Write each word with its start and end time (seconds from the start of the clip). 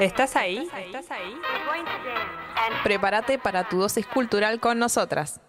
¿Estás 0.00 0.36
ahí? 0.36 0.70
¿Estás 0.76 1.10
ahí? 1.10 1.40
Prepárate 2.82 3.38
para 3.38 3.68
tu 3.68 3.80
dosis 3.80 4.06
cultural 4.06 4.60
con 4.60 4.78
nosotras. 4.78 5.40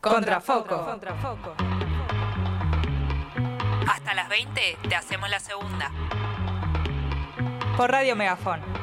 Contrafoco. 0.00 0.84
Contrafoco. 0.84 1.54
Hasta 3.88 4.14
las 4.14 4.28
20 4.28 4.78
te 4.88 4.94
hacemos 4.94 5.28
la 5.28 5.40
segunda. 5.40 5.90
Por 7.76 7.90
Radio 7.90 8.16
Megafón. 8.16 8.75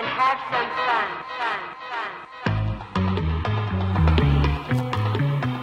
And 0.00 0.08
have 0.08 0.40
some 0.50 0.70
fun. 0.86 1.08
Fun. 1.38 1.60
Fun. 1.90 2.12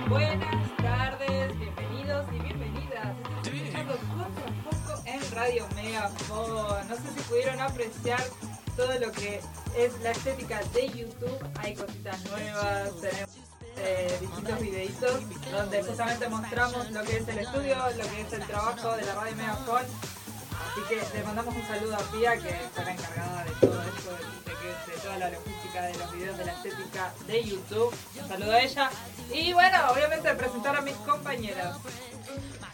Buenas 0.09 0.78
tardes, 0.78 1.58
bienvenidos 1.58 2.26
y 2.32 2.40
bienvenidas. 2.40 3.16
Estás 3.44 3.88
escuchando 3.95 5.02
en 5.05 5.31
Radio 5.31 5.68
Megafon. 5.76 6.88
No 6.88 6.95
sé 6.95 7.08
si 7.16 7.22
pudieron 7.28 7.59
apreciar 7.62 8.23
todo 8.76 9.00
lo 9.00 9.12
que 9.12 9.42
es 9.76 10.00
la 10.02 10.12
estética 10.12 10.62
de 10.72 10.88
YouTube. 10.90 11.40
Hay 11.59 11.73
cositas 11.73 12.23
nuevas, 12.26 12.92
tenemos 13.02 13.38
eh, 13.78 14.17
distintos 14.22 14.59
videitos 14.59 15.22
donde 15.52 15.81
justamente 15.84 16.30
mostramos 16.30 16.92
lo 16.92 17.04
que 17.04 17.17
es 17.17 17.28
el 17.28 17.40
estudio, 17.40 17.76
lo 17.76 18.04
que 18.04 18.22
es 18.22 18.34
el 18.34 18.45
trabajo 18.45 18.95
de 18.98 19.04
la 19.04 19.16
Radio 19.16 19.36
Megafon. 19.36 20.16
Así 20.77 20.95
que 20.95 21.17
le 21.17 21.23
mandamos 21.23 21.55
un 21.55 21.67
saludo 21.67 21.95
a 21.95 22.12
Pia, 22.12 22.38
que 22.38 22.49
está 22.49 22.84
la 22.84 22.91
encargada 22.91 23.44
de 23.45 23.52
todo 23.67 23.81
esto, 23.81 24.12
de, 24.45 24.91
de 24.91 25.00
toda 25.02 25.17
la 25.17 25.30
logística 25.31 25.81
de 25.81 25.97
los 25.97 26.14
videos 26.14 26.38
de 26.38 26.45
la 26.45 26.52
estética 26.52 27.14
de 27.25 27.44
YouTube. 27.44 27.95
Un 28.22 28.28
saludo 28.28 28.52
a 28.52 28.59
ella. 28.59 28.89
Y 29.33 29.53
bueno, 29.53 29.78
obviamente 29.92 30.31
presentar 30.36 30.75
a 30.75 30.81
mis 30.81 30.94
compañeras. 30.98 31.78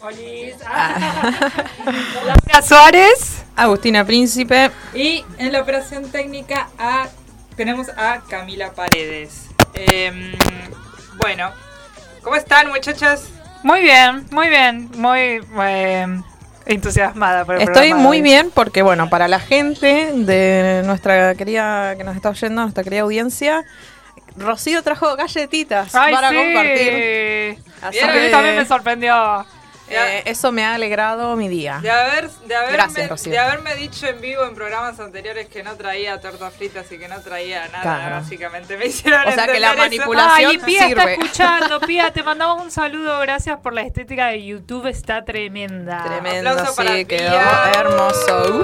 Olis. 0.02 0.56
Laura 2.26 2.62
Suárez. 2.62 3.46
Agustina 3.56 4.04
Príncipe. 4.04 4.70
Y 4.94 5.24
en 5.38 5.54
la 5.54 5.62
operación 5.62 6.12
técnica 6.12 6.72
a, 6.78 7.08
tenemos 7.56 7.88
a 7.96 8.22
Camila 8.28 8.74
Paredes. 8.74 9.48
Em, 9.76 10.34
bueno, 11.22 11.54
¿cómo 12.22 12.36
están 12.36 12.68
muchachas? 12.68 13.30
Muy 13.64 13.81
bien, 13.81 14.26
muy 14.30 14.50
bien, 14.50 14.92
muy 14.98 15.42
eh, 15.62 16.22
entusiasmada 16.66 17.45
por 17.45 17.56
el 17.56 17.61
Estoy 17.61 17.89
programa 17.89 18.02
muy 18.02 18.22
bien 18.22 18.52
porque, 18.53 18.81
bueno, 18.81 19.09
para 19.09 19.28
la 19.28 19.39
gente 19.39 20.11
de 20.14 20.83
nuestra 20.86 21.36
querida, 21.36 21.95
que 21.95 22.03
nos 22.03 22.16
está 22.16 22.30
oyendo, 22.30 22.61
nuestra 22.61 22.83
querida 22.83 23.02
audiencia, 23.02 23.66
Rocío 24.36 24.81
trajo 24.81 25.16
galletitas 25.16 25.94
Ay, 25.94 26.14
para 26.14 26.30
sí. 26.30 26.36
compartir. 26.36 27.58
Así 27.81 27.97
Bien, 27.97 28.09
A 28.09 28.14
mí 28.14 28.19
que, 28.19 28.30
también 28.30 28.56
me 28.56 28.66
sorprendió. 28.66 29.45
Eh, 29.96 30.24
eso 30.26 30.52
me 30.52 30.64
ha 30.66 30.76
alegrado 30.76 31.36
mi 31.36 31.48
día. 31.48 31.80
De, 31.82 31.90
haber, 31.92 32.30
de, 32.30 32.56
haberme, 32.56 32.74
Gracias, 32.74 33.10
Rocío. 33.10 33.32
de 33.32 33.40
haberme 33.40 33.76
dicho 33.76 34.08
en 34.08 34.20
vivo 34.22 34.44
en 34.46 34.56
programas 34.56 35.00
anteriores 35.00 35.48
que 35.48 35.64
no 35.64 35.76
traía 35.76 36.20
tortas 36.20 36.54
fritas 36.54 36.92
y 36.92 36.98
que 36.98 37.08
no 37.08 37.20
traía 37.22 37.68
nada, 37.70 37.82
Claro. 37.82 38.16
básicamente 38.18 38.78
me 38.78 38.86
hicieron 38.88 39.28
O 39.28 39.32
sea 39.32 39.48
que 39.48 39.60
la 39.60 39.72
entender 39.72 39.94
eso. 40.02 40.12
manipulación- 40.12 40.50
Ay, 40.52 40.58
Pía 40.60 40.88
está 40.88 41.02
sirve. 41.02 41.14
escuchando. 41.14 41.80
Pía, 41.88 42.12
te 42.14 42.24
mandamos 42.24 42.64
un 42.64 42.72
saludo. 42.72 43.20
Gracias 43.20 43.58
por 43.60 43.74
la 43.74 43.82
estética 43.82 44.28
de 44.28 44.44
YouTube. 44.46 44.88
Está 44.88 45.24
tremenda. 45.26 46.04
Tremendo, 46.04 46.50
Aplauso 46.52 46.76
para 46.76 46.94
sí, 46.94 47.06
quedó 47.06 47.30
Pía. 47.30 47.72
hermoso. 47.80 48.64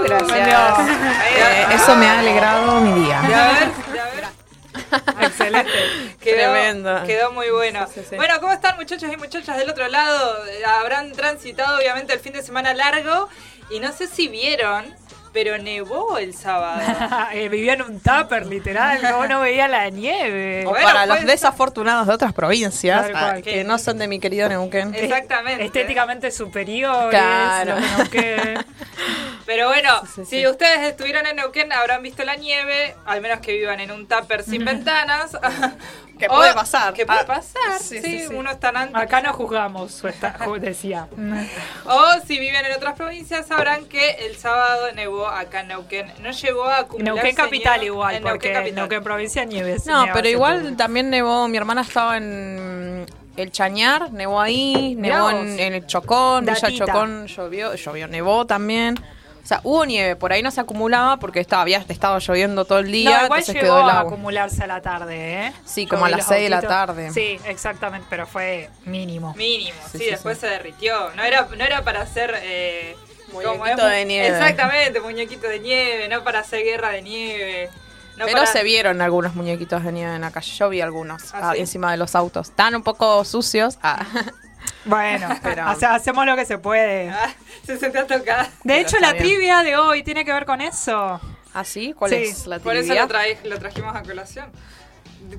Uh, 0.00 0.02
gracias. 0.04 0.78
Eh, 1.36 1.66
eso 1.74 1.96
me 1.96 2.06
ha 2.06 2.18
alegrado 2.18 2.80
mi 2.80 3.02
día. 3.04 3.20
De 3.22 3.34
haber, 3.34 3.72
de 3.92 4.00
haber 4.00 4.24
Excelente. 5.20 5.70
Quedó, 6.20 6.52
Tremendo. 6.52 7.02
quedó 7.06 7.32
muy 7.32 7.50
bueno. 7.50 7.86
Sí, 7.86 8.00
sí, 8.00 8.06
sí. 8.10 8.16
Bueno, 8.16 8.40
¿cómo 8.40 8.52
están 8.52 8.76
muchachos 8.76 9.10
y 9.12 9.16
muchachas 9.16 9.56
del 9.58 9.70
otro 9.70 9.88
lado? 9.88 10.46
Eh, 10.46 10.64
Habrán 10.64 11.12
transitado 11.12 11.78
obviamente 11.78 12.12
el 12.12 12.20
fin 12.20 12.32
de 12.32 12.42
semana 12.42 12.74
largo 12.74 13.28
y 13.70 13.80
no 13.80 13.92
sé 13.92 14.06
si 14.08 14.28
vieron, 14.28 14.94
pero 15.34 15.58
nevó 15.58 16.16
el 16.16 16.32
sábado. 16.32 16.80
Eh, 17.34 17.48
Vivía 17.48 17.74
en 17.74 17.82
un 17.82 18.00
tupper, 18.00 18.46
literal. 18.46 19.00
No 19.28 19.40
veía 19.40 19.66
la 19.66 19.90
nieve. 19.90 20.64
O 20.66 20.70
Bueno, 20.70 20.86
para 20.86 21.06
los 21.06 21.24
desafortunados 21.24 22.06
de 22.06 22.12
otras 22.14 22.32
provincias, 22.32 23.10
ah, 23.12 23.36
que 23.42 23.64
no 23.64 23.78
son 23.78 23.98
de 23.98 24.06
mi 24.06 24.20
querido 24.20 24.48
Neuquén. 24.48 24.94
Exactamente. 24.94 25.64
Estéticamente 25.64 26.30
superior. 26.30 27.10
Claro. 27.10 27.74
Pero 29.46 29.68
bueno, 29.68 30.00
Sí, 30.06 30.24
sí, 30.24 30.24
si 30.24 30.36
sí. 30.40 30.46
ustedes 30.46 30.80
estuvieron 30.88 31.26
en 31.26 31.36
Neuquén 31.36 31.72
habrán 31.72 32.02
visto 32.02 32.24
la 32.24 32.36
nieve, 32.36 32.94
al 33.04 33.20
menos 33.20 33.40
que 33.40 33.52
vivan 33.52 33.80
en 33.80 33.90
un 33.90 34.06
tupper 34.06 34.42
sin 34.44 34.64
ventanas. 34.64 35.32
Que 36.18 36.26
O- 36.26 36.30
puede 36.36 36.54
pasar. 36.54 36.94
Que 36.94 37.04
puede 37.06 37.20
Ah, 37.20 37.26
pasar, 37.26 37.78
sí, 37.80 38.00
sí, 38.00 38.02
sí, 38.20 38.26
sí. 38.28 38.34
uno 38.34 38.50
está 38.50 38.68
antes. 38.68 38.94
Acá 38.94 39.20
no 39.20 39.32
juzgamos, 39.32 40.02
decía. 40.60 41.08
O 41.86 42.04
si 42.26 42.38
viven 42.38 42.64
en 42.66 42.72
otras 42.72 42.94
provincias 42.94 43.46
sabrán 43.46 43.86
que 43.86 44.10
el 44.26 44.36
sábado 44.36 44.92
nevó 44.94 45.26
acá 45.26 45.60
en 45.60 45.68
Neuquén. 45.68 46.12
No 46.22 46.30
llegó 46.30 46.64
a 46.64 46.78
acumularse 46.78 47.12
Neuquén 47.14 47.34
capital 47.36 47.80
nieve 47.80 47.86
igual, 47.86 48.14
en 48.14 48.22
porque 48.22 48.48
Neuquén 48.48 48.52
capital. 48.54 48.74
Neuquén 48.76 49.02
provincia 49.04 49.44
nieves. 49.44 49.86
No, 49.86 50.06
pero 50.12 50.28
igual 50.28 50.76
también 50.76 51.10
nevó, 51.10 51.48
mi 51.48 51.56
hermana 51.56 51.82
estaba 51.82 52.16
en 52.16 53.06
el 53.36 53.50
Chañar, 53.50 54.12
nevó 54.12 54.40
ahí, 54.40 54.94
nevó 54.96 55.30
en, 55.30 55.58
en 55.58 55.74
el 55.74 55.86
Chocón, 55.86 56.44
Villa. 56.46 56.86
Chocón 56.86 57.26
llovió, 57.26 57.74
llovió, 57.74 58.06
nevó 58.06 58.46
también. 58.46 58.94
O 59.44 59.46
sea, 59.46 59.60
hubo 59.62 59.84
nieve, 59.84 60.16
por 60.16 60.32
ahí 60.32 60.42
no 60.42 60.50
se 60.50 60.60
acumulaba 60.62 61.18
porque 61.18 61.38
estaba, 61.38 61.60
había 61.62 61.76
estado 61.86 62.18
lloviendo 62.18 62.64
todo 62.64 62.78
el 62.78 62.90
día, 62.90 63.10
No, 63.10 63.24
igual 63.26 63.40
entonces 63.40 63.54
llegó 63.54 63.66
quedó 63.66 63.80
el 63.84 63.90
a 63.90 63.98
agua. 64.00 64.10
acumularse 64.12 64.64
a 64.64 64.66
la 64.66 64.80
tarde, 64.80 65.46
¿eh? 65.48 65.52
Sí, 65.66 65.84
Yo 65.84 65.90
como 65.90 66.06
a 66.06 66.08
las 66.08 66.20
los 66.20 66.26
seis 66.28 66.44
de 66.44 66.48
la 66.48 66.62
tarde. 66.62 67.10
Sí, 67.12 67.38
exactamente, 67.46 68.06
pero 68.08 68.26
fue 68.26 68.70
mínimo. 68.86 69.34
Mínimo, 69.36 69.78
sí, 69.92 69.98
Sí, 69.98 70.04
sí, 70.04 70.10
después 70.10 70.38
se 70.38 70.46
derritió. 70.46 71.10
No 71.14 71.22
era, 71.22 71.46
no 71.56 71.62
era 71.64 71.82
para 71.84 72.00
hacer... 72.00 72.34
Eh, 72.42 72.96
Muñequito 73.32 73.86
de 73.86 74.04
nieve. 74.04 74.28
Exactamente, 74.28 75.00
muñequito 75.00 75.48
de 75.48 75.58
nieve, 75.58 76.08
no 76.08 76.22
para 76.24 76.38
hacer 76.40 76.62
guerra 76.64 76.90
de 76.90 77.02
nieve. 77.02 77.68
No 78.16 78.26
Pero 78.26 78.38
para- 78.38 78.46
se 78.52 78.62
vieron 78.62 79.02
algunos 79.02 79.34
muñequitos 79.34 79.82
de 79.82 79.90
nieve 79.90 80.14
en 80.14 80.20
la 80.20 80.30
calle. 80.30 80.52
Yo 80.56 80.68
vi 80.68 80.80
algunos 80.80 81.34
¿Ah, 81.34 81.50
ah, 81.50 81.52
sí? 81.54 81.60
encima 81.60 81.90
de 81.90 81.96
los 81.96 82.14
autos. 82.14 82.50
Están 82.50 82.76
un 82.76 82.82
poco 82.84 83.24
sucios. 83.24 83.76
Ah. 83.82 84.06
Bueno, 84.84 85.28
Pero- 85.42 85.70
o 85.70 85.74
sea, 85.76 85.94
hacemos 85.94 86.26
lo 86.26 86.36
que 86.36 86.44
se 86.44 86.58
puede. 86.58 87.10
Ah, 87.10 87.32
se 87.64 87.78
sentó 87.78 88.00
a 88.00 88.06
tocar. 88.06 88.46
De 88.46 88.52
pero 88.64 88.78
hecho, 88.80 88.98
la 89.00 89.12
bien. 89.12 89.24
trivia 89.24 89.62
de 89.62 89.76
hoy 89.76 90.02
tiene 90.02 90.24
que 90.24 90.32
ver 90.32 90.44
con 90.46 90.60
eso. 90.60 91.20
¿Ah, 91.52 91.64
sí? 91.64 91.94
¿Cuál 91.96 92.10
Sí, 92.10 92.16
es 92.16 92.46
la 92.46 92.58
Por 92.58 92.74
eso 92.74 92.86
trivia? 92.86 93.02
lo, 93.02 93.08
traje- 93.08 93.38
lo 93.44 93.58
trajimos 93.58 93.94
a 93.94 94.02
colación. 94.02 94.50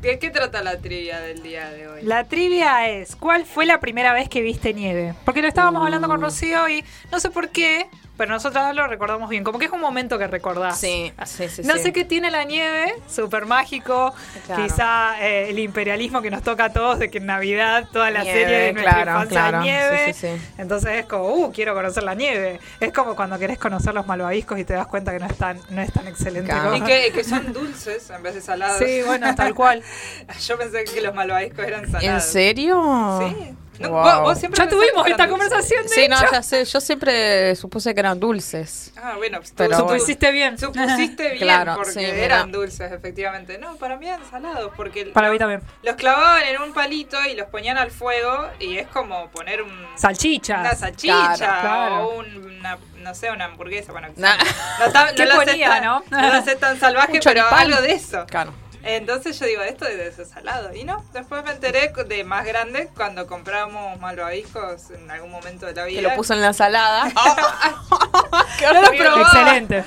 ¿De 0.02 0.18
qué 0.18 0.30
trata 0.32 0.64
la 0.64 0.80
trivia 0.80 1.20
del 1.20 1.44
día 1.44 1.70
de 1.70 1.88
hoy? 1.88 2.02
La 2.04 2.24
trivia 2.24 2.90
es, 2.90 3.16
¿cuál 3.16 3.46
fue 3.46 3.66
la 3.68 3.80
primera 3.80 4.14
vez 4.14 4.28
que 4.30 4.42
viste 4.42 4.74
nieve? 4.74 5.14
Porque 5.26 5.42
lo 5.44 5.48
estábamos 5.48 5.84
hablando 5.84 6.08
Uh. 6.08 6.12
con 6.12 6.22
Rocío 6.22 6.68
y 6.70 6.84
no 7.12 7.20
sé 7.20 7.30
por 7.30 7.50
qué, 7.50 7.86
pero 8.18 8.32
nosotros 8.32 8.76
lo 8.76 8.88
recordamos 8.88 9.30
bien. 9.30 9.44
Como 9.44 9.60
que 9.60 9.66
es 9.66 9.72
un 9.72 9.82
momento 9.82 10.18
que 10.18 10.28
recordás. 10.28 10.80
Sí, 10.80 11.12
sí, 11.26 11.50
sí. 11.50 11.62
No 11.64 11.76
sí. 11.76 11.84
sé 11.84 11.94
qué 11.94 12.06
tiene 12.06 12.32
la 12.32 12.44
nieve, 12.44 12.94
súper 13.08 13.46
mágico. 13.46 14.14
Claro. 14.46 14.64
Quizá 14.64 15.22
eh, 15.22 15.50
el 15.50 15.60
imperialismo 15.60 16.22
que 16.22 16.32
nos 16.32 16.44
toca 16.44 16.66
a 16.66 16.74
todos 16.74 17.00
de 17.00 17.10
que 17.10 17.18
en 17.18 17.26
Navidad 17.26 17.88
toda 17.92 18.12
la 18.12 18.24
Nieve, 18.24 18.40
serie 18.40 18.58
de 18.58 18.74
nuestra 18.74 18.94
claro, 18.94 19.12
infancia 19.12 19.42
claro. 19.42 19.62
nieve. 19.62 20.14
Sí, 20.14 20.28
sí, 20.28 20.38
sí. 20.38 20.52
Entonces 20.58 20.92
es 21.00 21.06
como, 21.06 21.28
uh, 21.34 21.52
quiero 21.52 21.74
conocer 21.74 22.04
la 22.04 22.16
nieve. 22.16 22.60
Es 22.80 22.94
como 22.94 23.16
cuando 23.16 23.38
querés 23.38 23.58
conocer 23.58 23.94
los 23.94 24.08
malvaviscos 24.08 24.60
y 24.60 24.66
te 24.66 24.74
das 24.74 24.88
cuenta 24.88 25.12
que 25.12 25.20
no 25.20 25.26
es 25.26 25.38
tan, 25.38 25.60
no 25.70 25.82
es 25.82 25.92
tan 25.92 26.08
excelente. 26.08 26.54
Y 26.76 26.82
que, 26.82 27.12
que 27.14 27.24
son 27.24 27.54
dulces 27.54 28.10
en 28.10 28.24
vez 28.24 28.36
de 28.36 28.42
salados. 28.42 28.78
Sí, 28.78 29.02
bueno, 29.06 29.34
tal 29.36 29.54
cual. 29.54 29.84
Yo 30.48 30.58
pensé 30.58 30.84
que 30.86 31.02
los 31.02 31.14
malvaviscos 31.14 31.66
eran 31.66 31.86
salados. 31.92 32.04
¿En 32.04 32.22
serio? 32.22 33.20
Sí. 33.20 33.56
No, 33.80 33.90
Wow. 33.90 34.04
vos, 34.04 34.22
vos 34.22 34.40
siempre 34.40 34.64
Ya 34.64 34.70
tuvimos 34.70 35.06
esta 35.08 35.28
dulces. 35.28 35.30
conversación, 35.30 35.84
de 35.84 35.90
Sí, 35.90 36.08
no, 36.08 36.16
hecho. 36.18 36.32
ya 36.32 36.42
sé. 36.44 36.66
Yo 36.66 36.80
siempre 36.82 37.56
supuse 37.56 37.94
que 37.94 38.00
eran 38.00 38.20
dulces. 38.20 38.92
Ah, 38.96 39.14
bueno, 39.18 39.40
pues, 39.40 39.54
Pero 39.56 39.70
bueno. 39.78 39.90
Supusiste 39.90 40.32
bien. 40.32 40.58
Supusiste 40.58 41.24
bien 41.32 41.38
Claro, 41.40 41.76
porque 41.76 41.92
sí, 41.92 42.00
mira. 42.00 42.16
eran 42.26 42.52
dulces, 42.52 42.92
efectivamente. 42.92 43.58
No, 43.58 43.76
para 43.76 43.98
mí 43.98 44.08
eran 44.08 44.22
salados 44.30 44.72
porque 44.76 45.06
Para 45.08 45.30
mí 45.30 45.38
también. 45.38 45.62
los 45.84 45.96
clavaban 45.96 46.44
en 46.44 46.62
un 46.62 46.74
palito 46.74 47.18
y 47.30 47.36
los 47.36 47.48
ponían 47.48 47.78
al 47.78 47.92
fuego 47.92 48.50
y 48.60 48.78
es 48.78 48.88
como 48.88 49.28
poner 49.30 49.62
un, 49.62 49.72
Salchichas. 49.96 50.60
una 50.60 50.76
salchicha 50.76 51.34
Claro, 51.36 51.62
claro. 51.62 52.08
o 52.08 52.20
un- 52.20 52.46
una, 52.60 52.78
no 52.98 53.14
sé, 53.14 53.30
una 53.32 53.46
hamburguesa. 53.46 53.92
Bueno, 53.92 54.08
Nah. 54.16 54.36
no, 54.38 54.46
no 55.10 55.16
¿Qué 55.16 55.26
la 55.26 55.36
sé 55.40 55.46
ponía, 55.46 55.70
tan- 55.70 55.84
no? 55.84 56.04
No 56.10 56.22
la 56.22 56.42
sé 56.44 56.56
tan 56.56 56.80
salvaje, 56.80 57.14
Un 57.14 57.20
pero 57.24 57.46
algo 57.48 57.82
de 57.82 57.92
eso. 57.94 58.26
Claro. 58.28 58.54
Entonces 58.86 59.40
yo 59.40 59.48
digo, 59.48 59.64
esto 59.64 59.86
debe 59.86 60.12
ser 60.12 60.28
salado. 60.28 60.74
Y 60.76 60.84
no, 60.84 61.04
después 61.12 61.44
me 61.44 61.52
enteré 61.52 61.92
de 62.08 62.24
más 62.24 62.46
grande 62.46 62.88
cuando 62.96 63.26
compramos 63.26 64.00
malvaviscos 64.00 64.92
en 64.92 65.10
algún 65.10 65.32
momento 65.32 65.66
de 65.66 65.74
la 65.74 65.86
vida. 65.86 66.02
Que 66.02 66.08
lo 66.08 66.16
puso 66.16 66.34
en 66.34 66.42
la 66.42 66.48
ensalada. 66.48 67.06
que 68.60 68.66
no 68.66 68.82
lo 68.82 68.92
probaba, 68.92 69.22
Excelente. 69.22 69.84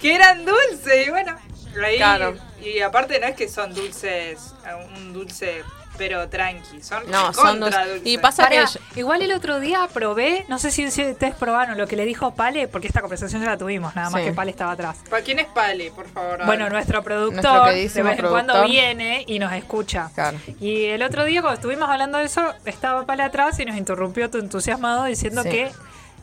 Que 0.00 0.16
eran 0.16 0.44
dulces. 0.44 1.06
Y 1.06 1.10
bueno, 1.10 1.36
ahí. 1.84 1.96
Claro. 1.96 2.34
Y 2.60 2.80
aparte 2.80 3.20
no 3.20 3.26
es 3.28 3.36
que 3.36 3.48
son 3.48 3.72
dulces, 3.72 4.52
un 4.96 5.12
dulce 5.12 5.62
pero 6.00 6.30
tranqui. 6.30 6.80
Son 6.80 7.02
No, 7.10 7.30
son 7.34 7.60
dulces. 7.60 7.78
dulces. 7.84 8.00
Y 8.06 8.16
pasa 8.16 8.48
que 8.48 8.64
igual 8.96 9.20
el 9.20 9.32
otro 9.32 9.60
día 9.60 9.86
probé, 9.92 10.46
no 10.48 10.58
sé 10.58 10.70
si 10.70 10.90
si 10.90 11.10
ustedes 11.10 11.34
probaron 11.34 11.76
lo 11.76 11.86
que 11.86 11.94
le 11.94 12.06
dijo 12.06 12.34
Pale, 12.34 12.68
porque 12.68 12.86
esta 12.86 13.02
conversación 13.02 13.42
ya 13.42 13.50
la 13.50 13.58
tuvimos, 13.58 13.94
nada 13.94 14.08
más 14.08 14.22
Sí. 14.22 14.28
que 14.28 14.32
Pale 14.32 14.50
estaba 14.50 14.72
atrás. 14.72 14.96
¿Para 15.10 15.22
quién 15.22 15.38
es 15.40 15.46
Pale, 15.48 15.90
por 15.90 16.08
favor? 16.08 16.46
Bueno, 16.46 16.70
nuestro 16.70 17.02
productor 17.02 17.42
Nuestro 17.42 17.64
de 17.66 17.74
vez 17.74 17.96
en 17.96 18.26
cuando 18.28 18.64
viene 18.64 19.24
y 19.26 19.38
nos 19.38 19.52
escucha. 19.52 20.10
Claro. 20.14 20.38
Y 20.58 20.86
el 20.86 21.02
otro 21.02 21.24
día 21.24 21.42
cuando 21.42 21.56
estuvimos 21.56 21.90
hablando 21.90 22.16
de 22.16 22.24
eso, 22.24 22.54
estaba 22.64 23.04
Pale 23.04 23.22
atrás 23.22 23.60
y 23.60 23.66
nos 23.66 23.76
interrumpió 23.76 24.30
tu 24.30 24.38
entusiasmado 24.38 25.04
diciendo 25.04 25.42
Sí. 25.42 25.50
que 25.50 25.70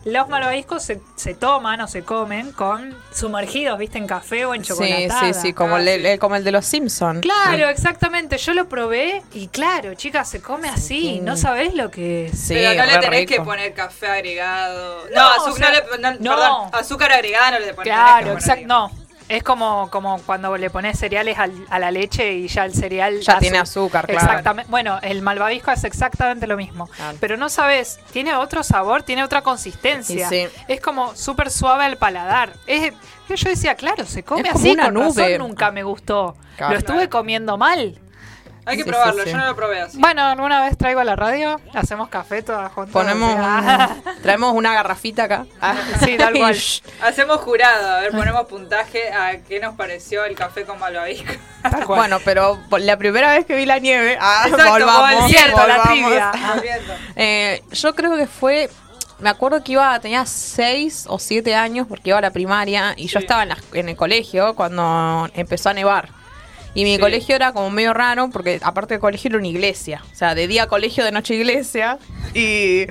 los 0.08 0.30
malvaviscos 0.30 0.84
se, 0.84 1.02
se 1.16 1.34
toman 1.34 1.82
o 1.82 1.88
se 1.88 2.04
comen 2.04 2.52
con 2.52 2.96
sumergidos, 3.14 3.78
viste, 3.78 3.98
en 3.98 4.08
café 4.08 4.46
o 4.46 4.54
en 4.56 4.64
Sí, 4.64 4.70
chocolatada. 4.70 5.34
sí, 5.34 5.40
sí, 5.40 5.54
como, 5.54 5.76
Ah, 5.76 5.82
el, 5.82 6.02
sí. 6.02 6.08
el- 6.08 6.20
como 6.20 6.36
el 6.36 6.44
de 6.44 6.52
los 6.52 6.66
Simpsons. 6.66 7.22
Claro, 7.22 7.70
exactamente. 7.70 8.38
Yo 8.38 8.54
lo 8.54 8.68
probé 8.70 9.22
y 9.34 9.48
claro, 9.48 9.94
chicas, 9.96 10.30
se 10.30 10.42
come 10.42 10.70
así. 10.70 11.20
No 11.22 11.38
sabés 11.38 11.74
lo 11.74 11.92
que 11.92 12.28
es. 12.28 12.40
Sí, 12.40 12.54
pero 12.56 12.74
no 12.74 12.86
le 12.92 12.98
tenés 13.00 13.26
que 13.26 13.42
poner 13.42 13.74
café 13.74 14.08
agregado. 14.08 15.04
No, 15.14 15.16
No, 15.16 15.28
azúcar, 15.32 15.52
o 15.52 15.56
sea, 15.90 15.98
no 15.98 16.12
le, 16.12 16.20
no, 16.20 16.20
no. 16.20 16.36
perdón, 16.36 16.70
azúcar 16.74 17.12
agregada 17.12 17.52
no 17.52 17.60
le 17.60 17.74
pones. 17.74 17.94
Claro, 17.94 18.34
exacto. 18.34 18.68
No. 18.68 18.92
Es 19.30 19.44
como, 19.44 19.90
como 19.92 20.22
cuando 20.22 20.56
le 20.58 20.70
pones 20.70 20.98
cereales 20.98 21.38
al- 21.38 21.66
a 21.70 21.80
la 21.80 21.92
leche 21.92 22.34
y 22.34 22.48
ya 22.48 22.64
el 22.66 22.74
cereal 22.74 23.20
Ya 23.20 23.40
tiene 23.40 23.58
azúcar, 23.58 24.06
claro. 24.06 24.22
Exactamente. 24.26 24.72
Bueno, 24.72 25.00
el 25.02 25.22
malvavisco 25.22 25.70
es 25.72 25.84
exactamente 25.84 26.48
lo 26.48 26.56
mismo. 26.56 26.88
Claro. 26.88 27.18
Pero 27.20 27.36
no 27.38 27.50
sabes, 27.50 28.00
tiene 28.14 28.34
otro 28.36 28.64
sabor, 28.64 29.04
tiene 29.04 29.24
otra 29.24 29.42
consistencia. 29.42 30.30
Sí. 30.30 30.48
Es 30.70 30.80
como 30.80 31.16
súper 31.16 31.52
suave 31.52 31.84
al 31.86 31.98
paladar. 31.98 32.54
Es, 32.68 32.94
yo 33.28 33.50
decía, 33.50 33.76
claro, 33.76 34.06
se 34.06 34.24
come 34.24 34.42
Es 34.44 34.48
como 34.54 34.60
así, 34.64 34.72
una 34.72 34.86
con 34.86 34.96
razón 34.96 35.16
nube. 35.26 35.38
nunca 35.40 35.72
me 35.72 35.84
gustó. 35.84 36.38
Claro. 36.56 36.74
Lo 36.74 36.80
estuve 36.80 37.10
comiendo 37.10 37.58
mal. 37.58 38.00
Hay 38.68 38.78
que 38.78 38.84
Sí, 38.84 38.90
probarlo, 38.90 39.24
sí, 39.24 39.30
sí. 39.30 39.32
yo 39.32 39.38
no 39.38 39.46
lo 39.46 39.56
probé 39.56 39.82
así. 39.82 39.98
Bueno, 39.98 40.24
alguna 40.24 40.62
vez 40.62 40.78
traigo 40.78 41.00
a 41.00 41.04
la 41.06 41.16
radio, 41.16 41.60
hacemos 41.74 42.10
café 42.10 42.42
todas 42.42 42.72
juntas. 42.74 42.92
Ponemos, 42.94 43.34
Ah, 43.38 43.96
un- 44.06 44.22
traemos 44.22 44.54
una 44.54 44.74
garrafita 44.74 45.24
acá. 45.24 45.46
Sí, 46.04 46.18
tal 46.18 46.34
cual. 46.34 46.56
Hacemos 47.02 47.38
jurado, 47.40 47.96
a 47.96 48.00
ver, 48.02 48.12
ponemos 48.12 48.46
puntaje 48.48 49.12
a 49.12 49.38
qué 49.48 49.60
nos 49.62 49.76
pareció 49.76 50.26
el 50.26 50.36
café 50.36 50.66
con 50.66 50.78
malvavisco. 50.80 51.32
Bueno, 51.88 52.20
pero 52.26 52.60
la 52.78 52.98
primera 52.98 53.32
vez 53.32 53.46
que 53.46 53.56
vi 53.56 53.66
la 53.66 53.80
nieve, 53.80 54.18
ah, 54.20 54.44
Exacto, 54.48 54.72
volvamos, 54.72 55.32
a 55.34 55.68
la 55.68 55.82
trivia. 55.84 56.32
Eh, 57.16 57.64
yo 57.72 57.96
creo 57.96 58.16
que 58.18 58.28
fue, 58.28 58.70
me 59.20 59.30
acuerdo 59.30 59.64
que 59.64 59.72
iba, 59.74 60.00
tenía 60.00 60.26
seis 60.26 61.06
o 61.08 61.20
siete 61.20 61.56
años 61.56 61.88
porque 61.88 62.10
iba 62.10 62.18
a 62.20 62.22
la 62.22 62.32
primaria 62.32 62.94
y 62.98 63.08
yo 63.08 63.20
Sí. 63.20 63.26
estaba 63.26 63.44
en, 63.44 63.50
la- 63.50 63.58
en 63.74 63.90
el 63.90 63.96
colegio 63.96 64.56
cuando 64.56 65.30
empezó 65.34 65.70
a 65.70 65.74
nevar. 65.74 66.10
Y 66.78 66.84
mi 66.84 66.96
Sí. 66.96 67.00
colegio 67.00 67.36
era 67.36 67.54
como 67.54 67.72
medio 67.72 67.92
raro 67.94 68.30
porque 68.30 68.60
aparte 68.62 68.94
del 68.94 69.02
colegio 69.02 69.30
era 69.30 69.38
una 69.40 69.48
iglesia. 69.48 70.04
O 70.14 70.16
sea, 70.16 70.36
de 70.36 70.48
día 70.48 70.68
colegio, 70.68 71.04
de 71.04 71.12
noche 71.12 71.34
iglesia. 71.34 71.98
Y 72.36 72.86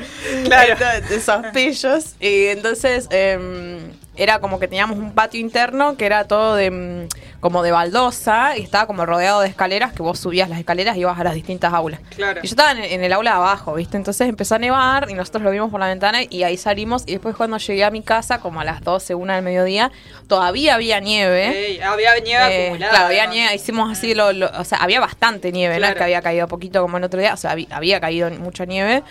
Claro. 0.44 0.74
esos 1.08 1.46
pillos. 1.54 2.16
Y 2.18 2.46
entonces 2.46 3.06
em, 3.10 3.78
era 4.16 4.38
como 4.40 4.58
que 4.58 4.68
teníamos 4.68 4.98
un 4.98 5.12
patio 5.12 5.40
interno 5.40 5.96
que 5.96 6.06
era 6.06 6.24
todo 6.24 6.54
de 6.56 6.70
mm, 6.70 7.08
como 7.40 7.62
de 7.62 7.70
baldosa 7.70 8.56
y 8.56 8.62
estaba 8.62 8.86
como 8.86 9.06
rodeado 9.06 9.40
de 9.40 9.48
escaleras 9.48 9.92
que 9.92 10.02
vos 10.02 10.18
subías 10.18 10.48
las 10.48 10.58
escaleras 10.58 10.96
y 10.96 11.00
ibas 11.00 11.18
a 11.18 11.24
las 11.24 11.34
distintas 11.34 11.72
aulas. 11.72 12.00
Claro. 12.16 12.40
Y 12.42 12.46
yo 12.46 12.50
estaba 12.52 12.72
en, 12.72 12.78
en 12.78 13.04
el 13.04 13.12
aula 13.12 13.30
de 13.32 13.36
abajo, 13.36 13.74
¿viste? 13.74 13.96
Entonces 13.96 14.28
empezó 14.28 14.54
a 14.56 14.58
nevar 14.58 15.08
y 15.10 15.14
nosotros 15.14 15.42
lo 15.42 15.50
vimos 15.50 15.70
por 15.70 15.78
la 15.80 15.86
ventana 15.88 16.20
y 16.28 16.42
ahí 16.42 16.56
salimos. 16.56 17.04
Y 17.06 17.12
después 17.12 17.36
cuando 17.36 17.58
llegué 17.58 17.84
a 17.84 17.90
mi 17.90 18.02
casa, 18.02 18.38
como 18.40 18.60
a 18.60 18.64
las 18.64 18.80
12, 18.82 19.14
una 19.14 19.34
del 19.36 19.44
mediodía, 19.44 19.92
todavía 20.26 20.74
había 20.74 20.98
nieve. 21.00 21.70
Ey, 21.72 21.80
había 21.80 22.18
nieve 22.18 22.44
Eh, 22.50 22.64
acumulada. 22.66 22.90
claro, 22.90 23.06
había 23.06 23.26
nieve, 23.26 23.54
hicimos 23.54 23.90
así, 23.92 24.14
lo, 24.14 24.32
lo- 24.32 24.50
o 24.58 24.64
sea, 24.64 24.78
había 24.78 25.00
bastante 25.00 25.52
nieve, 25.52 25.78
no 25.78 25.86
es 25.86 25.94
que 25.94 26.02
había 26.04 26.22
caído 26.22 26.48
poquito 26.48 26.80
como 26.82 26.96
el 26.96 27.04
otro 27.04 27.20
día, 27.20 27.34
o 27.34 27.36
sea, 27.36 27.52
había, 27.52 27.66
había 27.70 28.00
caído 28.00 28.30
mucha 28.30 28.64
nieve. 28.64 29.02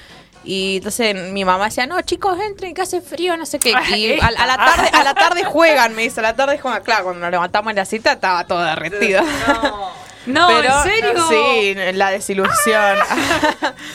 Y 0.46 0.78
entonces 0.78 1.16
mi 1.32 1.44
mamá 1.44 1.66
decía, 1.66 1.88
no, 1.88 2.00
chicos, 2.02 2.38
entren, 2.40 2.74
que 2.74 2.82
hace 2.84 3.02
frío, 3.02 3.36
no 3.36 3.46
sé 3.46 3.60
qué. 3.60 3.74
Y 3.96 4.20
a, 4.20 4.28
a 4.28 4.46
la 4.46 4.58
tarde, 4.58 4.90
a 4.94 5.04
la 5.04 5.14
tarde 5.16 5.44
juegan, 5.44 5.96
me 5.96 6.04
dice, 6.04 6.20
a 6.20 6.24
la 6.24 6.36
tarde 6.36 6.60
juegan. 6.60 6.84
Claro, 6.84 7.06
cuando 7.06 7.22
nos 7.22 7.32
levantamos 7.32 7.72
en 7.72 7.76
la 7.78 7.86
cita 7.86 8.14
estaba 8.14 8.46
todo 8.46 8.64
derretido. 8.64 9.22
No. 9.48 10.06
No, 10.26 10.48
Pero- 10.48 10.74
¿en 10.78 10.84
serio? 10.84 11.28
Sí, 11.30 11.76
la 11.94 12.10
desilusión. 12.10 12.98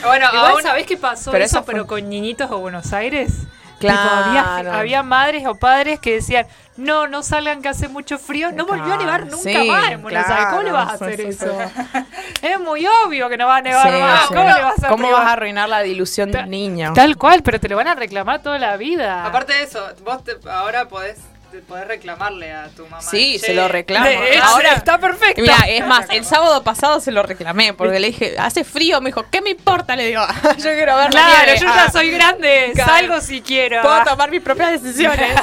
Bueno, 0.04 0.26
Igual, 0.32 0.52
aún 0.52 0.62
¿sabés 0.62 0.86
qué 0.86 0.96
pasó 0.96 1.32
Pero 1.32 1.44
eso, 1.44 1.56
eso 1.56 1.64
fue- 1.64 1.74
pero 1.74 1.88
con 1.88 2.08
niñitos 2.08 2.48
de 2.48 2.54
Buenos 2.54 2.92
Aires? 2.92 3.32
Claro. 3.80 4.00
Tipo, 4.00 4.14
había, 4.38 4.78
había 4.78 5.02
madres 5.02 5.46
o 5.46 5.54
padres 5.56 5.98
que 5.98 6.14
decían, 6.14 6.46
no, 6.76 7.08
no 7.08 7.22
salgan 7.22 7.60
que 7.62 7.68
hace 7.68 7.88
mucho 7.88 8.18
frío. 8.18 8.52
No 8.52 8.64
volvió 8.66 8.94
a 8.94 8.96
nevar 8.96 9.22
nunca 9.26 9.36
Sí, 9.38 9.68
más 9.68 9.90
en 9.90 10.02
Buenos 10.02 10.26
Aires. 10.26 10.46
¿Cómo 10.50 10.62
le 10.62 10.72
vas 10.72 10.88
a 10.90 10.92
hacer 10.94 11.16
sí, 11.16 11.22
sí, 11.22 11.28
eso? 11.44 11.58
Es 12.42 12.58
muy 12.60 12.86
obvio 13.04 13.28
que 13.28 13.36
no 13.36 13.46
va 13.46 13.56
a 13.56 13.62
nevar 13.62 13.90
Sí, 13.92 13.98
más. 14.00 14.20
sí. 14.28 14.34
¿Cómo 14.34 14.44
le 14.48 14.62
vas 14.62 14.84
a 14.84 14.88
¿Cómo 14.88 15.10
vas 15.10 15.26
a 15.26 15.32
arruinar 15.32 15.68
la 15.68 15.84
ilusión 15.84 16.30
Ta- 16.30 16.38
del 16.42 16.50
niño? 16.50 16.92
Tal 16.94 17.16
cual, 17.16 17.42
pero 17.42 17.58
te 17.60 17.68
lo 17.68 17.76
van 17.76 17.88
a 17.88 17.94
reclamar 17.94 18.40
toda 18.42 18.58
la 18.58 18.76
vida. 18.76 19.26
Aparte 19.26 19.52
de 19.52 19.62
eso, 19.64 19.84
vos 20.04 20.22
te- 20.24 20.36
ahora 20.48 20.88
podés, 20.88 21.18
podés 21.66 21.86
reclamarle 21.86 22.52
a 22.52 22.68
tu 22.68 22.84
mamá. 22.86 23.02
Sí, 23.02 23.38
Che, 23.40 23.46
se 23.46 23.54
lo 23.54 23.68
reclamo. 23.68 24.06
Ahora 24.42 24.72
está 24.74 24.98
perfecto. 24.98 25.40
Mira, 25.42 25.56
es 25.68 25.86
más, 25.86 26.06
el 26.10 26.24
sábado 26.24 26.62
pasado 26.62 27.00
se 27.00 27.10
lo 27.12 27.22
reclamé 27.22 27.74
porque 27.74 27.98
le 28.00 28.08
dije, 28.08 28.36
hace 28.38 28.64
frío, 28.64 29.00
me 29.00 29.08
dijo, 29.10 29.24
¿qué 29.30 29.40
me 29.40 29.50
importa? 29.50 29.96
Le 29.96 30.06
digo, 30.06 30.22
yo 30.58 30.70
quiero 30.74 30.96
ver 30.96 31.04
la 31.06 31.10
Claro, 31.10 31.44
nieve. 31.44 31.60
yo 31.60 31.66
ya 31.66 31.84
Ah, 31.84 31.90
soy 31.90 32.10
grande, 32.10 32.70
Claro. 32.74 32.90
salgo 32.92 33.20
si 33.20 33.40
quiero. 33.42 33.82
Puedo 33.82 34.04
tomar 34.04 34.30
mis 34.30 34.42
propias 34.42 34.82
decisiones. 34.82 35.30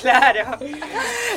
Claro. 0.00 0.58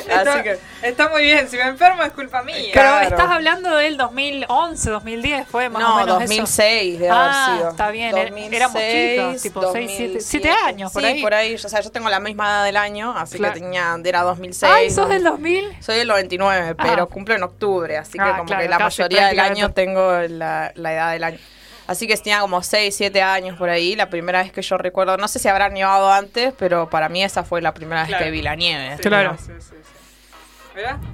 Está, 0.08 0.42
que- 0.42 0.58
está 0.82 1.08
muy 1.08 1.22
bien, 1.22 1.48
si 1.48 1.56
me 1.56 1.64
enfermo 1.64 2.02
es 2.02 2.12
culpa 2.12 2.42
mía. 2.42 2.56
Pero 2.72 2.88
Claro. 2.90 3.08
estás 3.08 3.30
hablando 3.30 3.74
del 3.76 3.96
2011, 3.96 4.90
2010, 4.90 5.48
fue 5.48 5.68
más 5.68 5.82
o 5.82 5.88
no, 5.88 5.96
menos 5.96 6.18
2006 6.20 6.90
eso. 6.94 6.98
debe 7.00 7.10
haber 7.10 7.30
Ah, 7.32 7.54
sido. 7.56 7.70
está 7.70 7.90
bien, 7.90 8.14
er- 8.16 8.54
éramos 8.54 8.80
chicos, 8.82 9.42
tipo 9.42 9.72
seis, 9.72 9.90
siete- 9.96 10.20
siete 10.20 10.50
años, 10.50 10.92
por 10.92 11.02
sí, 11.02 11.08
ahí. 11.08 11.22
por 11.22 11.34
ahí. 11.34 11.54
O 11.54 11.58
sea, 11.58 11.80
yo 11.80 11.90
tengo 11.90 12.08
la 12.08 12.20
misma 12.20 12.46
edad 12.48 12.64
del 12.64 12.76
año, 12.76 13.14
así 13.16 13.38
Claro. 13.38 13.49
que 13.49 13.49
tenía, 13.52 13.96
era 14.04 14.22
2006. 14.22 14.72
Ay, 14.74 14.90
¿sos 14.90 15.08
del 15.08 15.22
2000? 15.24 15.76
Soy 15.82 15.96
del 15.98 16.08
99, 16.08 16.74
pero 16.76 17.02
Ah. 17.04 17.06
cumplo 17.06 17.34
en 17.34 17.42
octubre, 17.42 17.96
así 17.96 18.12
que 18.18 18.20
Ah, 18.24 18.32
como 18.38 18.44
claro, 18.46 18.62
que 18.62 18.68
la 18.68 18.78
mayoría 18.78 19.26
del 19.28 19.40
año 19.40 19.70
tengo 19.72 20.12
la, 20.28 20.72
la 20.74 20.92
edad 20.92 21.12
del 21.12 21.24
año. 21.24 21.38
Así 21.86 22.06
que 22.06 22.16
tenía 22.16 22.40
como 22.40 22.62
6, 22.62 22.94
7 22.96 23.20
años 23.20 23.58
por 23.58 23.68
ahí, 23.68 23.96
la 23.96 24.08
primera 24.10 24.42
vez 24.42 24.52
que 24.52 24.62
yo 24.62 24.78
recuerdo, 24.78 25.16
no 25.16 25.26
sé 25.26 25.40
si 25.40 25.48
habrá 25.48 25.68
nevado 25.70 26.12
antes, 26.12 26.54
pero 26.56 26.88
para 26.88 27.08
mí 27.08 27.22
esa 27.24 27.42
fue 27.42 27.60
la 27.60 27.74
primera 27.74 28.06
Claro. 28.06 28.24
vez 28.24 28.26
que 28.26 28.30
vi 28.30 28.42
la 28.42 28.54
nieve. 28.54 28.96
Sí, 28.96 29.02
Claro. 29.08 29.36
Sí, 29.38 29.52
sí. 29.58 29.74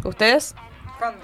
¿Ustedes? 0.04 0.54
¿Cuándo? 0.98 1.20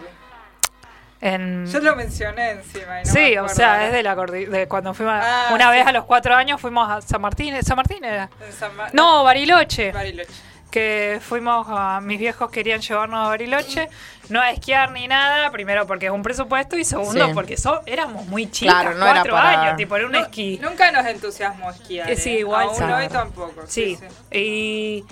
En... 1.21 1.67
Yo 1.71 1.79
lo 1.79 1.95
mencioné 1.95 2.51
encima. 2.51 3.01
y 3.01 3.05
no 3.05 3.13
sí, 3.13 3.19
me 3.21 3.41
o 3.41 3.49
sea, 3.49 3.87
es 3.87 3.93
de 3.93 4.03
la 4.03 4.17
de 4.17 4.67
cuando 4.67 4.93
fuimos 4.93 5.15
Ah, 5.23 5.51
una 5.53 5.71
vez 5.71 5.87
a 5.87 5.93
los 5.93 6.05
cuatro 6.05 6.35
años 6.35 6.61
fuimos 6.61 6.91
a 6.91 7.01
San 7.01 7.21
Martín, 7.21 7.55
¿San 7.63 7.77
Martín 7.77 8.05
era? 8.05 8.29
En 8.45 8.53
San 8.53 8.75
Ma- 8.75 8.89
No, 8.93 9.23
Bariloche. 9.23 9.93
Bariloche. 9.93 10.33
Que 10.73 11.21
fuimos 11.23 11.67
a 11.71 12.01
mis 12.03 12.19
viejos 12.19 12.51
querían 12.51 12.81
llevarnos 12.81 13.25
a 13.25 13.29
Bariloche, 13.29 13.89
no 14.31 14.41
a 14.41 14.51
esquiar 14.51 14.91
ni 14.91 15.07
nada, 15.07 15.51
primero 15.53 15.87
porque 15.87 16.07
es 16.07 16.13
un 16.13 16.23
presupuesto 16.25 16.77
y 16.77 16.85
segundo 16.85 17.27
Sí. 17.29 17.31
porque 17.35 17.57
so- 17.57 17.83
éramos 17.87 18.27
muy 18.27 18.51
chicas, 18.51 18.75
Claro, 18.83 18.95
no 18.99 19.05
era 19.05 19.15
cuatro 19.15 19.33
para- 19.35 19.61
años, 19.63 19.77
tipo 19.77 19.95
era 19.97 20.07
un 20.07 20.15
esquí. 20.17 20.59
Nunca 20.61 20.91
nos 20.91 21.07
entusiasmó 21.07 21.71
esquiar. 21.71 22.11
Eh, 22.11 22.17
sí, 22.17 22.31
¿eh? 22.31 22.41
igual 22.41 22.67
Aún 22.69 22.77
sí. 22.77 22.83
hoy 22.83 23.09
tampoco. 23.09 23.63
Sí, 23.69 23.97
sí. 24.31 24.37
y 24.37 25.05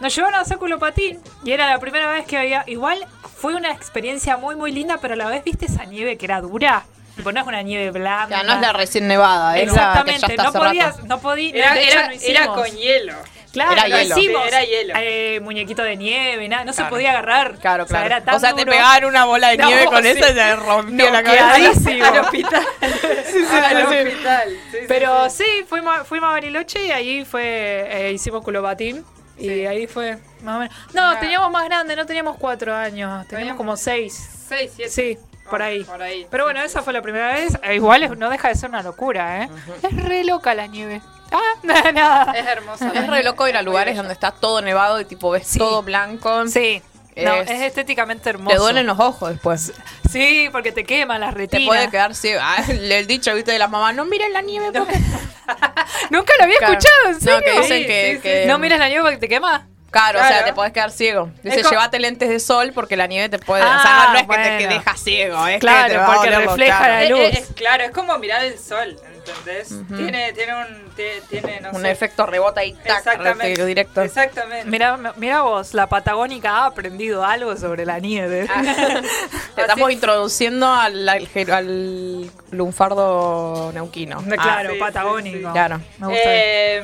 nos 0.00 0.14
llevaron 0.14 0.38
a 0.38 0.42
hacer 0.42 0.58
culopatín 0.58 1.18
y 1.44 1.52
era 1.52 1.66
la 1.66 1.78
primera 1.78 2.10
vez 2.12 2.26
que 2.26 2.36
había, 2.36 2.62
igual 2.66 3.04
fue 3.36 3.54
una 3.54 3.72
experiencia 3.72 4.36
muy 4.36 4.54
muy 4.56 4.70
linda, 4.72 4.98
pero 5.00 5.14
a 5.14 5.16
la 5.16 5.26
vez 5.28 5.42
viste 5.42 5.66
esa 5.66 5.84
nieve 5.84 6.16
que 6.18 6.26
era 6.26 6.40
dura, 6.40 6.84
tipo 7.16 7.30
no 7.32 7.40
es 7.40 7.46
una 7.46 7.62
nieve 7.62 7.90
O 7.90 7.92
blanda. 7.92 8.28
sea, 8.36 8.42
no 8.42 8.54
es 8.54 8.60
la 8.60 8.72
recién 8.72 9.08
nevada, 9.08 9.54
que 9.54 9.60
ya 9.60 9.64
Exactamente, 9.64 10.26
está 10.30 10.42
no 10.44 10.52
podías, 10.52 10.96
rato. 10.96 11.06
no 11.08 11.18
podías, 11.20 11.54
Era, 11.54 11.80
era, 11.80 12.08
no 12.08 12.14
era 12.20 12.46
con 12.48 12.66
hielo. 12.66 13.14
Claro, 13.52 13.72
Era 13.72 13.88
lo 13.88 13.96
hielo. 13.98 14.18
hicimos. 14.18 14.46
Era 14.46 14.64
hielo. 14.64 14.94
Eh, 14.96 15.40
muñequito 15.42 15.82
de 15.82 15.96
nieve, 15.96 16.48
nada, 16.48 16.64
no 16.64 16.72
se 16.72 16.78
Claro. 16.78 16.90
podía 16.90 17.10
agarrar. 17.10 17.58
Claro, 17.58 17.84
O 17.84 17.86
sea, 17.86 17.98
claro. 18.00 18.06
era 18.06 18.24
tan 18.24 18.34
O 18.36 18.38
sea, 18.40 18.54
te 18.54 18.64
pegaban 18.64 19.04
una 19.04 19.24
bola 19.26 19.48
de 19.50 19.58
No, 19.58 19.66
nieve 19.66 19.84
con 19.86 20.02
sí. 20.02 20.08
eso 20.08 20.30
y 20.30 20.34
te 20.34 20.56
rompió 20.56 21.10
la 21.10 21.22
Noqueadísimo. 21.22 21.84
cabeza. 21.84 22.08
Al 22.08 22.18
hospital. 22.20 22.66
sí, 22.80 23.44
al 23.54 23.76
sí. 23.76 23.82
hospital. 23.82 24.48
Sí, 24.48 24.56
sí, 24.72 24.78
Pero 24.88 25.30
sí. 25.30 25.44
sí, 25.44 25.64
fuimos, 25.68 26.06
fuimos 26.06 26.28
a 26.30 26.32
Bariloche 26.32 26.86
y 26.86 26.90
ahí 26.92 27.24
fue, 27.24 27.42
eh, 27.90 28.12
hicimos 28.12 28.42
culobatín. 28.42 29.04
Y 29.38 29.48
Sí. 29.48 29.66
ahí 29.66 29.86
fue 29.86 30.18
más 30.42 30.56
o 30.56 30.58
menos. 30.60 30.74
No, 30.94 31.10
Ah. 31.10 31.18
teníamos 31.20 31.50
más 31.50 31.64
grande, 31.64 31.96
no 31.96 32.06
teníamos 32.06 32.36
cuatro 32.38 32.74
años, 32.74 33.26
teníamos 33.26 33.28
Teníamos- 33.28 33.56
como 33.56 33.76
seis. 33.76 34.30
Seis, 34.48 34.70
siete. 34.76 34.90
Sí, 34.90 35.18
por 35.50 35.62
ahí. 35.62 35.84
Por 35.84 36.00
ahí. 36.02 36.26
Pero 36.30 36.44
bueno, 36.44 36.60
Sí, 36.60 36.66
esa 36.66 36.82
fue 36.82 36.92
la 36.92 37.02
primera 37.02 37.32
vez. 37.34 37.58
Eh, 37.62 37.74
igual 37.74 38.02
es- 38.02 38.16
no 38.16 38.28
deja 38.30 38.48
de 38.48 38.54
ser 38.54 38.68
una 38.70 38.82
locura, 38.82 39.42
¿eh? 39.44 39.48
Es 39.82 39.96
re 40.04 40.24
loca 40.24 40.54
la 40.54 40.66
nieve. 40.66 41.00
Ah, 41.34 41.54
nada, 41.62 41.92
nada. 41.92 42.32
Es 42.32 42.46
hermosa. 42.46 42.90
Es 42.94 43.06
re 43.08 43.22
loco 43.22 43.48
ir 43.48 43.56
a 43.56 43.62
lugares 43.62 43.96
donde 43.96 44.12
está 44.12 44.30
todo 44.32 44.60
nevado 44.60 45.00
y 45.00 45.04
tipo 45.04 45.30
ves 45.30 45.46
Sí. 45.46 45.58
todo 45.58 45.82
blanco. 45.82 46.46
Sí. 46.46 46.82
No, 47.14 47.34
Es- 47.34 47.50
es 47.50 47.60
estéticamente 47.62 48.30
hermoso. 48.30 48.54
Te 48.56 48.60
duelen 48.60 48.86
los 48.86 48.98
ojos 48.98 49.30
después. 49.30 49.72
Sí, 50.10 50.48
porque 50.50 50.72
te 50.72 50.84
queman 50.84 51.20
las 51.20 51.32
Te 51.34 51.40
retinas. 51.40 51.66
puede 51.66 51.90
quedar 51.90 52.14
ciego. 52.14 52.40
Ah, 52.42 52.56
el 52.68 53.06
dicho, 53.06 53.34
viste, 53.34 53.52
de 53.52 53.58
las 53.58 53.68
mamás, 53.70 53.94
no 53.94 54.04
miren 54.06 54.32
la 54.32 54.40
nieve 54.40 54.70
porque... 54.72 54.98
Nunca 56.10 56.32
lo 56.38 56.44
había 56.44 56.56
Claro. 56.58 56.72
escuchado, 56.74 57.08
¿en 57.08 57.20
serio? 57.20 57.38
No, 57.38 57.44
que 57.44 57.50
dicen 57.60 57.78
Sí, 57.82 57.86
que... 57.86 58.06
sí, 58.10 58.16
sí. 58.16 58.22
que- 58.22 58.46
¿No 58.46 58.58
miras 58.58 58.78
la 58.78 58.88
nieve 58.88 59.02
porque 59.02 59.18
te 59.18 59.28
quema? 59.28 59.66
Claro, 59.90 60.20
o 60.20 60.26
sea, 60.26 60.42
te 60.42 60.54
podés 60.54 60.72
quedar 60.72 60.90
ciego. 60.90 61.28
Es 61.38 61.42
Dice, 61.54 61.62
co- 61.64 61.68
llévate 61.70 61.98
lentes 61.98 62.30
de 62.30 62.40
sol 62.40 62.72
porque 62.74 62.96
la 62.96 63.06
nieve 63.06 63.28
te 63.28 63.38
puede. 63.38 63.62
o 63.62 63.66
sea, 63.66 64.08
no 64.12 64.18
es 64.18 64.22
que 64.22 64.22
te 64.22 64.24
puede. 64.26 64.40
o 64.40 64.44
sea, 64.44 64.48
Ah, 64.48 64.48
no 64.48 64.52
es 64.52 64.56
que 64.58 64.62
te 64.64 64.68
que 64.68 64.74
deja 64.74 64.96
ciego, 64.96 65.46
es 65.48 65.60
Claro, 65.60 65.84
que 65.84 65.90
te 65.92 65.96
va 65.98 66.04
a 66.04 66.14
porque 66.14 66.30
los 66.30 66.44
refleja 66.44 66.88
la 66.88 67.02
Eh, 67.04 67.08
luz. 67.10 67.20
eh, 67.20 67.30
es 67.34 67.46
claro, 67.54 67.84
es 67.84 67.90
como 67.90 68.18
mirar 68.18 68.42
el 68.42 68.58
sol, 68.58 68.98
¿entendés? 69.26 69.68
tiene, 69.96 70.32
tiene 70.32 70.54
un, 70.54 70.90
tiene, 70.94 71.20
tiene, 71.28 71.60
no 71.60 71.70
Un 71.70 71.82
sé. 71.82 71.90
efecto 71.90 72.26
rebota 72.26 72.64
y 72.64 72.72
tac, 72.74 72.98
Exactamente. 72.98 73.66
directo. 73.66 74.02
Exactamente. 74.02 74.68
Mira, 74.70 74.98
mira 75.16 75.42
vos, 75.42 75.74
la 75.74 75.86
patagónica 75.88 76.50
ha 76.58 76.66
aprendido 76.66 77.24
algo 77.24 77.56
sobre 77.56 77.84
la 77.86 77.98
nieve. 77.98 78.46
Te 79.54 79.60
estamos 79.62 79.90
introduciendo 79.92 80.66
al, 80.68 81.08
al, 81.08 81.28
al 81.50 82.30
lunfardo 82.50 83.70
neuquino. 83.72 84.22
claro, 84.22 84.70
sí, 84.70 84.74
sí, 84.76 84.80
patagónico. 84.80 85.48
sí. 85.48 85.52
Claro. 85.52 85.80
Me 85.98 86.06
gusta. 86.06 86.22
Eh, 86.24 86.82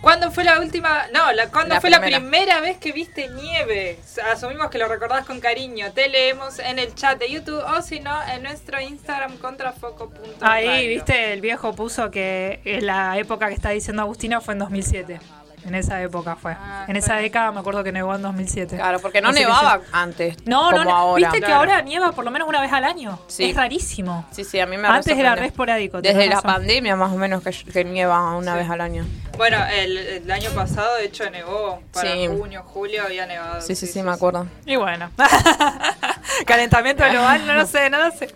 ¿Cuándo 0.00 0.30
fue 0.30 0.44
la 0.44 0.60
última? 0.60 1.08
No, 1.12 1.32
la, 1.32 1.48
¿cuándo 1.50 1.74
La 1.74 1.80
fue 1.80 1.90
la 1.90 2.00
primera. 2.00 2.60
vez 2.60 2.78
que 2.78 2.92
viste 2.92 3.28
nieve? 3.28 3.98
Asumimos 4.32 4.70
que 4.70 4.78
lo 4.78 4.86
recordás 4.88 5.26
con 5.26 5.40
cariño. 5.40 5.92
Te 5.92 6.08
leemos 6.08 6.60
en 6.60 6.78
el 6.78 6.94
chat 6.94 7.18
de 7.18 7.30
YouTube 7.30 7.62
o 7.76 7.82
si 7.82 7.98
no, 8.00 8.16
en 8.32 8.44
nuestro 8.44 8.80
Instagram 8.80 9.36
contrafoco.radio. 9.38 10.36
Ahí, 10.40 10.88
viste, 10.88 11.32
el 11.32 11.40
viejo 11.40 11.74
puso 11.74 12.10
que 12.10 12.60
en 12.64 12.86
la 12.86 13.18
época 13.18 13.48
que 13.48 13.54
está 13.54 13.70
diciendo 13.70 14.02
Agustina 14.02 14.40
fue 14.40 14.54
en 14.54 14.60
2007. 14.60 15.20
En 15.66 15.74
esa 15.74 16.00
época 16.00 16.36
fue. 16.36 16.52
Ah, 16.58 16.84
en 16.88 16.94
esa 16.96 17.16
década 17.16 17.50
me 17.50 17.60
acuerdo 17.60 17.82
que 17.82 17.90
nevó 17.90 18.14
en 18.14 18.22
2007. 18.22 18.76
Claro, 18.76 19.00
porque 19.00 19.20
no 19.20 19.30
Así 19.30 19.40
nevaba 19.40 19.80
antes. 19.92 20.36
No, 20.46 20.70
como 20.70 20.84
no, 20.84 20.96
ahora. 20.96 21.30
viste 21.32 21.44
que 21.44 21.52
ahora 21.52 21.82
nieva 21.82 22.12
por 22.12 22.24
lo 22.24 22.30
menos 22.30 22.48
una 22.48 22.60
vez 22.62 22.72
al 22.72 22.84
año. 22.84 23.18
Sí. 23.26 23.50
Es 23.50 23.56
rarísimo. 23.56 24.24
Sí, 24.30 24.44
sí, 24.44 24.60
a 24.60 24.66
mí 24.66 24.76
me 24.78 24.86
Antes 24.88 25.18
era 25.18 25.34
re 25.34 25.46
esporádico. 25.46 26.00
Desde 26.00 26.26
la 26.26 26.36
razón. 26.36 26.52
pandemia 26.52 26.94
más 26.96 27.12
o 27.12 27.16
menos 27.16 27.42
que, 27.42 27.50
que 27.50 27.84
nieva 27.84 28.36
una 28.36 28.52
Sí. 28.52 28.58
vez 28.60 28.70
al 28.70 28.80
año. 28.80 29.04
Bueno, 29.38 29.64
el, 29.72 29.96
el 29.96 30.30
año 30.30 30.50
pasado 30.50 30.96
de 30.96 31.06
hecho 31.06 31.30
nevó. 31.30 31.80
Para 31.92 32.12
Sí. 32.12 32.26
junio, 32.26 32.62
julio 32.64 33.02
había 33.04 33.24
nevado. 33.24 33.62
Sí, 33.62 33.74
sí, 33.74 33.86
sí, 33.86 34.02
me 34.02 34.10
acuerdo. 34.12 34.46
Y 34.66 34.76
bueno. 34.76 35.10
Calentamiento 36.46 37.04
global, 37.08 37.46
no 37.46 37.54
lo 37.54 37.66
sé, 37.66 37.88
no 37.88 37.98
lo 37.98 38.10
sé. 38.10 38.34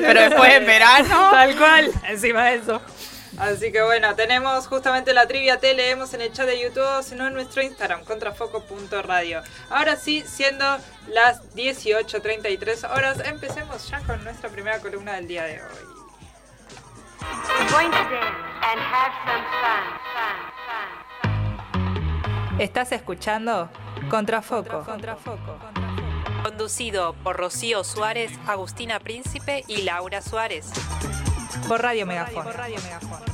Pero 0.00 0.20
después 0.20 0.52
en 0.52 0.66
verano. 0.66 1.08
Tal 1.30 1.56
cual. 1.56 1.90
Encima 2.08 2.44
de 2.46 2.56
eso. 2.56 2.80
Así 3.38 3.72
que 3.72 3.80
bueno, 3.80 4.14
tenemos 4.14 4.66
justamente 4.66 5.14
la 5.14 5.26
trivia, 5.26 5.58
te 5.58 5.72
leemos 5.72 6.12
en 6.12 6.20
el 6.20 6.32
chat 6.32 6.46
de 6.46 6.60
YouTube, 6.60 6.84
o 6.98 7.02
si 7.02 7.14
no 7.14 7.26
en 7.28 7.32
nuestro 7.32 7.62
Instagram, 7.62 8.04
contrafoco.radio. 8.04 9.42
Ahora 9.70 9.96
sí, 9.96 10.22
siendo 10.26 10.66
las 11.08 11.40
18.33 11.54 12.90
horas, 12.94 13.18
empecemos 13.24 13.88
ya 13.88 14.00
con 14.00 14.22
nuestra 14.22 14.50
primera 14.50 14.80
columna 14.80 15.14
del 15.14 15.28
día 15.28 15.44
de 15.44 15.62
hoy. 15.62 15.91
Estás 22.58 22.92
escuchando 22.92 23.68
Contrafoco. 24.08 24.84
Conducido 26.42 27.14
por 27.22 27.36
Rocío 27.36 27.84
Suárez, 27.84 28.32
Agustina 28.46 29.00
Príncipe 29.00 29.64
y 29.68 29.82
Laura 29.82 30.22
Suárez. 30.22 30.70
Por 31.68 31.82
Radio 31.82 32.06
Megafon. 32.06 32.46
Hoy 32.46 33.31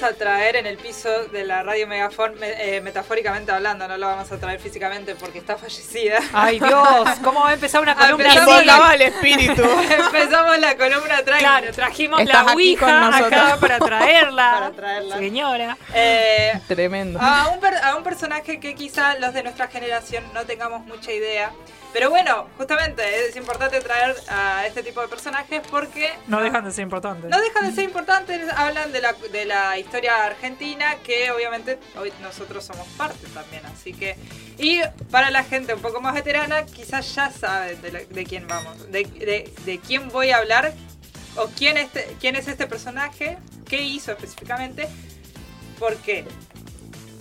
vamos 0.00 0.14
a 0.14 0.18
traer 0.18 0.56
en 0.56 0.66
el 0.66 0.76
piso 0.78 1.08
de 1.26 1.44
la 1.44 1.62
radio 1.62 1.86
Megafon, 1.86 2.38
me- 2.38 2.76
eh, 2.76 2.80
metafóricamente 2.80 3.52
hablando, 3.52 3.86
no 3.86 3.98
lo 3.98 4.06
vamos 4.06 4.30
a 4.32 4.38
traer 4.38 4.58
físicamente 4.60 5.14
porque 5.14 5.38
está 5.38 5.56
fallecida. 5.58 6.20
Ay, 6.32 6.58
Dios, 6.58 7.08
¿cómo 7.22 7.40
va 7.42 7.50
a 7.50 7.54
empezar 7.54 7.82
una 7.82 7.94
columna 7.96 8.24
Empezamos 8.32 8.64
la- 8.64 8.94
el 8.94 9.02
espíritu. 9.02 9.62
Empezamos 9.62 10.58
la 10.58 10.76
columna 10.76 11.22
tranqui. 11.22 11.40
Claro, 11.44 11.72
trajimos 11.72 12.20
Estás 12.20 12.46
la 12.46 12.52
Ouija 12.52 13.16
acá 13.16 13.56
para 13.60 13.78
traerla. 13.78 14.50
Para 14.52 14.70
traerla. 14.72 15.18
Señora. 15.18 15.76
Eh, 15.94 16.58
Tremendo. 16.66 17.18
a, 17.20 17.48
un 17.48 17.60
per- 17.60 17.82
a 17.84 17.96
un 17.96 18.02
personaje 18.02 18.58
que 18.58 18.74
quizá 18.74 19.18
los 19.18 19.34
de 19.34 19.42
nuestra 19.42 19.68
generación 19.68 20.24
no 20.32 20.44
tengamos 20.46 20.84
mucha 20.86 21.12
idea. 21.12 21.50
Pero 21.92 22.08
bueno, 22.08 22.48
justamente 22.56 23.02
es 23.26 23.34
importante 23.34 23.80
traer 23.80 24.14
a 24.28 24.64
este 24.66 24.82
tipo 24.84 25.00
de 25.00 25.08
personajes 25.08 25.60
porque 25.70 26.10
No 26.28 26.40
dejan 26.40 26.64
de 26.64 26.70
ser 26.70 26.84
importantes. 26.84 27.28
no 27.28 27.40
dejan 27.40 27.66
de 27.68 27.74
ser 27.74 27.84
importantes, 27.84 28.48
hablan 28.54 28.92
de 28.92 29.00
la, 29.00 29.12
de 29.12 29.44
la 29.44 29.76
historia 29.76 30.24
argentina 30.24 30.96
que 31.04 31.30
obviamente 31.32 31.78
hoy 31.98 32.12
nosotros 32.22 32.64
somos 32.64 32.86
parte 32.96 33.26
también, 33.34 33.66
así 33.66 33.92
que... 33.92 34.16
Y 34.58 34.80
para 35.10 35.30
la 35.30 35.42
gente 35.42 35.74
un 35.74 35.80
poco 35.82 36.00
más 36.00 36.14
veterana, 36.14 36.64
quizás 36.66 37.12
ya 37.14 37.30
saben 37.30 37.80
de, 37.82 37.90
la- 37.92 38.00
de 38.04 38.24
quién 38.24 38.46
vamos, 38.46 38.90
de, 38.92 39.02
de- 39.04 39.52
de 39.64 39.78
quién 39.80 40.10
voy 40.10 40.30
a 40.30 40.36
hablar 40.36 40.72
o 41.36 41.46
quién, 41.56 41.76
este, 41.76 42.16
quién 42.20 42.36
es 42.36 42.46
este 42.46 42.66
personaje, 42.68 43.36
qué 43.68 43.82
hizo 43.82 44.12
específicamente, 44.12 44.86
por 45.78 45.96
qué. 45.96 46.24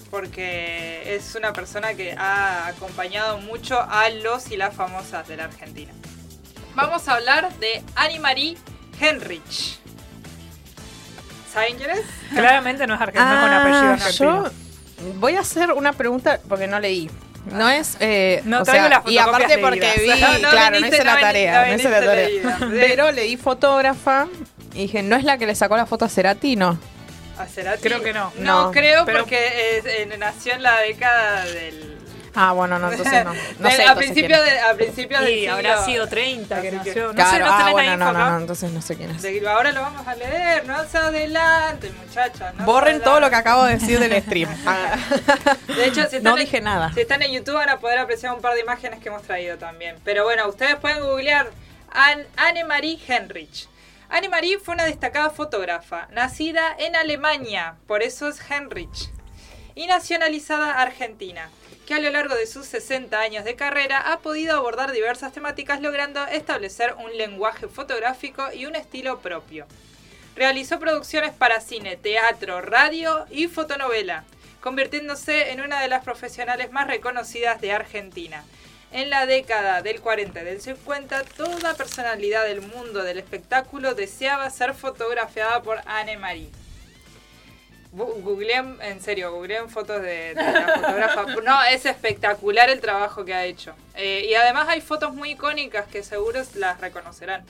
Porque 0.10 1.16
es 1.16 1.36
una 1.36 1.54
persona 1.54 1.94
que 1.94 2.14
ha 2.18 2.68
acompañado 2.68 3.38
mucho 3.40 3.80
a 3.80 4.10
los 4.10 4.50
y 4.52 4.58
las 4.58 4.74
famosas 4.74 5.28
de 5.28 5.38
la 5.38 5.46
Argentina. 5.46 5.92
Vamos 6.76 7.08
a 7.08 7.16
hablar 7.16 7.54
de 7.60 7.84
Annie-Marie 7.96 8.58
Henrich. 9.00 9.78
¿Saben 11.54 11.78
quién 11.78 11.90
es? 11.92 12.02
Claramente 12.34 12.86
no 12.88 12.96
es 12.96 13.02
argentino 13.02 13.42
con 13.42 13.54
apellido 13.54 13.94
argentino. 13.94 14.46
Ah, 14.46 14.52
yo 15.04 15.14
voy 15.20 15.36
a 15.36 15.40
hacer 15.42 15.72
una 15.74 15.94
pregunta 15.94 16.40
porque 16.48 16.68
no 16.68 16.80
leí. 16.80 17.10
No 17.52 17.70
es. 17.70 17.98
Eh, 18.00 18.42
No 18.46 18.62
o 18.62 18.64
traigo 18.64 18.88
sea, 18.88 19.02
las 19.04 19.12
Y 19.12 19.18
aparte 19.18 19.58
porque 19.58 19.94
vi. 19.98 20.10
No, 20.22 20.38
no 20.40 20.50
claro, 20.52 20.80
no 20.80 20.88
hice 20.88 21.04
la 21.04 21.16
no 21.16 21.22
tarea. 21.22 21.64
viniste, 21.64 21.90
No 21.90 21.90
hice 21.90 21.90
la 21.90 22.02
no 22.02 22.60
tarea. 22.60 22.88
Pero 22.88 23.12
leí 23.12 23.38
fotógrafa 23.38 24.28
y 24.74 24.84
dije, 24.84 25.02
¿no 25.02 25.16
es 25.16 25.24
la 25.24 25.38
que 25.38 25.48
le 25.48 25.56
sacó 25.56 25.76
la 25.78 25.86
foto 25.86 26.06
a 26.06 26.10
Ceratino? 26.10 26.78
¿A 27.40 27.46
Cerati? 27.48 27.82
Creo 27.82 28.02
que 28.04 28.14
no. 28.14 28.32
No, 28.38 28.66
No, 28.66 28.72
creo 28.72 29.06
pero- 29.06 29.20
porque 29.20 29.78
es- 29.78 29.86
eh, 29.86 30.16
nació 30.18 30.54
en 30.54 30.64
la 30.64 30.80
década 30.82 31.46
del... 31.46 31.96
Ah, 32.36 32.52
bueno, 32.52 32.78
no, 32.78 32.92
entonces 32.92 33.26
no. 33.26 33.34
Sé. 33.72 33.84
a, 33.86 33.96
principios 33.96 34.46
de, 34.46 34.60
a 34.60 34.74
principios 34.76 35.20
del 35.22 35.30
Y 35.40 35.48
habrá 35.48 35.84
sido 35.84 36.08
30 36.08 36.62
que 36.62 36.72
nació. 36.72 37.08
No 37.08 37.14
Claro, 37.16 37.32
sé, 37.32 37.40
no 37.40 37.46
ah, 37.48 37.58
tenés 37.58 37.72
bueno, 37.72 37.98
la 37.98 38.12
no, 38.14 38.30
no, 38.32 38.38
entonces 38.38 38.72
no 38.72 38.82
sé 38.84 38.96
quién 38.96 39.10
es. 39.10 39.22
de- 39.24 39.50
ahora 39.50 39.72
lo 39.72 39.82
vamos 39.82 40.08
a 40.08 40.14
leer, 40.16 40.64
no 40.66 40.88
se 40.88 40.98
adelante, 41.00 41.90
no 41.90 42.14
se 42.14 42.64
Borren 42.64 43.02
todo 43.02 43.20
lo 43.20 43.30
que 43.32 43.36
acabo 43.36 43.64
de 43.66 43.74
decir 43.78 44.00
del 44.00 44.22
stream. 44.22 44.50
De 45.68 45.86
hecho, 45.86 46.02
si 46.08 46.18
están, 46.18 46.24
No 46.24 46.32
en- 46.38 46.46
dije 46.46 46.62
nada. 46.62 46.94
si 46.94 47.02
están 47.02 47.22
en 47.24 47.32
YouTube 47.32 47.56
van 47.56 47.70
a 47.70 47.80
poder 47.80 47.98
apreciar 48.00 48.34
un 48.34 48.42
par 48.42 48.54
de 48.54 48.62
imágenes 48.62 49.00
que 49.00 49.10
hemos 49.10 49.24
traído 49.24 49.58
también. 49.58 49.96
Pero 50.04 50.24
bueno, 50.24 50.48
ustedes 50.48 50.76
pueden 50.76 51.00
googlear 51.02 51.50
An- 51.92 52.26
Anne-Marie 52.38 53.00
Henrich. 53.08 53.68
Anne-Marie 54.12 54.58
fue 54.58 54.74
una 54.74 54.86
destacada 54.86 55.30
fotógrafa, 55.30 56.08
nacida 56.12 56.76
en 56.80 56.96
Alemania, 56.96 57.76
por 57.86 58.02
eso 58.02 58.28
es 58.28 58.40
Henrich, 58.50 59.12
y 59.76 59.86
nacionalizada 59.86 60.82
argentina, 60.82 61.52
que 61.86 61.94
a 61.94 62.00
lo 62.00 62.10
largo 62.10 62.34
de 62.34 62.48
sus 62.48 62.66
60 62.66 63.20
años 63.20 63.46
de 63.46 63.56
carrera 63.56 64.12
ha 64.12 64.20
podido 64.20 64.58
abordar 64.58 64.92
diversas 64.94 65.32
temáticas 65.32 65.80
logrando 65.80 66.26
establecer 66.26 66.96
un 66.96 67.16
lenguaje 67.18 67.68
fotográfico 67.68 68.52
y 68.52 68.66
un 68.66 68.76
estilo 68.76 69.20
propio. 69.20 69.68
Realizó 70.36 70.80
producciones 70.80 71.32
para 71.32 71.62
cine, 71.62 71.96
teatro, 71.96 72.62
radio 72.62 73.28
y 73.30 73.48
fotonovela, 73.48 74.24
convirtiéndose 74.60 75.52
en 75.52 75.62
una 75.62 75.82
de 75.82 75.88
las 75.88 76.04
profesionales 76.04 76.72
más 76.72 76.88
reconocidas 76.88 77.62
de 77.62 77.74
Argentina. 77.74 78.44
En 78.92 79.10
la 79.12 79.26
década 79.28 79.82
del 79.84 80.02
40 80.02 80.42
y 80.42 80.46
del 80.46 80.62
50, 80.62 81.24
toda 81.38 81.76
personalidad 81.76 82.46
del 82.46 82.62
mundo 82.62 83.04
del 83.04 83.20
espectáculo 83.20 83.94
deseaba 83.94 84.50
ser 84.50 84.74
fotografiada 84.74 85.62
por 85.62 85.80
Anne-Marie. 85.86 86.50
Bu- 87.92 88.22
Googleen, 88.24 88.78
en 88.82 89.00
serio, 89.02 89.32
googleen 89.32 89.70
fotos 89.70 90.02
de, 90.02 90.34
de 90.34 90.36
la 90.36 90.68
fotógrafa. 90.76 91.24
No, 91.44 91.64
es 91.66 91.86
espectacular 91.86 92.70
el 92.72 92.82
trabajo 92.82 93.26
que 93.26 93.34
ha 93.36 93.46
hecho. 93.46 93.76
Eh, 93.96 94.26
y 94.30 94.34
además 94.34 94.68
hay 94.70 94.82
fotos 94.82 95.14
muy 95.14 95.32
icónicas 95.32 95.86
que 95.88 96.02
seguro 96.04 96.42
las 96.56 96.82
reconocerán. 96.82 97.46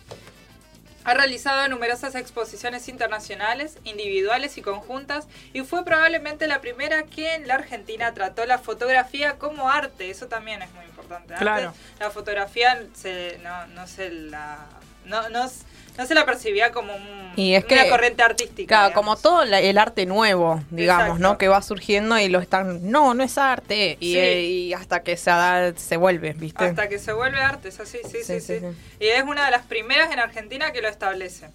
Ha 1.05 1.13
realizado 1.13 1.65
numerosas 1.69 2.15
exposiciones 2.15 2.89
internacionales, 2.89 3.77
individuales 3.85 4.57
y 4.57 4.61
conjuntas, 4.61 5.27
y 5.53 5.61
fue 5.61 5.85
probablemente 5.85 6.47
la 6.47 6.59
primera 6.59 7.03
que 7.03 7.33
en 7.35 7.47
la 7.47 7.55
Argentina 7.55 8.13
trató 8.13 8.45
la 8.45 8.59
fotografía 8.59 9.37
como 9.37 9.69
arte. 9.69 10.09
Eso 10.09 10.27
también 10.27 10.61
es 10.61 10.69
muy 10.73 10.83
importante. 10.83 10.98
Claro. 11.37 11.73
la 11.99 12.09
fotografía 12.11 12.83
se, 12.93 13.39
no, 13.43 13.67
no 13.67 13.87
se 13.87 14.09
la 14.11 14.65
no, 15.05 15.27
no, 15.29 15.49
no 15.97 16.05
se 16.05 16.13
la 16.13 16.23
percibía 16.25 16.71
como 16.71 16.93
un- 16.95 17.33
Y 17.35 17.55
es 17.55 17.63
una 17.65 17.83
que, 17.83 17.89
corriente 17.89 18.21
artística. 18.21 18.67
Claro, 18.67 18.89
digamos. 18.89 18.93
como 18.93 19.15
todo 19.17 19.45
la- 19.45 19.59
el 19.59 19.77
arte 19.79 20.05
nuevo, 20.05 20.61
digamos, 20.69 21.03
Exacto. 21.05 21.23
¿no? 21.23 21.37
Que 21.39 21.47
va 21.47 21.61
surgiendo 21.63 22.19
y 22.19 22.27
lo 22.29 22.39
están, 22.39 22.91
no, 22.91 23.13
no 23.15 23.23
es 23.23 23.37
arte. 23.39 23.97
Y, 23.99 24.11
Sí. 24.13 24.19
eh, 24.19 24.41
y 24.43 24.73
hasta 24.73 25.01
que 25.01 25.17
se, 25.17 25.31
da- 25.31 25.73
se 25.75 25.97
vuelve, 25.97 26.33
¿viste? 26.33 26.63
Hasta 26.63 26.87
que 26.89 26.99
se 26.99 27.11
vuelve 27.13 27.39
arte, 27.41 27.69
es 27.69 27.79
así, 27.79 27.97
sí, 28.03 28.09
sí, 28.11 28.23
Sí, 28.23 28.39
sí, 28.41 28.41
sí, 28.41 28.59
sí. 28.59 28.65
Y 28.99 29.07
es 29.07 29.23
una 29.23 29.45
de 29.45 29.51
las 29.51 29.63
primeras 29.65 30.11
en 30.11 30.19
Argentina 30.19 30.71
que 30.71 30.81
lo 30.83 30.89
establece. 30.89 31.49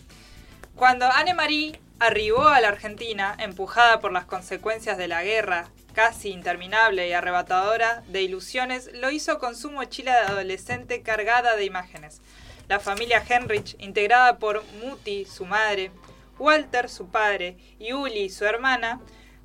Cuando 0.75 1.07
Anne-Marie 1.07 1.79
arribó 2.01 2.49
a 2.49 2.61
la 2.61 2.69
Argentina, 2.69 3.37
empujada 3.39 4.01
por 4.01 4.11
las 4.11 4.25
consecuencias 4.25 4.99
de 4.99 5.07
la 5.07 5.23
guerra 5.23 5.69
casi 5.95 6.31
interminable 6.31 7.09
y 7.09 7.13
arrebatadora 7.13 8.03
de 8.09 8.23
ilusiones, 8.23 8.91
lo 8.95 9.11
hizo 9.11 9.39
con 9.39 9.57
su 9.57 9.71
mochila 9.71 10.13
de 10.13 10.27
adolescente 10.27 11.03
cargada 11.03 11.57
de 11.57 11.65
imágenes. 11.65 12.21
La 12.69 12.81
familia 12.81 13.23
Henrich, 13.27 13.77
integrada 13.79 14.39
por 14.39 14.65
Muti, 14.83 15.25
su 15.25 15.45
madre, 15.47 15.91
Walter, 16.39 16.89
su 16.91 17.09
padre, 17.09 17.57
y 17.79 17.93
Uli, 17.93 18.29
su 18.29 18.45
hermana, 18.45 19.01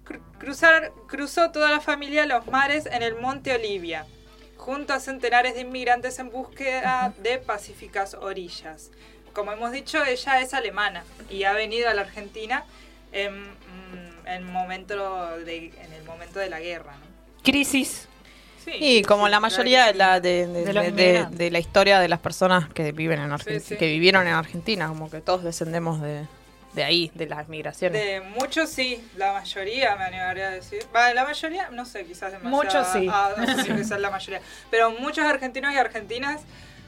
cru- 0.05 0.21
cruzar- 0.39 0.91
cruzó 1.07 1.51
toda 1.51 1.69
la 1.69 1.81
familia 1.81 2.25
los 2.25 2.47
mares 2.47 2.85
en 2.87 3.03
el 3.03 3.15
Monte 3.15 3.53
Olivia, 3.53 4.05
junto 4.57 4.93
a 4.93 4.99
centenares 4.99 5.53
de 5.53 5.61
inmigrantes 5.61 6.17
en 6.19 6.31
búsqueda 6.31 7.13
de 7.19 7.37
pacíficas 7.37 8.13
orillas. 8.15 8.91
Como 9.33 9.51
hemos 9.51 9.71
dicho, 9.71 10.03
ella 10.03 10.41
es 10.41 10.53
alemana 10.53 11.03
y 11.29 11.43
ha 11.43 11.53
venido 11.53 11.89
a 11.89 11.93
la 11.93 12.01
Argentina 12.01 12.65
en, 13.11 13.43
mm, 13.43 14.27
en 14.27 14.43
momento 14.43 15.37
de, 15.39 15.71
momento 16.09 16.39
de 16.39 16.49
la 16.49 16.59
guerra. 16.59 16.93
¿no? 16.97 17.43
Crisis. 17.43 18.07
Sí, 18.65 18.71
Y 18.79 19.01
como 19.03 19.25
sí, 19.25 19.31
la 19.31 19.39
mayoría 19.39 19.85
de 19.85 19.93
la, 19.93 20.19
de, 20.19 20.45
de- 20.47 20.65
De 20.65 20.73
los 20.73 20.83
de- 20.85 20.91
de- 20.91 21.03
inmigrantes. 21.05 21.37
de 21.37 21.51
la 21.51 21.59
historia 21.59 21.99
de 21.99 22.07
las 22.09 22.19
personas 22.19 22.67
que 22.73 22.91
viven 22.91 23.19
en 23.21 23.31
Argentina, 23.31 23.59
Sí, 23.61 23.65
sí. 23.69 23.77
que 23.77 23.87
vivieron 23.87 24.27
en 24.27 24.33
Argentina, 24.33 24.87
como 24.89 25.09
que 25.09 25.21
todos 25.21 25.43
descendemos 25.43 26.01
de, 26.01 26.25
de 26.73 26.83
ahí, 26.83 27.09
de 27.15 27.25
las 27.27 27.47
migraciones. 27.47 28.03
De 28.03 28.19
muchos 28.21 28.69
sí, 28.69 29.01
la 29.15 29.31
mayoría 29.33 29.95
me 29.95 30.03
animaría 30.03 30.47
a 30.49 30.51
decir. 30.51 30.83
Va, 30.95 31.13
la 31.13 31.23
mayoría, 31.23 31.69
no 31.71 31.85
sé, 31.85 32.05
quizás 32.05 32.31
demasiado. 32.33 32.55
Muchos 32.63 32.87
sí. 32.91 33.07
Ah, 33.09 33.31
no 33.37 33.45
sé 33.45 33.63
si 33.63 33.71
quizás 33.73 33.99
la 33.99 34.09
mayoría. 34.11 34.41
Pero 34.69 34.91
muchos 34.91 35.25
argentinos 35.25 35.73
y 35.73 35.77
argentinas 35.77 36.41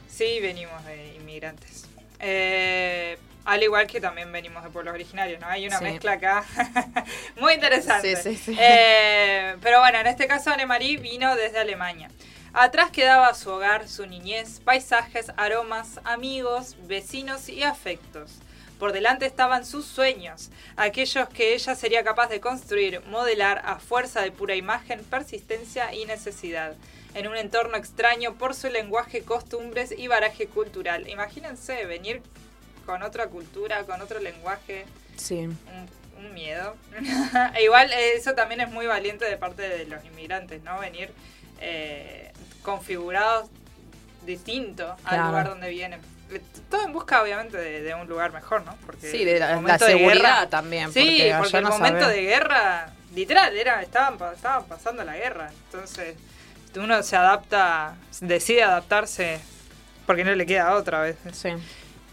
sí 0.10 0.40
venimos 0.42 0.84
de 0.86 1.16
inmigrantes. 1.16 1.86
Eh, 2.20 3.18
al 3.46 3.64
igual 3.64 3.88
que 3.88 4.00
también 4.00 4.32
venimos 4.32 4.64
de 4.64 4.70
pueblos 4.70 4.94
originarios, 4.94 5.40
¿no? 5.40 5.48
Hay 5.48 5.68
una 5.68 5.78
Sí. 5.80 5.84
mezcla 5.86 6.14
acá 6.14 6.44
muy 7.40 7.54
interesante. 7.54 8.16
Sí, 8.16 8.36
sí, 8.36 8.54
sí. 8.54 8.58
Eh, 8.60 9.56
pero 9.62 9.80
bueno, 9.80 10.00
en 10.00 10.08
este 10.08 10.28
caso 10.28 10.52
Annemarie 10.52 10.98
vino 10.98 11.36
desde 11.36 11.60
Alemania. 11.60 12.10
Atrás 12.54 12.92
quedaba 12.92 13.34
su 13.34 13.50
hogar, 13.50 13.88
su 13.88 14.06
niñez, 14.06 14.60
paisajes, 14.60 15.32
aromas, 15.38 16.00
amigos, 16.04 16.76
vecinos 16.84 17.48
y 17.50 17.64
afectos. 17.64 18.40
Por 18.78 18.92
delante 18.94 19.26
estaban 19.26 19.64
sus 19.66 19.86
sueños, 19.86 20.50
aquellos 20.76 21.30
que 21.30 21.54
ella 21.54 21.76
sería 21.76 22.04
capaz 22.04 22.28
de 22.28 22.42
construir, 22.42 23.02
modelar 23.06 23.62
a 23.64 23.78
fuerza 23.80 24.22
de 24.22 24.32
pura 24.32 24.56
imagen, 24.56 25.04
persistencia 25.04 25.94
y 25.94 26.06
necesidad, 26.06 26.74
en 27.14 27.28
un 27.28 27.38
entorno 27.38 27.78
extraño 27.78 28.34
por 28.34 28.56
su 28.56 28.70
lenguaje, 28.70 29.22
costumbres 29.24 29.94
y 29.96 30.08
baraje 30.08 30.48
cultural. 30.48 31.08
Imagínense 31.10 31.86
venir 31.86 32.22
con 32.86 33.04
otra 33.04 33.28
cultura, 33.28 33.84
con 33.84 34.02
otro 34.02 34.20
lenguaje, 34.20 34.86
Sí. 35.18 35.36
un, 35.46 35.58
un 36.18 36.34
miedo. 36.34 36.76
E 37.56 37.64
Igual 37.64 37.92
eh, 37.94 38.14
eso 38.16 38.34
también 38.34 38.62
es 38.62 38.70
muy 38.70 38.86
valiente 38.88 39.26
de 39.26 39.38
parte 39.38 39.62
de 39.68 39.86
los 39.86 40.04
inmigrantes, 40.06 40.62
¿no? 40.64 40.80
Venir 40.80 41.12
eh, 41.60 42.32
configurados 42.64 43.50
distinto 44.26 44.96
al 45.04 45.28
lugar 45.28 45.50
donde 45.50 45.70
vienen. 45.70 46.00
Eh, 46.32 46.42
Todo 46.70 46.86
en 46.86 46.94
busca, 46.94 47.22
obviamente, 47.22 47.58
de, 47.58 47.82
de 47.82 47.94
un 47.96 48.08
lugar 48.08 48.32
mejor, 48.32 48.64
¿no? 48.64 48.76
Porque 48.86 49.10
Sí, 49.12 49.26
de 49.26 49.40
la, 49.40 49.56
de 49.60 49.80
seguridad 49.80 50.14
guerra- 50.14 50.50
también. 50.50 50.92
Sí, 50.94 51.00
porque, 51.20 51.36
porque, 51.40 51.58
el 51.58 51.64
no 51.64 51.70
momento 51.72 52.08
de 52.08 52.22
guerra, 52.22 52.90
literal, 53.14 53.56
era 53.58 53.82
estaban, 53.82 54.18
estaban 54.34 54.66
pasando 54.66 55.04
la 55.04 55.16
guerra. 55.18 55.52
Entonces, 55.66 56.16
uno 56.76 57.02
se 57.04 57.16
adapta, 57.18 57.96
decide 58.22 58.64
adaptarse 58.64 59.40
porque 60.06 60.24
no 60.24 60.34
le 60.36 60.46
queda 60.46 60.74
otra 60.76 61.02
vez. 61.02 61.18
Sí. 61.34 61.50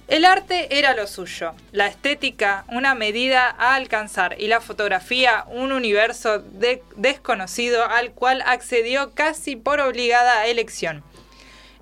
El 0.08 0.24
arte 0.24 0.78
era 0.78 0.94
lo 0.94 1.06
suyo, 1.06 1.52
la 1.70 1.86
estética 1.86 2.64
una 2.68 2.94
medida 2.94 3.54
a 3.58 3.74
alcanzar 3.74 4.36
y 4.40 4.48
la 4.48 4.62
fotografía 4.62 5.44
un 5.48 5.70
universo 5.70 6.38
de- 6.38 6.82
desconocido 6.96 7.84
al 7.84 8.12
cual 8.12 8.42
accedió 8.46 9.10
casi 9.12 9.54
por 9.56 9.80
obligada 9.80 10.46
elección. 10.46 11.04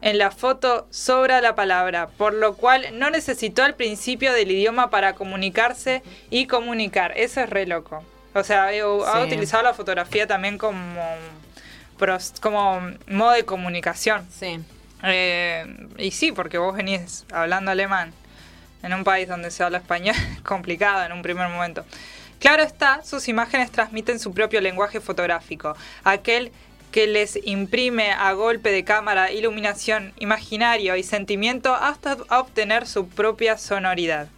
En 0.02 0.18
la 0.18 0.33
foto 0.33 0.88
sobra 0.90 1.40
la 1.40 1.54
palabra, 1.54 2.09
por 2.18 2.35
lo 2.35 2.56
cual 2.56 2.99
no 2.99 3.11
necesitó 3.11 3.62
al 3.62 3.75
principio 3.76 4.33
del 4.33 4.50
idioma 4.50 4.90
para 4.90 5.14
comunicarse 5.14 6.02
y 6.28 6.47
comunicar. 6.49 7.12
Eso 7.16 7.40
es 7.40 7.49
re 7.49 7.64
loco. 7.66 8.04
O 8.35 8.42
sea, 8.45 8.73
eh, 8.75 8.83
ha 8.83 9.21
utilizado 9.21 9.62
la 9.62 9.73
fotografía 9.73 10.26
también 10.26 10.59
como, 10.59 11.00
como 12.42 12.92
modo 13.06 13.30
de 13.30 13.45
comunicación. 13.45 14.26
Sí. 14.30 14.61
Eh, 15.02 15.66
y 15.98 16.10
sí, 16.10 16.32
porque 16.32 16.58
vos 16.58 16.76
venís 16.76 17.26
hablando 17.32 17.70
alemán 17.70 18.12
en 18.82 18.94
un 18.94 19.04
país 19.04 19.28
donde 19.28 19.50
se 19.50 19.62
habla 19.62 19.78
español, 19.78 20.16
complicado 20.42 21.04
en 21.04 21.12
un 21.12 21.23
primer 21.23 21.49
momento. 21.49 21.84
Claro 22.38 22.62
está, 22.62 23.02
sus 23.02 23.28
imágenes 23.28 23.73
transmiten 23.73 24.21
su 24.21 24.32
propio 24.32 24.60
lenguaje 24.60 25.00
fotográfico, 25.00 25.75
aquel 26.04 26.52
que 26.92 27.06
les 27.06 27.38
imprime 27.44 28.12
a 28.12 28.32
golpe 28.32 28.71
de 28.71 28.84
cámara 28.84 29.32
iluminación, 29.32 30.12
imaginario 30.18 30.97
y 30.97 31.02
sentimiento 31.02 31.75
hasta 31.75 32.16
obtener 32.30 32.86
su 32.86 33.08
propia 33.08 33.58
sonoridad. 33.58 34.28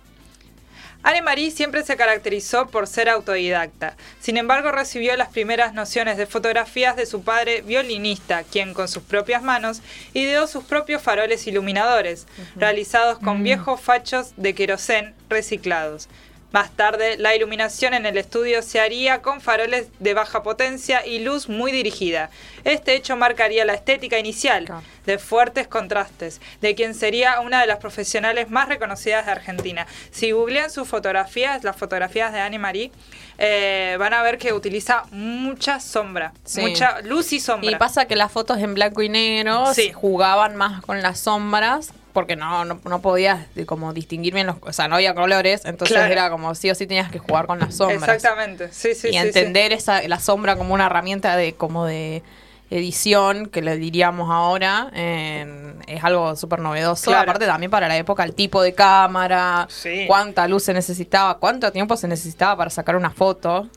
Annemarie 1.02 1.50
siempre 1.50 1.84
se 1.84 1.96
caracterizó 1.96 2.66
por 2.66 2.86
ser 2.86 3.08
autodidacta. 3.08 3.96
Sin 4.20 4.36
embargo, 4.36 4.72
recibió 4.72 5.16
las 5.16 5.28
primeras 5.28 5.72
nociones 5.72 6.16
de 6.16 6.26
fotografías 6.26 6.96
de 6.96 7.06
su 7.06 7.22
padre 7.22 7.62
violinista, 7.62 8.42
quien 8.42 8.74
con 8.74 8.88
sus 8.88 9.02
propias 9.04 9.42
manos 9.42 9.80
ideó 10.12 10.46
sus 10.46 10.64
propios 10.64 11.00
faroles 11.00 11.46
iluminadores, 11.46 12.26
realizados 12.56 13.18
con 13.20 13.42
viejos 13.42 13.80
fachos 13.80 14.32
de 14.36 14.54
querosén 14.54 15.14
reciclados. 15.28 16.08
Más 16.50 16.70
tarde, 16.70 17.18
la 17.18 17.36
iluminación 17.36 17.92
en 17.92 18.06
el 18.06 18.16
estudio 18.16 18.62
se 18.62 18.80
haría 18.80 19.20
con 19.20 19.42
faroles 19.42 19.88
de 19.98 20.14
baja 20.14 20.42
potencia 20.42 21.04
y 21.06 21.18
luz 21.18 21.46
muy 21.50 21.70
dirigida. 21.72 22.30
Este 22.64 22.94
hecho 22.94 23.16
marcaría 23.16 23.66
la 23.66 23.74
estética 23.74 24.18
inicial, 24.18 24.66
de 25.04 25.18
fuertes 25.18 25.68
contrastes, 25.68 26.40
de 26.62 26.74
quien 26.74 26.94
sería 26.94 27.40
una 27.40 27.60
de 27.60 27.66
las 27.66 27.76
profesionales 27.78 28.48
más 28.48 28.68
reconocidas 28.68 29.26
de 29.26 29.32
Argentina. 29.32 29.86
Si 30.10 30.30
googlean 30.30 30.70
sus 30.70 30.88
fotografías, 30.88 31.64
las 31.64 31.76
fotografías 31.76 32.32
de 32.32 32.40
Anne 32.40 32.58
Marie, 32.58 32.92
eh, 33.36 33.96
van 33.98 34.14
a 34.14 34.22
ver 34.22 34.38
que 34.38 34.54
utiliza 34.54 35.04
mucha 35.10 35.80
sombra, 35.80 36.32
Sí. 36.44 36.62
mucha 36.62 37.02
luz 37.02 37.30
y 37.34 37.40
sombra. 37.40 37.70
Y 37.70 37.76
pasa 37.76 38.06
que 38.06 38.16
las 38.16 38.32
fotos 38.32 38.56
en 38.58 38.72
blanco 38.74 39.02
y 39.02 39.10
negro 39.10 39.74
Sí. 39.74 39.92
jugaban 39.92 40.56
más 40.56 40.80
con 40.80 41.02
las 41.02 41.20
sombras 41.20 41.92
porque 42.18 42.34
no, 42.34 42.64
no, 42.64 42.80
no 42.84 43.00
podías 43.00 43.46
eh, 43.54 43.64
como 43.64 43.92
distinguir 43.92 44.34
bien 44.34 44.48
los, 44.48 44.56
o 44.60 44.72
sea, 44.72 44.88
no 44.88 44.96
había 44.96 45.14
colores, 45.14 45.64
entonces 45.64 45.96
Claro. 45.96 46.12
era 46.12 46.30
como 46.30 46.52
sí 46.56 46.68
o 46.68 46.74
sí 46.74 46.88
tenías 46.88 47.12
que 47.12 47.20
jugar 47.20 47.46
con 47.46 47.60
las 47.60 47.76
sombras. 47.76 48.02
Exactamente, 48.08 48.72
sí, 48.72 48.92
sí, 48.96 49.08
y 49.08 49.12
sí, 49.12 49.16
entender 49.18 49.72
esa 49.72 50.02
la 50.08 50.18
sombra 50.18 50.56
como 50.56 50.74
una 50.74 50.86
herramienta 50.86 51.36
de 51.36 51.54
como 51.54 51.86
de 51.86 52.24
edición 52.70 53.46
que 53.46 53.62
le 53.62 53.76
diríamos 53.76 54.28
ahora 54.30 54.90
en- 54.92 55.82
es 55.86 56.02
algo 56.04 56.34
súper 56.36 56.58
novedoso 56.58 57.04
Claro. 57.10 57.22
aparte 57.30 57.46
también 57.46 57.70
para 57.70 57.86
la 57.88 57.96
época 57.96 58.24
el 58.24 58.34
tipo 58.34 58.60
de 58.62 58.74
cámara 58.74 59.66
Sí. 59.70 60.04
cuánta 60.06 60.46
luz 60.48 60.64
se 60.64 60.74
necesitaba 60.74 61.38
cuánto 61.38 61.70
tiempo 61.72 61.96
se 61.96 62.08
necesitaba 62.08 62.56
para 62.56 62.70
sacar 62.70 62.96
una 62.96 63.10
foto. 63.10 63.68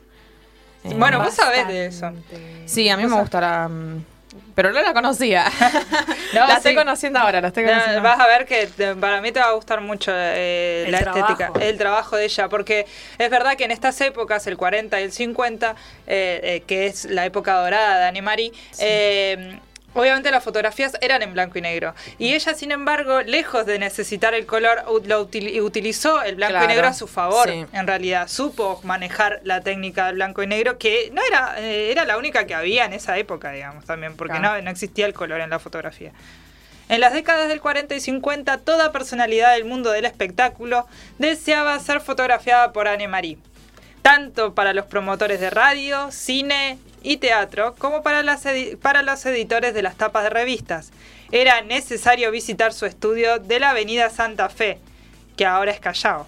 Eh, 0.84 0.94
Bueno, 0.98 1.20
vos 1.20 1.32
sabés 1.32 1.68
de 1.68 1.86
eso. 1.86 2.10
sí 2.66 2.88
a 2.88 2.96
mí 2.96 3.06
me 3.06 3.18
gusta 3.20 3.40
la 3.40 3.68
mm, 3.68 4.04
pero 4.54 4.72
no 4.72 4.80
la 4.82 4.92
conocía 4.92 5.44
No, 6.32 6.46
la 6.46 6.54
estoy 6.56 6.72
sí. 6.72 6.76
conociendo 6.78 7.18
ahora 7.18 7.40
la 7.40 7.48
estoy 7.48 7.64
No, 7.64 7.70
conociendo 7.70 8.02
vas 8.02 8.20
a 8.20 8.26
ver 8.26 8.46
que 8.46 8.66
te- 8.66 8.94
para 8.94 9.20
mí 9.20 9.32
te 9.32 9.40
va 9.40 9.46
a 9.46 9.52
gustar 9.52 9.80
mucho 9.80 10.12
eh, 10.14 10.86
la 10.90 11.00
trabajo. 11.00 11.32
estética, 11.32 11.64
el 11.64 11.78
trabajo 11.78 12.16
de 12.16 12.24
ella, 12.24 12.48
porque 12.48 12.86
es 13.18 13.30
verdad 13.30 13.56
que 13.56 13.64
en 13.64 13.70
estas 13.70 14.00
épocas, 14.00 14.46
el 14.46 14.56
40 14.56 15.00
y 15.00 15.04
el 15.04 15.12
50, 15.12 15.74
eh, 16.06 16.40
eh, 16.42 16.62
que 16.66 16.86
es 16.86 17.04
la 17.06 17.24
época 17.26 17.54
dorada 17.60 17.98
de 17.98 18.04
Annemarie, 18.06 18.52
eh, 18.78 19.58
obviamente 19.94 20.30
las 20.30 20.42
fotografías 20.42 20.96
eran 21.00 21.22
en 21.22 21.32
blanco 21.32 21.58
y 21.58 21.62
negro. 21.62 21.94
Y 22.18 22.34
ella, 22.34 22.54
sin 22.54 22.72
embargo, 22.72 23.22
lejos 23.22 23.66
de 23.66 23.78
necesitar 23.78 24.34
el 24.34 24.46
color, 24.46 24.82
lo 25.06 25.28
util- 25.28 25.60
utilizó 25.62 26.22
el 26.22 26.36
blanco 26.36 26.52
Claro. 26.52 26.64
y 26.64 26.68
negro 26.68 26.88
a 26.88 26.92
su 26.94 27.06
favor. 27.06 27.48
Sí. 27.48 27.66
En 27.72 27.86
realidad, 27.86 28.28
supo 28.28 28.80
manejar 28.84 29.40
la 29.44 29.60
técnica 29.60 30.06
del 30.06 30.14
blanco 30.16 30.42
y 30.42 30.46
negro, 30.46 30.78
que 30.78 31.10
no 31.12 31.22
era, 31.26 31.54
eh, 31.58 31.90
era 31.90 32.04
la 32.04 32.16
única 32.18 32.46
que 32.46 32.54
había 32.54 32.84
en 32.84 32.92
esa 32.92 33.18
época, 33.18 33.52
digamos, 33.52 33.84
también, 33.84 34.16
porque 34.16 34.38
Claro. 34.38 34.56
no, 34.56 34.62
no 34.62 34.70
existía 34.70 35.06
el 35.06 35.14
color 35.14 35.40
en 35.40 35.50
la 35.50 35.58
fotografía. 35.58 36.12
En 36.88 37.00
las 37.00 37.12
décadas 37.14 37.48
del 37.48 37.60
40 37.60 37.94
y 37.94 38.00
50, 38.00 38.58
toda 38.58 38.92
personalidad 38.92 39.52
del 39.54 39.64
mundo 39.64 39.90
del 39.92 40.04
espectáculo 40.04 40.86
deseaba 41.18 41.78
ser 41.78 42.00
fotografiada 42.00 42.72
por 42.72 42.86
Anne-Marie, 42.88 43.38
tanto 44.02 44.54
para 44.54 44.74
los 44.74 44.86
promotores 44.86 45.40
de 45.40 45.48
radio, 45.48 46.10
cine 46.10 46.78
y 47.02 47.18
teatro, 47.18 47.74
como 47.78 48.02
para, 48.02 48.22
los 48.22 49.26
editores 49.26 49.74
de 49.74 49.82
las 49.82 49.96
tapas 49.96 50.24
de 50.24 50.30
revistas. 50.30 50.92
Era 51.30 51.62
necesario 51.62 52.30
visitar 52.30 52.72
su 52.72 52.86
estudio 52.86 53.38
de 53.38 53.60
la 53.60 53.70
Avenida 53.70 54.10
Santa 54.10 54.48
Fe, 54.48 54.78
que 55.36 55.46
ahora 55.46 55.72
es 55.72 55.80
Callao 55.80 56.26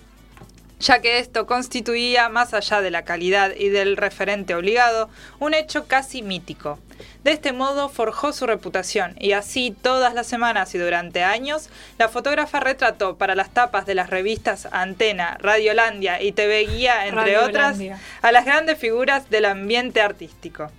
ya 0.81 1.01
que 1.01 1.19
esto 1.19 1.47
constituía, 1.47 2.29
más 2.29 2.53
allá 2.53 2.83
de 2.83 2.91
la 2.91 3.05
calidad 3.05 3.53
y 3.57 3.71
del 3.71 3.97
referente 3.97 4.55
obligado, 4.55 5.09
un 5.39 5.55
hecho 5.55 5.87
casi 5.87 6.23
mítico. 6.23 6.79
De 7.25 7.33
este 7.33 7.55
modo 7.55 7.89
forjó 7.89 8.35
su 8.35 8.47
reputación 8.47 9.17
y 9.19 9.33
así 9.33 9.75
todas 9.83 10.13
las 10.13 10.27
semanas 10.27 10.75
y 10.75 10.79
durante 10.79 11.25
años, 11.25 11.71
la 11.99 12.11
fotógrafa 12.11 12.61
retrató 12.61 13.17
para 13.17 13.35
las 13.35 13.49
tapas 13.49 13.87
de 13.87 13.95
las 13.95 14.11
revistas 14.11 14.69
Antena, 14.73 15.39
Radiolandia 15.41 16.21
y 16.21 16.33
TV 16.33 16.67
Guía, 16.67 17.07
entre 17.07 17.39
otras, 17.39 17.79
a 18.21 18.31
las 18.31 18.45
grandes 18.45 18.79
figuras 18.79 19.31
del 19.31 19.47
ambiente 19.47 20.03
artístico. 20.03 20.71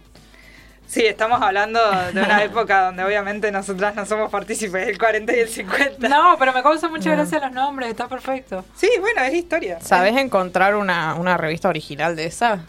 Sí, 0.87 1.03
estamos 1.03 1.41
hablando 1.41 1.79
de 2.13 2.21
una 2.21 2.43
época 2.43 2.85
donde 2.85 3.03
obviamente 3.03 3.51
nosotras 3.51 3.95
no 3.95 4.05
somos 4.05 4.29
partícipes 4.29 4.85
del 4.85 4.99
40 4.99 5.35
y 5.35 5.39
el 5.39 5.49
50. 5.49 6.07
No, 6.07 6.35
pero 6.37 6.53
me 6.53 6.61
causa 6.61 6.87
mucha 6.89 7.09
gracia 7.09 7.39
los 7.39 7.53
nombres, 7.53 7.89
está 7.89 8.07
perfecto. 8.07 8.63
Sí, 8.75 8.89
bueno, 8.99 9.23
es 9.23 9.33
historia. 9.33 9.79
¿Sabés 9.81 10.15
encontrar 10.15 10.75
una, 10.75 11.15
una 11.15 11.37
revista 11.37 11.69
original 11.69 12.15
de 12.15 12.25
esa? 12.25 12.65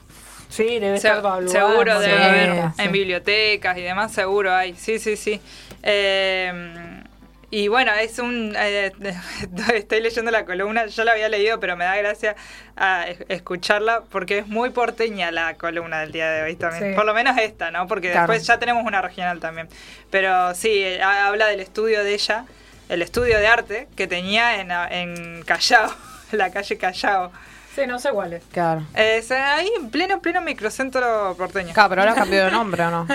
Sí, 0.48 0.78
debe 0.78 0.98
Se- 0.98 1.08
estar 1.08 1.22
seguro 1.48 1.98
debe 2.00 2.22
haber 2.22 2.62
sí. 2.76 2.82
en 2.82 2.92
bibliotecas 2.92 3.76
y 3.78 3.82
demás, 3.82 4.12
seguro 4.12 4.54
hay. 4.54 4.74
Sí, 4.74 4.98
sí, 4.98 5.16
sí. 5.16 5.40
Eh, 5.82 7.02
y 7.50 7.68
bueno, 7.68 7.92
es 7.92 8.18
un. 8.18 8.54
eh, 8.58 8.92
estoy 9.74 10.00
leyendo 10.00 10.30
la 10.30 10.44
columna, 10.44 10.86
yo 10.86 11.04
la 11.04 11.12
había 11.12 11.28
leído, 11.28 11.60
pero 11.60 11.76
me 11.76 11.84
da 11.84 11.96
gracia 11.96 12.34
a 12.76 13.06
es- 13.08 13.18
escucharla 13.28 14.02
porque 14.10 14.38
es 14.38 14.46
muy 14.48 14.70
porteña 14.70 15.30
la 15.30 15.54
columna 15.54 16.00
del 16.00 16.12
día 16.12 16.30
de 16.30 16.42
hoy 16.42 16.56
también. 16.56 16.90
Sí. 16.92 16.96
Por 16.96 17.04
lo 17.06 17.14
menos 17.14 17.38
esta, 17.38 17.70
¿no? 17.70 17.86
Porque 17.86 18.10
Claro. 18.10 18.32
después 18.32 18.46
ya 18.46 18.58
tenemos 18.58 18.84
una 18.84 19.00
regional 19.00 19.38
también. 19.40 19.68
Pero 20.10 20.54
sí, 20.54 20.84
ha- 21.02 21.28
habla 21.28 21.46
del 21.46 21.60
estudio 21.60 22.02
de 22.02 22.14
ella, 22.14 22.44
el 22.88 23.02
estudio 23.02 23.38
de 23.38 23.46
arte 23.46 23.88
que 23.96 24.06
tenía 24.06 24.60
en, 24.60 24.70
en 24.92 25.42
Callao, 25.44 25.92
la 26.32 26.50
calle 26.50 26.76
Callao. 26.78 27.30
Sí, 27.76 27.86
no 27.86 27.98
sé 28.00 28.10
cuál 28.10 28.32
es. 28.32 28.42
Claro. 28.50 28.82
Es 28.94 29.30
ahí 29.30 29.70
en 29.78 29.90
pleno, 29.90 30.18
pleno 30.20 30.40
microcentro 30.40 31.34
porteño. 31.36 31.72
Claro, 31.74 31.90
pero 31.90 32.02
ahora 32.02 32.14
cambió 32.16 32.44
de 32.46 32.50
nombre, 32.50 32.82
¿o 32.86 32.90
no? 32.90 33.06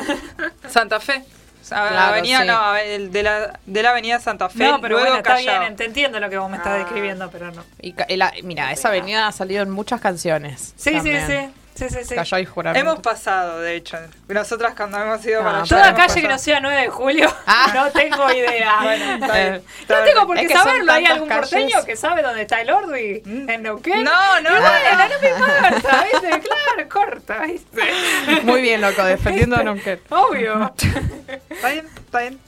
Santa 0.70 1.00
Fe. 1.02 1.24
A- 1.72 1.88
Claro, 1.90 2.00
avenida, 2.14 2.42
sí. 2.42 2.48
no, 2.48 2.74
de 3.12 3.24
la, 3.24 3.60
de 3.66 3.84
la 3.84 3.90
avenida 3.92 4.20
Santa 4.20 4.50
Fe. 4.50 4.64
No, 4.64 4.82
pero 4.82 4.96
luego 4.96 5.12
bueno, 5.16 5.18
está 5.28 5.38
bien, 5.62 5.76
te 5.76 5.86
entiendo 5.86 6.20
lo 6.20 6.30
que 6.30 6.38
vos 6.38 6.50
me 6.50 6.58
estás 6.58 6.74
Ah. 6.74 6.78
describiendo, 6.80 7.30
pero 7.32 7.52
no. 7.52 7.64
Y 7.82 7.94
la- 8.18 8.34
mira, 8.44 8.72
esa 8.72 8.90
avenida 8.90 9.28
ha 9.28 9.32
salido 9.32 9.64
en 9.64 9.70
muchas 9.70 10.02
canciones. 10.02 10.74
Sí, 10.76 10.92
también. 10.92 11.26
sí, 11.28 11.34
sí. 11.34 11.61
Sí, 11.90 11.96
sí, 12.06 12.16
sí. 12.24 12.36
Y 12.40 12.46
juramento. 12.46 12.80
Hemos 12.90 13.02
pasado, 13.02 13.60
de 13.60 13.76
hecho. 13.76 13.98
Nosotras 14.28 14.74
cuando 14.76 15.00
hemos 15.00 15.26
ido 15.26 15.42
Ah, 15.42 15.44
para 15.44 15.58
allá. 15.62 15.68
Toda 15.68 15.94
calle 15.96 16.14
que 16.16 16.22
no 16.22 16.28
pasado. 16.36 16.44
sea 16.44 16.60
9 16.60 16.82
de 16.82 16.88
julio, 16.90 17.34
Ah. 17.48 17.72
no 17.74 17.92
tengo 17.92 18.32
idea. 18.32 18.76
Bueno, 18.84 19.14
está 19.14 19.34
bien, 19.34 19.54
Eh, 19.56 19.62
está 19.82 19.98
No 20.00 20.06
tengo 20.06 20.28
por 20.28 20.38
Es 20.38 20.48
qué 20.48 20.54
saberlo. 20.54 20.92
¿Hay 20.94 21.06
algún 21.08 21.28
calles. 21.28 21.50
porteño 21.50 21.84
que 21.86 21.96
sabe 21.96 22.22
dónde 22.22 22.42
está 22.44 22.62
el 22.62 22.70
Ordi? 22.70 23.22
Mm. 23.26 23.50
¿En 23.50 23.64
Neuquén? 23.64 24.04
No, 24.04 24.42
no, 24.42 24.50
Y 24.50 24.54
no, 24.54 24.60
bueno, 24.62 24.90
no. 24.92 25.10
no 25.10 25.20
me 25.22 25.30
importa, 25.30 26.06
¿viste? 26.12 26.30
Claro, 26.48 26.90
corta, 26.90 27.40
¿viste? 27.46 27.82
Muy 28.44 28.62
bien, 28.62 28.80
loco, 28.82 29.04
defendiendo 29.04 29.56
a 29.56 29.64
Neuquén. 29.64 30.00
Obvio. 30.10 30.74
Está 31.50 31.70
bien, 31.70 31.88
está 31.98 32.20
bien. 32.22 32.40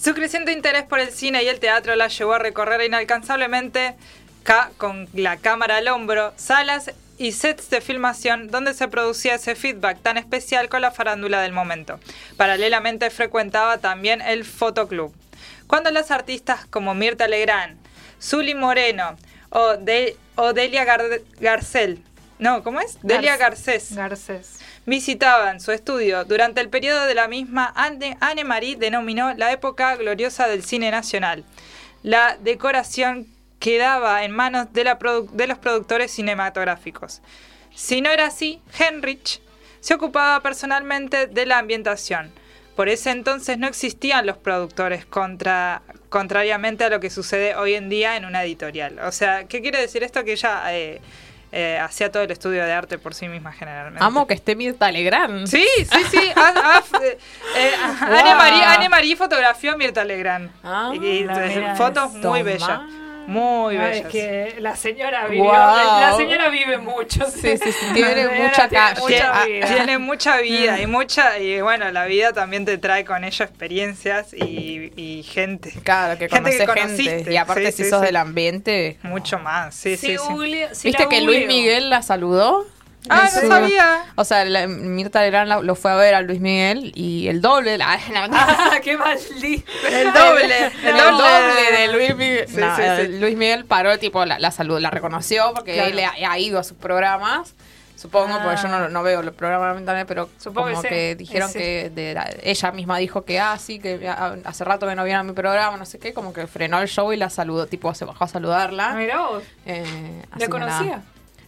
Su 0.00 0.14
creciente 0.14 0.52
interés 0.52 0.84
por 0.84 1.00
el 1.00 1.10
cine 1.10 1.42
y 1.42 1.48
el 1.48 1.60
teatro 1.60 1.94
la 1.96 2.08
llevó 2.08 2.34
a 2.34 2.38
recorrer 2.38 2.80
inalcanzablemente 2.82 3.94
ca- 4.42 4.70
con 4.76 5.08
la 5.14 5.36
cámara 5.38 5.76
al 5.78 5.88
hombro 5.88 6.32
salas 6.36 6.90
y 7.18 7.32
sets 7.32 7.70
de 7.70 7.80
filmación 7.80 8.48
donde 8.48 8.74
se 8.74 8.88
producía 8.88 9.34
ese 9.34 9.54
feedback 9.54 10.00
tan 10.02 10.16
especial 10.16 10.68
con 10.68 10.82
la 10.82 10.90
farándula 10.90 11.40
del 11.42 11.52
momento. 11.52 12.00
Paralelamente 12.36 13.10
frecuentaba 13.10 13.78
también 13.78 14.20
el 14.20 14.44
fotoclub. 14.44 15.14
Cuando 15.66 15.90
las 15.90 16.10
artistas 16.10 16.66
como 16.66 16.94
Mirta 16.94 17.26
Legrand, 17.28 17.78
Zully 18.20 18.54
Moreno 18.54 19.16
o, 19.50 19.76
de, 19.76 20.16
o 20.34 20.52
Delia 20.52 20.84
Gar- 20.84 21.22
Garcel, 21.40 22.02
no, 22.38 22.62
¿cómo 22.64 22.80
es? 22.80 22.98
Delia 23.02 23.36
Garcés 23.36 23.94
Garcés. 23.94 24.58
visitaban 24.86 25.60
su 25.60 25.70
estudio 25.70 26.24
durante 26.24 26.60
el 26.60 26.68
periodo 26.68 27.06
de 27.06 27.14
la 27.14 27.28
misma, 27.28 27.72
Anne, 27.76 28.16
Anne 28.20 28.42
Marie 28.44 28.76
denominó 28.76 29.32
la 29.34 29.52
época 29.52 29.94
gloriosa 29.96 30.48
del 30.48 30.64
cine 30.64 30.90
nacional. 30.90 31.44
La 32.02 32.36
decoración 32.40 33.28
quedaba 33.64 34.24
en 34.24 34.30
manos 34.30 34.74
de, 34.74 34.84
la 34.84 34.98
de 35.32 35.46
los 35.46 35.56
productores 35.56 36.10
cinematográficos. 36.10 37.22
Si 37.74 38.02
no 38.02 38.10
era 38.10 38.26
así, 38.26 38.60
Henrich 38.78 39.40
se 39.80 39.94
ocupaba 39.94 40.38
personalmente 40.40 41.28
de 41.28 41.46
la 41.46 41.60
ambientación. 41.60 42.30
Por 42.76 42.90
ese 42.90 43.10
entonces 43.10 43.56
no 43.56 43.66
existían 43.66 44.26
los 44.26 44.36
productores, 44.36 45.06
contra, 45.06 45.80
contrariamente 46.10 46.84
a 46.84 46.90
lo 46.90 47.00
que 47.00 47.08
sucede 47.08 47.56
hoy 47.56 47.72
en 47.72 47.88
día 47.88 48.18
en 48.18 48.26
una 48.26 48.44
editorial. 48.44 48.98
O 48.98 49.12
sea, 49.12 49.44
¿qué 49.44 49.62
quiere 49.62 49.80
decir 49.80 50.02
esto? 50.02 50.24
Que 50.24 50.32
ella 50.32 50.62
eh, 50.74 51.00
eh, 51.50 51.78
hacía 51.78 52.12
todo 52.12 52.22
el 52.22 52.30
estudio 52.30 52.66
de 52.66 52.72
arte 52.72 52.98
por 52.98 53.14
sí 53.14 53.28
misma 53.28 53.50
generalmente. 53.52 54.04
Amo 54.04 54.26
que 54.26 54.34
esté 54.34 54.56
Mirta 54.56 54.92
Legrand. 54.92 55.46
Sí, 55.46 55.66
sí, 55.90 56.04
sí. 56.10 56.32
Ah, 56.36 56.52
ah, 56.54 56.82
eh, 57.02 57.18
eh, 57.56 57.70
Wow. 58.00 58.12
Anne, 58.12 58.34
Marie, 58.34 58.62
Anne 58.62 58.88
Marie 58.90 59.16
fotografió 59.16 59.72
a 59.72 59.76
Mirta 59.78 60.04
Legrand. 60.04 60.50
Ah, 60.62 60.92
y, 60.94 61.24
fotos 61.78 62.14
esto, 62.14 62.28
muy 62.28 62.42
bellas. 62.42 62.80
Muy 63.26 63.76
bellas. 63.76 64.06
es 64.06 64.06
que 64.12 64.56
la 64.60 64.76
señora 64.76 65.26
vivió, 65.26 65.44
Wow. 65.44 65.52
la 65.52 66.14
señora 66.16 66.48
vive 66.48 66.78
mucho. 66.78 67.24
Sí, 67.30 67.56
sí, 67.56 67.72
sí, 67.72 67.86
tiene 67.94 68.28
mucha 68.28 68.68
calle. 68.68 69.00
mucha 69.00 69.42
Ah, 69.42 69.44
vida. 69.46 69.66
Tiene 69.66 69.98
mucha 69.98 70.36
vida 70.40 70.80
y 70.80 70.86
mucha 70.86 71.38
y 71.38 71.60
bueno, 71.60 71.90
la 71.90 72.04
vida 72.06 72.32
también 72.32 72.64
te 72.64 72.78
trae 72.78 73.04
con 73.04 73.24
ello 73.24 73.44
experiencias 73.44 74.32
y, 74.34 74.92
y 74.96 75.22
gente. 75.22 75.72
Claro, 75.82 76.18
que 76.18 76.28
Gente 76.28 76.56
que 76.56 76.66
conociste. 76.66 77.32
Y 77.32 77.36
aparte, 77.36 77.70
Sí, 77.72 77.78
si 77.78 77.84
sí, 77.84 77.90
sos 77.90 78.00
sí. 78.00 78.06
del 78.06 78.16
ambiente. 78.16 78.98
Mucho 79.02 79.38
más, 79.38 79.74
sí, 79.74 79.96
sí, 79.96 80.06
Si 80.08 80.18
sí. 80.18 80.24
google- 80.28 80.74
si 80.74 80.88
¿Viste 80.88 81.08
que 81.08 81.20
Luis 81.22 81.46
Miguel 81.46 81.90
la 81.90 82.02
saludó? 82.02 82.66
Ah, 83.10 83.28
no 83.34 83.48
sabía. 83.48 84.04
O 84.16 84.24
sea, 84.24 84.44
la- 84.46 84.66
Mirta 84.66 85.20
Legrand 85.20 85.48
la- 85.48 85.60
lo 85.60 85.74
fue 85.74 85.90
a 85.92 85.96
ver 85.96 86.14
a 86.14 86.22
Luis 86.22 86.40
Miguel 86.40 86.92
y 86.94 87.28
el 87.28 87.40
doble 87.42 87.72
de 87.72 87.78
la. 87.78 87.98
Ah, 88.32 88.78
qué 88.82 88.96
maldito. 88.96 89.70
El 89.90 90.12
doble, 90.12 90.66
el 90.84 90.96
doble, 90.96 91.78
de 91.78 91.88
Luis 91.92 92.16
Miguel. 92.16 92.48
Sí, 92.48 92.56
No, 92.56 92.76
sí, 92.76 92.82
eh, 92.82 93.06
sí. 93.06 93.18
Luis 93.18 93.36
Miguel 93.36 93.64
paró, 93.66 93.98
tipo, 93.98 94.24
la, 94.24 94.38
la 94.38 94.50
salud, 94.50 94.80
la 94.80 94.90
reconoció 94.90 95.52
porque 95.54 95.74
Claro. 95.74 95.90
él 95.90 96.00
ha, 96.00 96.30
ha 96.30 96.38
ido 96.38 96.58
a 96.58 96.64
sus 96.64 96.76
programas. 96.78 97.54
Supongo, 97.96 98.38
porque 98.42 98.60
yo 98.60 98.68
no, 98.68 98.76
Ah. 98.76 98.88
no 98.90 99.02
veo 99.02 99.22
los 99.22 99.34
programas 99.34 99.80
pero 100.06 100.28
Supongo 100.38 100.68
como 100.70 100.82
que 100.82 101.14
dijeron 101.14 101.50
que 101.52 101.90
de 101.90 102.12
la- 102.14 102.28
ella 102.42 102.72
misma 102.72 102.98
dijo 102.98 103.22
que, 103.24 103.38
ah, 103.40 103.56
sí, 103.58 103.78
que 103.78 104.06
ah, 104.08 104.34
hace 104.44 104.64
rato 104.64 104.86
que 104.86 104.94
no 104.94 105.04
viene 105.04 105.20
a 105.20 105.22
mi 105.22 105.32
programa, 105.32 105.76
no 105.76 105.86
sé 105.86 105.98
qué, 105.98 106.12
como 106.12 106.32
que 106.32 106.46
frenó 106.46 106.80
el 106.80 106.88
show 106.88 107.12
y 107.12 107.16
la 107.16 107.30
saludó, 107.30 107.66
tipo, 107.66 107.94
se 107.94 108.04
bajó 108.04 108.24
a 108.24 108.28
saludarla. 108.28 108.90
Mirá 108.94 109.20
vos. 109.20 109.42
Eh, 109.64 110.22
¿La 110.36 110.48
conocía? 110.48 110.86
nada. 110.86 111.02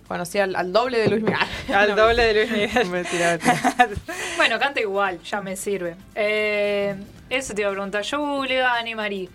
Conocía 0.09 0.45
al, 0.45 0.55
al 0.57 0.73
doble 0.73 0.99
de 0.99 1.09
Luis 1.09 1.23
Miguel. 1.23 1.39
Al 1.75 1.97
doble 1.97 2.23
de 2.23 2.35
Luis 2.35 2.51
Miguel. 2.51 2.87
Mentira, 2.91 3.31
mentira. 3.45 3.89
Bueno, 4.37 4.59
canta 4.59 4.81
igual, 4.81 5.21
ya 5.23 5.41
me 5.41 5.57
sirve. 5.57 5.97
Eh, 6.15 6.95
eso 7.29 7.55
te 7.55 7.63
iba 7.63 7.71
a 7.71 7.73
preguntar. 7.73 8.03
Yo 8.03 8.21
googleé 8.21 8.63
a 8.63 8.75
Annie 8.75 8.95
Marie. 8.95 9.29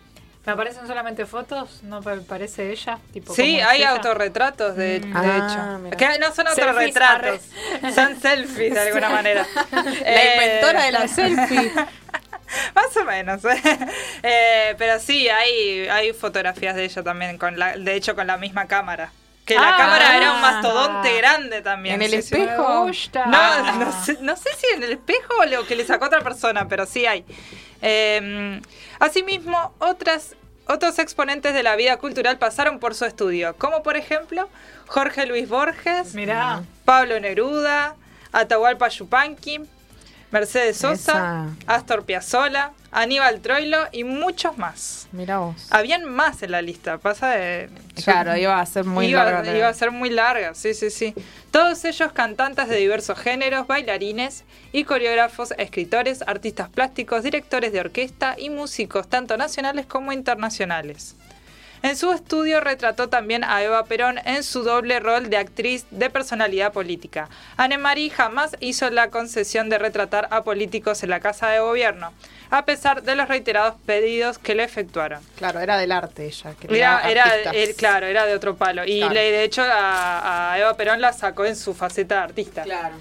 ¿Me 0.46 0.54
aparecen 0.54 0.88
solamente 0.88 1.26
fotos? 1.28 1.84
¿No 1.84 2.02
me 2.02 2.18
parece 2.22 2.72
ella? 2.72 2.98
Tipo, 3.14 3.32
Sí, 3.36 3.42
¿cómo 3.44 3.58
es 3.60 3.66
hay 3.68 3.78
ella? 3.82 3.90
autorretratos, 3.92 4.76
de, 4.76 5.00
de 5.02 5.12
Ah, 5.14 5.78
hecho. 5.84 5.98
Que 5.98 6.18
no 6.20 6.34
son 6.34 6.48
Selfies, 6.48 6.66
autorretratos, 6.66 7.42
son 7.94 8.20
selfies 8.20 8.74
de 8.74 8.80
alguna 8.80 9.10
manera. 9.12 9.46
La 9.74 10.34
inventora 10.34 10.86
de 10.86 10.92
la 10.94 11.08
selfie. 11.08 11.72
Más 12.74 12.98
o 12.98 13.06
menos. 13.06 13.42
Eh, 14.24 14.74
pero 14.80 15.00
sí, 15.00 15.30
hay, 15.30 15.88
hay 15.90 16.12
fotografías 16.14 16.76
de 16.76 16.86
ella 16.86 17.04
también, 17.04 17.38
con 17.38 17.60
la, 17.60 17.78
de 17.78 17.94
hecho 17.96 18.16
con 18.16 18.26
la 18.26 18.38
misma 18.38 18.66
cámara. 18.68 19.12
Que 19.54 19.60
la 19.60 19.74
Ah. 19.74 19.78
cámara 19.78 20.18
era 20.18 20.34
un 20.34 20.42
mastodonte 20.42 21.18
grande 21.18 21.62
también. 21.62 21.96
En 21.96 22.02
el 22.02 22.12
sí, 22.12 22.22
sí. 22.22 22.36
espejo. 22.42 22.84
Me 22.86 22.88
gusta. 22.90 23.26
No, 23.26 23.74
no, 23.74 24.04
sé, 24.06 24.18
no 24.22 24.36
sé 24.36 24.50
si 24.58 24.68
en 24.76 24.84
el 24.84 24.92
espejo 24.94 25.34
o 25.40 25.46
lo 25.46 25.66
que 25.68 25.76
le 25.76 25.86
sacó 25.86 26.06
otra 26.06 26.22
persona, 26.22 26.68
pero 26.68 26.86
sí 26.86 27.06
hay. 27.06 27.26
Eh, 27.82 28.62
asimismo, 29.00 29.74
otras, 29.80 30.36
otros 30.68 31.00
exponentes 31.00 31.54
de 31.54 31.64
la 31.64 31.76
vida 31.76 31.98
cultural 31.98 32.38
pasaron 32.38 32.80
por 32.80 32.96
su 32.96 33.06
estudio, 33.06 33.56
como 33.58 33.84
por 33.84 33.98
ejemplo 33.98 34.48
Jorge 34.88 35.26
Luis 35.26 35.50
Borges, 35.50 36.14
Mirá. 36.14 36.62
Pablo 36.86 37.20
Neruda, 37.20 37.96
Atahualpa 38.32 38.88
Yupanqui, 38.90 39.62
Mercedes 40.32 40.78
Sosa, 40.78 41.48
Astor 41.68 42.06
Piazzolla, 42.06 42.72
Aníbal 42.92 43.40
Troilo 43.40 43.88
y 43.92 44.04
muchos 44.04 44.58
más. 44.58 45.08
Mira 45.14 45.40
vos. 45.40 45.68
Habían 45.70 46.06
más 46.06 46.44
en 46.44 46.52
la 46.52 46.62
lista, 46.62 46.98
pasa 46.98 47.30
de... 47.30 47.70
Claro, 48.04 48.36
iba 48.36 48.60
a 48.60 48.66
ser 48.66 48.84
muy 48.84 49.08
iba, 49.08 49.24
larga. 49.24 49.58
iba 49.58 49.68
a 49.68 49.74
ser 49.74 49.92
muy 49.92 50.10
larga, 50.10 50.54
sí, 50.54 50.74
sí, 50.74 50.90
sí. 50.90 51.14
Todos 51.52 51.86
ellos 51.86 52.12
cantantes 52.12 52.68
de 52.68 52.76
diversos 52.76 53.18
géneros, 53.18 53.66
bailarines 53.68 54.44
y 54.74 54.84
coreógrafos, 54.84 55.54
escritores, 55.58 56.22
artistas 56.28 56.70
plásticos, 56.70 57.24
directores 57.24 57.72
de 57.72 57.80
orquesta 57.80 58.36
y 58.38 58.50
músicos, 58.50 59.08
tanto 59.08 59.38
nacionales 59.38 59.86
como 59.86 60.12
internacionales. 60.12 61.16
En 61.84 61.98
su 61.98 62.12
estudio 62.12 62.60
retrató 62.62 63.10
también 63.10 63.44
a 63.44 63.64
Eva 63.64 63.86
Perón 63.86 64.20
en 64.26 64.44
su 64.44 64.62
doble 64.64 65.00
rol 65.00 65.30
de 65.32 65.38
actriz 65.38 65.86
de 65.90 66.12
personalidad 66.12 66.72
política. 66.74 67.28
Anne-Marie 67.58 68.12
jamás 68.12 68.56
hizo 68.60 68.90
la 68.92 69.10
concesión 69.10 69.70
de 69.70 69.80
retratar 69.80 70.28
a 70.30 70.44
políticos 70.44 71.02
en 71.02 71.10
la 71.10 71.20
Casa 71.20 71.48
de 71.50 71.60
Gobierno, 71.60 72.14
a 72.52 72.66
pesar 72.66 73.02
de 73.02 73.16
los 73.16 73.28
reiterados 73.28 73.76
pedidos 73.86 74.38
que 74.38 74.54
le 74.54 74.64
efectuaron. 74.64 75.22
Claro, 75.38 75.60
era 75.60 75.78
del 75.78 75.92
arte 75.92 76.26
ella. 76.26 76.54
quería 76.60 77.00
Era, 77.10 77.26
claro, 77.78 78.06
era 78.06 78.26
de 78.28 78.36
otro 78.36 78.56
palo. 78.56 78.84
Y 78.86 79.00
Claro. 79.00 79.14
le, 79.16 79.32
de 79.32 79.44
hecho 79.44 79.64
a, 79.64 80.54
a 80.54 80.60
Eva 80.60 80.76
Perón 80.78 81.02
la 81.02 81.14
sacó 81.14 81.46
en 81.46 81.56
su 81.56 81.74
faceta 81.74 82.16
de 82.18 82.22
artista. 82.22 82.62
Claro. 82.62 82.96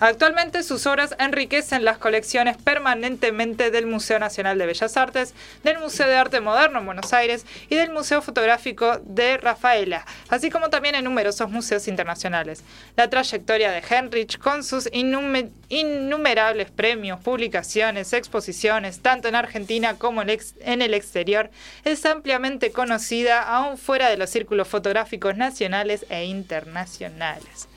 Actualmente 0.00 0.62
sus 0.62 0.86
obras 0.86 1.14
enriquecen 1.18 1.84
las 1.84 1.98
colecciones 1.98 2.56
permanentemente 2.56 3.70
del 3.70 3.86
Museo 3.86 4.18
Nacional 4.18 4.56
de 4.56 4.64
Bellas 4.64 4.96
Artes, 4.96 5.34
del 5.62 5.78
Museo 5.78 6.08
de 6.08 6.16
Arte 6.16 6.40
Moderno 6.40 6.78
en 6.78 6.86
Buenos 6.86 7.12
Aires 7.12 7.44
y 7.68 7.76
del 7.76 7.90
Museo 7.90 8.22
Fotográfico 8.22 8.98
de 9.04 9.36
Rafaela, 9.36 10.06
así 10.30 10.48
como 10.48 10.70
también 10.70 10.94
en 10.94 11.04
numerosos 11.04 11.50
museos 11.50 11.86
internacionales. 11.86 12.64
La 12.96 13.10
trayectoria 13.10 13.70
de 13.70 13.82
Henrich 13.86 14.38
con 14.38 14.64
sus 14.64 14.86
innume- 14.90 15.50
innumerables 15.68 16.70
premios, 16.70 17.20
publicaciones, 17.20 18.14
exposiciones, 18.14 19.00
tanto 19.00 19.28
en 19.28 19.34
Argentina 19.34 19.98
como 19.98 20.22
en 20.22 20.82
el 20.82 20.94
exterior, 20.94 21.50
es 21.84 22.06
ampliamente 22.06 22.72
conocida 22.72 23.42
aún 23.42 23.76
fuera 23.76 24.08
de 24.08 24.16
los 24.16 24.30
círculos 24.30 24.66
fotográficos 24.66 25.36
nacionales 25.36 26.06
e 26.08 26.24
internacionales. 26.24 27.68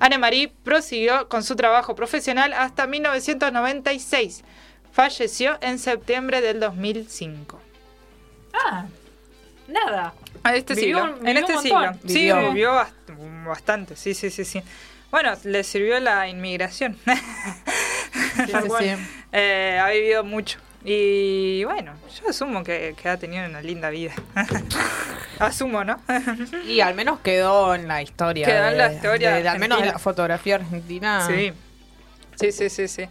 Anne-Marie 0.00 0.52
prosiguió 0.64 1.28
con 1.28 1.42
su 1.42 1.56
trabajo 1.56 1.94
profesional 1.94 2.52
hasta 2.52 2.86
1996. 2.86 4.44
Falleció 4.92 5.58
en 5.60 5.78
septiembre 5.78 6.40
del 6.40 6.60
2005. 6.60 7.60
Ah, 8.54 8.86
nada. 9.68 10.14
A 10.42 10.54
este 10.54 10.74
Vivió 10.74 11.04
siglo. 11.14 11.28
en 11.28 11.36
este 11.36 11.58
siglo. 11.58 11.80
montón. 11.80 12.00
Sí, 12.08 12.14
Vivió. 12.14 12.48
vivió 12.52 12.72
bast- 12.72 13.44
bastante. 13.46 13.96
Sí, 13.96 14.14
sí, 14.14 14.30
sí, 14.30 14.44
sí. 14.44 14.62
Bueno, 15.10 15.32
le 15.44 15.64
sirvió 15.64 15.98
la 16.00 16.28
inmigración. 16.28 16.98
Sí, 17.04 17.12
sí, 18.46 18.68
sí. 18.78 18.96
Eh, 19.32 19.78
ha 19.82 19.88
vivido 19.90 20.24
mucho. 20.24 20.58
Y 20.88 21.64
bueno, 21.64 21.94
yo 22.22 22.28
asumo 22.30 22.62
que, 22.62 22.94
que 23.00 23.08
ha 23.08 23.16
tenido 23.16 23.44
una 23.44 23.60
linda 23.60 23.90
vida. 23.90 24.14
asumo, 25.40 25.82
¿no? 25.84 26.00
Y 26.66 26.78
al 26.80 26.94
menos 26.94 27.18
quedó 27.20 27.74
en 27.74 27.88
la 27.88 28.02
historia. 28.02 28.46
Quedó 28.46 28.68
en 28.68 28.78
la 28.78 28.92
historia 28.92 29.34
de- 29.34 29.42
de- 29.42 29.48
al 29.48 29.58
menos 29.58 29.76
argentina. 29.78 29.92
la 29.94 29.98
fotografía 29.98 30.54
argentina. 30.54 31.26
Sí. 31.26 31.52
Sí, 32.38 32.52
sí, 32.52 32.70
sí, 32.70 32.86
sí. 32.86 33.08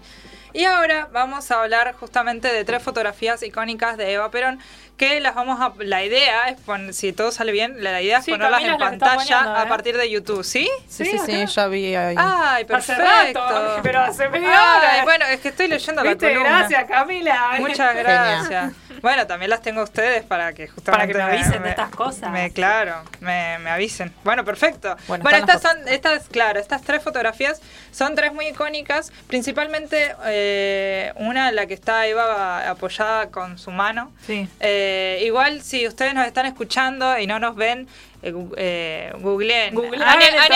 Y 0.55 0.63
ahora 0.63 1.09
vamos 1.11 1.51
a 1.51 1.61
hablar 1.61 1.93
justamente 1.99 2.51
de 2.51 2.63
tres 2.63 2.81
fotografías 2.81 3.43
icónicas 3.43 3.97
de 3.97 4.13
Eva 4.13 4.31
Perón 4.31 4.59
que 4.95 5.19
las 5.19 5.35
vamos 5.35 5.59
a 5.59 5.73
la 5.83 6.05
idea 6.05 6.47
es 6.47 6.57
pon- 6.61 6.93
si 6.93 7.11
todo 7.11 7.29
sale 7.33 7.51
bien, 7.51 7.83
la 7.83 8.01
idea 8.01 8.19
es 8.19 8.23
Sí, 8.25 8.31
ponerlas 8.31 8.61
Camila 8.61 8.73
en 8.75 8.79
la 8.79 8.85
pantalla 8.89 9.15
poniendo, 9.39 9.59
a 9.59 9.63
¿eh? 9.63 9.67
partir 9.67 9.97
de 9.97 10.09
YouTube, 10.09 10.45
¿sí? 10.45 10.69
Sí, 10.87 11.03
Sí, 11.03 11.19
sí, 11.25 11.45
ya 11.47 11.67
vi 11.67 11.93
ahí. 11.93 12.15
Ay, 12.17 12.65
Hace 12.71 12.95
perfecto. 12.95 13.41
rato, 13.45 13.79
pero 13.83 13.99
hace 13.99 14.29
media 14.29 14.47
hora. 14.47 14.91
Ay, 14.93 15.01
bueno, 15.03 15.25
es 15.25 15.41
que 15.41 15.49
estoy 15.49 15.67
leyendo 15.67 16.01
la 16.01 16.11
¿Viste? 16.11 16.29
columna. 16.29 16.59
Gracias, 16.59 16.85
Camila. 16.85 17.49
Muchas 17.59 17.93
gracias. 17.93 18.71
Bueno, 19.05 19.27
también 19.27 19.51
las 19.51 19.61
tengo 19.61 19.81
a 19.81 19.83
ustedes 19.83 20.23
para 20.23 20.51
que 20.53 20.67
justamente 20.67 21.13
Para 21.13 21.27
que 21.27 21.31
me 21.31 21.37
avisen 21.39 21.61
de 21.61 21.69
estas 21.69 21.91
cosas. 21.91 22.31
me- 22.31 22.49
claro, 22.51 23.03
me, 23.19 23.59
me 23.59 23.69
avisen. 23.69 24.11
Bueno, 24.23 24.43
perfecto. 24.43 24.97
Bueno, 25.07 25.29
estas 25.29 25.61
son, 25.61 25.87
estas, 25.87 26.27
claro, 26.27 26.59
estas 26.59 26.81
tres 26.81 27.03
fotografías 27.03 27.61
son 27.91 28.15
tres 28.15 28.33
muy 28.33 28.47
icónicas. 28.47 29.11
Principalmente 29.27 30.15
eh, 30.25 31.13
una, 31.17 31.51
la 31.51 31.67
que 31.67 31.75
está 31.75 32.07
Eva 32.07 32.67
apoyada 32.67 33.27
con 33.29 33.59
su 33.59 33.69
mano. 33.69 34.11
Sí. 34.25 34.49
Eh, 34.59 35.21
igual, 35.23 35.61
si 35.61 35.87
ustedes 35.87 36.15
nos 36.15 36.25
están 36.25 36.47
escuchando 36.47 37.19
y 37.19 37.27
no 37.27 37.37
nos 37.37 37.55
ven, 37.55 37.87
eh, 38.25 38.33
eh, 38.57 39.13
googleen. 39.19 39.73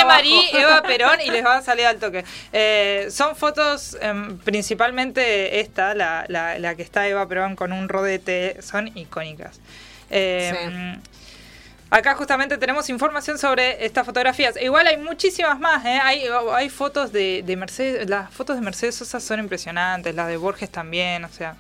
Marie, 0.05 0.41
Eva 0.53 0.81
Perón 0.87 1.21
y 1.25 1.29
les 1.29 1.43
van 1.43 1.57
a 1.57 1.61
salir 1.61 1.85
al 1.85 1.97
toque. 1.97 2.25
Eh, 2.51 3.07
son 3.11 3.35
fotos, 3.35 3.97
em, 4.01 4.37
principalmente 4.39 5.59
esta, 5.59 5.93
la, 5.93 6.25
la- 6.27 6.57
la 6.59 6.75
que 6.75 6.81
está 6.83 7.07
Eva 7.07 7.27
Perón 7.27 7.55
con 7.55 7.71
un 7.71 7.87
rodete, 7.89 8.61
son 8.61 8.95
icónicas. 8.97 9.59
Eh, 10.09 10.97
Acá 11.91 12.13
justamente 12.13 12.59
tenemos 12.59 12.87
información 12.89 13.39
sobre 13.39 13.83
estas 13.83 14.05
fotografías. 14.05 14.55
Igual 14.61 14.85
hay 14.85 14.97
muchísimas 14.97 15.59
más, 15.59 15.83
¿eh? 15.85 15.99
hay, 16.03 16.23
hay 16.53 16.69
fotos 16.69 17.11
de, 17.11 17.41
de 17.43 17.55
Mercedes, 17.55 18.07
las 18.07 18.31
fotos 18.31 18.55
de 18.57 18.61
Mercedes 18.61 18.93
Sosa 18.93 19.19
son 19.19 19.39
impresionantes, 19.39 20.13
las 20.13 20.27
de 20.27 20.37
Borges 20.37 20.69
también, 20.69 21.25
o 21.25 21.29
sea, 21.29 21.55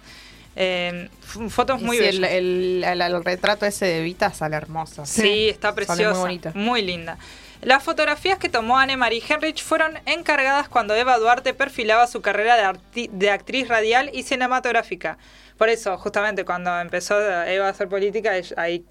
eh, 0.55 1.09
f- 1.23 1.49
fotos 1.49 1.81
muy 1.81 1.97
sí, 1.97 2.03
bellas. 2.03 2.31
el, 2.31 2.83
el- 2.83 2.83
el- 2.83 3.01
el 3.01 3.23
retrato 3.23 3.65
ese 3.65 3.85
de 3.85 4.01
Vita 4.01 4.33
sale 4.33 4.55
hermoso. 4.55 5.05
Sí, 5.05 5.49
está 5.49 5.73
preciosa. 5.75 6.11
muy 6.11 6.19
bonita. 6.19 6.51
Muy 6.55 6.81
linda. 6.81 7.17
Las 7.61 7.83
fotografías 7.83 8.37
que 8.39 8.47
tomó 8.47 8.77
Anne-Marie 8.79 9.21
Henrich 9.27 9.61
fueron 9.63 9.99
encargadas 10.05 10.69
cuando 10.69 10.95
Eva 10.95 11.17
Duarte 11.17 11.53
perfilaba 11.53 12.07
su 12.07 12.21
carrera 12.21 12.55
de, 12.55 12.63
arti- 12.63 13.09
de 13.11 13.31
actriz 13.31 13.67
radial 13.67 14.09
y 14.13 14.23
cinematográfica. 14.23 15.17
Por 15.57 15.67
eso, 15.67 15.97
justamente 15.97 16.45
cuando 16.45 16.79
empezó 16.79 17.19
Eva 17.19 17.67
a 17.67 17.69
hacer 17.71 17.89
política, 17.89 18.31
ahí 18.55 18.85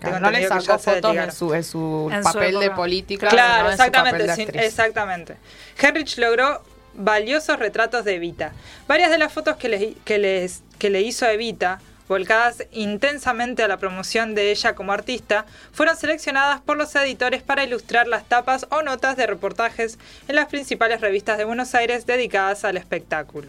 Claro, 0.00 0.20
no 0.20 0.30
le 0.30 0.48
sacó 0.48 0.78
fotos 0.78 1.14
en 1.14 1.30
su, 1.30 1.52
en 1.52 1.62
su 1.62 2.08
En 2.10 2.24
su 2.24 2.32
papel 2.32 2.58
de 2.58 2.70
política. 2.70 3.28
Claro, 3.28 3.56
sino 3.56 3.70
en 3.72 3.76
su 3.76 3.82
exactamente, 3.82 4.12
papel 4.20 4.26
de 4.28 4.34
sí, 4.34 4.42
actriz. 4.42 4.62
exactamente. 4.62 5.36
Henrich 5.78 6.16
logró 6.16 6.62
valiosos 6.96 7.58
retratos 7.58 8.04
de 8.04 8.14
Evita. 8.14 8.52
Varias 8.88 9.10
de 9.10 9.18
las 9.18 9.32
fotos 9.32 9.56
que 9.56 9.68
le, 9.68 9.94
que 10.04 10.18
les, 10.18 10.62
que 10.78 10.90
le 10.90 11.02
hizo 11.02 11.26
Evita, 11.26 11.80
volcadas 12.08 12.64
intensamente 12.72 13.62
a 13.62 13.68
la 13.68 13.78
promoción 13.78 14.34
de 14.34 14.50
ella 14.50 14.74
como 14.74 14.92
artista, 14.92 15.46
fueron 15.72 15.96
seleccionadas 15.96 16.60
por 16.60 16.76
los 16.76 16.94
editores 16.94 17.42
para 17.42 17.64
ilustrar 17.64 18.06
las 18.06 18.28
tapas 18.28 18.66
o 18.70 18.82
notas 18.82 19.16
de 19.16 19.26
reportajes 19.26 19.98
en 20.28 20.36
las 20.36 20.46
principales 20.46 21.00
revistas 21.00 21.38
de 21.38 21.44
Buenos 21.44 21.74
Aires 21.74 22.06
dedicadas 22.06 22.64
al 22.64 22.76
espectáculo. 22.76 23.48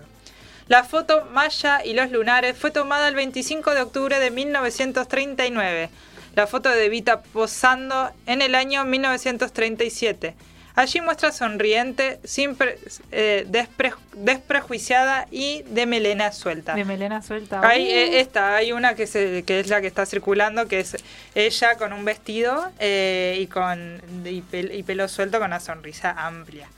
La 0.68 0.84
foto 0.84 1.26
Maya 1.32 1.82
y 1.86 1.94
los 1.94 2.12
lunares 2.12 2.58
fue 2.58 2.72
tomada 2.72 3.08
el 3.08 3.16
25 3.16 3.74
de 3.74 3.82
octubre 3.82 4.20
de 4.20 4.32
1939. 4.32 5.90
La 6.36 6.46
foto 6.46 6.70
de 6.70 6.86
Evita 6.86 7.22
posando 7.22 8.12
en 8.26 8.42
el 8.42 8.54
año 8.54 8.84
1937. 8.84 10.36
Allí 10.78 11.02
muestra 11.02 11.32
sonriente, 11.32 12.20
sin 12.24 12.56
pre- 12.56 12.78
eh, 13.12 13.46
despre- 13.50 13.94
desprejuiciada 14.16 15.26
y 15.32 15.64
de 15.64 15.86
melena 15.88 16.32
suelta. 16.32 16.76
De 16.76 16.86
melena 16.86 17.22
suelta. 17.22 17.62
Hay 17.68 17.84
Uh. 17.88 17.90
eh, 17.90 18.20
esta, 18.20 18.56
hay 18.56 18.72
una 18.72 18.94
que, 18.96 19.08
se, 19.08 19.44
que 19.44 19.60
es 19.60 19.68
la 19.70 19.82
que 19.82 19.88
está 19.88 20.06
circulando, 20.06 20.68
que 20.68 20.80
es 20.80 20.96
ella 21.34 21.76
con 21.78 21.94
un 21.94 22.06
vestido 22.06 22.72
eh, 22.80 23.38
y 23.42 23.48
con 23.48 24.02
y, 24.24 24.42
pel- 24.44 24.74
y 24.78 24.84
pelo 24.84 25.08
suelto 25.08 25.40
con 25.40 25.48
una 25.48 25.60
sonrisa 25.60 26.12
amplia. 26.12 26.70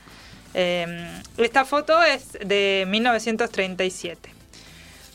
Eh, 0.53 1.21
esta 1.37 1.65
foto 1.65 2.01
es 2.01 2.31
de 2.43 2.85
1937. 2.87 4.29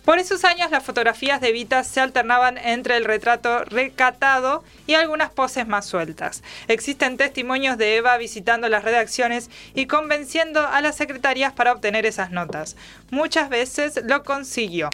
Por 0.04 0.18
esos 0.18 0.44
años 0.44 0.70
las 0.70 0.84
fotografías 0.84 1.40
de 1.40 1.52
Vita 1.52 1.82
se 1.82 1.98
alternaban 1.98 2.58
entre 2.58 2.98
el 2.98 3.06
retrato 3.06 3.64
recatado 3.64 4.62
y 4.86 4.94
algunas 4.94 5.30
poses 5.30 5.66
más 5.66 5.86
sueltas. 5.86 6.42
Existen 6.68 7.16
testimonios 7.16 7.78
de 7.78 7.96
Eva 7.96 8.18
visitando 8.18 8.68
las 8.68 8.84
redacciones 8.84 9.48
y 9.74 9.86
convenciendo 9.86 10.66
a 10.66 10.82
las 10.82 10.96
secretarias 10.96 11.54
para 11.54 11.72
obtener 11.72 12.04
esas 12.04 12.30
notas. 12.30 12.76
Muchas 13.10 13.48
veces 13.48 13.98
lo 14.04 14.24
consiguió. 14.24 14.90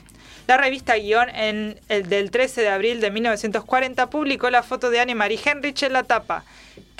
La 0.46 0.56
revista 0.56 0.96
Guión 0.96 1.28
en 1.30 1.80
el 1.88 2.08
del 2.08 2.30
13 2.30 2.60
de 2.60 2.68
abril 2.68 3.00
de 3.00 3.10
1940 3.10 4.10
publicó 4.10 4.48
la 4.48 4.62
foto 4.62 4.90
de 4.90 5.00
Anne-Marie 5.00 5.40
Henrich 5.44 5.82
en 5.82 5.92
la 5.92 6.04
tapa, 6.04 6.44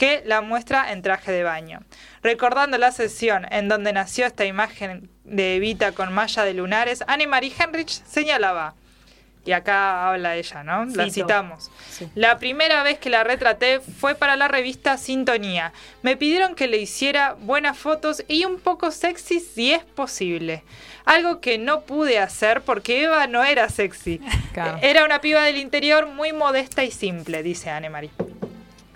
que 0.01 0.23
la 0.25 0.41
muestra 0.41 0.93
en 0.93 1.03
traje 1.03 1.31
de 1.31 1.43
baño. 1.43 1.81
Recordando 2.23 2.79
la 2.79 2.91
sesión 2.91 3.47
en 3.53 3.69
donde 3.69 3.93
nació 3.93 4.25
esta 4.25 4.47
imagen 4.47 5.11
de 5.25 5.57
Evita 5.57 5.93
con 5.93 6.11
malla 6.11 6.43
de 6.45 6.55
lunares, 6.55 7.05
Anne-Marie 7.07 7.53
Henrich 7.59 8.03
señalaba, 8.07 8.75
y 9.45 9.53
acá 9.53 10.09
habla 10.09 10.37
ella, 10.37 10.63
¿no? 10.63 10.87
La 10.87 11.05
Cito. 11.05 11.27
citamos. 11.27 11.71
Sí. 11.91 12.09
La 12.15 12.39
primera 12.39 12.83
vez 12.83 12.99
que 12.99 13.11
la 13.11 13.25
retraté 13.25 13.81
fue 13.81 14.15
para 14.15 14.37
la 14.37 14.49
revista 14.49 14.97
Sintonía. 14.97 15.75
Me 16.01 16.17
pidieron 16.17 16.55
que 16.55 16.67
le 16.67 16.79
hiciera 16.79 17.35
buenas 17.39 17.77
fotos 17.77 18.25
y 18.27 18.47
un 18.47 18.59
poco 18.59 18.93
sexy 18.93 19.39
si 19.39 19.73
es 19.75 19.85
posible. 19.85 20.65
Algo 21.05 21.41
que 21.43 21.59
no 21.59 21.83
pude 21.83 22.19
hacer 22.19 22.63
porque 22.63 23.05
Eva 23.05 23.27
no 23.27 23.45
era 23.45 23.69
sexy. 23.69 24.19
Claro. 24.55 24.79
Era 24.81 25.05
una 25.05 25.21
piba 25.21 25.43
del 25.43 25.59
interior 25.59 26.07
muy 26.07 26.33
modesta 26.33 26.85
y 26.85 26.91
simple, 26.91 27.43
dice 27.43 27.69
Anne-Marie. 27.69 28.11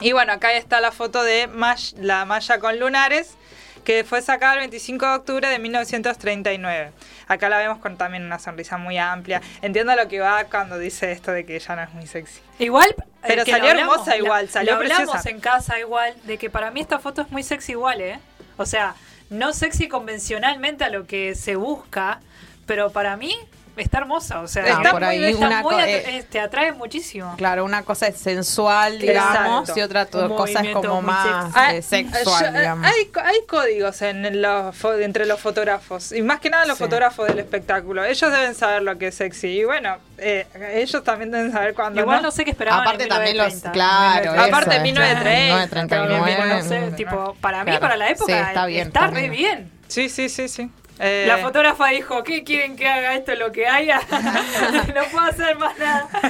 Y 0.05 0.13
bueno, 0.13 0.35
acá 0.35 0.53
está 0.53 0.83
la 0.83 0.93
foto 0.93 1.23
de 1.23 1.49
Mash- 1.49 1.95
la 1.99 2.27
malla 2.27 2.59
con 2.59 2.79
lunares, 2.79 3.37
que 3.85 4.05
fue 4.05 4.21
sacada 4.21 4.53
el 4.55 4.59
25 4.61 5.07
de 5.07 5.13
octubre 5.15 5.49
de 5.49 5.59
1939. 5.59 6.93
Acá 7.27 7.49
la 7.49 7.57
vemos 7.57 7.79
con 7.79 7.97
también 7.97 8.23
una 8.27 8.39
sonrisa 8.39 8.77
muy 8.77 8.99
amplia. 8.99 9.41
Entiendo 9.63 9.95
lo 9.97 10.07
que 10.07 10.21
va 10.21 10.45
cuando 10.45 10.79
dice 10.79 11.11
esto 11.11 11.33
de 11.33 11.47
que 11.47 11.57
ella 11.57 11.77
no 11.77 11.83
es 11.85 11.91
muy 11.95 12.07
sexy. 12.07 12.41
Igual. 12.59 12.91
eh, 12.99 13.05
Pero 13.27 13.47
salió 13.47 13.71
hablamos, 13.71 13.95
hermosa 13.95 14.17
igual, 14.19 14.45
la- 14.45 14.53
salió 14.53 14.73
lo 14.73 14.77
hablamos 14.81 15.11
preciosa. 15.11 15.31
en 15.31 15.41
casa 15.41 15.79
igual, 15.79 16.15
de 16.25 16.37
que 16.37 16.51
para 16.51 16.71
mí 16.71 16.81
esta 16.83 16.99
foto 16.99 17.23
es 17.23 17.31
muy 17.31 17.43
sexy 17.43 17.73
igual, 17.73 18.03
¿eh? 18.03 18.21
O 18.59 18.67
sea, 18.67 18.95
no 19.31 19.55
sexy 19.55 19.89
convencionalmente 19.89 20.85
a 20.85 20.91
lo 20.91 21.07
que 21.07 21.35
se 21.35 21.57
busca, 21.57 22.21
pero 22.67 22.91
para 22.93 23.17
mí 23.17 23.35
está 23.77 23.99
hermosa, 23.99 24.41
o 24.41 24.49
sea, 24.49 24.65
Está 24.67 24.91
por 24.91 25.01
muy 25.03 25.09
ahí 25.11 25.25
está 25.33 25.47
una 25.47 25.63
muy 25.63 25.75
eh, 25.77 26.19
eh, 26.19 26.25
te 26.31 26.41
atrae 26.41 26.73
muchísimo. 26.73 27.35
Claro, 27.37 27.65
una 27.65 27.83
cosa 27.83 28.07
es 28.07 28.17
sensual, 28.19 28.99
digamos, 28.99 29.61
Exacto. 29.69 29.81
y 29.81 29.83
otra 29.83 30.07
cosa 30.07 30.61
es 30.61 30.73
como 30.75 31.03
más 31.03 31.51
Ah, 31.55 31.75
eh, 31.75 31.83
sexual, 31.83 32.53
yo- 32.53 32.59
digamos. 32.59 32.87
Hay, 32.87 33.11
hay 33.25 33.39
códigos 33.49 34.03
en 34.03 34.41
los, 34.43 34.77
entre 35.01 35.27
los 35.27 35.41
fotógrafos, 35.41 36.13
y 36.13 36.23
más 36.23 36.41
que 36.41 36.51
nada 36.51 36.65
los 36.67 36.79
Sí. 36.79 36.85
fotógrafos 36.85 37.27
del 37.29 37.39
espectáculo. 37.39 38.05
Ellos 38.05 38.31
deben 38.31 38.55
saber 38.55 38.83
lo 38.83 38.97
que 38.99 39.09
es 39.09 39.15
sexy, 39.17 39.49
y 39.61 39.65
bueno, 39.65 39.97
eh, 40.19 40.47
ellos 40.75 41.03
también 41.05 41.31
deben 41.31 41.51
saber 41.53 41.75
cuándo 41.75 42.01
Igual 42.01 42.19
no. 42.19 42.23
no 42.25 42.31
sé 42.31 42.45
qué 42.45 42.51
esperaban 42.53 42.83
Aparte 42.83 43.03
en 43.05 43.09
también 43.09 43.37
los, 43.37 43.47
1930. 43.47 43.73
claro, 43.73 44.35
eso, 44.35 44.45
Aparte 44.55 44.77
es, 44.77 44.83
1930, 44.83 45.79
claro, 45.79 46.05
1939, 46.15 46.37
También, 46.37 46.37
tipo, 46.37 46.75
no 46.75 46.89
sé, 46.91 46.97
tipo, 46.97 47.37
para 47.41 47.59
mí, 47.65 47.65
Claro. 47.71 47.81
para 47.81 47.97
la 47.97 48.09
época, 48.11 48.33
Sí, 48.33 48.39
está 48.49 48.67
bien, 48.67 48.87
está 48.89 49.01
está 49.07 49.11
re 49.15 49.29
bien. 49.29 49.33
bien. 49.33 49.71
Sí, 49.89 50.09
sí, 50.09 50.29
sí, 50.29 50.49
sí. 50.49 50.71
Eh, 51.01 51.25
La 51.27 51.39
fotógrafa 51.39 51.89
dijo, 51.89 52.23
¿qué 52.23 52.45
quieren 52.45 52.77
que 52.77 52.87
haga 52.89 53.15
esto 53.15 53.35
lo 53.35 53.51
que 53.53 53.67
haya? 53.67 54.01
no 54.95 55.05
puedo 55.11 55.27
hacer 55.27 55.57
más 55.59 55.77
nada. 55.79 56.09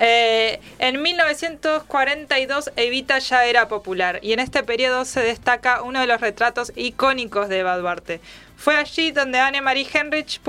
Eh, 0.00 0.60
en 0.78 1.02
1942 1.02 2.70
Evita 2.76 3.18
ya 3.18 3.46
era 3.46 3.66
popular 3.66 4.20
y 4.22 4.32
en 4.32 4.38
este 4.38 4.62
periodo 4.62 5.04
se 5.04 5.18
destaca 5.20 5.82
uno 5.82 5.98
de 6.00 6.06
los 6.06 6.20
retratos 6.20 6.72
icónicos 6.76 7.48
de 7.48 7.58
Eva 7.58 7.76
Duarte. 7.78 8.20
Fue 8.56 8.76
allí 8.76 9.10
donde 9.10 9.40
Anne-Marie 9.40 9.88
Henrich 9.92 10.40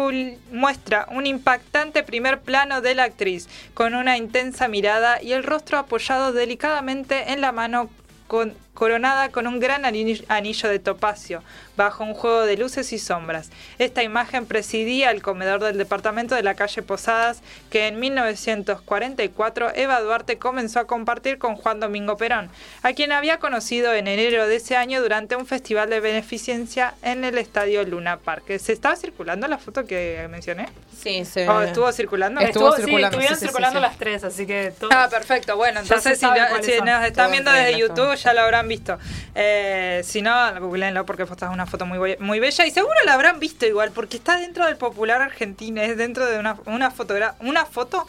muestra 0.51 1.07
un 1.09 1.25
impactante 1.25 2.03
primer 2.03 2.41
plano 2.41 2.81
de 2.81 2.93
la 2.93 3.05
actriz, 3.05 3.47
con 3.73 3.95
una 3.95 4.17
intensa 4.17 4.67
mirada 4.67 5.19
y 5.19 5.33
el 5.33 5.43
rostro 5.43 5.79
apoyado 5.79 6.31
delicadamente 6.31 7.31
en 7.31 7.41
la 7.41 7.51
mano 7.51 7.89
con- 8.27 8.55
coronada 8.79 9.29
con 9.29 9.45
un 9.45 9.59
gran 9.59 9.83
ani- 9.85 10.23
anillo 10.29 10.69
de 10.69 10.79
topacio, 10.79 11.43
bajo 11.75 12.03
un 12.05 12.13
juego 12.13 12.41
de 12.45 12.55
luces 12.57 12.91
y 12.93 12.97
sombras. 12.97 13.49
Esta 13.77 14.03
imagen 14.03 14.45
presidía 14.45 15.11
el 15.11 15.21
comedor 15.21 15.61
del 15.61 15.77
departamento 15.77 16.33
de 16.33 16.43
la 16.43 16.55
calle 16.55 16.81
Posadas, 16.81 17.41
que 17.69 17.87
en 17.87 17.99
1944 17.99 19.71
Eva 19.75 19.99
Duarte 20.01 20.37
comenzó 20.37 20.79
a 20.79 20.87
compartir 20.87 21.37
con 21.37 21.55
Juan 21.55 21.79
Domingo 21.79 22.15
Perón, 22.17 22.49
a 22.81 22.93
quien 22.93 23.11
había 23.11 23.37
conocido 23.37 23.93
en 23.93 24.07
enero 24.07 24.47
de 24.47 24.55
ese 24.55 24.75
año 24.77 25.01
durante 25.01 25.35
un 25.35 25.45
festival 25.45 25.89
de 25.89 25.99
beneficencia 25.99 26.93
en 27.03 27.23
el 27.25 27.37
estadio 27.37 27.83
Luna 27.83 28.17
Park. 28.17 28.57
¿Se 28.59 28.71
estaba 28.73 28.95
circulando 28.95 29.47
la 29.47 29.57
foto 29.57 29.85
que 29.85 30.25
mencioné? 30.29 30.69
Sí, 30.97 31.23
se 31.25 31.47
¿O 31.47 31.61
estuvo 31.61 31.91
circulando? 31.91 32.41
Estuvo 32.41 32.71
sí, 32.71 32.81
circulando, 32.83 33.07
estuvieron 33.07 33.35
sí, 33.37 33.39
sí, 33.41 33.45
circulando 33.47 33.79
sí, 33.79 33.85
sí. 33.85 33.89
las 33.89 33.97
tres, 33.97 34.23
así 34.23 34.45
que 34.45 34.73
todo. 34.77 34.89
Ah, 34.93 35.07
perfecto. 35.09 35.55
Bueno, 35.55 35.79
entonces 35.79 36.19
si, 36.19 36.25
si 36.25 36.81
nos 36.81 37.03
están 37.05 37.13
Todo 37.13 37.31
viendo 37.31 37.51
desde 37.51 37.77
YouTube 37.77 37.95
todo. 37.95 38.13
ya 38.15 38.33
lo 38.33 38.41
habrán 38.41 38.67
visto. 38.69 38.97
Eh, 39.35 40.01
si 40.05 40.21
no, 40.21 40.31
googleenlo 40.61 41.05
porque 41.05 41.23
esta 41.23 41.47
es 41.47 41.51
una 41.51 41.65
foto 41.65 41.85
muy, 41.85 42.15
muy 42.19 42.39
bella 42.39 42.65
y 42.65 42.71
seguro 42.71 42.95
la 43.05 43.13
habrán 43.15 43.39
visto 43.41 43.65
igual 43.65 43.91
porque 43.91 44.15
está 44.15 44.39
dentro 44.39 44.65
del 44.65 44.77
popular 44.77 45.21
argentino, 45.21 45.81
es 45.81 45.97
dentro 45.97 46.25
de 46.25 46.39
una, 46.39 46.55
una, 46.65 46.89
fotogra- 46.91 47.35
una 47.41 47.65
foto 47.65 48.07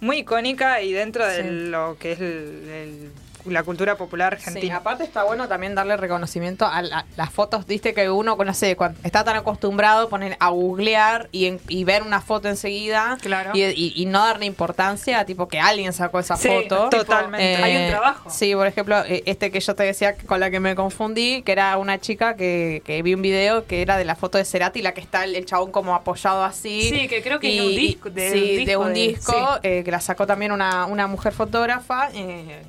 muy 0.00 0.18
icónica 0.18 0.82
y 0.82 0.92
dentro 0.92 1.26
de 1.26 1.42
Sí. 1.42 1.48
lo 1.50 1.96
que 1.98 2.12
es 2.12 2.20
el- 2.20 2.68
el- 2.68 3.12
la 3.46 3.62
cultura 3.62 3.96
popular 3.96 4.38
Sí, 4.38 4.44
argentina. 4.48 4.76
aparte 4.76 5.04
está 5.04 5.24
bueno 5.24 5.48
también 5.48 5.74
darle 5.74 5.96
reconocimiento 5.96 6.66
a 6.66 6.82
la- 6.82 7.06
las 7.16 7.30
fotos, 7.30 7.66
viste 7.66 7.94
que 7.94 8.08
uno, 8.10 8.36
no 8.36 8.54
sé, 8.54 8.76
cuando 8.76 8.98
está 9.02 9.24
tan 9.24 9.36
acostumbrado 9.36 10.06
a 10.06 10.08
poner 10.08 10.36
a 10.40 10.48
googlear 10.50 11.28
y, 11.32 11.46
en- 11.46 11.60
y 11.68 11.84
ver 11.84 12.02
una 12.02 12.20
foto 12.20 12.48
enseguida 12.48 13.18
Claro. 13.20 13.50
y, 13.54 13.62
y- 13.64 13.92
y 13.96 14.06
no 14.06 14.24
darle 14.24 14.46
importancia, 14.46 15.24
tipo 15.24 15.48
que 15.48 15.60
alguien 15.60 15.92
sacó 15.92 16.18
esa 16.20 16.36
Sí, 16.36 16.48
foto. 16.48 16.88
Totalmente. 16.90 17.62
Hay 17.62 17.84
un 17.84 17.90
trabajo. 17.90 18.30
Sí, 18.30 18.54
por 18.54 18.66
ejemplo, 18.66 19.04
eh, 19.04 19.22
este 19.26 19.50
que 19.50 19.60
yo 19.60 19.74
te 19.74 19.82
decía 19.84 20.16
con 20.16 20.40
la 20.40 20.50
que 20.50 20.60
me 20.60 20.74
confundí, 20.74 21.42
que 21.42 21.52
era 21.52 21.76
una 21.76 21.98
chica 21.98 22.36
que, 22.36 22.82
que 22.84 23.02
vi 23.02 23.14
un 23.14 23.22
video 23.22 23.66
que 23.66 23.82
era 23.82 23.96
de 23.96 24.04
la 24.04 24.16
foto 24.16 24.38
de 24.38 24.44
Cerati, 24.44 24.82
la 24.82 24.92
que 24.94 25.00
está 25.00 25.24
el, 25.24 25.34
el 25.34 25.46
chabón 25.46 25.70
como 25.72 25.94
apoyado 25.94 26.44
así. 26.44 26.88
Sí, 26.90 27.08
que 27.08 27.22
creo 27.22 27.40
que 27.40 27.48
es 27.56 27.62
de 27.62 27.68
un 27.68 27.74
disco- 27.74 28.10
de 28.10 28.30
sí, 28.32 28.56
un 28.60 28.64
de 28.64 28.76
un 28.76 28.92
disco 28.94 29.32
de- 29.32 29.38
disco, 29.38 29.58
eh, 29.62 29.82
que 29.84 29.90
la 29.90 30.00
sacó 30.00 30.26
también 30.26 30.52
una, 30.52 30.86
una 30.86 31.06
mujer 31.06 31.32
fotógrafa. 31.32 32.08
eh, 32.14 32.62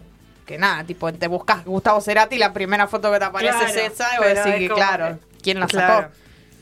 que 0.46 0.58
nada, 0.58 0.84
tipo, 0.84 1.12
te 1.14 1.28
buscas 1.28 1.64
Gustavo 1.66 2.02
Cerati, 2.02 2.38
la 2.38 2.54
primera 2.54 2.88
foto 2.88 3.12
que 3.12 3.20
te 3.20 3.26
aparece 3.26 3.54
Claro, 3.58 3.68
es 3.70 3.76
esa, 3.94 4.08
y 4.16 4.18
vos 4.18 4.28
decís 4.28 4.54
que, 4.56 4.70
claro, 4.70 5.20
¿quién 5.42 5.60
la 5.60 5.68
Claro. 5.68 6.02
sacó? 6.04 6.14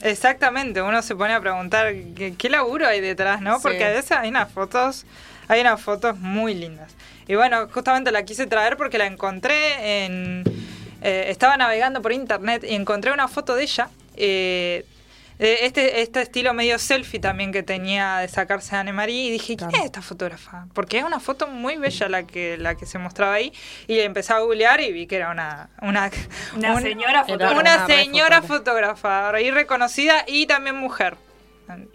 Exactamente, 0.02 0.82
uno 0.82 1.02
se 1.02 1.15
pone 1.15 1.34
a 1.34 1.42
preguntar 1.42 1.94
qué, 2.15 2.34
qué 2.38 2.50
laburo 2.50 2.88
hay 2.88 3.02
detrás, 3.02 3.42
¿no? 3.42 3.56
Sí. 3.58 3.62
Porque 3.63 3.84
a 3.84 3.89
veces 3.89 4.12
hay 4.13 4.30
unas 4.30 4.52
fotos, 4.52 5.06
hay 5.48 5.62
unas 5.62 5.82
fotos 5.82 6.18
muy 6.18 6.54
lindas. 6.56 6.94
Y 7.28 7.36
bueno, 7.36 7.68
justamente 7.74 8.12
la 8.12 8.24
quise 8.24 8.48
traer 8.48 8.78
porque 8.78 8.98
la 8.98 9.06
encontré 9.06 10.06
en... 10.06 10.44
eh, 11.02 11.26
estaba 11.30 11.58
navegando 11.58 12.02
por 12.02 12.12
internet 12.13 12.63
y 12.68 12.76
encontré 12.76 13.12
una 13.12 13.28
foto 13.28 13.56
de 13.56 13.63
ella. 13.63 13.89
eh, 14.15 14.86
de 15.39 15.65
este, 15.65 16.02
este 16.02 16.21
estilo 16.21 16.54
medio 16.54 16.78
selfie 16.78 17.19
también 17.19 17.52
que 17.52 17.63
tenía 17.63 18.17
de 18.19 18.28
sacarse 18.28 18.75
a 18.75 18.82
Anne 18.82 18.93
Marie 18.93 19.23
y 19.28 19.32
dije, 19.32 19.56
¿quién 19.56 19.69
Claro. 19.69 19.78
es 19.84 19.86
esta 19.86 20.02
fotógrafa? 20.04 20.67
Porque 20.73 20.99
es 20.99 21.04
una 21.04 21.19
foto 21.19 21.47
muy 21.47 21.78
bella 21.78 22.08
la 22.10 22.23
que, 22.23 22.58
la 22.58 22.75
que 22.75 22.86
se 22.86 22.99
mostraba 22.99 23.34
ahí 23.34 23.52
y 23.88 23.99
empecé 23.99 24.34
a 24.34 24.39
googlear 24.39 24.82
y 24.82 24.91
vi 24.91 25.08
que 25.08 25.15
era 25.15 25.32
una... 25.32 25.69
Una, 25.82 26.12
Una 26.56 26.73
un- 26.75 26.82
señora 26.82 27.23
fotógrafa. 27.23 27.58
una 27.60 27.88
señora 27.88 28.41
fotógrafa. 28.43 28.95
fotógrafa, 29.30 29.41
y 29.41 29.49
reconocida 29.52 30.25
y 30.28 30.45
también 30.45 30.75
mujer. 30.75 31.15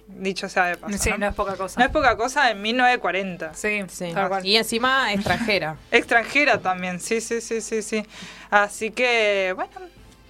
Dicho 0.07 0.49
sea 0.49 0.67
de 0.67 0.77
paso. 0.77 0.97
Sí, 0.97 1.11
¿no? 1.11 1.19
no 1.19 1.29
es 1.29 1.35
poca 1.35 1.57
cosa. 1.57 1.81
No 1.81 1.87
es 1.87 1.91
poca 1.93 2.17
cosa 2.17 2.51
en 2.51 2.63
1940. 2.63 3.55
Sí, 3.55 3.83
Sí. 3.89 4.13
Y 4.45 4.57
encima 4.57 5.13
extranjera. 5.13 5.77
Extranjera 5.91 6.61
también, 6.61 7.01
sí, 7.01 7.21
sí, 7.21 7.41
sí, 7.41 7.61
sí, 7.61 7.83
sí. 7.83 8.07
Así 8.51 8.91
que, 8.93 9.53
bueno, 9.57 9.73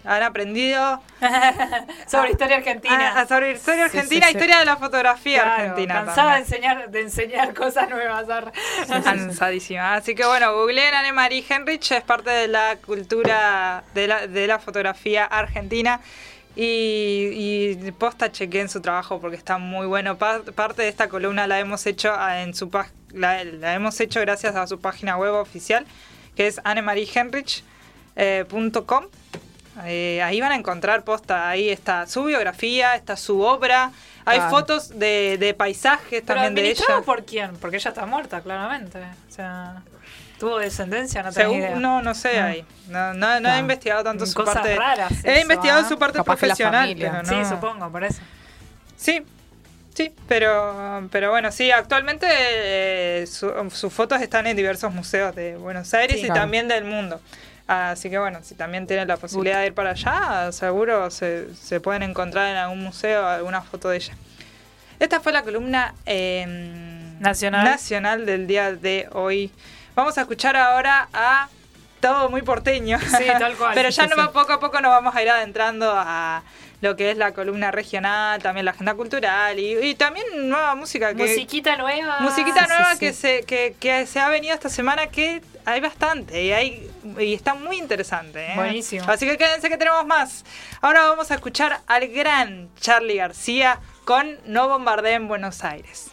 han 0.04 0.22
aprendido 0.22 1.02
Sobre 2.06 2.30
historia 2.32 2.56
argentina. 2.58 3.12
a- 3.16 3.20
a 3.22 3.26
sobre 3.26 3.52
historia 3.52 3.86
argentina, 3.86 4.26
sí, 4.26 4.32
sí. 4.32 4.36
historia 4.38 4.58
de 4.58 4.64
la 4.66 4.76
fotografía 4.76 5.42
Claro, 5.42 5.62
argentina. 5.62 5.94
Cansada 6.04 6.32
de 6.34 6.38
enseñar, 6.40 6.90
de 6.90 7.00
enseñar 7.00 7.54
cosas 7.54 7.88
nuevas. 7.90 8.26
Cansadísima. 8.88 9.94
Así 9.94 10.14
que 10.14 10.24
bueno, 10.26 10.52
googleen 10.54 10.94
Anne-Marie 10.94 11.44
Henrich, 11.48 11.92
es 11.92 12.02
parte 12.02 12.30
de 12.30 12.48
la 12.48 12.76
cultura 12.84 13.84
de 13.94 14.06
la, 14.06 14.26
de 14.26 14.46
la 14.46 14.58
fotografía 14.58 15.24
argentina. 15.24 16.00
Y, 16.56 17.74
y 17.82 17.90
posta 17.92 18.30
chequeen 18.30 18.68
su 18.68 18.80
trabajo 18.80 19.20
porque 19.20 19.36
está 19.36 19.58
muy 19.58 19.86
bueno. 19.88 20.16
Pa- 20.18 20.42
parte 20.54 20.82
de 20.82 20.88
esta 20.88 21.08
columna 21.08 21.48
la 21.48 21.58
hemos 21.58 21.84
hecho 21.86 22.12
ah, 22.16 22.42
en 22.42 22.54
su 22.54 22.70
la, 23.10 23.42
la 23.42 23.74
hemos 23.74 23.98
hecho 24.00 24.20
gracias 24.20 24.54
a 24.54 24.64
su 24.68 24.78
página 24.80 25.16
web 25.16 25.32
oficial, 25.34 25.84
que 26.36 26.46
es 26.46 26.60
annemariehenrich.com. 26.62 27.64
Eh, 28.16 28.44
ahí 29.80 30.40
van 30.40 30.52
a 30.52 30.54
encontrar 30.56 31.04
posta, 31.04 31.48
ahí 31.48 31.68
está 31.70 32.06
su 32.06 32.24
biografía, 32.24 32.94
está 32.94 33.16
su 33.16 33.40
obra, 33.40 33.90
hay 34.24 34.38
Claro. 34.38 34.50
fotos 34.50 34.98
de, 34.98 35.36
de 35.38 35.54
paisajes 35.54 36.22
¿Pero 36.22 36.24
también 36.40 36.54
de 36.54 36.70
ella. 36.70 36.84
por 37.04 37.24
quién? 37.24 37.56
Porque 37.56 37.76
ella 37.76 37.90
está 37.90 38.06
muerta, 38.06 38.40
claramente. 38.40 38.98
O 39.28 39.32
sea, 39.32 39.82
tuvo 40.38 40.58
descendencia, 40.58 41.22
no 41.22 41.32
tengo 41.32 41.54
idea. 41.54 41.76
no, 41.76 42.02
no 42.02 42.14
sé 42.14 42.38
Ah. 42.40 42.46
ahí. 42.46 42.64
No, 42.88 43.14
no, 43.14 43.40
no 43.40 43.48
he 43.48 43.52
Ah. 43.52 43.58
investigado 43.58 44.02
tanto 44.04 44.24
su 44.26 44.34
Cosas 44.34 44.54
parte. 44.54 44.76
raras 44.76 45.12
he 45.24 45.32
eso, 45.32 45.40
investigado 45.42 45.80
¿ah? 45.84 45.88
su 45.88 45.98
parte 45.98 46.18
Capaz 46.18 46.36
profesional, 46.38 46.94
pero. 46.98 47.24
Sí, 47.24 47.44
supongo, 47.48 47.90
por 47.90 48.04
eso. 48.04 48.20
Sí, 48.96 49.22
sí, 49.94 50.12
pero, 50.28 51.06
pero 51.10 51.30
bueno, 51.30 51.50
sí, 51.52 51.70
actualmente 51.70 52.26
eh, 52.30 53.26
su- 53.26 53.52
sus 53.72 53.92
fotos 53.92 54.20
están 54.22 54.46
en 54.46 54.56
diversos 54.56 54.92
museos 54.92 55.34
de 55.34 55.56
Buenos 55.56 55.92
Aires 55.94 56.16
Sí. 56.16 56.22
y 56.22 56.26
Claro. 56.26 56.40
también 56.42 56.68
del 56.68 56.84
mundo. 56.84 57.20
Así 57.66 58.10
que 58.10 58.18
bueno, 58.18 58.40
si 58.42 58.54
también 58.54 58.86
tienen 58.86 59.08
la 59.08 59.16
posibilidad 59.16 59.60
de 59.60 59.68
ir 59.68 59.74
para 59.74 59.90
allá, 59.90 60.52
seguro 60.52 61.10
se, 61.10 61.54
se 61.54 61.80
pueden 61.80 62.02
encontrar 62.02 62.48
en 62.48 62.56
algún 62.56 62.80
museo 62.82 63.26
alguna 63.26 63.62
foto 63.62 63.88
de 63.88 63.96
ella. 63.96 64.14
Esta 64.98 65.20
fue 65.20 65.32
la 65.32 65.42
columna 65.42 65.94
eh, 66.06 66.44
Nacional. 67.20 67.64
nacional 67.64 68.26
del 68.26 68.46
día 68.46 68.72
de 68.72 69.08
hoy. 69.12 69.50
Vamos 69.94 70.18
a 70.18 70.22
escuchar 70.22 70.56
ahora 70.56 71.08
a 71.12 71.48
todo 72.00 72.28
muy 72.28 72.42
porteño. 72.42 72.98
Sí, 73.00 73.24
tal 73.38 73.56
cual. 73.56 73.72
Pero 73.74 73.88
ya 73.88 74.06
no 74.06 74.32
poco 74.32 74.52
a 74.52 74.60
poco 74.60 74.80
nos 74.80 74.90
vamos 74.90 75.14
a 75.16 75.22
ir 75.22 75.30
adentrando 75.30 75.90
a 75.94 76.42
lo 76.84 76.96
que 76.96 77.10
es 77.10 77.16
la 77.16 77.32
columna 77.32 77.70
regional, 77.70 78.42
también 78.42 78.66
la 78.66 78.72
agenda 78.72 78.94
cultural 78.94 79.58
y, 79.58 79.78
y 79.88 79.94
también 79.94 80.26
nueva 80.48 80.74
música 80.74 81.14
que 81.14 81.24
Musiquita 81.24 81.76
nueva. 81.76 82.20
musiquita 82.20 82.60
sí, 82.64 82.68
nueva 82.68 82.92
sí. 82.92 82.98
que 83.00 83.12
se 83.14 83.42
que, 83.44 83.74
que 83.80 84.06
se 84.06 84.20
ha 84.20 84.28
venido 84.28 84.52
esta 84.54 84.68
semana 84.68 85.06
que 85.06 85.40
hay 85.64 85.80
bastante 85.80 86.42
y 86.42 86.52
hay 86.52 86.90
y 87.18 87.32
está 87.32 87.54
muy 87.54 87.78
interesante. 87.78 88.44
¿eh? 88.46 88.52
Buenísimo. 88.54 89.04
Así 89.08 89.26
que 89.26 89.38
quédense 89.38 89.68
que 89.70 89.78
tenemos 89.78 90.04
más. 90.06 90.44
Ahora 90.82 91.08
vamos 91.08 91.30
a 91.30 91.34
escuchar 91.36 91.80
al 91.86 92.06
gran 92.08 92.68
Charlie 92.78 93.16
García 93.16 93.80
con 94.04 94.38
No 94.44 94.68
bombardeen 94.68 95.26
Buenos 95.26 95.64
Aires. 95.64 96.10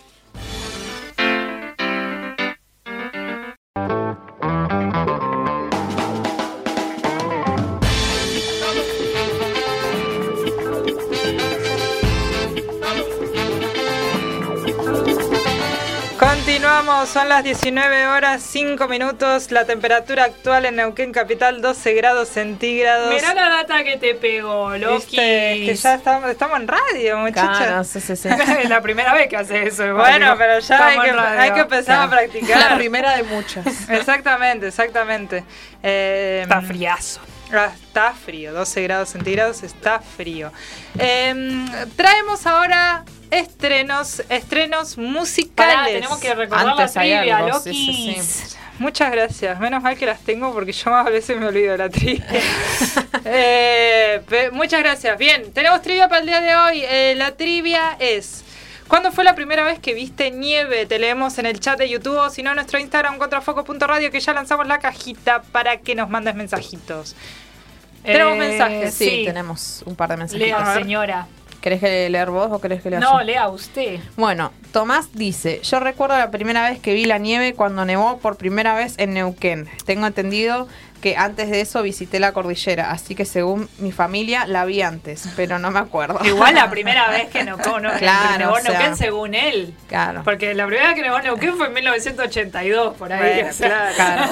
Continuamos, 16.62 17.10
son 17.10 17.28
las 17.28 17.44
19 17.44 18.06
horas 18.06 18.44
5 18.44 18.88
minutos, 18.88 19.50
la 19.50 19.66
temperatura 19.66 20.26
actual 20.26 20.68
en 20.68 20.76
Neuquén 20.76 21.12
Capital 21.12 21.60
12 21.60 21.94
grados 21.96 22.30
centígrados. 22.30 23.12
Mirá 23.12 23.34
la 23.34 23.50
data 23.50 23.84
que 23.84 23.98
te 23.98 24.14
pegó, 24.14 24.78
Loki. 24.78 25.16
Que 25.18 25.76
ya 25.76 25.96
estamos, 25.96 26.30
estamos 26.30 26.60
en 26.60 26.68
radio, 26.68 27.18
muchachos. 27.18 27.58
Claro, 27.58 27.84
sí, 27.84 28.00
sí, 28.00 28.16
sí. 28.16 28.30
es 28.62 28.70
la 28.70 28.80
primera 28.80 29.12
vez 29.16 29.28
que 29.28 29.38
hace 29.38 29.64
eso. 29.64 29.88
igual, 29.88 30.12
Bueno, 30.12 30.26
digo, 30.28 30.38
pero 30.38 30.60
ya 30.60 30.86
hay 30.86 31.00
que, 31.00 31.10
hay 31.10 31.52
que 31.52 31.60
empezar 31.62 32.00
a 32.04 32.10
practicar. 32.12 32.60
La 32.60 32.78
primera 32.78 33.18
de 33.18 33.24
muchas. 33.24 33.66
Exactamente, 33.90 34.68
exactamente. 34.68 35.44
Eh, 35.82 36.42
Está 36.44 36.62
friazo. 36.62 37.22
ah, 37.54 37.72
Está 37.74 38.14
frío, 38.14 38.54
12 38.54 38.84
grados 38.84 39.10
centígrados, 39.10 39.64
está 39.64 40.00
frío. 40.00 40.52
Eh, 41.00 41.66
traemos 41.96 42.46
ahora 42.46 43.04
estrenos, 43.32 44.22
estrenos 44.30 44.98
musicales. 44.98 45.76
Pará, 45.76 45.86
tenemos 45.88 46.20
que 46.20 46.36
recordar 46.36 46.68
Antes 46.70 46.96
la 46.96 47.02
trivia, 47.02 47.38
algo, 47.38 47.60
sí, 47.60 47.70
Loki. 47.70 48.22
sí, 48.22 48.22
sí. 48.22 48.58
muchas 48.80 49.12
gracias. 49.12 49.60
Menos 49.60 49.82
mal 49.82 49.98
que 49.98 50.06
las 50.06 50.20
tengo 50.22 50.54
porque 50.54 50.74
yo 50.74 50.94
a 50.94 51.04
veces 51.04 51.38
me 51.40 51.48
olvido 51.48 51.72
de 51.72 51.78
la 51.80 51.90
trivia. 51.90 52.26
Eh, 53.24 54.22
muchas 54.52 54.80
gracias. 54.82 55.18
Bien, 55.18 55.52
tenemos 55.54 55.82
trivia 55.82 56.08
para 56.10 56.22
el 56.22 56.28
día 56.28 56.42
de 56.42 56.56
hoy. 56.56 56.84
Eh, 56.84 57.14
la 57.16 57.32
trivia 57.38 57.96
es... 58.00 58.44
¿Cuándo 58.88 59.12
fue 59.12 59.24
la 59.24 59.36
primera 59.36 59.64
vez 59.64 59.80
que 59.80 59.94
viste 59.94 60.32
nieve? 60.32 60.86
Te 60.86 61.00
leemos 61.00 61.38
en 61.38 61.46
el 61.46 61.60
chat 61.60 61.78
de 61.78 61.88
YouTube 61.88 62.18
o 62.18 62.30
si 62.30 62.44
no 62.44 62.50
en 62.50 62.56
nuestro 62.56 62.78
Instagram 62.80 63.18
contrafoco.radio 63.20 64.12
que 64.12 64.20
ya 64.20 64.34
lanzamos 64.34 64.68
la 64.68 64.80
cajita 64.80 65.44
para 65.44 65.78
que 65.78 65.96
nos 65.96 66.10
mandes 66.10 66.36
mensajitos. 66.36 67.16
Tenemos 68.04 68.36
mensajes, 68.38 68.94
Sí, 68.94 69.10
sí. 69.10 69.24
tenemos 69.26 69.84
un 69.86 69.96
par 69.96 70.10
de 70.10 70.18
mensajes. 70.18 70.46
Lea, 70.48 70.74
señora. 70.74 71.28
¿Querés 71.62 71.80
que 71.80 72.10
leer 72.10 72.32
vos 72.32 72.50
o 72.52 72.60
querés 72.60 72.82
que 72.82 72.90
lea 72.90 73.00
No, 73.00 73.20
yo? 73.20 73.24
lea 73.24 73.48
usted. 73.50 74.00
Bueno, 74.18 74.52
Tomás 74.74 75.14
dice, 75.14 75.62
yo 75.64 75.80
recuerdo 75.80 76.18
la 76.18 76.32
primera 76.32 76.68
vez 76.70 76.80
que 76.80 76.94
vi 76.94 77.06
la 77.06 77.20
nieve 77.20 77.54
cuando 77.54 77.86
nevó 77.86 78.18
por 78.18 78.36
primera 78.36 78.74
vez 78.74 78.96
en 78.98 79.14
Neuquén. 79.14 79.70
Tengo 79.86 80.08
entendido 80.08 80.68
que 81.02 81.18
antes 81.18 81.50
de 81.50 81.60
eso 81.62 81.82
visité 81.84 82.20
la 82.20 82.32
cordillera, 82.32 82.92
así 82.92 83.16
que 83.16 83.26
según 83.26 83.68
mi 83.80 83.92
familia 83.92 84.46
la 84.48 84.64
vi 84.66 84.82
antes, 84.82 85.28
pero 85.36 85.60
no 85.60 85.72
me 85.72 85.80
acuerdo. 85.80 86.20
Igual 86.24 86.56
la 86.56 86.70
primera 86.70 87.10
vez 87.10 87.28
que 87.30 87.44
no, 87.44 87.58
no, 87.58 87.92
Claro, 87.98 88.38
nevó 88.38 88.54
o 88.54 88.60
sea. 88.60 88.72
Neuquén 88.72 88.96
según 88.96 89.34
él. 89.36 89.74
Claro. 89.90 90.22
Porque 90.24 90.54
la 90.54 90.66
primera 90.68 90.88
vez 90.88 90.96
que 90.96 91.02
nevó 91.02 91.20
Neuquén 91.20 91.58
fue 91.58 91.68
en 91.68 91.74
1982, 91.74 92.96
por 92.96 93.12
ahí. 93.12 93.34
Bueno, 93.34 93.50
o 93.52 93.54
sea. 93.54 93.92
Claro. 93.96 94.24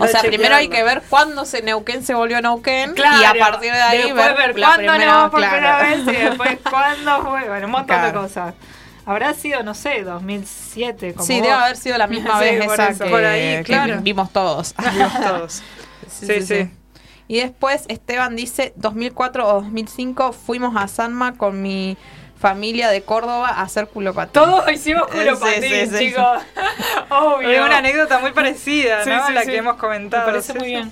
O 0.00 0.06
sea, 0.08 0.22
primero 0.22 0.54
hay 0.56 0.68
que 0.68 0.82
ver 0.82 1.02
cuándo 1.08 1.44
se 1.44 1.62
Neuquén 1.62 2.02
se 2.02 2.14
volvió 2.14 2.40
Neuquén 2.42 2.94
Claro, 2.94 3.22
y 3.22 3.24
a 3.24 3.34
partir 3.38 3.72
de 3.72 3.80
ahí 3.82 4.02
después 4.02 4.36
ver, 4.36 4.58
la 4.58 4.66
cuándo 4.68 4.92
primera- 4.92 4.98
nevó 5.16 5.30
por 5.30 5.40
claro. 5.40 5.52
primera 5.54 5.78
vez 5.82 6.00
y 6.00 6.24
después 6.24 6.58
cuándo 6.70 7.22
fue. 7.22 7.48
Bueno, 7.48 7.66
un 7.66 7.72
montón 7.72 8.02
de 8.02 8.12
cosas. 8.12 8.54
Habrá 9.08 9.34
sido, 9.34 9.62
no 9.62 9.72
sé, 9.74 10.02
2007. 10.02 11.14
Como 11.14 11.24
Sí, 11.24 11.34
vos. 11.34 11.42
debe 11.42 11.52
haber 11.54 11.76
sido 11.76 11.96
la 11.96 12.08
misma 12.08 12.40
Sí, 12.40 12.44
vez 12.44 12.64
por 12.64 12.74
esa 12.74 12.88
eso. 12.88 13.04
que, 13.04 13.10
Por 13.10 13.24
ahí, 13.24 13.56
que 13.58 13.62
claro. 13.62 13.98
vimos 14.00 14.32
todos. 14.32 14.74
Vimos 14.92 15.12
todos. 15.20 15.62
Sí, 16.20 16.42
sí. 16.42 16.70
Y 17.28 17.40
después 17.40 17.84
Esteban 17.88 18.36
dice, 18.36 18.72
2004 18.76 19.46
o 19.48 19.52
2005 19.62 20.32
fuimos 20.32 20.76
a 20.76 20.86
Sanma 20.86 21.34
con 21.36 21.60
mi 21.60 21.96
familia 22.38 22.88
de 22.90 23.02
Córdoba 23.02 23.48
a 23.48 23.62
hacer 23.62 23.88
culopatín. 23.88 24.32
Todos 24.34 24.70
hicimos 24.70 25.08
culo 25.08 25.34
Sí, 25.36 25.40
patín, 25.42 25.62
sí, 25.62 25.86
sí. 25.86 25.98
chicos. 26.10 26.42
Obvio. 27.10 27.50
Es 27.50 27.60
una 27.66 27.78
anécdota 27.78 28.18
muy 28.20 28.32
parecida, 28.32 29.02
Sí, 29.02 29.10
¿no? 29.10 29.26
sí, 29.26 29.32
la 29.32 29.42
sí. 29.42 29.48
que 29.48 29.56
hemos 29.56 29.76
comentado. 29.76 30.26
Me 30.26 30.32
parece 30.34 30.52
Sí, 30.52 30.58
muy 30.58 30.68
sí. 30.68 30.74
bien. 30.74 30.90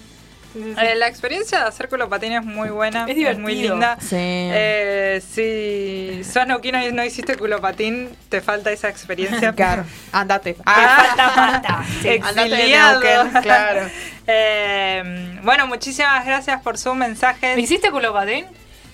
Sí, 0.55 0.62
sí, 0.62 0.75
sí. 0.79 0.87
Eh, 0.87 0.95
la 0.95 1.09
experiencia 1.09 1.59
de 1.61 1.64
hacer 1.66 1.89
culopatín 1.89 2.33
es 2.33 2.45
muy 2.45 2.68
buena. 2.70 3.01
Es 3.01 3.07
muy 3.39 3.55
divertido. 3.55 3.75
linda. 3.75 3.97
Sí. 4.01 4.16
Eh, 4.16 5.20
si 5.29 6.25
sos 6.25 6.47
neuquino 6.47 6.85
y 6.85 6.93
no 6.93 7.05
hiciste 7.05 7.37
culopatín, 7.37 8.09
te 8.29 8.41
falta 8.41 8.70
esa 8.72 8.89
experiencia. 8.89 9.53
Claro, 9.57 9.85
andate. 10.12 10.57
Ah, 10.64 11.05
falta, 11.07 11.31
falta. 11.31 11.85
Sí. 12.03 12.09
Andate 12.22 12.49
de. 12.51 12.68
Neuquén, 12.68 13.43
claro. 13.43 13.91
Eh, 14.27 15.39
bueno, 15.43 15.66
muchísimas 15.66 16.25
gracias 16.25 16.61
por 16.62 16.79
sus 16.79 16.95
mensajes. 16.95 17.57
¿Me 17.57 17.62
hiciste 17.62 17.91
culo 17.91 18.12
patín? 18.12 18.47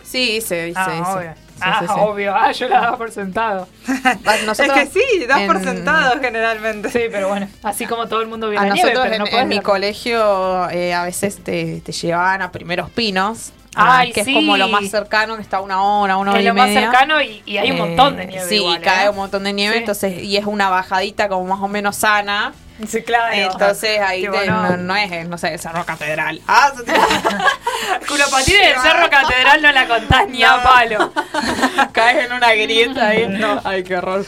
Sí, 0.02 0.36
hice, 0.38 0.68
hice, 0.70 0.78
Ah, 0.80 0.92
hice. 1.00 1.10
obvio. 1.12 1.32
Sí, 1.34 1.60
ah, 1.66 1.76
sí, 1.80 1.86
sí. 1.86 1.92
obvio. 1.98 2.34
Ah, 2.34 2.52
yo 2.52 2.68
la 2.68 2.80
daba 2.80 2.96
por 2.98 3.10
sentado. 3.12 3.68
Nosotros 4.46 4.76
es 4.78 4.88
que 4.88 5.00
sí, 5.00 5.26
das 5.26 5.42
por 5.42 5.56
en- 5.56 5.64
sentado 5.64 6.20
generalmente. 6.20 6.90
Sí, 6.90 7.00
pero 7.12 7.28
bueno. 7.28 7.48
Así 7.62 7.86
como 7.86 8.08
todo 8.08 8.22
el 8.22 8.28
mundo 8.28 8.48
vio 8.48 8.58
A 8.58 8.64
la 8.66 8.74
nieve, 8.74 8.90
nosotros 8.94 9.04
pero 9.04 9.14
en, 9.14 9.18
no 9.20 9.26
en 9.26 9.30
podés 9.32 9.46
mi 9.46 9.60
colegio 9.60 10.70
eh, 10.70 10.94
a 10.94 11.04
veces 11.04 11.44
te, 11.44 11.80
te 11.82 11.92
llevaban 11.92 12.42
a 12.42 12.50
primeros 12.50 12.90
pinos. 12.90 13.52
ah, 13.76 13.98
Ay, 13.98 14.12
que 14.12 14.24
sí. 14.24 14.30
es 14.30 14.36
como 14.36 14.56
lo 14.56 14.68
más 14.68 14.88
cercano, 14.90 15.36
que 15.36 15.42
está 15.42 15.58
a 15.58 15.60
una 15.60 15.80
hora, 15.84 16.16
una 16.16 16.30
hora 16.32 16.40
Es 16.40 16.44
y 16.44 16.48
lo 16.48 16.54
más 16.54 16.70
cercano 16.72 17.20
y, 17.22 17.42
y 17.46 17.58
hay 17.58 17.70
un 17.70 17.76
Eh, 17.76 17.80
montón 17.80 18.16
de 18.16 18.26
nieve. 18.26 18.48
Sí, 18.48 18.56
igual, 18.56 18.80
cae 18.80 19.04
¿eh? 19.06 19.10
un 19.10 19.16
montón 19.16 19.44
de 19.44 19.52
nieve, 19.52 19.74
Sí. 19.74 19.80
entonces, 19.80 20.22
y 20.24 20.36
es 20.38 20.46
una 20.46 20.70
bajadita 20.70 21.28
como 21.28 21.44
más 21.44 21.60
o 21.60 21.68
menos 21.68 21.94
sana. 21.96 22.52
Sí, 22.88 23.02
claro. 23.02 23.32
Entonces 23.34 24.00
ahí 24.00 24.22
te- 24.28 24.46
no. 24.46 24.76
no, 24.76 24.96
es, 24.96 25.28
no 25.28 25.36
sé, 25.38 25.52
el 25.54 25.60
Cerro 25.60 25.84
Catedral. 25.84 26.40
Ah, 26.48 26.72
Culo 28.08 28.24
patín 28.30 28.56
en 28.56 28.74
el 28.76 28.80
Cerro 28.80 29.08
Catedral 29.10 29.62
no 29.62 29.72
la 29.72 29.86
contás 29.88 30.28
ni 30.28 30.42
a 30.42 30.62
palo. 30.62 31.12
caes 31.92 32.26
en 32.26 32.32
una 32.32 32.52
grieta 32.54 33.08
ahí. 33.08 33.26
No, 33.28 33.60
ay, 33.64 33.82
qué 33.84 33.96
horror. 33.96 34.24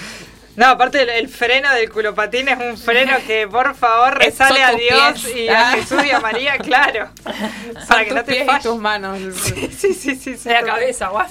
No, 0.54 0.66
aparte 0.66 1.00
el, 1.00 1.08
el 1.08 1.28
freno 1.30 1.72
del 1.72 1.90
culopatín 1.90 2.46
es 2.46 2.58
un 2.58 2.76
freno 2.76 3.16
que 3.26 3.48
por 3.48 3.74
favor 3.74 4.18
resale 4.18 4.62
a 4.62 4.72
Dios 4.72 5.22
pies. 5.24 5.36
y 5.36 5.48
a 5.48 5.70
Ah. 5.70 5.72
Jesús 5.76 6.04
y 6.04 6.10
a 6.10 6.20
María, 6.20 6.58
claro. 6.58 7.08
Son 7.24 7.86
Para 7.88 8.04
que 8.04 8.10
no 8.10 8.22
te 8.24 8.32
pies 8.32 8.44
y 8.44 8.46
falle. 8.46 8.62
tus 8.62 8.78
manos. 8.78 9.18
Sí, 9.42 9.70
sí, 9.74 9.94
sí, 9.94 10.14
sí. 10.14 10.36
sí. 10.36 10.48
De 10.48 10.52
la 10.54 10.62
cabeza, 10.62 11.08
guau. 11.08 11.26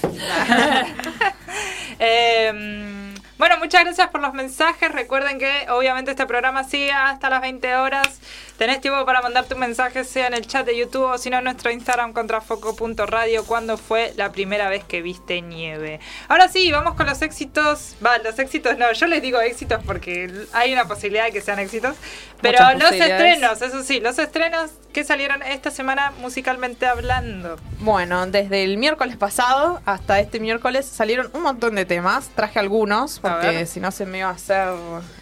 Eh, 1.99 3.00
bueno, 3.41 3.57
muchas 3.57 3.83
gracias 3.83 4.07
por 4.09 4.21
los 4.21 4.35
mensajes. 4.35 4.91
Recuerden 4.91 5.39
que 5.39 5.65
obviamente 5.71 6.11
este 6.11 6.27
programa 6.27 6.63
sigue 6.63 6.91
hasta 6.91 7.27
las 7.27 7.41
20 7.41 7.75
horas. 7.75 8.19
Tenés 8.59 8.81
tiempo 8.81 9.03
para 9.03 9.19
mandar 9.23 9.45
tu 9.45 9.55
mensaje, 9.55 10.03
sea 10.03 10.27
en 10.27 10.35
el 10.35 10.45
chat 10.45 10.63
de 10.63 10.77
YouTube 10.77 11.05
o 11.05 11.17
si 11.17 11.31
no 11.31 11.39
en 11.39 11.45
nuestro 11.45 11.71
Instagram 11.71 12.13
contrafoco.radio. 12.13 13.43
¿Cuándo 13.43 13.79
fue 13.79 14.13
la 14.15 14.31
primera 14.31 14.69
vez 14.69 14.83
que 14.83 15.01
viste 15.01 15.41
nieve? 15.41 15.99
Ahora 16.27 16.49
sí, 16.49 16.71
vamos 16.71 16.93
con 16.93 17.07
los 17.07 17.19
éxitos. 17.23 17.95
Va, 18.05 18.19
los 18.19 18.37
éxitos 18.37 18.77
no, 18.77 18.91
yo 18.93 19.07
les 19.07 19.23
digo 19.23 19.41
éxitos 19.41 19.81
porque 19.87 20.31
hay 20.53 20.71
una 20.71 20.87
posibilidad 20.87 21.25
de 21.25 21.31
que 21.31 21.41
sean 21.41 21.57
éxitos. 21.57 21.95
Pero 22.43 22.59
Muchas 22.59 22.79
los 22.79 22.91
estrenos, 22.91 23.61
eso 23.63 23.81
sí, 23.81 23.99
los 24.01 24.19
estrenos 24.19 24.69
que 24.91 25.03
salieron 25.03 25.41
esta 25.43 25.71
semana 25.71 26.11
musicalmente 26.19 26.85
hablando. 26.85 27.57
Bueno, 27.79 28.27
desde 28.27 28.63
el 28.63 28.77
miércoles 28.77 29.17
pasado 29.17 29.81
hasta 29.85 30.19
este 30.19 30.39
miércoles 30.39 30.85
salieron 30.85 31.29
un 31.33 31.43
montón 31.43 31.75
de 31.75 31.85
temas. 31.85 32.29
Traje 32.35 32.59
algunos, 32.59 33.19
porque 33.19 33.65
si 33.65 33.79
no 33.79 33.91
se 33.91 34.05
me 34.05 34.19
iba 34.19 34.29
a 34.29 34.33
hacer. 34.33 34.67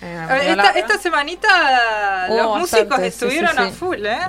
eh, 0.01 0.27
Eh, 0.29 0.49
Esta, 0.51 0.69
esta 0.71 0.97
semanita 0.97 1.47
Hubo 2.29 2.37
los 2.37 2.59
músicos 2.59 2.89
bastante, 2.89 3.07
estuvieron 3.07 3.51
sí, 3.55 3.61
a 3.61 3.69
full, 3.71 4.05
¿eh? 4.05 4.19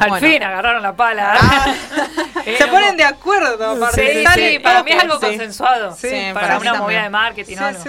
Al 0.00 0.08
Bueno. 0.08 0.26
fin 0.26 0.42
agarraron 0.42 0.82
la 0.82 0.96
pala. 0.96 1.34
Ah. 1.38 1.74
Se 2.58 2.66
ponen 2.66 2.96
de 2.96 3.04
acuerdo. 3.04 3.90
Sí, 3.92 4.02
sí, 4.34 4.58
para 4.58 4.82
mí 4.82 4.92
es 4.92 5.02
algo 5.02 5.20
consensuado. 5.20 5.94
Sí, 5.94 6.08
para, 6.32 6.46
una 6.58 6.72
también. 6.72 6.78
movida 6.78 7.02
de 7.04 7.10
marketing 7.10 7.56
o 7.58 7.64
algo. 7.66 7.84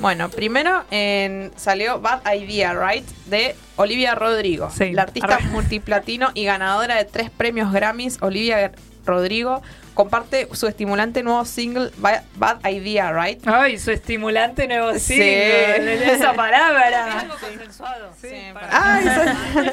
Bueno, 0.00 0.28
primero 0.30 0.84
en- 0.90 1.52
salió 1.56 2.00
Bad 2.00 2.20
Idea, 2.32 2.72
Right? 2.74 3.04
De 3.26 3.56
Olivia 3.76 4.14
Rodrigo. 4.14 4.70
La 4.92 5.02
artista 5.02 5.34
Arre. 5.34 5.44
multiplatino 5.46 6.30
y 6.34 6.44
ganadora 6.44 6.94
de 6.94 7.04
tres 7.04 7.28
premios 7.30 7.72
Grammys, 7.72 8.18
Olivia 8.22 8.70
Rodrigo, 9.04 9.60
comparte 9.98 10.46
su 10.52 10.68
estimulante 10.68 11.24
nuevo 11.24 11.44
single 11.44 11.90
Ba- 11.96 12.22
Bad 12.36 12.64
Idea, 12.70 13.10
Right? 13.12 13.42
Ay, 13.48 13.80
su 13.80 13.90
estimulante 13.90 14.68
nuevo 14.68 14.92
Sí. 14.92 15.14
single, 15.14 16.12
esa 16.14 16.34
palabra. 16.34 17.08
Es 17.08 17.14
algo 17.24 17.34
consensuado. 17.40 18.10
Sí, 18.20 18.28
para- 18.54 18.68
Ay, 18.70 19.04
son- 19.04 19.66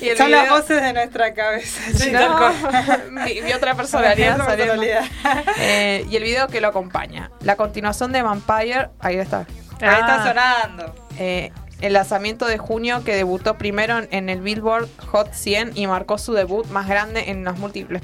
y 0.00 0.16
Son 0.16 0.30
las 0.30 0.42
video- 0.44 0.54
voces 0.56 0.82
de 0.82 0.92
nuestra 0.92 1.34
cabeza. 1.34 1.80
Sí, 1.96 2.12
No, 2.12 2.52
mi, 3.10 3.40
mi 3.42 3.52
otra 3.52 3.74
personalidad 3.74 4.36
personalidad. 4.46 5.02
Eh, 5.58 6.06
y 6.08 6.14
el 6.14 6.22
video 6.22 6.46
que 6.46 6.60
lo 6.60 6.68
acompaña. 6.68 7.32
La 7.40 7.56
continuación 7.56 8.12
de 8.12 8.22
Vampire, 8.22 8.90
ahí 9.00 9.16
está. 9.16 9.46
Ahí 9.80 9.98
está 9.98 10.22
Ah. 10.22 10.28
sonando. 10.28 11.08
Eh, 11.18 11.50
el 11.82 11.92
lanzamiento 11.92 12.46
de 12.46 12.56
junio 12.58 13.02
que 13.04 13.14
debutó 13.14 13.58
primero 13.58 13.98
en- 14.10 14.28
el 14.30 14.40
Billboard 14.40 14.88
Hot 15.10 15.32
100 15.34 15.72
y 15.74 15.86
marcó 15.86 16.16
su 16.16 16.32
debut 16.32 16.66
más 16.68 16.88
grande 16.88 17.30
en 17.30 17.44
las 17.44 17.58
múltiples 17.58 18.02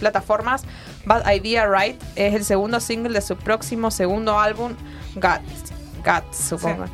plataformas. 0.00 0.64
Bad 1.04 1.30
Idea 1.32 1.66
Right 1.66 2.02
es 2.16 2.34
el 2.34 2.44
segundo 2.44 2.80
single 2.80 3.12
de 3.12 3.20
su 3.20 3.36
próximo 3.36 3.90
segundo 3.90 4.38
álbum, 4.38 4.74
Guts, 5.14 5.72
Guts 6.04 6.36
supongo, 6.36 6.84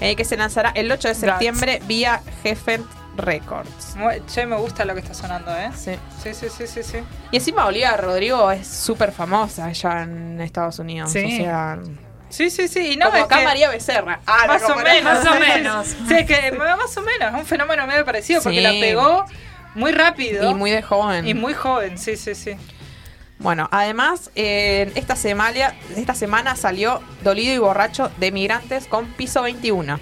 eh, 0.00 0.16
que 0.16 0.24
se 0.24 0.36
lanzará 0.36 0.70
el 0.74 0.90
8 0.90 1.08
de 1.08 1.14
septiembre 1.14 1.80
vía 1.86 2.20
Geffen 2.42 2.84
Records. 3.16 3.94
Che, 4.26 4.46
me 4.46 4.56
gusta 4.56 4.84
lo 4.86 4.94
que 4.94 5.00
está 5.00 5.12
sonando, 5.12 5.54
¿eh? 5.54 5.70
Sí. 5.76 5.92
Sí, 6.22 6.32
sí, 6.34 6.46
sí, 6.48 6.66
sí, 6.66 6.82
sí. 6.82 6.98
Y 7.30 7.36
encima 7.36 7.66
Olivia 7.66 7.94
Rodrigo 7.98 8.50
es 8.50 8.66
súper 8.66 9.12
famosa 9.12 9.66
allá 9.66 10.02
en 10.04 10.40
Estados 10.40 10.78
Unidos. 10.78 11.10
Sí. 11.12 11.22
O 11.24 11.28
sea, 11.44 11.78
Sí, 12.32 12.50
sí, 12.50 12.66
sí. 12.66 12.92
Y 12.92 12.96
no, 12.96 13.06
como 13.06 13.18
es 13.18 13.24
acá 13.24 13.38
que- 13.38 13.44
María 13.44 13.68
Becerra. 13.68 14.20
Ah, 14.26 14.44
no, 14.46 14.54
más 14.54 14.62
o 14.64 14.76
menos. 14.76 15.24
Más 15.24 15.26
o 15.26 15.38
menos. 15.38 15.86
Sí, 16.08 16.14
es 16.14 16.26
que 16.26 16.52
más 16.52 16.96
o 16.96 17.02
menos. 17.02 17.34
Es 17.34 17.40
un 17.40 17.46
fenómeno 17.46 17.86
medio 17.86 18.04
parecido 18.04 18.42
porque 18.42 18.60
la 18.60 18.70
pegó 18.70 19.26
muy 19.74 19.92
rápido. 19.92 20.50
Y 20.50 20.54
muy 20.54 20.70
de 20.70 20.82
joven. 20.82 21.28
y 21.28 21.34
muy 21.34 21.54
joven, 21.54 21.98
sí, 21.98 22.16
sí, 22.16 22.34
sí. 22.34 22.56
Bueno, 23.38 23.68
además, 23.72 24.30
eh, 24.34 24.90
esta, 24.94 25.16
semana, 25.16 25.74
esta 25.96 26.14
semana 26.14 26.56
salió 26.56 27.02
Dolido 27.22 27.52
y 27.52 27.58
Borracho 27.58 28.10
de 28.18 28.30
Migrantes 28.30 28.86
con 28.86 29.06
Piso 29.06 29.42
21. 29.42 29.98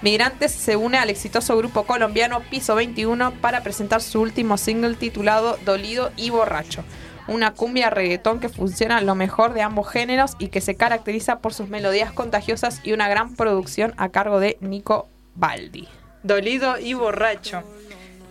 Migrantes 0.00 0.52
se 0.52 0.76
une 0.76 0.96
al 0.96 1.10
exitoso 1.10 1.56
grupo 1.56 1.82
colombiano 1.84 2.40
Piso 2.50 2.76
21 2.76 3.32
para 3.40 3.62
presentar 3.64 4.00
su 4.00 4.20
último 4.20 4.56
single 4.56 4.94
titulado 4.94 5.58
Dolido 5.64 6.12
y 6.16 6.30
Borracho. 6.30 6.84
Una 7.28 7.52
cumbia 7.52 7.90
reggaetón 7.90 8.40
que 8.40 8.48
funciona 8.48 9.00
lo 9.00 9.14
mejor 9.14 9.52
de 9.52 9.62
ambos 9.62 9.88
géneros 9.88 10.32
y 10.38 10.48
que 10.48 10.60
se 10.60 10.74
caracteriza 10.76 11.38
por 11.40 11.52
sus 11.54 11.68
melodías 11.68 12.10
contagiosas 12.12 12.80
y 12.84 12.92
una 12.92 13.08
gran 13.08 13.36
producción 13.36 13.94
a 13.98 14.08
cargo 14.08 14.40
de 14.40 14.56
Nico 14.60 15.08
Baldi. 15.34 15.88
Dolido 16.22 16.78
y 16.78 16.94
borracho. 16.94 17.62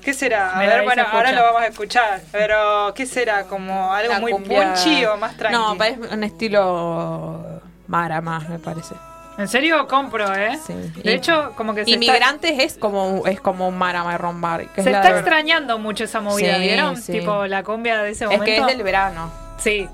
¿Qué 0.02 0.14
será? 0.14 0.56
A 0.56 0.60
ver, 0.60 0.84
bueno, 0.84 1.04
ahora 1.12 1.32
lo 1.32 1.42
vamos 1.44 1.62
a 1.62 1.68
escuchar. 1.68 2.22
Pero, 2.32 2.94
¿qué 2.96 3.06
será? 3.06 3.44
¿Como 3.44 3.94
algo 3.94 4.12
Una 4.12 4.20
muy 4.22 4.32
cumbia- 4.32 4.74
punchy 4.74 5.06
o 5.06 5.18
más 5.18 5.36
tranquilo? 5.38 5.76
No, 5.76 5.84
es 5.84 5.98
un 6.12 6.24
estilo 6.24 7.62
Mara 7.88 8.22
más, 8.22 8.48
me 8.50 8.58
parece. 8.60 8.96
En 9.38 9.48
serio, 9.48 9.88
compro, 9.88 10.34
¿eh? 10.36 10.58
Sí. 10.66 10.74
De 10.74 11.12
Y- 11.12 11.14
hecho, 11.16 11.54
como 11.56 11.74
que 11.76 11.86
se 11.86 11.92
está, 11.92 12.04
Inmigrantes 12.06 12.60
es 12.60 12.78
como 12.78 13.24
es 13.28 13.40
como 13.40 13.70
y 13.70 14.18
Rombar. 14.18 14.62
que 14.70 14.82
es 14.82 14.84
se 14.86 14.92
está 14.92 15.14
de- 15.14 15.20
extrañando 15.20 15.78
mucho 15.78 16.06
esa 16.06 16.22
movida, 16.22 16.56
Sí, 16.56 16.62
¿vieron? 16.62 16.98
sí. 16.98 17.12
Tipo 17.14 17.46
la 17.46 17.64
cumbia 17.64 18.02
de 18.02 18.12
ese 18.12 18.26
Es 18.26 18.32
momento. 18.32 18.46
que 18.46 18.58
es 18.58 18.66
del 18.68 18.84
verano. 18.84 19.32
Sí. 19.58 19.88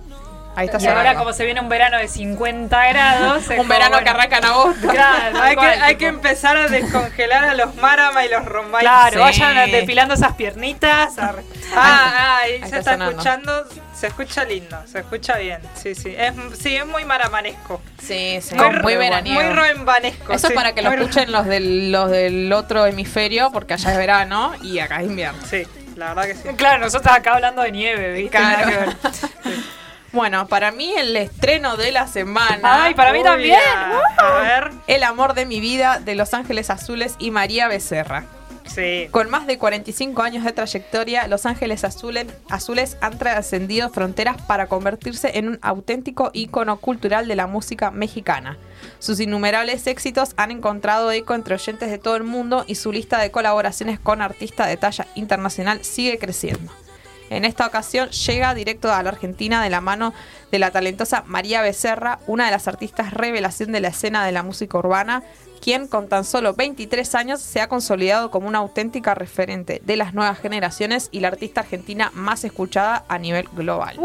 Ahí 0.56 0.68
está 0.68 0.78
Y 0.80 0.88
ahora 0.88 1.16
como 1.16 1.34
se 1.34 1.45
viene 1.45 1.60
un 1.60 1.70
verano 1.70 1.97
de 1.97 2.08
50 2.08 2.88
grados... 2.89 3.47
un 3.49 3.56
como, 3.58 3.70
verano 3.70 3.91
bueno, 3.91 4.04
que 4.04 4.10
arranca 4.10 4.38
en 4.38 4.45
agosto. 4.45 4.88
Claro, 4.88 5.41
Hay 5.41 5.56
que, 5.56 5.66
hay 5.66 5.97
empezar 6.06 6.58
a 6.58 6.68
descongelar 6.68 7.45
a 7.45 7.56
los 7.56 7.76
Marama 7.76 8.26
y 8.26 8.30
los 8.30 8.45
Rombay. 8.45 8.82
Claro, 8.82 9.14
Sí. 9.14 9.20
vayan 9.20 9.72
depilando 9.72 10.14
esas 10.14 10.34
piernitas. 10.34 11.18
Ah, 11.18 11.34
ah, 11.76 12.39
ahí 12.43 12.62
Ahí 12.64 12.70
se 12.70 12.80
está 12.80 12.95
escuchando. 12.95 13.66
Se 13.93 14.08
escucha 14.08 14.43
lindo, 14.43 14.78
se 14.86 14.99
escucha 14.99 15.38
bien. 15.38 15.60
Sí, 15.76 15.95
sí. 15.95 16.14
Es, 16.18 16.34
sí, 16.60 16.76
es 16.76 16.86
muy 16.86 17.06
maramanesco. 17.06 17.82
Sí, 18.01 18.39
sí. 18.41 18.54
Muy, 18.56 18.70
Muy, 18.82 18.95
veraniego. 18.97 19.41
Muy 19.41 19.54
roembanesco. 19.54 20.34
Eso 20.34 20.47
sí, 20.47 20.54
es 20.54 20.58
para 20.58 20.74
que 20.76 20.82
lo 20.82 20.91
escuchen 20.91 21.32
los 21.32 21.45
del, 21.45 21.91
los 21.91 22.10
del 22.10 22.51
otro 22.51 22.86
hemisferio, 22.86 23.51
porque 23.51 23.76
allá 23.76 23.91
es 23.91 23.97
verano 23.97 24.54
y 24.62 24.80
acá 24.80 25.01
es 25.01 25.08
invierno. 25.08 25.39
Sí, 25.49 25.64
la 25.95 26.14
verdad 26.14 26.26
que 26.26 26.36
sí. 26.36 26.49
Claro, 26.58 26.80
nosotros 26.80 27.16
acá 27.16 27.36
hablando 27.36 27.62
de 27.62 27.72
nieve, 27.72 28.12
¿viste? 28.14 28.38
Claro. 28.38 28.93
Bueno, 30.14 30.47
para 30.47 30.72
mí 30.72 30.93
el 30.95 31.16
estreno 31.18 31.76
de 31.76 31.91
la 31.91 32.07
semana. 32.07 32.84
Ay, 32.86 32.93
para 32.93 33.11
mí 33.14 33.24
también. 33.24 33.59
A, 34.20 34.38
a 34.38 34.41
ver, 34.41 34.72
El 34.88 35.03
amor 35.03 35.34
de 35.34 35.45
mi 35.45 35.59
vida 35.59 35.99
de 35.99 36.14
Los 36.16 36.34
Ángeles 36.36 36.70
Azules 36.70 37.16
y 37.18 37.32
María 37.32 37.68
Becerra. 37.68 38.26
sí. 38.66 39.07
Con 39.09 39.32
más 39.32 39.47
de 39.47 39.57
45 39.57 40.22
años 40.22 40.43
de 40.43 40.51
trayectoria, 40.51 41.28
Los 41.28 41.47
Ángeles 41.47 41.84
Azules, 41.84 42.28
Azules 42.49 42.95
han 43.01 43.18
trascendido 43.18 43.89
fronteras 43.89 44.39
para 44.43 44.68
convertirse 44.68 45.38
en 45.39 45.49
un 45.49 45.59
auténtico 45.64 46.30
ícono 46.34 46.78
cultural 46.80 47.28
de 47.28 47.36
la 47.36 47.47
música 47.47 47.89
mexicana. 47.89 48.57
Sus 48.99 49.20
innumerables 49.20 49.88
éxitos 49.88 50.34
han 50.38 50.51
encontrado 50.51 51.11
eco 51.11 51.34
entre 51.34 51.55
oyentes 51.55 51.89
de 51.89 51.97
todo 51.97 52.16
el 52.18 52.24
mundo 52.24 52.66
y 52.68 52.76
su 52.76 52.91
lista 52.91 53.18
de 53.18 53.32
colaboraciones 53.32 53.99
con 53.99 54.22
artistas 54.22 54.68
de 54.68 54.78
talla 54.78 55.07
internacional 55.16 55.84
sigue 55.84 56.20
creciendo. 56.20 56.72
En 57.36 57.45
esta 57.45 57.65
ocasión 57.65 58.09
llega 58.09 58.53
directo 58.53 58.93
a 58.93 59.01
la 59.01 59.09
Argentina 59.09 59.63
de 59.63 59.71
la 59.71 59.81
mano 59.81 60.13
de 60.51 60.59
la 60.59 60.69
talentosa 60.69 61.23
María 61.25 61.63
Becerra, 61.63 62.19
una 62.27 62.45
de 62.45 62.51
las 62.51 62.67
artistas 62.67 63.11
revelación 63.11 63.71
de 63.71 63.79
la 63.79 63.88
escena 63.88 64.23
de 64.23 64.31
la 64.31 64.43
música 64.43 64.77
urbana, 64.77 65.23
quien 65.59 65.88
con 65.88 66.09
tan 66.09 66.25
solo 66.25 66.53
23 66.53 67.15
años 67.15 67.41
se 67.41 67.59
ha 67.59 67.69
consolidado 67.69 68.29
como 68.29 68.47
una 68.47 68.59
auténtica 68.59 69.15
referente 69.15 69.81
de 69.84 69.95
las 69.95 70.13
nuevas 70.13 70.38
generaciones 70.39 71.09
y 71.11 71.21
la 71.21 71.29
artista 71.29 71.61
argentina 71.61 72.11
más 72.13 72.43
escuchada 72.43 73.03
a 73.07 73.17
nivel 73.17 73.47
global. 73.53 73.99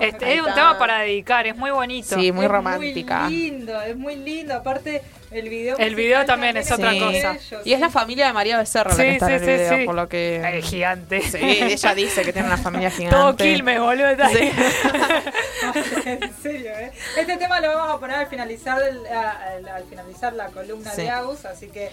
Este 0.00 0.34
es 0.34 0.40
un 0.40 0.54
tema 0.54 0.78
para 0.78 1.00
dedicar, 1.00 1.46
es 1.46 1.56
muy 1.56 1.72
bonito. 1.72 2.14
Sí, 2.16 2.30
muy 2.30 2.44
Es 2.44 2.50
romántica. 2.50 3.24
Muy 3.24 3.36
lindo, 3.36 3.82
es 3.82 3.96
muy 3.96 4.14
lindo. 4.14 4.54
Aparte, 4.54 5.02
el 5.30 5.48
video. 5.48 5.76
El 5.78 5.94
video 5.94 6.24
también 6.24 6.56
es 6.56 6.70
otra 6.70 6.92
Sí. 6.92 7.00
cosa. 7.00 7.36
Y 7.64 7.72
es 7.72 7.80
la 7.80 7.90
familia 7.90 8.26
de 8.26 8.32
María 8.32 8.58
Becerra 8.58 8.90
la 8.90 8.96
que 8.96 9.12
está 9.12 9.26
en 9.26 9.32
el 9.34 9.40
video, 9.40 9.76
sí. 9.78 9.84
por 9.84 9.94
lo 9.94 10.08
que... 10.08 10.36
Eh, 10.36 10.62
gigante. 10.62 11.20
Sí, 11.22 11.38
ella 11.42 11.94
dice 11.94 12.22
que 12.22 12.32
tiene 12.32 12.48
una 12.48 12.56
familia 12.58 12.90
gigante. 12.90 13.16
Todo 13.16 13.36
Quilmes, 13.36 13.80
boludo. 13.80 14.28
Sí. 14.32 14.50
en 16.06 16.34
serio, 16.42 16.70
¿eh? 16.72 16.92
Este 17.18 17.36
tema 17.36 17.60
lo 17.60 17.68
vamos 17.74 17.96
a 17.96 18.00
poner 18.00 18.16
al 18.16 18.26
finalizar, 18.28 18.80
al, 18.82 19.68
al 19.68 19.84
finalizar 19.84 20.32
la 20.32 20.46
columna 20.48 20.90
Sí. 20.92 21.02
de 21.02 21.10
Agus, 21.10 21.44
así 21.44 21.68
que 21.68 21.90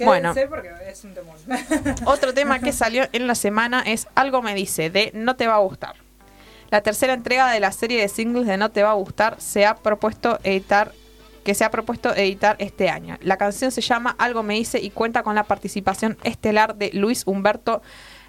Bueno. 0.00 0.34
porque 0.48 0.70
es 0.88 1.04
un 1.04 1.14
temor. 1.14 1.36
Otro 2.06 2.34
tema 2.34 2.58
que 2.60 2.72
salió 2.72 3.08
en 3.12 3.26
la 3.26 3.34
semana 3.34 3.82
es 3.86 4.08
Algo 4.14 4.42
me 4.42 4.54
dice 4.54 4.90
de 4.90 5.10
No 5.14 5.36
te 5.36 5.46
va 5.46 5.54
a 5.54 5.58
gustar. 5.58 5.94
La 6.70 6.80
tercera 6.80 7.12
entrega 7.12 7.50
de 7.52 7.60
la 7.60 7.70
serie 7.70 8.00
de 8.00 8.08
singles 8.08 8.46
de 8.46 8.56
No 8.56 8.70
te 8.70 8.82
va 8.82 8.90
a 8.90 8.94
gustar 8.94 9.36
se 9.40 9.66
ha 9.66 9.74
propuesto 9.76 10.38
editar 10.42 10.92
que 11.44 11.54
se 11.54 11.64
ha 11.64 11.70
propuesto 11.70 12.14
editar 12.14 12.56
este 12.58 12.88
año. 12.88 13.18
La 13.20 13.36
canción 13.36 13.70
se 13.70 13.80
llama 13.80 14.14
Algo 14.18 14.42
me 14.42 14.54
dice 14.54 14.80
y 14.80 14.90
cuenta 14.90 15.22
con 15.22 15.34
la 15.34 15.44
participación 15.44 16.16
estelar 16.22 16.76
de 16.76 16.90
Luis 16.92 17.24
Humberto 17.26 17.82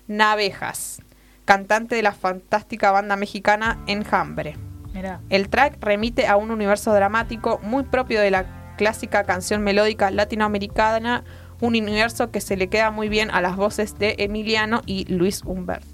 Navejas, 0.07 1.01
cantante 1.45 1.95
de 1.95 2.03
la 2.03 2.13
fantástica 2.13 2.91
banda 2.91 3.15
mexicana 3.15 3.83
Enjambre. 3.87 4.57
Mirá. 4.93 5.21
El 5.29 5.49
track 5.49 5.77
remite 5.81 6.27
a 6.27 6.37
un 6.37 6.51
universo 6.51 6.93
dramático 6.93 7.59
muy 7.63 7.83
propio 7.83 8.21
de 8.21 8.31
la 8.31 8.75
clásica 8.77 9.23
canción 9.23 9.63
melódica 9.63 10.11
latinoamericana, 10.11 11.23
un 11.61 11.75
universo 11.75 12.31
que 12.31 12.41
se 12.41 12.57
le 12.57 12.67
queda 12.67 12.91
muy 12.91 13.09
bien 13.09 13.31
a 13.31 13.41
las 13.41 13.55
voces 13.55 13.97
de 13.97 14.15
Emiliano 14.19 14.81
y 14.85 15.05
Luis 15.05 15.43
Humberto. 15.45 15.92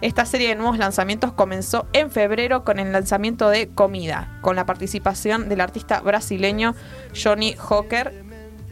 Esta 0.00 0.24
serie 0.24 0.48
de 0.48 0.54
nuevos 0.54 0.78
lanzamientos 0.78 1.32
comenzó 1.32 1.86
en 1.92 2.10
febrero 2.10 2.64
con 2.64 2.78
el 2.78 2.90
lanzamiento 2.90 3.50
de 3.50 3.68
Comida, 3.68 4.38
con 4.40 4.56
la 4.56 4.64
participación 4.64 5.50
del 5.50 5.60
artista 5.60 6.00
brasileño 6.00 6.74
Johnny 7.14 7.54
Hawker, 7.58 8.24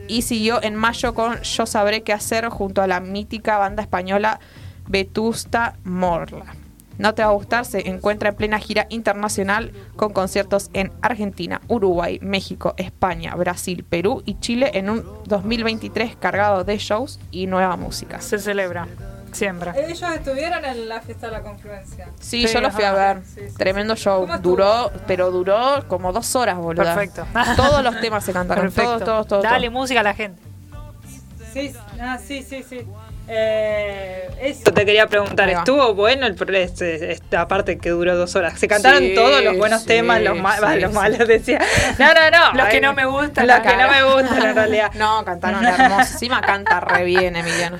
y 0.09 0.23
siguió 0.23 0.63
en 0.63 0.75
mayo 0.75 1.13
con 1.13 1.43
Yo 1.43 1.67
sabré 1.67 2.03
qué 2.03 2.15
hacer 2.15 2.49
junto 2.49 2.81
a 2.81 2.87
la 2.87 3.01
mítica 3.01 3.59
banda 3.59 3.83
española 3.83 4.41
Vetusta 4.89 5.77
Morla. 5.85 6.47
No 6.97 7.15
te 7.15 7.23
va 7.23 7.29
a 7.29 7.33
gustar, 7.33 7.67
se 7.67 7.89
encuentra 7.89 8.31
en 8.31 8.35
plena 8.35 8.59
gira 8.59 8.87
internacional 8.89 9.73
con 9.97 10.15
conciertos 10.15 10.71
en 10.73 10.93
Argentina, 11.03 11.61
Uruguay, 11.69 12.19
México, 12.23 12.75
España, 12.79 13.35
Brasil, 13.37 13.85
Perú 13.85 14.23
y 14.25 14.41
Chile 14.41 14.71
en 14.75 14.89
un 14.89 15.05
2023 15.27 16.17
cargado 16.17 16.65
de 16.65 16.79
shows 16.79 17.21
y 17.31 17.47
nueva 17.47 17.77
música. 17.77 18.21
Se 18.21 18.39
celebra. 18.39 18.89
Siempre. 19.33 19.73
Ellos 19.77 20.03
estuvieron 20.15 20.65
en 20.65 20.89
la 20.89 21.01
fiesta 21.01 21.27
de 21.27 21.33
la 21.33 21.41
confluencia. 21.43 22.09
Sí, 22.21 22.47
Sí, 22.47 22.55
yo 22.55 22.61
lo 22.61 22.71
fui 22.71 22.85
a 22.85 22.93
ver. 22.93 23.19
Sí, 23.25 23.41
sí, 23.49 23.55
Tremendo 23.57 23.95
sí. 23.97 24.03
show. 24.05 24.27
Duró, 24.41 24.91
pero 25.07 25.31
duró 25.31 25.85
como 25.89 26.13
dos 26.13 26.35
horas, 26.37 26.57
boludo. 26.57 26.85
Perfecto. 26.85 27.27
Todos 27.57 27.83
los 27.85 28.01
temas 28.01 28.25
se 28.25 28.33
cantaron. 28.33 28.65
Perfecto. 28.65 28.91
Todos, 28.99 29.05
todos, 29.05 29.27
todos. 29.29 29.43
Dale 29.45 29.67
todos. 29.69 29.81
música 29.81 30.01
a 30.01 30.05
la 30.05 30.15
gente. 30.15 30.41
Sí, 31.53 31.73
ah, 32.01 32.19
sí, 32.25 32.43
sí, 32.43 32.63
sí. 32.69 32.87
Eh, 33.31 34.29
eso 34.41 34.73
te 34.73 34.87
quería 34.87 35.07
preguntar. 35.07 35.49
¿estuvo 35.51 35.95
bueno 35.95 36.27
el 36.27 36.35
pro- 36.35 36.55
este, 36.55 37.13
esta 37.13 37.47
parte 37.47 37.79
que 37.79 37.91
duró 37.91 38.17
dos 38.17 38.35
horas? 38.37 38.59
¿Se 38.59 38.67
cantaron 38.69 39.01
Sí, 39.01 39.15
todos 39.15 39.43
los 39.45 39.57
buenos 39.57 39.83
sí, 39.83 39.87
temas, 39.89 40.21
los, 40.23 40.39
ma- 40.39 40.57
sí, 40.57 40.63
va, 40.63 40.77
los 40.77 40.91
sí. 40.91 40.95
malos? 40.97 41.29
Decía. 41.29 41.59
No, 41.99 42.07
no, 42.15 42.31
no. 42.31 42.55
Los 42.63 42.69
que 42.69 42.81
no 42.81 42.95
me 42.95 43.05
gustan, 43.07 43.47
Los 43.47 43.57
la 43.57 43.63
que 43.63 43.77
no 43.77 43.89
me 43.89 44.03
gustan 44.03 44.43
en 44.47 44.55
realidad. 44.55 44.91
No, 44.99 45.25
cantaron 45.25 45.65
hermoso. 45.65 46.01
Encima 46.13 46.41
canta 46.41 46.81
re 46.81 47.05
bien, 47.05 47.37
Emiliano. 47.37 47.79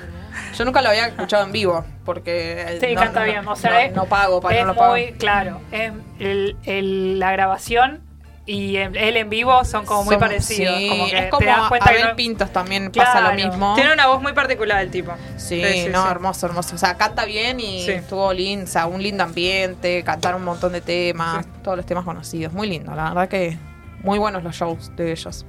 Yo 0.57 0.65
nunca 0.65 0.81
lo 0.81 0.89
había 0.89 1.07
escuchado 1.07 1.43
en 1.45 1.51
vivo, 1.51 1.85
porque 2.05 2.61
eh, 2.61 2.79
Sí, 2.81 2.93
no, 2.95 3.01
canta 3.01 3.19
no, 3.21 3.25
bien. 3.25 3.39
O 3.39 3.43
no, 3.43 3.55
sea, 3.55 3.85
es- 3.85 3.93
no 3.93 4.05
pago 4.05 4.41
para 4.41 4.55
es 4.57 4.61
no 4.65 4.73
lo 4.73 4.75
pago. 4.79 4.91
muy 4.93 5.11
claro. 5.13 5.61
Es 5.71 5.91
el- 6.19 6.57
el- 6.65 7.19
la 7.19 7.31
grabación 7.31 8.01
y 8.45 8.77
el- 8.77 8.97
él 8.97 9.15
en 9.17 9.29
vivo 9.29 9.63
son 9.63 9.85
como 9.85 10.03
muy 10.05 10.13
Son- 10.15 10.19
parecidos. 10.21 10.75
sí, 10.77 10.89
como 10.89 11.05
que 11.05 11.17
es 11.17 11.23
te 11.25 11.29
como 11.29 11.45
das 11.45 11.69
cuenta 11.69 11.85
que 11.91 11.95
Abel 11.97 12.07
no- 12.09 12.15
Pintos 12.15 12.51
también 12.51 12.91
pasa 12.91 13.21
lo 13.21 13.33
mismo. 13.33 13.75
Tiene 13.75 13.93
una 13.93 14.07
voz 14.07 14.21
muy 14.21 14.33
particular 14.33 14.81
el 14.81 14.89
tipo. 14.89 15.11
Sí, 15.37 15.61
no, 15.91 16.09
hermoso, 16.09 16.47
hermoso. 16.47 16.73
O 16.75 16.77
sea, 16.79 16.95
canta 16.97 17.25
bien 17.25 17.59
y 17.59 17.85
Sí. 17.85 17.91
estuvo 17.91 18.33
lindo, 18.33 18.65
o 18.65 18.67
sea, 18.67 18.87
un 18.87 19.03
lindo 19.03 19.23
ambiente, 19.23 20.03
cantaron 20.03 20.41
un 20.41 20.45
montón 20.45 20.71
de 20.73 20.81
temas, 20.81 21.45
todos 21.63 21.77
los 21.77 21.85
temas 21.85 22.03
conocidos. 22.05 22.51
Muy 22.53 22.67
lindo, 22.67 22.95
la 22.95 23.09
verdad 23.09 23.29
que 23.29 23.57
muy 24.01 24.17
buenos 24.17 24.43
los 24.43 24.55
shows 24.55 24.91
de 24.95 25.11
ellos. 25.11 25.45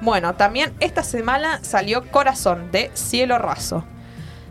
Bueno, 0.00 0.34
también 0.34 0.74
esta 0.78 1.02
semana 1.02 1.58
salió 1.62 2.04
Corazón 2.10 2.70
de 2.70 2.90
Cielo 2.94 3.38
Raso. 3.38 3.82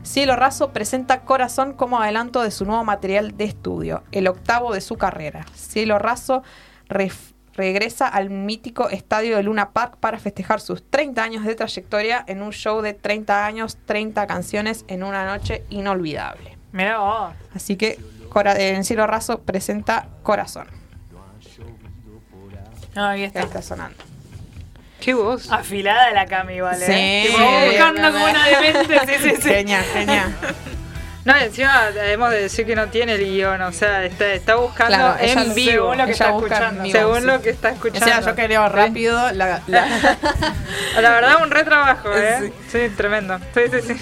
Cielo 0.06 0.36
Raso 0.36 0.70
presenta 0.70 1.22
Corazón 1.22 1.74
como 1.74 1.99
adelanto 1.99 2.43
de 2.43 2.51
su 2.51 2.64
nuevo 2.64 2.84
material 2.84 3.36
de 3.36 3.45
estudio, 3.45 4.03
el 4.12 4.28
octavo 4.28 4.72
de 4.72 4.80
su 4.80 4.97
carrera. 4.97 5.45
Cielo 5.56 5.97
Raso 5.97 6.43
regresa 6.88 8.08
al 8.08 8.30
mítico 8.30 8.89
estadio 8.89 9.36
de 9.36 9.41
Luna 9.41 9.72
Park 9.72 9.97
para 9.99 10.20
festejar 10.20 10.62
sus 10.62 10.88
30 10.89 11.24
años 11.24 11.43
de 11.43 11.56
trayectoria 11.56 12.24
en 12.28 12.43
un 12.43 12.51
show 12.51 12.82
de 12.82 12.93
30 12.93 13.47
años, 13.47 13.80
30 13.86 14.28
canciones 14.28 14.86
en 14.88 15.03
una 15.03 15.26
noche 15.26 15.64
inolvidable. 15.72 16.56
Mirá 16.72 16.99
vos. 16.99 17.34
Así 17.56 17.76
que 17.76 17.99
en 18.45 18.84
Cielo 18.84 19.08
Raso 19.08 19.41
presenta 19.41 20.08
Corazón. 20.22 20.68
No, 22.95 23.06
ahí 23.06 23.24
está. 23.24 23.39
ahí 23.39 23.45
está 23.45 23.62
sonando. 23.64 24.14
¿Qué 25.06 25.14
voz? 25.14 25.51
Afilada 25.51 26.10
la 26.14 26.26
Cami, 26.26 26.62
¿vale? 26.62 26.84
Sí. 26.84 27.28
Tipo, 27.30 27.43
buscando 27.68 28.12
como 28.12 28.26
una 28.26 28.47
demente. 28.47 28.99
Sí, 29.06 29.14
sí, 29.22 29.36
sí. 29.39 29.49
Genial, 29.49 29.86
genial. 29.93 30.36
No, 31.26 31.36
encima 31.36 31.89
debemos 31.91 32.30
de 32.30 32.43
decir 32.43 32.65
que 32.67 32.76
no 32.76 32.88
tiene 32.89 33.13
el 33.15 33.26
guion, 33.26 33.59
o 33.63 33.71
sea, 33.71 34.05
está, 34.05 34.32
está 34.34 34.55
buscando 34.55 34.95
Claro, 34.95 35.17
en 35.19 35.55
vivo. 35.55 35.71
según 35.71 35.97
lo 35.97 36.05
que 36.05 36.11
está 36.11 36.28
escuchando. 36.30 36.84
vivo, 36.84 36.99
Según 36.99 37.19
sí. 37.21 37.26
lo 37.26 37.41
que 37.41 37.49
está 37.49 37.69
O 37.69 37.73
escuchando. 37.73 38.05
sea, 38.05 38.21
yo 38.21 38.36
quería 38.36 38.69
rápido 38.69 39.32
la, 39.32 39.61
la- 39.65 39.88
La 41.01 41.09
verdad, 41.09 41.41
un 41.43 41.49
retrabajo, 41.51 42.09
¿eh? 42.15 42.53
Sí, 42.71 42.89
tremendo. 42.95 43.39
Sí, 43.53 43.61
sí, 43.71 43.82
sí. 43.95 44.01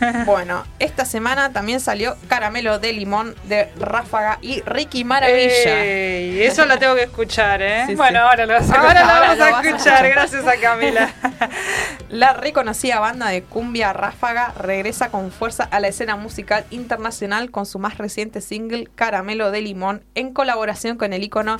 Bueno, 0.26 0.64
esta 0.80 1.04
semana 1.06 1.52
también 1.52 1.80
salió 1.80 2.16
Caramelo 2.28 2.78
de 2.78 2.92
Limón 2.92 3.34
de 3.44 3.70
Ráfaga 3.78 4.38
y 4.42 4.60
Ricky 4.62 5.02
Maravilla. 5.04 5.82
Ey, 5.82 6.42
eso 6.42 6.66
lo 6.66 6.78
tengo 6.78 6.94
que 6.94 7.04
escuchar, 7.04 7.62
¿eh? 7.62 7.84
Sí, 7.86 7.94
Bueno, 7.94 8.20
ahora 8.20 8.44
lo 8.44 8.52
vas 8.54 8.70
a 8.70 8.74
Ahora 8.74 9.00
lo 9.02 9.06
ahora 9.10 9.20
vamos 9.20 9.38
lo 9.38 9.44
a 9.44 9.50
vas 9.50 9.64
a 9.64 9.68
escuchar, 9.68 10.04
escuchar. 10.04 10.10
gracias 10.10 10.46
a 10.46 10.60
Camila. 10.60 11.10
La 12.10 12.32
reconocida 12.32 13.00
banda 13.00 13.28
de 13.28 13.42
cumbia 13.42 13.92
Ráfaga 13.92 14.52
regresa 14.58 15.08
con 15.10 15.32
fuerza 15.32 15.64
a 15.70 15.80
la 15.80 15.88
escena 15.88 16.16
musical 16.16 16.53
internacional 16.70 17.50
con 17.50 17.66
su 17.66 17.78
más 17.78 17.98
reciente 17.98 18.40
single 18.40 18.88
Caramelo 18.94 19.50
de 19.50 19.60
Limón 19.62 20.02
en 20.14 20.32
colaboración 20.32 20.96
con 20.96 21.12
el 21.12 21.22
ícono 21.24 21.56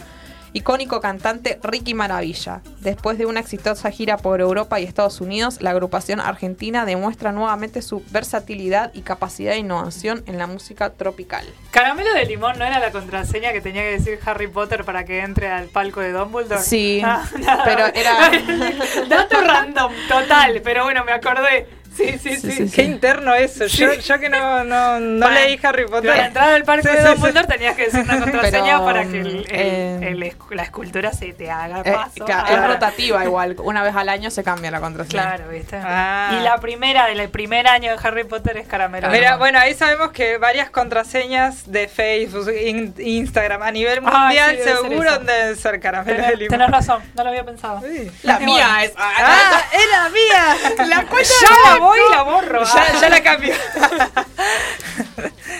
icónico 0.56 1.00
cantante 1.00 1.58
Ricky 1.64 1.94
Maravilla. 1.94 2.60
Después 2.78 3.18
de 3.18 3.26
una 3.26 3.40
exitosa 3.40 3.90
gira 3.90 4.16
por 4.18 4.40
Europa 4.40 4.78
y 4.78 4.84
Estados 4.84 5.20
Unidos, 5.20 5.60
la 5.60 5.70
agrupación 5.70 6.20
argentina 6.20 6.84
demuestra 6.86 7.32
nuevamente 7.32 7.82
su 7.82 8.04
versatilidad 8.12 8.92
y 8.94 9.00
capacidad 9.00 9.50
de 9.50 9.58
innovación 9.58 10.22
en 10.26 10.38
la 10.38 10.46
música 10.46 10.90
tropical. 10.90 11.44
Caramelo 11.72 12.14
de 12.14 12.24
limón 12.26 12.56
no 12.56 12.64
era 12.64 12.78
la 12.78 12.92
contraseña 12.92 13.52
que 13.52 13.60
tenía 13.62 13.82
que 13.82 13.98
decir 13.98 14.20
Harry 14.26 14.46
Potter 14.46 14.84
para 14.84 15.04
que 15.04 15.22
entre 15.22 15.48
al 15.48 15.66
palco 15.66 15.98
de 16.00 16.12
Dumbledore. 16.12 16.62
Sí, 16.62 17.02
Ah, 17.04 17.24
pero 17.64 17.86
era- 17.86 18.30
Dato 19.08 19.40
random, 19.40 19.92
total, 20.08 20.60
pero 20.62 20.84
bueno, 20.84 21.04
me 21.04 21.10
acordé. 21.10 21.66
Sí, 21.96 22.18
sí, 22.22 22.36
Sí, 22.36 22.68
sí. 22.68 22.70
Qué 22.74 22.82
interno 22.82 23.34
eso. 23.34 23.66
Yo, 23.66 23.92
yo 23.94 24.18
que 24.18 24.28
no, 24.28 24.64
no, 24.64 24.98
no 25.00 25.26
Para- 25.26 25.34
leí 25.40 25.58
Harry 25.62 25.86
Potter. 25.86 26.10
Para 26.10 26.26
entrar 26.26 26.48
al 26.50 26.64
parque 26.64 26.88
de. 26.88 27.02
Dumbledore 27.04 27.46
tenías 27.46 27.76
que 27.76 27.84
decir 27.86 28.00
una 28.00 28.20
contraseña 28.20 28.64
Pero, 28.74 28.84
para 28.84 29.04
que 29.04 29.20
el- 29.20 29.46
eh, 29.50 29.98
el 30.02 30.34
la 30.50 30.62
escultura 30.62 31.12
se 31.12 31.32
te 31.32 31.50
haga 31.50 31.80
Eh, 31.84 31.92
paso. 31.92 32.26
Ah, 32.32 32.46
es 32.50 32.66
rotativa 32.66 33.24
igual. 33.24 33.56
Una 33.62 33.82
vez 33.82 33.94
al 33.94 34.08
año 34.08 34.30
se 34.30 34.42
cambia 34.44 34.70
la 34.70 34.80
contraseña. 34.80 35.22
Claro, 35.36 35.48
¿viste? 35.50 35.78
Ah. 35.82 36.36
Y 36.38 36.42
la 36.42 36.58
primera 36.58 37.06
del 37.06 37.28
primer 37.28 37.66
año 37.68 37.92
de 37.96 37.98
Harry 38.06 38.24
Potter 38.24 38.56
es 38.56 38.66
Caramelo. 38.66 39.08
Mira, 39.10 39.36
bueno, 39.36 39.58
ahí 39.58 39.74
sabemos 39.74 40.10
que 40.12 40.38
varias 40.38 40.70
contraseñas 40.70 41.70
de 41.70 41.88
Facebook, 41.88 42.50
in- 42.52 42.94
Instagram 42.98 43.62
a 43.62 43.70
nivel 43.70 44.00
Ah, 44.04 44.18
mundial 44.26 44.56
sí, 44.56 44.62
ser 44.64 44.76
seguro 44.78 45.10
eso. 45.10 45.18
deben 45.20 45.56
ser 45.56 45.80
caramelos 45.80 46.16
de 46.16 46.22
Tenés, 46.22 46.38
limón. 46.38 46.50
tenés 46.58 46.70
razón, 46.70 47.02
no 47.14 47.22
lo 47.22 47.28
había 47.30 47.44
pensado. 47.44 47.80
Sí. 47.82 48.10
La 48.22 48.38
mía 48.38 48.66
bueno. 48.68 48.78
es. 48.80 48.92
¡Ah! 48.96 49.62
¡Era 49.72 50.08
mía! 50.08 50.86
La 50.86 51.06
cuenta 51.06 51.28
Ya 51.42 51.70
la 51.70 51.83
voy 51.84 51.98
y 52.08 52.10
la 52.10 52.22
borro. 52.22 52.64
Ya, 52.64 53.00
ya 53.00 53.08
la 53.08 53.22
cambio. 53.22 53.54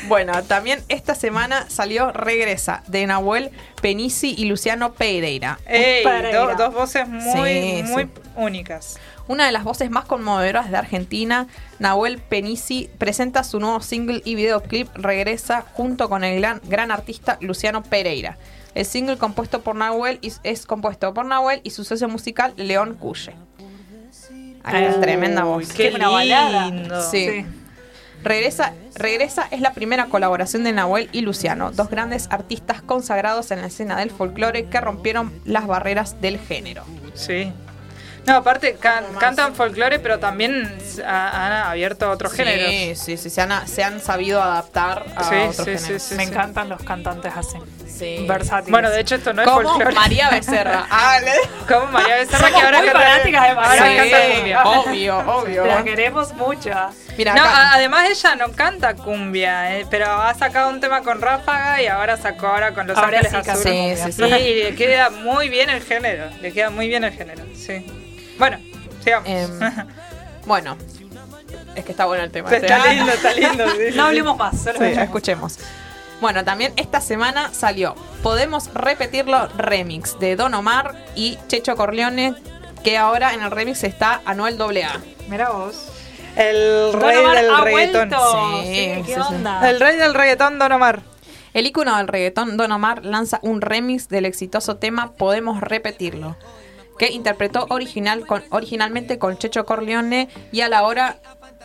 Bueno, 0.08 0.42
también 0.44 0.82
esta 0.88 1.14
semana 1.14 1.64
salió 1.70 2.12
Regresa 2.12 2.82
de 2.88 3.06
Nahuel 3.06 3.50
Penisi 3.80 4.34
y 4.36 4.44
Luciano 4.44 4.92
Pereira. 4.92 5.58
Ey, 5.66 6.04
Pereira. 6.04 6.40
do- 6.40 6.54
dos 6.56 6.74
voces 6.74 7.08
muy, 7.08 7.22
Sí, 7.32 7.82
muy 7.86 8.02
sí. 8.04 8.10
únicas. 8.36 8.98
Una 9.28 9.46
de 9.46 9.52
las 9.52 9.64
voces 9.64 9.90
más 9.90 10.04
conmovedoras 10.04 10.70
de 10.70 10.76
Argentina, 10.76 11.46
Nahuel 11.78 12.18
Penisi 12.18 12.90
presenta 12.98 13.44
su 13.44 13.58
nuevo 13.60 13.80
single 13.80 14.20
y 14.26 14.34
videoclip 14.34 14.94
Regresa 14.94 15.64
junto 15.72 16.10
con 16.10 16.22
el 16.22 16.38
gran, 16.40 16.60
gran 16.64 16.90
artista 16.90 17.38
Luciano 17.40 17.82
Pereira. 17.82 18.36
El 18.74 18.84
single 18.84 19.16
compuesto 19.16 19.62
por 19.62 19.74
Nahuel 19.76 20.18
es 20.42 20.66
compuesto 20.66 21.14
por 21.14 21.24
Nahuel 21.24 21.60
y 21.64 21.70
su 21.70 21.84
socio 21.84 22.08
musical 22.08 22.52
León 22.56 22.94
Cuye. 23.00 23.34
Ay, 24.64 24.84
es 24.84 25.00
tremenda 25.00 25.44
voz. 25.44 25.72
Qué 25.72 25.92
una 25.94 26.08
balada. 26.08 26.66
lindo. 26.66 27.00
Sí. 27.10 27.44
Regresa, 28.22 28.72
Regresa 28.94 29.46
es 29.50 29.60
la 29.60 29.74
primera 29.74 30.06
colaboración 30.06 30.64
de 30.64 30.72
Nahuel 30.72 31.10
y 31.12 31.20
Luciano, 31.20 31.70
dos 31.72 31.90
grandes 31.90 32.28
artistas 32.30 32.80
consagrados 32.80 33.50
en 33.50 33.60
la 33.60 33.66
escena 33.66 33.96
del 33.98 34.10
folclore 34.10 34.66
que 34.70 34.80
rompieron 34.80 35.32
las 35.44 35.66
barreras 35.66 36.20
del 36.22 36.38
género. 36.38 36.84
Sí. 37.14 37.52
No, 38.26 38.36
aparte 38.36 38.76
can- 38.80 39.04
cantan 39.20 39.54
folclore, 39.54 39.98
pero 39.98 40.18
también 40.18 40.72
ha- 41.06 41.46
han 41.46 41.52
abierto 41.66 42.10
otros 42.10 42.32
géneros. 42.32 42.70
Sí, 42.70 42.94
sí, 42.94 43.16
sí, 43.18 43.28
se 43.28 43.42
han, 43.42 43.68
se 43.68 43.84
han 43.84 44.00
sabido 44.00 44.42
adaptar 44.42 45.04
a 45.14 45.24
Sí, 45.24 45.34
otros 45.34 45.56
sí, 45.56 45.64
géneros. 45.64 46.02
sí, 46.02 46.08
sí. 46.08 46.14
Me 46.14 46.22
encantan 46.22 46.70
los 46.70 46.82
cantantes 46.82 47.32
así. 47.36 47.58
Sí. 47.96 48.24
Versátiles. 48.28 48.70
Bueno, 48.72 48.90
de 48.90 49.00
hecho 49.00 49.14
esto 49.14 49.32
no 49.32 49.42
es 49.42 49.48
Como 49.48 49.62
folclore. 49.62 49.94
María 49.94 50.28
Becerra. 50.30 50.86
Ah, 50.90 51.18
Como 51.68 51.86
María 51.92 52.16
Becerra 52.16 52.38
Somos 52.48 52.60
que 52.60 52.66
ahora 52.66 52.78
muy 52.78 52.86
canta, 52.88 53.00
fanáticas 53.02 53.48
de 53.48 53.54
María 53.54 53.70
ahora 53.70 53.86
Sí, 54.04 54.10
canta 54.10 54.34
cumbia. 54.34 54.62
obvio, 54.64 55.18
obvio. 55.18 55.66
La 55.66 55.84
queremos 55.84 56.32
mucho. 56.34 56.70
Mira, 57.16 57.34
No, 57.34 57.42
además 57.44 58.08
ella 58.10 58.34
no 58.34 58.50
canta 58.52 58.94
cumbia, 58.96 59.78
eh, 59.78 59.86
pero 59.88 60.06
ha 60.10 60.34
sacado 60.34 60.70
un 60.70 60.80
tema 60.80 61.02
con 61.02 61.20
Ráfaga 61.20 61.80
y 61.80 61.86
ahora 61.86 62.16
sacó 62.16 62.48
ahora 62.48 62.74
con 62.74 62.86
Los 62.88 62.98
Ahora 62.98 63.18
Ángeles 63.20 63.44
sí 63.44 63.50
Azules. 63.50 64.00
Sí, 64.00 64.12
sí, 64.12 64.22
Sí, 64.24 64.28
sí. 64.28 64.40
y 64.42 64.62
le 64.64 64.74
queda 64.74 65.10
muy 65.10 65.48
bien 65.48 65.70
el 65.70 65.80
género, 65.82 66.28
le 66.40 66.52
queda 66.52 66.70
muy 66.70 66.88
bien 66.88 67.04
el 67.04 67.12
género, 67.12 67.44
sí. 67.54 67.86
Bueno, 68.38 68.58
sigamos. 69.04 69.28
Em, 69.28 69.60
bueno, 70.46 70.76
es 71.76 71.84
que 71.84 71.92
está 71.92 72.06
bueno 72.06 72.24
el 72.24 72.32
tema. 72.32 72.50
está 72.50 72.82
¿sí? 72.82 72.88
lindo, 72.96 73.12
está 73.12 73.32
lindo. 73.32 73.64
sí, 73.70 73.78
No 73.90 73.92
sí. 73.92 74.00
hablemos 74.00 74.36
más, 74.36 74.60
solo 74.60 74.78
Sí, 74.80 74.86
escuchemos. 74.86 75.58
Bueno, 76.24 76.42
también 76.42 76.72
esta 76.76 77.02
semana 77.02 77.52
salió 77.52 77.94
Podemos 78.22 78.72
Repetirlo 78.72 79.46
Remix 79.58 80.18
de 80.18 80.36
Don 80.36 80.54
Omar 80.54 80.94
y 81.14 81.36
Checho 81.48 81.76
Corleone, 81.76 82.34
que 82.82 82.96
ahora 82.96 83.34
en 83.34 83.42
el 83.42 83.50
remix 83.50 83.84
está 83.84 84.22
Anuel 84.24 84.58
AA. 84.58 85.02
Mira 85.28 85.50
vos. 85.50 85.86
El 86.34 86.92
Don 86.92 87.02
rey 87.02 87.18
Omar 87.18 87.36
del 87.36 87.50
ha 87.50 87.60
reggaetón. 87.60 88.10
Sí, 88.62 88.68
Sí, 88.68 88.74
sí, 88.74 89.02
¿qué 89.04 89.14
sí. 89.16 89.20
onda? 89.20 89.68
El 89.68 89.78
rey 89.78 89.98
del 89.98 90.14
reggaetón, 90.14 90.58
Don 90.58 90.72
Omar. 90.72 91.02
El 91.52 91.66
ícono 91.66 91.94
del 91.98 92.08
reggaetón 92.08 92.56
Don 92.56 92.72
Omar 92.72 93.04
lanza 93.04 93.38
un 93.42 93.60
remix 93.60 94.08
del 94.08 94.24
exitoso 94.24 94.78
tema 94.78 95.12
Podemos 95.12 95.60
Repetirlo, 95.60 96.38
que 96.98 97.08
interpretó 97.12 97.66
original 97.68 98.26
con, 98.26 98.42
originalmente 98.48 99.18
con 99.18 99.36
Checho 99.36 99.66
Corleone 99.66 100.30
y 100.52 100.62
a 100.62 100.70
la 100.70 100.84
hora 100.84 101.18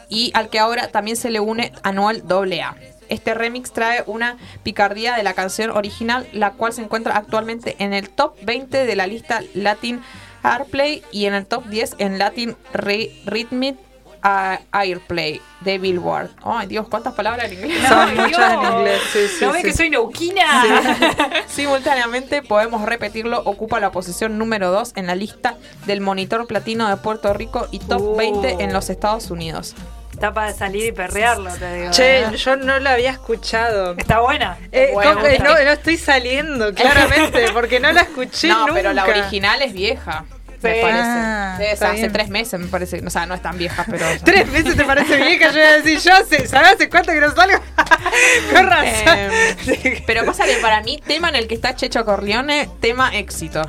y 0.10 0.32
al 0.34 0.50
que 0.50 0.60
ahora 0.60 0.90
también 0.90 1.16
se 1.16 1.30
le 1.30 1.40
une 1.40 1.72
Anuel 1.82 2.26
AA. 2.30 2.76
Este 3.10 3.34
remix 3.34 3.72
trae 3.72 4.04
una 4.06 4.38
picardía 4.64 5.16
de 5.16 5.24
la 5.24 5.34
canción 5.34 5.72
original, 5.72 6.28
la 6.34 6.52
cual 6.52 6.74
se 6.74 6.82
encuentra 6.82 7.18
actualmente 7.18 7.76
en 7.80 7.94
el 7.94 8.10
top 8.10 8.36
20 8.44 8.86
de 8.86 8.96
la 8.96 9.08
lista 9.08 9.42
Latin 9.54 10.02
Airplay 10.44 11.04
y 11.12 11.26
en 11.26 11.34
el 11.34 11.46
top 11.46 11.66
10 11.66 11.96
en 11.98 12.18
Latin 12.20 12.56
Re- 12.74 13.12
Rhythmic 13.26 13.76
Airplay 14.72 15.42
de 15.62 15.78
Billboard. 15.78 16.30
Ay, 16.44 16.68
Dios, 16.68 16.88
cuántas 16.90 17.14
palabras 17.14 17.50
en 17.52 17.54
inglés. 17.60 17.88
Son 17.88 18.10
Ay, 18.10 18.18
muchas 18.18 18.54
en 18.54 18.74
inglés, 18.74 19.02
sí, 19.14 19.20
sí, 19.28 19.46
¿No 19.46 19.52
ves 19.54 19.62
sí. 19.62 19.68
que 19.70 19.74
soy 19.74 19.90
neuquina? 19.90 20.64
Simultáneamente, 21.48 22.42
podemos 22.42 22.82
repetirlo, 22.84 23.42
ocupa 23.46 23.80
la 23.80 23.92
posición 23.92 24.38
número 24.38 24.72
2 24.72 24.94
en 24.96 25.08
la 25.08 25.16
lista 25.16 25.56
del 25.86 26.02
monitor 26.02 26.48
platino 26.48 26.88
de 26.90 26.98
Puerto 26.98 27.34
Rico 27.34 27.68
y 27.72 27.80
top 27.80 28.02
Uh. 28.02 28.16
20 28.18 28.64
en 28.64 28.74
los 28.74 28.90
Estados 28.90 29.32
Unidos. 29.32 29.74
Está 30.20 30.34
para 30.34 30.52
salir 30.54 30.86
y 30.88 30.92
perrearlo, 30.92 31.50
te 31.56 31.76
digo. 31.78 31.92
Che, 31.92 32.24
¿eh? 32.24 32.36
yo 32.36 32.58
no 32.58 32.78
la 32.80 32.92
había 32.92 33.12
escuchado. 33.12 33.96
Está 33.98 34.20
buena. 34.20 34.58
Eh, 34.70 34.90
Bueno, 34.92 35.14
¿cómo 35.14 35.24
que 35.24 35.36
está 35.36 35.46
no, 35.46 35.58
estoy 35.58 35.96
saliendo, 35.96 36.74
claramente, 36.76 37.46
porque 37.54 37.80
no 37.80 37.90
la 37.94 38.02
escuché 38.02 38.50
no, 38.50 38.60
nunca. 38.68 38.74
pero 38.74 38.92
la 38.92 39.06
original 39.06 39.62
es 39.62 39.72
vieja. 39.72 40.26
Me 40.62 40.74
Sí. 40.74 40.80
parece. 40.82 41.86
Ah, 41.86 41.90
hace 41.94 42.10
tres 42.10 42.28
meses, 42.28 42.60
me 42.60 42.68
parece. 42.68 43.02
O 43.06 43.10
sea, 43.10 43.26
no 43.26 43.34
es 43.34 43.42
tan 43.42 43.58
vieja, 43.58 43.86
pero. 43.90 44.06
Tres 44.26 44.46
meses 44.52 44.76
te 44.76 44.84
parece 44.84 45.16
vieja, 45.16 45.52
yo 45.54 45.58
iba 45.60 45.70
a 45.70 45.78
decir, 45.80 46.00
yo 46.02 46.14
hace, 46.14 46.48
¿sabes 46.48 46.74
hace 46.74 46.90
cuánto 46.90 47.14
que 47.14 47.22
no 47.22 47.32
salgo? 47.34 47.58
Con 48.54 48.68
razón. 48.70 49.14
Eh, 49.16 50.04
pero 50.06 50.26
pasa 50.26 50.44
que 50.46 50.56
para 50.56 50.82
mí, 50.82 51.02
tema 51.08 51.30
en 51.30 51.36
el 51.38 51.48
que 51.48 51.56
está 51.56 51.78
Checho 51.78 52.04
Corleone, 52.04 52.70
tema 52.82 53.16
éxito. 53.16 53.62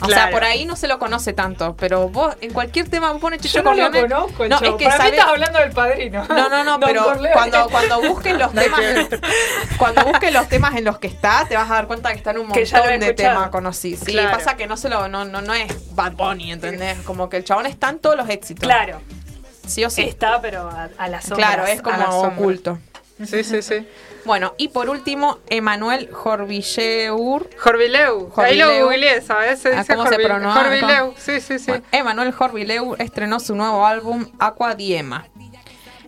O 0.00 0.08
sea, 0.08 0.30
por 0.30 0.44
ahí 0.44 0.64
no 0.64 0.76
se 0.76 0.86
lo 0.88 0.98
conoce 0.98 1.32
tanto, 1.32 1.74
pero 1.76 2.08
vos 2.08 2.36
en 2.40 2.52
cualquier 2.52 2.88
tema 2.88 3.10
vos 3.12 3.20
pones 3.20 3.40
Checho 3.40 3.58
Yo 3.58 3.62
no 3.64 3.74
lo 3.74 3.84
Corleone. 3.84 4.08
conozco, 4.08 4.48
no, 4.48 4.56
es 4.56 4.74
que 4.74 4.84
Para 4.86 5.04
mí 5.04 5.10
estás 5.10 5.26
hablando 5.26 5.58
del 5.58 5.72
padrino. 5.72 6.24
No, 6.28 6.48
no, 6.48 6.64
no, 6.64 6.70
Don 6.78 6.80
pero 6.88 7.04
Corleone. 7.04 7.32
cuando, 7.32 7.68
cuando 7.68 8.00
busques 8.02 8.38
los 8.38 8.52
temas 8.54 8.80
cuando 9.76 10.04
busques 10.04 10.32
los 10.32 10.48
temas 10.48 10.76
en 10.76 10.84
los 10.84 10.98
que 10.98 11.06
está, 11.08 11.44
te 11.48 11.56
vas 11.56 11.70
a 11.70 11.74
dar 11.74 11.86
cuenta 11.86 12.12
que 12.12 12.18
un 12.18 12.24
ya 12.24 12.32
lo 12.32 12.84
he 12.84 12.90
montón 12.90 13.00
de 13.00 13.14
temas 13.14 13.48
conocidos. 13.50 14.04
Sí, 14.04 14.12
Claro. 14.12 14.36
pasa 14.36 14.56
que 14.56 14.66
no 14.66 14.76
se 14.76 14.88
lo, 14.88 15.08
no, 15.08 15.24
no, 15.24 15.40
no 15.42 15.54
es 15.54 15.94
Bad 15.94 16.12
Bunny, 16.12 16.52
¿entendés? 16.52 16.98
Como 17.00 17.28
que 17.28 17.36
el 17.38 17.44
chabón 17.44 17.66
está 17.66 17.88
en 17.90 17.98
todos 17.98 18.16
los 18.16 18.28
éxitos. 18.28 18.62
Claro, 18.64 19.00
Sí 19.66 19.84
o 19.84 19.90
sí. 19.90 20.02
está, 20.02 20.40
pero 20.40 20.68
a, 20.70 20.88
a 20.96 21.08
la 21.08 21.20
sombra. 21.20 21.46
claro, 21.48 21.66
es 21.66 21.82
como 21.82 22.20
oculto. 22.22 22.78
Sí, 23.24 23.44
sí, 23.44 23.62
sí. 23.62 23.86
Bueno, 24.24 24.52
y 24.58 24.68
por 24.68 24.90
último, 24.90 25.38
Emanuel 25.48 26.10
Jorvilleur. 26.12 27.48
Jorvileu. 27.56 28.30
Ahí 28.36 28.58
lo 28.58 28.84
googleé, 28.84 29.22
¿sabes? 29.22 29.60
Se 29.60 29.68
Ah, 29.74 29.78
dice 29.80 29.94
¿cómo 29.94 30.06
se 30.06 30.16
pronuncia? 30.18 30.62
Jorvileu. 30.62 31.14
Sí, 31.16 31.40
sí, 31.40 31.58
sí. 31.58 31.70
Bueno, 31.70 31.84
Emanuel 31.92 32.32
Jorvileu 32.32 32.94
estrenó 32.98 33.40
su 33.40 33.54
nuevo 33.54 33.86
álbum 33.86 34.26
Aqua 34.38 34.74
Diema. 34.74 35.28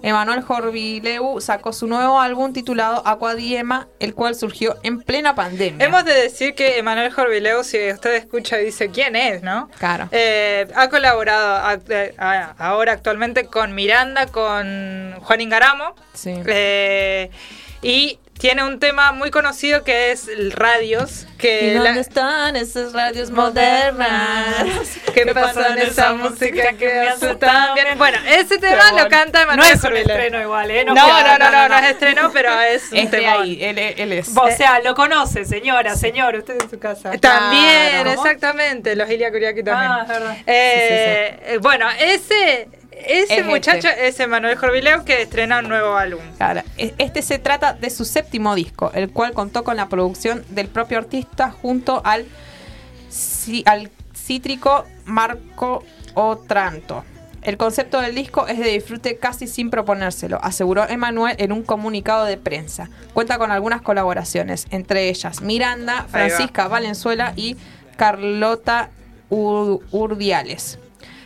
Emanuel 0.03 0.43
Jorvileu 0.43 1.41
sacó 1.41 1.73
su 1.73 1.87
nuevo 1.87 2.21
álbum 2.21 2.53
titulado 2.53 3.03
Aqua 3.07 3.35
Diema, 3.35 3.89
el 3.99 4.15
cual 4.15 4.35
surgió 4.35 4.77
en 4.83 5.01
plena 5.03 5.35
pandemia. 5.35 5.85
Hemos 5.85 6.05
de 6.05 6.15
decir 6.15 6.55
que 6.55 6.79
Emanuel 6.79 7.13
Jorvileu, 7.13 7.63
si 7.65 7.91
usted 7.91 8.15
escucha 8.15 8.61
y 8.61 8.67
dice 8.67 8.91
quién 8.91 9.15
es, 9.17 9.43
¿no? 9.43 9.69
Claro. 9.79 10.09
Eh, 10.13 10.67
ha 10.75 10.89
colaborado 10.89 11.59
act- 11.67 11.91
eh, 11.91 12.15
ahora 12.59 12.93
actualmente 12.93 13.45
con 13.47 13.75
Miranda, 13.75 14.27
con 14.27 15.15
Juan 15.21 15.41
Ingaramo. 15.41 15.95
Sí. 16.15 16.35
eh, 16.47 17.31
y 17.83 18.19
tiene 18.41 18.65
un 18.65 18.81
tema 18.81 19.13
muy 19.13 19.31
conocido 19.31 19.85
que 19.85 20.13
es 20.13 20.27
Radios. 20.55 21.27
Que 21.39 21.69
¿Y 21.69 21.75
la- 21.75 21.85
dónde 21.85 22.01
están 22.01 22.57
esas 22.57 22.93
radios 22.93 23.31
modernas? 23.31 24.65
¿Qué 25.15 25.27
pasó 25.27 25.67
en 25.67 25.79
esa 25.79 26.15
música 26.15 26.73
que 26.73 26.87
me 26.87 27.09
hace 27.09 27.35
tan 27.35 27.75
bien? 27.75 27.99
Bueno, 27.99 28.19
ese 28.27 28.59
tema 28.59 28.93
lo 28.93 29.09
canta 29.09 29.45
No 29.45 29.53
Emanuel 29.53 29.73
es 29.73 29.85
un 29.85 29.97
estreno 29.97 30.41
igual, 30.41 30.71
¿eh? 30.71 30.85
No, 30.85 30.95
no, 30.95 31.39
no, 31.39 31.51
no, 31.51 31.69
no 31.69 31.79
es 31.79 31.91
estreno, 31.91 32.31
pero 32.33 32.59
es 32.61 32.91
un 32.93 33.11
temón. 33.11 33.43
ahí, 33.43 33.63
él, 33.63 34.13
es. 34.13 34.31
O 34.37 34.51
sea, 34.51 34.81
lo 34.81 34.95
conoce, 34.95 35.45
señora, 35.45 35.95
señor, 35.97 36.35
usted 36.37 36.61
en 36.63 36.71
su 36.71 36.79
casa. 36.79 37.13
También, 37.19 38.07
exactamente, 38.07 38.97
los 38.97 39.09
Ilia 39.11 39.31
Kuriaki 39.31 39.63
también. 39.63 39.93
Ah, 39.93 40.03
es 40.03 40.09
verdad. 40.09 40.37
Eh, 40.47 41.59
Bueno, 41.61 41.87
ese, 41.99 42.69
ese 43.07 43.41
Es 43.41 43.47
muchacho 43.47 43.89
este. 43.89 44.09
es 44.09 44.21
Emanuel 44.21 44.57
Jorvileo 44.57 45.05
que 45.05 45.23
estrena 45.23 45.61
un 45.61 45.69
nuevo 45.69 45.97
álbum. 45.97 46.21
Claro, 46.37 46.63
e- 46.77 46.95
Este 46.99 47.23
se 47.23 47.39
trata 47.39 47.73
de 47.73 47.91
su 47.91 48.05
séptimo 48.05 48.55
disco, 48.55 48.91
el 48.95 49.11
cual 49.11 49.33
contó 49.33 49.65
con 49.65 49.77
la 49.77 49.89
producción 49.89 50.45
del 50.51 50.69
propio 50.69 50.99
artista 50.99 51.51
junto 51.51 52.01
al 52.05 52.27
al 53.67 53.91
cítrico 54.15 54.85
Marco 55.05 55.83
Otranto. 56.15 57.05
El 57.43 57.57
concepto 57.57 58.01
del 58.01 58.15
disco 58.15 58.47
es 58.47 58.59
de 58.59 58.69
disfrute 58.69 59.17
casi 59.17 59.47
sin 59.47 59.71
proponérselo, 59.71 60.39
aseguró 60.43 60.87
Emanuel 60.89 61.35
en 61.39 61.53
un 61.53 61.63
comunicado 61.63 62.27
de 62.27 62.37
prensa. 62.37 62.91
Cuenta 63.15 63.39
con 63.39 63.51
algunas 63.51 63.81
colaboraciones, 63.81 64.67
entre 64.71 65.09
ellas 65.09 65.41
Miranda. 65.41 66.07
Francisca 66.11 66.69
Valenzuela 66.69 67.33
y 67.37 67.57
Carlota 67.97 68.91
Ur- 69.31 69.81
Urdiales. 69.91 70.79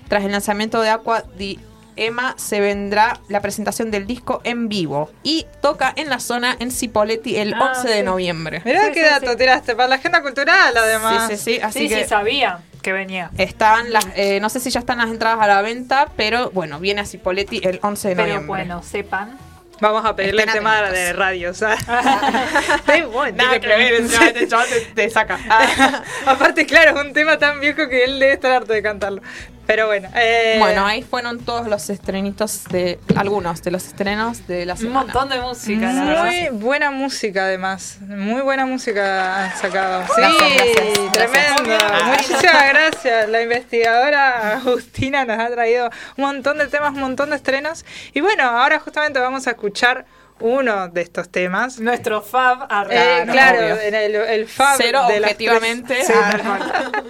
Tras 0.09 0.25
el 0.25 0.33
lanzamiento 0.33 0.81
de 0.81 0.91
Aqua 0.91 1.23
di 1.37 1.59
Emma 1.97 2.35
se 2.37 2.59
vendrá 2.61 3.21
la 3.29 3.41
presentación 3.41 3.91
del 3.93 4.05
disco 4.07 4.41
en 4.45 4.69
vivo 4.69 5.11
y 5.23 5.47
toca 5.63 5.93
en 5.97 6.09
la 6.11 6.19
zona 6.19 6.57
en 6.59 6.73
Cipoletti 6.73 7.37
el 7.37 7.55
Ah, 7.55 7.73
11 7.77 7.89
de 7.89 7.97
sí. 7.99 8.03
noviembre. 8.03 8.63
Mirá 8.65 8.87
Sí, 8.87 8.93
qué 8.95 9.05
sí, 9.05 9.11
dato 9.11 9.31
sí. 9.31 9.37
tiraste 9.39 9.77
para 9.77 9.89
la 9.89 9.95
agenda 9.97 10.21
cultural, 10.21 10.77
además. 10.77 11.29
Sí, 11.31 11.37
sí, 11.37 11.55
sí. 11.57 11.61
Así 11.63 11.79
sí, 11.81 11.89
que 11.89 12.03
sí, 12.03 12.09
sabía 12.09 12.59
que 12.83 12.93
venía. 12.93 13.31
están 13.39 13.93
las, 13.93 14.07
eh, 14.17 14.41
no 14.41 14.49
sé 14.51 14.59
si 14.61 14.71
ya 14.71 14.81
están 14.81 14.99
las 14.99 15.09
entradas 15.09 15.39
a 15.41 15.47
la 15.47 15.63
venta, 15.63 16.09
pero 16.17 16.51
bueno, 16.51 16.81
viene 16.81 17.01
a 17.01 17.07
Cipoletti 17.07 17.61
el 17.63 17.79
11 17.81 18.09
de 18.09 18.17
Pero 18.17 18.27
noviembre. 18.27 18.49
bueno, 18.49 18.83
sepan. 18.83 19.39
Vamos 19.81 20.05
a 20.05 20.15
pedirle 20.17 20.43
Estén 20.43 20.49
el 20.51 20.55
tema 20.63 20.83
de 20.91 21.13
radio. 21.13 21.51
Está 21.51 21.77
bueno, 23.13 23.37
Nada 23.37 23.59
que 23.61 23.67
ver, 23.67 23.95
encima 23.95 24.27
este 24.27 24.47
chaval 24.49 24.69
te, 24.69 24.81
te 24.81 25.11
saca. 25.11 25.39
Ah. 25.49 26.03
Aparte, 26.27 26.67
claro, 26.67 26.99
es 26.99 27.07
un 27.07 27.13
tema 27.13 27.39
tan 27.39 27.61
viejo 27.61 27.89
que 27.89 28.05
él 28.05 28.19
debe 28.19 28.33
estar 28.35 28.53
harto 28.53 28.73
de 28.73 28.83
cantarlo. 28.83 29.21
Pero 29.67 29.87
bueno. 29.87 30.09
eh, 30.15 30.57
Bueno, 30.59 30.85
ahí 30.87 31.03
fueron 31.03 31.39
todos 31.39 31.69
los 31.69 31.89
estrenitos 31.89 32.65
de 32.65 32.99
algunos 33.17 33.63
de 33.63 33.71
los 33.71 33.87
estrenos 33.87 34.47
de 34.47 34.67
la 34.67 34.75
Un 34.75 34.79
semana. 34.79 35.01
montón 35.05 35.29
de 35.31 35.41
música, 35.41 35.93
la 35.93 36.05
verdad. 36.05 36.23
Muy 36.25 36.49
buena 36.61 36.91
música, 36.91 37.45
además. 37.45 37.99
Muy 38.03 38.43
buena 38.43 38.67
música 38.67 39.45
han 39.47 39.57
sacado. 39.57 40.05
Sí, 40.07 40.13
Gracias, 40.19 40.67
gracias. 40.67 41.13
tremendo. 41.13 41.63
Gracias. 41.65 42.05
Muchísimas 42.31 42.69
gracias. 42.69 43.29
La 43.31 43.43
investigadora 43.43 44.57
Agustina 44.59 45.25
nos 45.25 45.39
ha 45.39 45.49
traído 45.51 45.87
un 46.17 46.25
montón 46.25 46.59
de 46.59 46.67
temas, 46.67 46.93
un 46.93 47.01
montón 47.01 47.31
de 47.31 47.37
estrenos. 47.37 47.85
Y 48.13 48.21
bueno, 48.21 48.45
ahora 48.45 48.79
justamente 48.81 49.19
vamos 49.19 49.47
a 49.47 49.51
escuchar 49.53 50.05
uno 50.45 50.89
de 50.89 51.01
estos 51.01 51.31
temas. 51.31 51.79
Nuestro 51.81 52.21
fab 52.21 52.65
Eh, 52.91 53.25
claro, 53.31 53.81
en 53.81 53.95
el, 53.95 54.15
el 54.15 54.47
fab 54.47 54.77
Cero 54.77 55.07
de 55.09 55.19
las 55.21 55.31
objetivamente. 55.31 55.95
tres- 55.95 56.07
Sí, 56.07 56.13
Ah. 56.15 56.93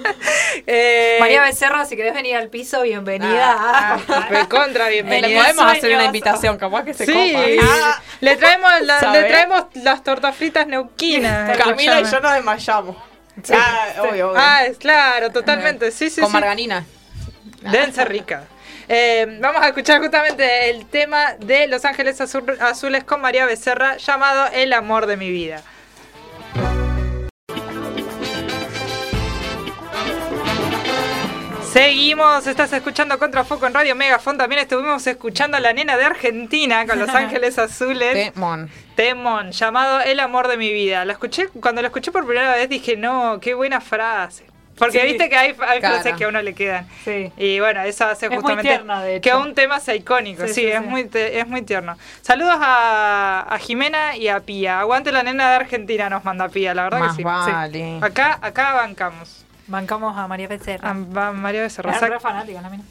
Eh, 0.67 1.17
María 1.19 1.43
Becerra, 1.43 1.85
si 1.85 1.97
querés 1.97 2.15
venir 2.15 2.37
al 2.37 2.49
piso, 2.49 2.83
bienvenida. 2.83 3.57
Ah, 3.59 3.99
Ah, 4.09 4.27
recontra 4.31 4.85
Le 4.87 5.03
bienvenida. 5.03 5.29
En 5.29 5.57
podemos 5.57 5.73
hacer 5.77 5.95
una 5.95 6.05
invitación, 6.05 6.57
capaz 6.59 6.85
que 6.85 6.95
se 6.95 7.07
Sí, 7.07 7.13
copa. 7.33 7.45
Ah, 7.63 8.01
le 8.21 8.37
traemos 8.37 8.71
la- 8.83 8.95
le 8.95 9.01
¿Sabe? 9.01 9.25
traemos 9.25 9.65
las 9.75 10.05
tortas 10.05 10.35
fritas 10.37 10.67
neuquinas. 10.69 11.59
Camila 11.59 12.01
y 12.01 12.05
yo 12.05 12.21
nos 12.21 12.35
desmayamos. 12.35 12.97
ah, 13.53 13.87
obvio, 13.99 14.31
obvio. 14.31 14.35
Ah, 14.37 14.65
es 14.65 14.79
claro, 14.79 15.31
totalmente. 15.33 15.91
Sí, 15.91 16.09
sí, 16.09 16.21
Con 16.21 16.31
sí. 16.31 16.35
margarina. 16.35 16.85
Deben 17.63 17.93
ser 17.93 18.09
ricas. 18.09 18.43
Eh, 18.89 19.39
vamos 19.41 19.63
a 19.63 19.69
escuchar 19.69 20.01
justamente 20.01 20.71
el 20.71 20.87
tema 20.87 21.35
de 21.39 21.67
Los 21.69 21.85
Ángeles 21.85 22.21
Azul- 22.21 22.59
Azules 22.61 23.05
con 23.05 23.21
María 23.21 23.47
Becerra 23.47 23.97
llamado 23.97 24.47
El 24.53 24.73
amor 24.73 25.07
de 25.07 25.17
mi 25.17 25.31
vida. 25.31 25.63
Seguimos, 31.73 32.47
estás 32.47 32.73
escuchando 32.73 33.19
Contrafoco 33.19 33.67
en 33.67 33.75
Radio 33.75 33.97
Megafon. 33.97 34.39
También 34.39 34.61
estuvimos 34.61 35.05
escuchando 35.09 35.57
a 35.57 35.61
la 35.61 35.73
nena 35.73 35.97
de 35.97 36.05
Argentina 36.05 36.87
con 36.87 37.01
Los 37.01 37.09
Ángeles 37.15 37.59
Azules. 37.59 38.33
Temón. 38.33 38.71
Temón, 38.95 39.51
llamado 39.51 40.01
El 40.01 40.21
amor 40.21 40.47
de 40.47 40.57
mi 40.57 40.73
vida. 40.73 41.05
La 41.05 41.15
escuché, 41.15 41.49
cuando 41.49 41.83
lo 41.83 41.89
escuché 41.89 42.13
por 42.13 42.25
primera 42.27 42.55
vez 42.55 42.69
dije, 42.69 42.97
no, 42.97 43.41
qué 43.41 43.55
buena 43.55 43.81
frase. 43.81 44.45
Porque 44.79 45.01
Sí. 45.01 45.07
viste 45.07 45.29
que 45.29 45.37
hay, 45.37 45.55
hay 45.69 45.81
frases 45.81 46.15
que 46.17 46.25
a 46.25 46.29
uno 46.29 46.43
le 46.43 46.53
quedan. 46.55 46.87
Sí. 47.05 47.33
Y 47.37 47.61
bueno, 47.61 47.83
eso 47.83 48.07
hace 48.07 48.27
Es 48.27 48.31
muy 48.31 48.39
justamente 48.41 48.69
tierna, 48.71 49.03
de 49.03 49.21
que 49.21 49.33
un 49.35 49.55
tema 49.55 49.79
sea 49.81 49.95
icónico. 49.95 50.43
Sí, 50.43 50.49
Sí, 50.49 50.55
sí, 50.63 50.67
es, 50.67 50.81
sí. 50.81 50.87
Muy 50.87 51.05
te- 51.05 51.39
es 51.39 51.47
muy 51.47 51.63
tierno. 51.63 51.97
Saludos 52.23 52.57
a, 52.61 53.47
a 53.49 53.59
Jimena 53.59 54.17
y 54.17 54.29
a 54.29 54.41
Pía. 54.41 54.81
Aguante 54.81 55.13
la 55.13 55.23
nena 55.23 55.51
de 55.51 55.57
Argentina, 55.57 56.11
nos 56.11 56.25
manda 56.25 56.49
Pía, 56.49 56.75
la 56.75 56.85
verdad 56.85 56.99
Más 56.99 57.13
que 57.13 57.17
sí. 57.19 57.23
vale. 57.23 57.79
Sí. 57.79 57.99
Acá, 58.03 58.39
acá 58.43 58.75
bancamos. 58.75 59.45
Bancamos 59.67 60.17
a 60.19 60.27
María 60.27 60.47
Becerra. 60.49 60.89
A, 60.89 60.91
a 60.91 61.33
María 61.33 61.63
Becerra. 61.63 61.93
Es 61.93 62.01
Sac- 62.03 62.09
re 62.11 62.21
fanática 62.21 62.61
la 62.61 62.69
mina. 62.69 62.85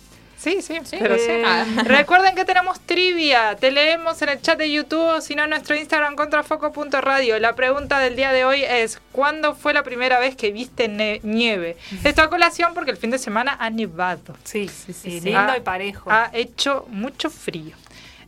Sí, 0.44 0.62
sí, 0.62 0.78
Sí. 0.84 0.98
pero 1.00 1.16
sí. 1.18 1.24
Eh, 1.30 1.44
Ah. 1.46 1.66
Recuerden 1.86 2.36
que 2.36 2.44
tenemos 2.46 2.80
trivia. 2.82 3.56
Te 3.56 3.72
leemos 3.72 4.22
en 4.22 4.30
el 4.30 4.42
chat 4.42 4.58
de 4.58 4.72
YouTube 4.72 5.00
o 5.02 5.22
si 5.22 5.36
no 5.36 5.44
en 5.46 5.52
nuestro 5.52 5.76
Instagram 5.76 6.16
contrafoco.radio. 6.16 7.40
La 7.40 7.56
pregunta 7.56 8.00
del 8.00 8.16
día 8.16 8.32
de 8.32 8.44
hoy 8.46 8.64
es: 8.64 9.00
¿Cuándo 9.12 9.56
fue 9.56 9.74
la 9.74 9.84
primera 9.84 10.20
vez 10.20 10.36
que 10.36 10.52
viste 10.52 10.88
ne- 10.88 11.20
nieve? 11.24 11.78
Esto 12.04 12.22
a 12.24 12.30
colación 12.30 12.74
porque 12.74 12.92
el 12.92 12.98
fin 12.98 13.10
de 13.12 13.18
semana 13.20 13.56
ha 13.60 13.70
nevado. 13.70 14.36
Sí, 14.44 14.68
sí, 14.68 14.94
sí, 14.94 15.20
sí. 15.20 15.22
lindo 15.22 15.54
y 15.56 15.62
parejo. 15.62 16.12
Ha 16.12 16.30
hecho 16.34 16.86
mucho 16.90 17.30
frío. 17.30 17.76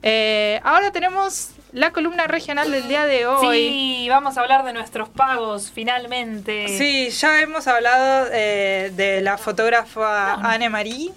Eh, 0.07 0.59
ahora 0.63 0.91
tenemos 0.91 1.49
la 1.71 1.91
columna 1.91 2.27
regional 2.27 2.71
del 2.71 2.87
día 2.87 3.05
de 3.05 3.25
hoy. 3.25 3.57
Sí, 3.57 4.07
vamos 4.09 4.37
a 4.37 4.41
hablar 4.41 4.63
de 4.63 4.71
nuestros 4.71 5.09
pagos 5.09 5.71
finalmente. 5.73 6.67
Sí, 6.77 7.09
ya 7.09 7.41
hemos 7.41 7.67
hablado 7.67 8.27
eh, 8.31 8.91
de 8.95 9.21
la 9.21 9.37
fotógrafa 9.39 10.35
Anne 10.35 10.69
Marie, 10.69 11.11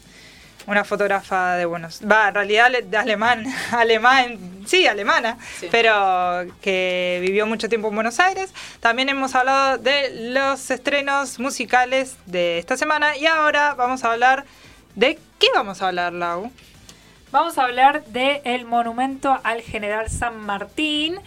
una 0.68 0.84
fotógrafa 0.84 1.56
de 1.56 1.64
Buenos 1.64 2.00
va, 2.08 2.28
en 2.28 2.34
realidad 2.34 2.70
de 2.84 2.96
alemán, 2.96 3.44
alemán, 3.72 4.38
sí, 4.66 4.86
alemana, 4.86 5.36
Sí. 5.58 5.68
pero 5.70 6.44
que 6.62 7.18
vivió 7.22 7.46
mucho 7.46 7.68
tiempo 7.68 7.88
en 7.88 7.94
Buenos 7.94 8.20
Aires. 8.20 8.52
También 8.80 9.08
hemos 9.08 9.34
hablado 9.34 9.78
de 9.78 10.30
los 10.32 10.70
estrenos 10.70 11.38
musicales 11.38 12.16
de 12.26 12.58
esta 12.58 12.76
semana 12.76 13.16
y 13.16 13.26
ahora 13.26 13.74
vamos 13.74 14.04
a 14.04 14.12
hablar 14.12 14.44
de 14.94 15.18
qué 15.38 15.48
vamos 15.54 15.82
a 15.82 15.88
hablar, 15.88 16.12
Lau. 16.12 16.52
Vamos 17.30 17.58
a 17.58 17.64
hablar 17.64 18.04
del 18.06 18.64
monumento 18.64 19.38
al 19.44 19.60
general 19.62 20.08
San 20.10 20.38
Martín, 20.38 21.18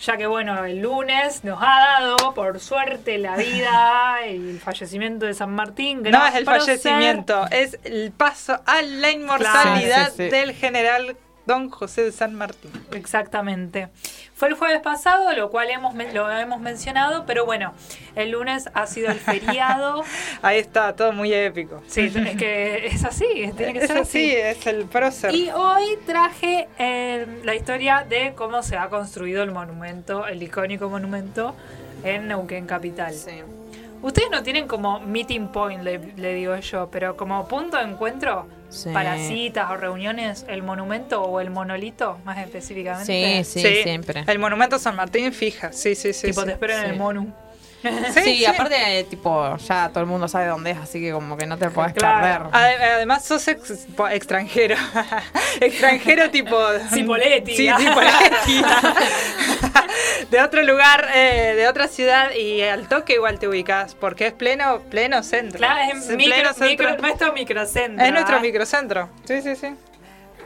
ya 0.00 0.16
que 0.16 0.26
bueno, 0.26 0.64
el 0.64 0.78
lunes 0.80 1.42
nos 1.44 1.58
ha 1.60 1.98
dado, 2.00 2.34
por 2.34 2.60
suerte, 2.60 3.18
la 3.18 3.36
vida 3.36 4.26
y 4.26 4.36
el 4.50 4.60
fallecimiento 4.60 5.26
de 5.26 5.34
San 5.34 5.50
Martín. 5.54 6.02
No 6.02 6.26
es 6.26 6.34
el 6.34 6.44
fallecimiento, 6.44 7.46
es 7.50 7.78
el 7.84 8.12
paso 8.12 8.60
a 8.66 8.82
la 8.82 9.10
inmortalidad 9.10 10.06
Sí, 10.10 10.14
sí, 10.16 10.24
sí. 10.24 10.30
del 10.30 10.52
general 10.54 11.16
Don 11.48 11.70
José 11.70 12.04
de 12.04 12.12
San 12.12 12.34
Martín. 12.34 12.70
Exactamente. 12.92 13.88
Fue 14.34 14.48
el 14.48 14.54
jueves 14.54 14.82
pasado, 14.82 15.32
lo 15.32 15.50
cual 15.50 15.70
hemos, 15.70 15.94
lo 16.12 16.30
hemos 16.30 16.60
mencionado, 16.60 17.24
pero 17.26 17.46
bueno, 17.46 17.72
el 18.14 18.32
lunes 18.32 18.68
ha 18.74 18.86
sido 18.86 19.10
el 19.10 19.18
feriado. 19.18 20.04
Ahí 20.42 20.58
está, 20.58 20.94
todo 20.94 21.12
muy 21.12 21.32
épico. 21.32 21.82
Sí, 21.88 22.12
es 22.14 22.36
que 22.36 22.86
es 22.88 23.02
así, 23.02 23.24
tiene 23.56 23.72
que 23.72 23.78
Es 23.78 23.86
ser 23.86 23.96
así, 23.96 24.30
así. 24.30 24.36
es 24.36 24.66
el 24.66 24.84
prócer. 24.84 25.34
Y 25.34 25.48
hoy 25.50 25.98
traje 26.04 26.68
eh, 26.78 27.26
la 27.44 27.54
historia 27.54 28.04
de 28.06 28.34
cómo 28.36 28.62
se 28.62 28.76
ha 28.76 28.90
construido 28.90 29.42
el 29.42 29.50
monumento, 29.50 30.26
el 30.26 30.42
icónico 30.42 30.90
monumento 30.90 31.56
en 32.04 32.28
Neuquén 32.28 32.66
Capital. 32.66 33.14
Sí. 33.14 33.42
Ustedes 34.02 34.30
no 34.30 34.42
tienen 34.42 34.68
como 34.68 35.00
meeting 35.00 35.48
point, 35.48 35.82
le, 35.82 35.98
le 36.16 36.34
digo 36.34 36.56
yo, 36.56 36.88
pero 36.90 37.16
como 37.16 37.46
punto 37.48 37.76
de 37.76 37.84
encuentro 37.84 38.46
Sí. 38.70 38.90
para 38.92 39.16
citas 39.16 39.70
o 39.70 39.78
reuniones, 39.78 40.44
el 40.46 40.62
monumento 40.62 41.22
o 41.22 41.40
el 41.40 41.48
monolito, 41.48 42.18
más 42.26 42.36
específicamente. 42.38 43.42
Sí, 43.42 43.60
sí, 43.62 43.82
siempre. 43.82 44.24
El 44.26 44.38
monumento 44.38 44.78
San 44.78 44.94
Martín 44.94 45.32
fija, 45.32 45.72
sí, 45.72 45.94
sí, 45.94 46.12
sí. 46.12 46.26
tipo, 46.26 46.42
sí. 46.42 46.46
te 46.48 46.52
espero 46.52 46.74
en 46.74 46.84
el 46.84 46.96
monu. 46.98 47.32
Sí, 47.82 47.88
Sí, 48.14 48.36
sí. 48.38 48.46
aparte, 48.46 49.06
tipo, 49.08 49.56
ya 49.58 49.88
todo 49.90 50.00
el 50.00 50.06
mundo 50.06 50.26
sabe 50.28 50.46
dónde 50.46 50.72
es, 50.72 50.78
así 50.78 51.00
que 51.00 51.12
como 51.12 51.36
que 51.36 51.46
no 51.46 51.56
te 51.58 51.70
podés 51.70 51.92
Claro. 51.94 52.50
perder. 52.50 52.60
Ade- 52.78 52.94
Además 52.94 53.24
sos 53.24 53.46
ex- 53.48 53.86
extranjero. 54.10 54.76
extranjero 55.60 56.30
tipo... 56.30 56.58
Cipoletti. 56.92 57.52
Sí, 57.56 57.68
Cipoletti. 57.78 58.62
de 60.30 60.40
otro 60.42 60.62
lugar, 60.62 61.08
eh, 61.14 61.54
de 61.56 61.68
otra 61.68 61.88
ciudad 61.88 62.32
y 62.34 62.62
al 62.62 62.88
toque 62.88 63.14
igual 63.14 63.38
te 63.38 63.48
ubicas 63.48 63.94
porque 63.94 64.26
es 64.28 64.32
pleno, 64.32 64.80
pleno 64.90 65.22
centro. 65.22 65.58
Claro, 65.58 65.80
es 65.96 66.08
en 66.08 66.16
micro- 66.16 66.34
pleno 66.34 66.52
centro. 66.54 66.66
micro- 66.90 66.98
nuestro 67.00 67.32
microcentro. 67.32 68.04
es 68.04 68.12
nuestro 68.12 68.36
¿ah? 68.36 68.40
microcentro. 68.40 69.08
Sí, 69.24 69.42
sí, 69.42 69.56
sí. 69.56 69.68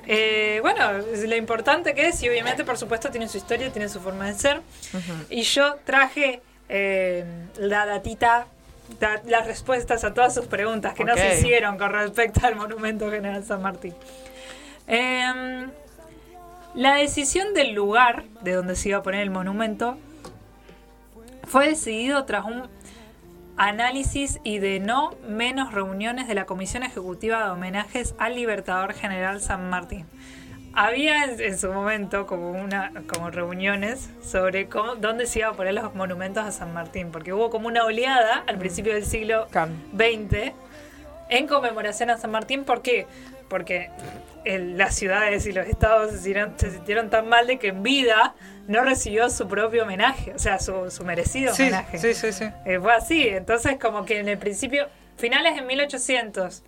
Eh, 0.07 0.59
bueno, 0.62 0.91
lo 1.26 1.37
importante 1.37 1.95
que 1.95 2.09
es, 2.09 2.20
y 2.22 2.28
obviamente, 2.28 2.64
por 2.64 2.76
supuesto, 2.76 3.11
tiene 3.11 3.28
su 3.28 3.37
historia, 3.39 3.70
tiene 3.72 3.89
su 3.89 4.01
forma 4.01 4.26
de 4.26 4.35
ser. 4.35 4.61
Y 5.30 5.43
yo 5.43 5.76
traje 5.85 6.43
eh, 6.75 7.25
la 7.59 7.85
datita, 7.85 8.47
da- 8.99 9.20
las 9.27 9.47
respuestas 9.47 10.05
a 10.05 10.14
todas 10.14 10.33
sus 10.35 10.47
preguntas 10.47 10.95
que 10.95 11.03
Ok. 11.03 11.11
nos 11.11 11.18
hicieron 11.20 11.77
con 11.77 11.93
respecto 11.93 12.47
al 12.47 12.57
Monumento 12.57 13.11
General 13.11 13.45
San 13.45 13.61
Martín. 13.61 13.95
Em, 14.87 15.70
la 16.75 16.95
decisión 16.97 17.53
del 17.55 17.75
lugar 17.75 18.25
de 18.41 18.53
donde 18.55 18.75
se 18.75 18.89
iba 18.89 18.99
a 18.99 19.03
poner 19.03 19.20
el 19.20 19.31
monumento 19.31 19.99
fue 21.47 21.68
decidido 21.68 22.25
tras 22.25 22.45
un 22.47 22.62
análisis 23.59 24.41
y 24.43 24.59
de 24.59 24.81
no 24.81 25.11
menos 25.29 25.73
reuniones 25.75 26.27
de 26.27 26.35
la 26.35 26.47
Comisión 26.47 26.83
Ejecutiva 26.83 27.45
de 27.45 27.51
Homenajes 27.51 28.14
al 28.18 28.35
Libertador 28.35 28.95
General 28.95 29.41
San 29.43 29.68
Martín. 29.68 30.07
Había 30.75 31.25
en, 31.25 31.41
en 31.41 31.59
su 31.59 31.73
momento 31.73 32.27
como 32.27 32.51
una 32.51 32.93
como 33.12 33.31
reuniones 33.31 34.09
sobre 34.23 34.68
cómo, 34.68 34.97
dónde 34.97 35.27
se 35.27 35.41
iba 35.41 35.49
a 35.49 35.53
poner 35.53 35.75
los 35.75 35.95
monumentos 35.95 36.45
a 36.45 36.53
San 36.53 36.73
Martín, 36.73 37.11
porque 37.11 37.33
hubo 37.33 37.51
como 37.51 37.68
una 37.68 37.85
oleada 37.85 38.45
al 38.47 38.59
principio 38.59 38.95
del 38.95 39.05
siglo. 39.05 39.47
XX 39.97 40.53
en 41.29 41.47
conmemoración 41.47 42.11
a 42.11 42.18
San 42.18 42.31
Martín. 42.31 42.64
¿Por 42.64 42.83
qué? 42.83 43.07
Porque 43.49 43.91
el- 44.45 44.77
las 44.79 44.95
ciudades 44.95 45.47
y 45.47 45.53
los 45.53 45.66
estados 45.66 46.11
se 46.11 46.16
sintieron, 46.18 46.55
se 46.59 46.70
sintieron 46.70 47.11
tan 47.11 47.29
mal 47.29 47.47
de 47.47 47.59
que 47.59 47.68
en 47.68 47.83
vida 47.83 48.35
no 48.68 48.83
recibió 48.85 49.29
su 49.31 49.49
propio 49.49 49.83
homenaje, 49.85 50.33
o 50.35 50.39
sea, 50.39 50.59
su, 50.59 50.91
su 50.91 51.05
merecido 51.05 51.55
Sí, 51.55 51.62
homenaje. 51.62 51.99
sí, 51.99 52.14
sí, 52.14 52.33
sí. 52.33 52.45
Eh, 52.64 52.79
fue 52.81 52.93
así, 52.93 53.29
entonces 53.29 53.77
como 53.81 54.05
que 54.05 54.20
en 54.20 54.29
el 54.29 54.39
principio, 54.39 54.87
finales 55.16 55.55
de 55.57 55.62
1800 55.62 56.62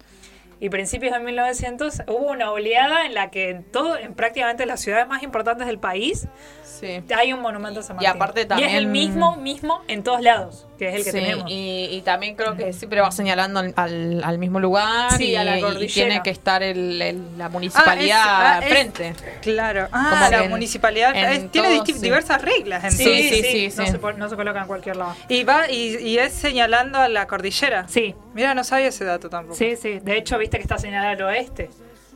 y 0.65 0.71
principios 0.71 1.13
de 1.13 1.21
1900 1.21 2.05
hubo 2.07 2.31
una 2.31 2.51
oleada 2.51 3.05
en 3.05 3.13
la 3.13 3.31
que 3.31 3.51
en 3.51 3.65
todo, 3.65 3.99
en 3.99 4.15
prácticamente 4.15 4.65
las 4.65 4.81
ciudades 4.81 5.07
más 5.07 5.23
importantes 5.23 5.67
del 5.67 5.79
país 5.79 6.27
Sí. 6.63 7.03
hay 7.15 7.35
un 7.35 7.41
monumento 7.43 7.81
a 7.81 7.83
San 7.83 7.97
Y 7.97 8.05
Martín. 8.07 8.23
aparte 8.23 8.47
Y 8.59 8.63
es 8.63 8.73
el 8.73 8.87
mismo, 8.87 9.37
mismo 9.37 9.83
en 9.89 10.03
todos 10.03 10.23
lados, 10.23 10.67
que 10.79 10.89
es 10.89 10.95
el 10.97 11.05
que 11.05 11.13
Sí, 11.13 11.19
tenemos. 11.19 11.51
Y, 11.51 11.89
y 11.93 12.01
también 12.03 12.35
creo 12.35 12.57
que 12.57 12.73
siempre 12.73 13.01
va 13.01 13.11
señalando 13.13 13.61
al, 13.61 14.23
al- 14.25 14.39
mismo 14.39 14.59
lugar 14.61 15.17
Sí, 15.17 15.27
y, 15.31 15.37
a 15.37 15.45
la 15.45 15.59
y 15.59 15.87
tiene 15.87 16.23
que 16.23 16.31
estar 16.31 16.63
el, 16.63 17.01
el- 17.01 17.39
la 17.39 17.49
municipalidad 17.49 18.21
Ah, 18.25 18.59
es- 18.59 18.65
ah, 18.65 18.67
es- 18.67 18.73
frente. 18.73 19.15
Claro. 19.43 19.89
Ah, 19.93 20.09
Como 20.19 20.31
la 20.31 20.45
en- 20.45 20.51
municipalidad 20.51 21.15
en 21.17 21.25
es- 21.25 21.51
tiene 21.53 21.69
todo, 21.69 21.85
disti- 21.85 21.95
sí. 21.95 22.01
diversas 22.01 22.43
reglas. 22.43 22.83
Entonces. 22.85 23.07
Sí, 23.07 23.29
sí, 23.43 23.71
sí. 23.71 23.71
Se, 23.71 23.99
no 24.17 24.29
se 24.29 24.37
coloca 24.37 24.61
en 24.61 24.67
cualquier 24.67 24.97
lado. 24.97 25.15
Y 25.29 25.45
va 25.45 25.71
y, 25.71 25.97
y 25.99 26.19
es 26.19 26.33
señalando 26.33 26.99
a 26.99 27.09
la 27.09 27.27
cordillera. 27.27 27.87
Sí, 27.89 28.15
Mira, 28.35 28.53
no 28.55 28.65
sabía 28.65 28.89
ese 28.89 29.05
dato 29.05 29.29
tampoco. 29.31 29.55
sí, 29.57 29.77
sí. 29.77 30.01
De 30.01 30.17
hecho, 30.17 30.37
viste 30.39 30.57
que 30.57 30.63
está 30.63 30.77
señalada 30.79 31.13
al 31.13 31.23
oeste. 31.23 31.71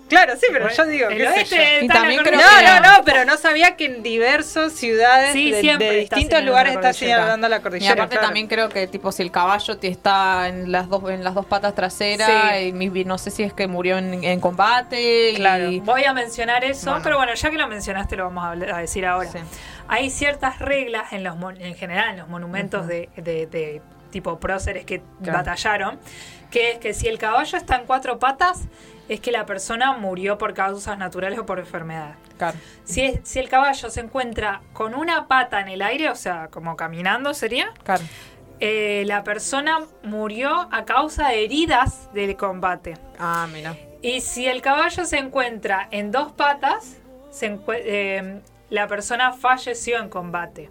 Claro, 0.08 0.34
sí, 0.36 0.46
pero 0.52 0.68
yo 0.70 0.86
digo, 0.86 1.08
el 1.08 1.18
qué 1.18 1.44
sé 1.44 1.56
yo. 1.80 1.84
Y 1.84 1.88
también 1.88 2.22
creo. 2.22 2.40
No, 2.40 2.46
que- 2.58 2.64
no, 2.64 2.80
no, 2.98 3.04
pero 3.04 3.24
no 3.24 3.36
sabía 3.36 3.76
que 3.76 3.84
en 3.86 4.02
diversas 4.02 4.72
ciudades 4.72 5.32
Sí, 5.32 5.50
de, 5.52 5.60
siempre 5.60 5.90
de 5.90 6.02
está 6.02 6.16
distintos 6.16 6.44
lugares 6.44 6.74
la 6.74 6.80
está 6.80 6.92
cordillera. 6.92 7.16
señalando 7.18 7.48
la 7.48 7.56
Y 7.56 7.60
cordillera. 7.60 7.92
aparte 7.94 8.12
claro. 8.14 8.26
también 8.26 8.46
creo 8.46 8.68
que 8.68 8.86
tipo 8.86 9.12
si 9.12 9.22
el 9.22 9.30
caballo 9.30 9.78
te 9.78 9.88
está 9.88 10.48
en 10.48 10.72
las 10.72 10.88
dos 10.88 11.08
en 11.10 11.22
las 11.24 11.34
dos 11.34 11.46
patas 11.46 11.74
traseras 11.74 12.28
Sí. 12.58 12.68
y 12.74 13.04
no 13.04 13.18
sé 13.18 13.30
si 13.30 13.42
es 13.42 13.52
que 13.52 13.66
murió 13.66 13.98
en, 13.98 14.24
en 14.24 14.40
combate 14.40 15.32
Claro. 15.36 15.70
y 15.70 15.80
Voy 15.80 16.04
a 16.04 16.12
mencionar 16.12 16.64
eso, 16.64 16.90
Bueno. 16.90 17.02
pero 17.04 17.16
bueno, 17.18 17.34
ya 17.34 17.50
que 17.50 17.56
lo 17.58 17.68
mencionaste 17.68 18.16
lo 18.16 18.24
vamos 18.24 18.44
a, 18.44 18.50
hablar- 18.50 18.70
a 18.72 18.78
decir 18.78 19.04
ahora. 19.06 19.30
Sí. 19.30 19.38
Hay 19.88 20.10
ciertas 20.10 20.58
reglas 20.58 21.12
en 21.12 21.24
los 21.24 21.36
mon- 21.36 21.60
en 21.60 21.74
general 21.74 22.10
en 22.10 22.16
los 22.18 22.28
monumentos 22.28 22.86
de, 22.86 23.08
de- 23.16 23.46
de 23.46 23.82
tipo 24.10 24.38
próceres 24.40 24.84
que 24.86 25.02
Claro. 25.22 25.38
batallaron, 25.38 26.00
que 26.50 26.72
es 26.72 26.78
que 26.78 26.94
si 26.94 27.08
el 27.08 27.18
caballo 27.18 27.58
está 27.58 27.76
en 27.76 27.84
cuatro 27.86 28.18
patas, 28.18 28.62
es 29.08 29.20
que 29.20 29.32
la 29.32 29.46
persona 29.46 29.92
murió 29.94 30.36
por 30.38 30.54
causas 30.54 30.98
naturales 30.98 31.38
o 31.38 31.46
por 31.46 31.58
enfermedad. 31.58 32.14
claro. 32.36 32.58
Si, 32.84 33.02
es- 33.02 33.20
si 33.24 33.38
el 33.38 33.48
caballo 33.48 33.90
se 33.90 34.00
encuentra 34.00 34.60
con 34.72 34.94
una 34.94 35.26
pata 35.28 35.60
en 35.60 35.68
el 35.68 35.82
aire, 35.82 36.10
o 36.10 36.14
sea, 36.16 36.48
como 36.48 36.76
caminando 36.76 37.34
sería, 37.34 37.72
claro. 37.84 38.02
eh, 38.60 39.04
la 39.06 39.24
persona 39.24 39.80
murió 40.02 40.68
a 40.72 40.84
causa 40.84 41.28
de 41.28 41.44
heridas 41.44 42.12
del 42.12 42.36
combate. 42.36 42.94
Ah, 43.18 43.46
mira. 43.52 43.76
Y 44.02 44.20
si 44.20 44.46
el 44.46 44.62
caballo 44.62 45.04
se 45.04 45.18
encuentra 45.18 45.88
en 45.90 46.10
dos 46.12 46.32
patas, 46.32 46.96
se 47.30 47.58
eh, 47.74 48.40
la 48.70 48.86
persona 48.86 49.32
falleció 49.32 49.98
en 49.98 50.08
combate. 50.08 50.70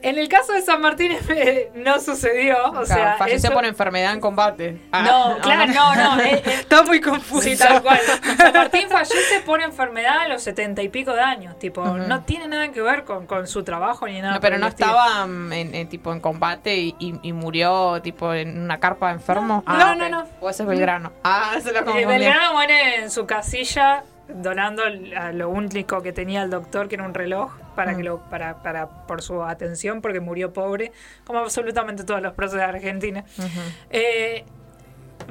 En 0.00 0.16
el 0.16 0.28
caso 0.28 0.52
de 0.52 0.62
San 0.62 0.80
Martín 0.80 1.10
eh, 1.28 1.70
no 1.74 1.98
sucedió, 2.00 2.56
o 2.66 2.70
Claro, 2.70 2.86
sea, 2.86 3.14
falleció 3.18 3.48
eso- 3.48 3.52
por 3.56 3.64
enfermedad 3.64 4.12
en 4.14 4.20
combate. 4.20 4.80
Ah, 4.92 5.02
no, 5.02 5.38
claro, 5.42 5.72
no, 5.72 5.94
no, 6.16 6.20
eh, 6.22 6.34
eh, 6.44 6.54
Está 6.60 6.84
muy 6.84 7.00
confuso. 7.00 7.42
sí, 7.42 7.56
tal 7.56 7.82
cual. 7.82 7.98
San 8.36 8.52
Martín 8.52 8.88
fallece 8.88 9.40
por 9.44 9.60
enfermedad 9.60 10.18
a 10.20 10.28
los 10.28 10.40
setenta 10.42 10.82
y 10.82 10.88
pico 10.88 11.12
de 11.14 11.20
años, 11.20 11.58
tipo, 11.58 11.84
no 11.84 12.22
tiene 12.22 12.46
nada 12.46 12.68
que 12.68 12.80
ver 12.80 13.02
con, 13.04 13.26
con 13.26 13.48
su 13.48 13.64
trabajo 13.64 14.06
ni 14.06 14.20
nada. 14.20 14.34
No, 14.34 14.40
pero 14.40 14.56
no 14.58 14.68
estilo. 14.68 14.88
estaba 14.90 15.26
mm, 15.26 15.52
en, 15.52 15.74
en, 15.74 15.88
tipo 15.88 16.12
en 16.12 16.20
combate 16.20 16.76
y, 16.76 16.94
y- 17.00 17.18
y 17.22 17.32
murió 17.32 18.00
tipo 18.00 18.32
en 18.32 18.56
una 18.62 18.78
carpa 18.78 19.10
enfermo. 19.10 19.64
No, 19.66 19.74
Ah, 19.74 19.94
no, 19.96 20.04
ok. 20.04 20.10
no. 20.12 20.24
O 20.40 20.48
ese 20.50 20.62
es 20.62 20.68
Belgrano. 20.68 21.12
Ah, 21.24 21.56
se 21.60 21.72
lo 21.72 21.84
confundí. 21.84 22.04
Belgrano 22.04 22.52
muere 22.52 22.96
en 23.02 23.10
su 23.10 23.26
casilla 23.26 24.04
donando 24.28 24.82
a 25.16 25.32
lo 25.32 25.48
único 25.48 26.02
que 26.02 26.12
tenía 26.12 26.42
el 26.42 26.50
doctor, 26.50 26.86
que 26.88 26.96
era 26.96 27.04
un 27.04 27.14
reloj, 27.14 27.50
para 27.78 27.96
que 27.96 28.02
lo, 28.02 28.18
para, 28.28 28.60
para, 28.62 28.88
por 29.06 29.22
su 29.22 29.42
atención, 29.44 30.02
porque 30.02 30.18
murió 30.20 30.52
pobre, 30.52 30.90
como 31.24 31.38
absolutamente 31.38 32.02
todos 32.02 32.20
los 32.20 32.34
próceres 32.34 32.66
de 32.66 32.76
Argentina. 32.76 33.24
Ujú. 33.38 33.48
Eh, 33.90 34.44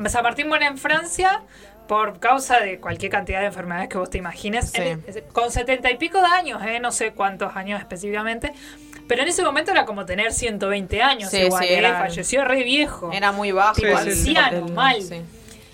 San 0.07 0.23
Martín 0.23 0.47
muere 0.47 0.65
en 0.65 0.77
Francia 0.77 1.41
por 1.87 2.19
causa 2.19 2.59
de 2.59 2.79
cualquier 2.79 3.11
cantidad 3.11 3.39
de 3.41 3.47
enfermedades 3.47 3.89
que 3.89 3.97
vos 3.97 4.09
te 4.09 4.17
imagines. 4.17 4.69
Sí. 4.71 4.81
En- 4.81 5.03
con 5.33 5.51
setenta 5.51 5.91
y 5.91 5.97
pico 5.97 6.19
de 6.19 6.25
años, 6.27 6.61
eh, 6.65 6.79
no 6.79 6.91
sé 6.91 7.11
cuántos 7.13 7.55
años 7.55 7.79
específicamente. 7.79 8.53
Pero 9.07 9.21
en 9.23 9.27
ese 9.29 9.43
momento 9.43 9.71
era 9.71 9.85
como 9.85 10.05
tener 10.05 10.33
120 10.33 11.01
años 11.01 11.29
Sí, 11.31 11.37
igual, 11.39 11.63
sí, 11.63 11.73
era- 11.73 11.97
falleció 11.99 12.43
re 12.45 12.63
viejo. 12.63 13.11
Era 13.13 13.31
muy 13.31 13.51
bajo. 13.51 13.75
Tipo 13.75 13.97
anciano, 13.97 14.67
mal. 14.69 14.97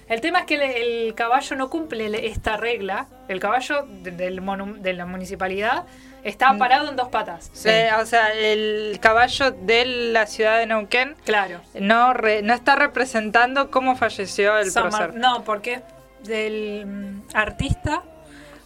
El 0.07 0.21
tema 0.21 0.39
es 0.41 0.45
que 0.45 0.55
el, 0.55 0.61
el 1.07 1.15
caballo 1.15 1.55
no 1.55 1.69
cumple 1.69 2.09
le- 2.09 2.27
esta 2.27 2.57
regla. 2.57 3.07
El 3.27 3.39
caballo 3.39 3.87
de, 4.03 4.11
del 4.11 4.41
monu- 4.43 4.77
de 4.79 4.93
la 4.93 5.05
municipalidad 5.07 5.85
Mm. 6.23 6.27
está 6.27 6.57
parado 6.57 6.89
en 6.89 6.95
dos 6.95 7.09
patas. 7.09 7.49
Sí. 7.53 7.69
Eh, 7.69 7.89
o 8.01 8.05
sea, 8.05 8.31
el 8.33 8.97
caballo 9.01 9.51
de 9.51 9.85
la 9.85 10.25
ciudad 10.27 10.57
de 10.59 10.65
Neuquén 10.67 11.15
Claro. 11.25 11.59
no, 11.79 12.13
re- 12.13 12.41
no 12.41 12.53
está 12.53 12.75
representando 12.75 13.69
cómo 13.71 13.95
falleció 13.95 14.57
el 14.57 14.71
prócer. 14.71 15.13
no, 15.15 15.43
porque 15.43 15.81
del 16.23 16.85
mm, 16.85 17.21
artista, 17.35 18.03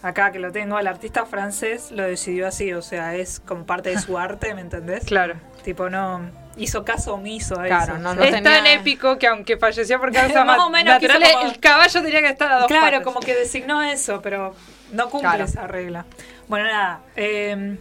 acá 0.04 0.32
que 0.32 0.40
lo 0.40 0.52
tengo, 0.52 0.78
el 0.80 0.88
artista 0.88 1.26
francés 1.26 1.92
lo 1.92 2.04
decidió 2.04 2.48
así. 2.48 2.74
O 2.74 2.82
sea, 2.82 3.16
es 3.16 3.40
como 3.40 3.66
parte 3.66 3.90
de 3.90 4.00
su 4.00 4.18
arte, 4.20 4.54
¿me 4.54 4.62
entendés? 4.62 5.06
Claro. 5.06 5.36
Tipo, 5.64 5.90
no 5.90 6.22
hizo 6.56 6.84
caso 6.86 7.14
omiso 7.16 7.60
a 7.60 7.66
Claro, 7.66 7.94
eso. 7.94 8.02
no, 8.02 8.16
no 8.16 8.24
es 8.24 8.32
tenía- 8.32 8.52
tan 8.58 8.66
épico 8.68 9.18
que 9.20 9.28
aunque 9.28 9.58
falleció 9.58 10.00
por 10.00 10.12
causas 10.12 10.46
Más 10.46 10.60
o 10.60 10.70
menos 10.70 10.94
naturales, 10.94 11.34
como- 11.34 11.46
el 11.52 11.60
caballo 11.60 12.02
tenía 12.02 12.22
que 12.22 12.30
estar 12.30 12.52
a 12.52 12.58
dos 12.60 12.68
Claro, 12.68 12.86
patas. 12.86 13.02
como 13.04 13.20
que 13.20 13.36
designó 13.36 13.82
eso, 13.82 14.22
pero 14.22 14.56
no 14.92 15.10
cumple 15.10 15.30
Claro. 15.30 15.44
esa 15.46 15.68
regla. 15.68 16.06
Bueno, 16.48 16.66
nada. 16.66 17.02
eh, 17.16 17.78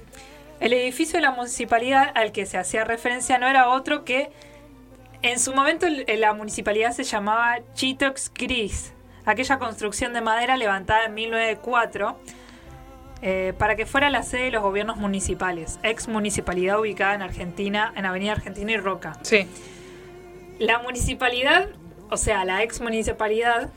el 0.61 0.73
edificio 0.73 1.19
de 1.19 1.23
la 1.23 1.33
municipalidad 1.33 2.11
al 2.15 2.33
que 2.33 2.47
se 2.47 2.59
hacía 2.59 2.85
referencia 2.85 3.39
no 3.39 3.47
era 3.47 3.69
otro 3.69 4.05
que. 4.05 4.31
En 5.23 5.41
su 5.41 5.55
momento 5.55 5.87
la 6.19 6.35
municipalidad 6.35 6.93
se 6.93 7.03
llamaba 7.03 7.59
Chitox 7.75 8.31
Gris, 8.33 8.93
aquella 9.25 9.59
construcción 9.59 10.13
de 10.13 10.21
madera 10.21 10.57
levantada 10.57 11.07
en 11.07 11.15
1904 11.15 12.17
eh, 13.23 13.55
para 13.59 13.77
que 13.77 13.87
fuera 13.87 14.11
la 14.11 14.23
sede 14.23 14.45
de 14.45 14.51
los 14.51 14.63
gobiernos 14.63 14.99
municipales, 14.99 15.81
ex 15.83 16.07
municipalidad 16.07 16.79
ubicada 16.79 17.15
en 17.15 17.23
Argentina, 17.23 17.93
en 17.97 18.05
Avenida 18.05 18.33
Argentina 18.33 18.73
y 18.73 18.77
Roca. 18.77 19.19
Sí. 19.23 19.49
La 20.59 20.79
municipalidad, 20.81 21.71
o 22.11 22.19
sea, 22.19 22.45
la 22.45 22.63
ex 22.63 22.81
municipalidad, 22.81 23.71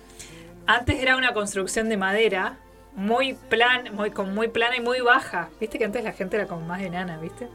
antes 0.67 1.01
era 1.01 1.15
una 1.15 1.33
construcción 1.33 1.87
de 1.87 1.97
madera 1.97 2.57
muy 2.95 3.33
plan, 3.33 3.89
muy, 3.93 4.11
con 4.11 4.33
muy 4.33 4.47
plana 4.49 4.75
y 4.75 4.81
muy 4.81 4.99
baja. 4.99 5.49
Viste 5.59 5.77
que 5.77 5.85
antes 5.85 6.03
la 6.03 6.11
gente 6.11 6.35
era 6.35 6.47
como 6.47 6.61
más 6.65 6.81
enana, 6.81 7.17
¿viste? 7.19 7.47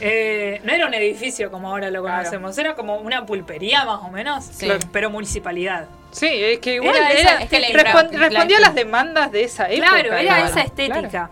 Eh, 0.00 0.60
no 0.64 0.72
era 0.72 0.86
un 0.86 0.94
edificio 0.94 1.50
como 1.50 1.68
ahora 1.70 1.90
lo 1.90 2.02
Claro. 2.02 2.18
conocemos, 2.18 2.58
era 2.58 2.74
como 2.74 2.96
una 2.96 3.24
pulpería 3.26 3.84
más 3.84 4.00
o 4.02 4.10
menos, 4.10 4.44
Sí. 4.44 4.66
pero- 4.68 4.78
pero 4.92 5.10
municipalidad. 5.10 5.86
Sí, 6.10 6.28
es 6.30 6.58
que 6.58 6.74
igual 6.76 6.96
Era 6.96 7.10
era, 7.10 7.20
esa- 7.20 7.42
es 7.42 7.50
que 7.50 7.60
la 7.60 7.66
respon- 7.68 8.04
infra- 8.12 8.28
respondía 8.28 8.56
a 8.56 8.60
la- 8.60 8.66
las 8.68 8.74
demandas 8.74 9.30
de 9.32 9.44
esa 9.44 9.68
época. 9.70 9.90
Claro, 9.90 10.14
era 10.16 10.44
esa 10.46 10.60
estética. 10.62 11.30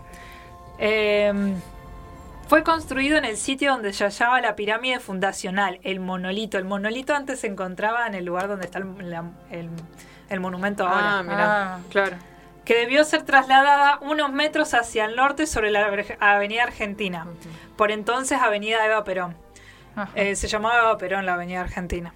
Eh, 0.79 1.53
fue 2.47 2.63
construido 2.63 3.17
en 3.17 3.25
el 3.25 3.37
sitio 3.37 3.71
donde 3.71 3.93
se 3.93 4.03
hallaba 4.03 4.39
la 4.41 4.55
pirámide 4.55 4.99
fundacional, 4.99 5.79
el 5.83 5.99
monolito. 5.99 6.57
El 6.57 6.65
monolito 6.65 7.15
antes 7.15 7.39
se 7.39 7.47
encontraba 7.47 8.05
en 8.07 8.13
el 8.15 8.25
lugar 8.25 8.47
donde 8.47 8.65
está 8.65 8.79
el, 8.79 9.09
la- 9.09 9.31
el- 9.49 9.69
el 10.29 10.39
monumento 10.39 10.85
ahora. 10.87 11.19
Ah, 11.19 11.23
mira. 11.23 11.73
Ah, 11.75 11.79
claro. 11.89 12.17
Que 12.65 12.75
debió 12.75 13.03
ser 13.03 13.23
trasladada 13.23 13.99
unos 14.01 14.31
metros 14.31 14.73
hacia 14.73 15.05
el 15.05 15.15
norte 15.15 15.45
sobre 15.47 15.69
la 15.71 15.89
Avenida 16.19 16.63
Argentina. 16.63 17.27
Por 17.77 17.91
entonces 17.91 18.39
Avenida 18.41 18.85
Eva 18.85 19.03
Perón. 19.03 19.35
Eh, 20.15 20.35
se 20.35 20.47
llamaba 20.47 20.79
Eva 20.79 20.97
Perón 20.97 21.25
la 21.25 21.33
Avenida 21.35 21.61
Argentina. 21.61 22.13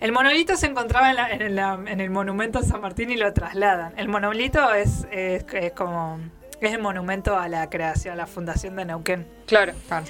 El 0.00 0.12
monolito 0.12 0.56
se 0.56 0.66
encontraba 0.66 1.10
en, 1.10 1.16
la- 1.16 1.30
en 1.30 1.56
la- 1.56 1.78
en 1.86 2.00
el 2.00 2.08
monumento 2.10 2.58
a 2.58 2.62
San 2.62 2.80
Martín 2.80 3.10
y 3.10 3.16
lo 3.16 3.32
trasladan. 3.34 3.92
El 3.98 4.08
monolito 4.08 4.72
es, 4.72 5.06
es- 5.10 5.44
es 5.52 5.72
como 5.72 6.18
es 6.60 6.72
el 6.72 6.80
monumento 6.80 7.38
a 7.38 7.48
la 7.48 7.68
creación, 7.70 8.12
a 8.14 8.16
la 8.16 8.26
fundación 8.26 8.76
de 8.76 8.84
Neuquén. 8.84 9.26
Claro. 9.46 9.72
Claro. 9.88 10.06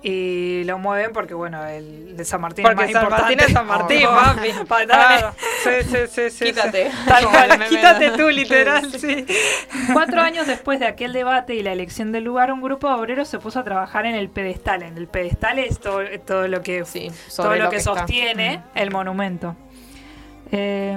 Y 0.00 0.62
lo 0.64 0.78
mueven 0.78 1.12
porque, 1.12 1.34
bueno, 1.34 1.66
el 1.66 2.16
de 2.16 2.24
San 2.24 2.40
Martín 2.40 2.62
Porque 2.62 2.84
es 2.84 2.92
más 2.92 2.92
San 2.92 3.02
importante. 3.02 3.34
Martín 3.36 3.48
es 3.48 3.52
San 3.52 3.66
Martín, 3.66 4.06
Oh. 4.06 4.14
papi. 4.14 4.66
Pantalones. 4.68 5.18
Claro. 5.20 5.34
Sí, 5.64 5.70
sí, 5.90 5.96
sí, 6.08 6.30
sí. 6.30 6.44
Quítate. 6.44 6.90
sí. 6.90 6.96
Tal 7.08 7.24
cual. 7.26 7.68
Quítate 7.68 8.10
tú, 8.12 8.28
literal, 8.30 8.92
sí. 8.92 9.26
Cuatro 9.92 10.20
años 10.20 10.46
después 10.46 10.78
de 10.78 10.86
aquel 10.86 11.12
debate 11.12 11.56
y 11.56 11.62
la 11.64 11.72
elección 11.72 12.12
del 12.12 12.22
lugar, 12.24 12.52
un 12.52 12.62
grupo 12.62 12.86
de 12.88 12.94
obreros 12.94 13.26
se 13.26 13.40
puso 13.40 13.58
a 13.58 13.64
trabajar 13.64 14.06
en 14.06 14.14
el 14.14 14.28
pedestal. 14.28 14.84
En 14.84 14.96
el 14.98 15.08
pedestal 15.08 15.58
es 15.58 15.80
todo, 15.80 16.00
todo 16.24 16.46
lo 16.46 16.62
que, 16.62 16.84
Sí, 16.84 17.10
todo 17.34 17.56
lo, 17.56 17.64
lo 17.64 17.64
que, 17.64 17.70
que 17.70 17.76
está. 17.78 17.94
sostiene 17.96 18.62
el 18.76 18.92
monumento. 18.92 19.56
Eh, 20.52 20.96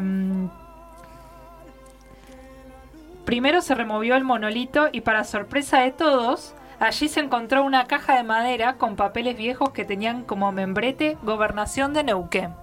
Primero 3.26 3.62
se 3.62 3.76
removió 3.76 4.16
el 4.16 4.24
monolito 4.24 4.89
y 4.91 5.02
para 5.02 5.24
sorpresa 5.24 5.80
de 5.82 5.91
todos, 5.91 6.54
allí 6.82 7.07
se 7.07 7.21
encontró 7.21 7.63
una 7.63 7.86
caja 7.88 8.15
de 8.17 8.23
madera 8.23 8.73
con 8.75 8.95
papeles 8.97 9.38
viejos 9.38 9.69
que 9.69 9.86
tenían 9.86 10.23
como 10.23 10.51
membrete 10.51 11.17
Gobernación 11.23 11.93
de 11.93 12.03
Neuquén. 12.03 12.53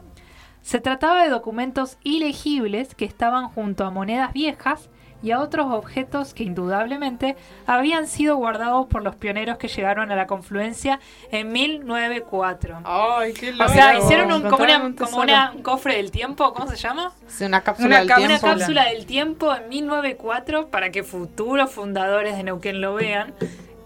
Se 0.61 0.81
trataba 0.81 1.23
de 1.23 1.31
documentos 1.31 1.97
ilegibles 2.03 2.95
que 2.95 3.05
estaban 3.07 3.49
junto 3.49 3.85
a 3.85 3.91
monedas 3.91 4.33
viejas 4.35 4.91
y 5.21 5.33
a 5.33 5.41
otros 5.41 5.67
objetos 5.73 6.33
que 6.33 6.45
indudablemente 6.45 7.37
habían 7.67 8.07
sido 8.07 8.37
guardados 8.37 8.87
por 8.87 9.03
los 9.03 9.17
pioneros 9.17 9.59
que 9.59 9.67
llegaron 9.67 10.13
a 10.13 10.17
la 10.17 10.27
confluencia 10.29 11.01
en 11.33 11.51
1904. 11.53 12.83
Ay, 12.85 13.33
qué 13.33 13.51
O 13.53 13.69
sea, 13.69 13.99
hicieron 13.99 14.31
un, 14.31 14.43
como, 14.43 14.63
una- 14.63 14.95
como 14.97 15.19
una- 15.19 15.53
un 15.57 15.63
cofre 15.63 15.97
del 15.97 16.11
tiempo, 16.13 16.53
¿cómo 16.55 16.69
se 16.71 16.77
llama? 16.77 17.13
Sí, 17.27 17.45
una 17.45 17.63
cápsula 17.63 17.87
Una 17.89 17.99
del 17.99 18.07
tiempo. 18.07 18.25
Una 18.47 18.55
cápsula 18.59 18.85
del 18.91 19.07
tiempo 19.07 19.55
en 19.55 19.69
1904 19.69 20.69
para 20.69 20.91
que 20.91 21.03
futuros 21.03 21.71
fundadores 21.73 22.37
de 22.37 22.45
Neuquén 22.45 22.81
lo 22.81 22.95
vean. 22.95 23.35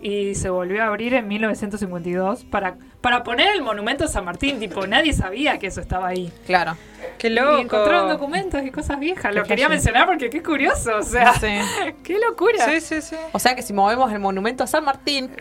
Y 0.05 0.35
se 0.35 0.51
volvió 0.51 0.83
a 0.83 0.89
abrir 0.89 1.15
en 1.15 1.29
1952 1.29 2.43
para, 2.45 2.75
para 3.01 3.23
poner 3.23 3.55
el 3.55 3.63
monumento 3.63 4.03
a 4.05 4.09
San 4.09 4.25
Martín. 4.25 4.59
Tipo, 4.59 4.85
nadie 4.89 5.13
sabía 5.13 5.61
que 5.61 5.69
eso 5.69 5.81
estaba 5.81 6.09
ahí. 6.09 6.33
Claro. 6.45 6.77
Qué 7.19 7.29
Y 7.29 7.31
loco. 7.31 7.59
encontraron 7.59 8.09
documentos 8.09 8.65
y 8.65 8.73
cosas 8.73 8.99
viejas. 8.99 9.33
Lo 9.33 9.43
Qué 9.45 9.51
quería 9.51 9.67
flash. 9.67 9.77
mencionar 9.77 10.07
porque 10.07 10.29
qué 10.29 10.43
curioso. 10.43 10.97
O 10.99 11.03
sea, 11.05 11.35
Sí. 11.35 11.47
qué 12.03 12.19
locura. 12.19 12.65
Sí, 12.65 12.81
sí, 12.81 13.01
sí. 13.01 13.15
O 13.31 13.39
sea 13.39 13.55
que 13.55 13.63
si 13.63 13.73
movemos 13.73 14.13
el 14.13 14.19
monumento 14.19 14.65
a 14.65 14.67
San 14.67 14.85
Martín, 14.85 15.31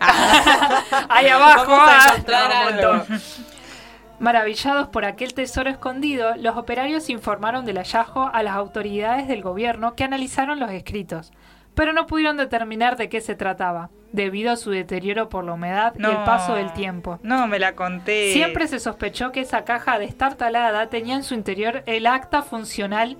Ahí 1.09 1.27
abajo 1.29 1.71
Vamos 1.71 1.89
a 1.89 1.97
ah, 1.97 2.07
encontrar 2.11 2.51
algo. 2.51 3.03
Maravillados 4.19 4.89
por 4.89 5.03
aquel 5.05 5.33
tesoro 5.33 5.71
escondido, 5.71 6.35
los 6.37 6.55
operarios 6.55 7.09
informaron 7.09 7.65
del 7.65 7.77
hallazgo 7.79 8.29
a 8.31 8.43
las 8.43 8.53
autoridades 8.55 9.27
del 9.27 9.41
gobierno 9.41 9.95
que 9.95 10.03
analizaron 10.03 10.59
los 10.59 10.69
escritos, 10.69 11.31
pero 11.75 11.93
no 11.93 12.07
pudieron 12.07 12.37
determinar 12.37 12.97
de 12.97 13.09
qué 13.09 13.21
se 13.21 13.35
trataba, 13.35 13.89
debido 14.11 14.51
a 14.51 14.57
su 14.57 14.71
deterioro 14.71 15.29
por 15.29 15.43
la 15.43 15.53
humedad 15.53 15.93
y 15.97 16.03
el 16.03 16.23
paso 16.23 16.55
del 16.55 16.73
tiempo. 16.73 17.19
No, 17.23 17.47
me 17.47 17.59
la 17.59 17.75
conté. 17.75 18.33
Siempre 18.33 18.67
se 18.67 18.79
sospechó 18.79 19.31
que 19.31 19.41
esa 19.41 19.63
caja 19.63 19.99
destartalada 19.99 20.89
tenía 20.89 21.15
en 21.15 21.23
su 21.23 21.33
interior 21.33 21.83
el 21.85 22.07
acta 22.07 22.41
funcional 22.41 23.17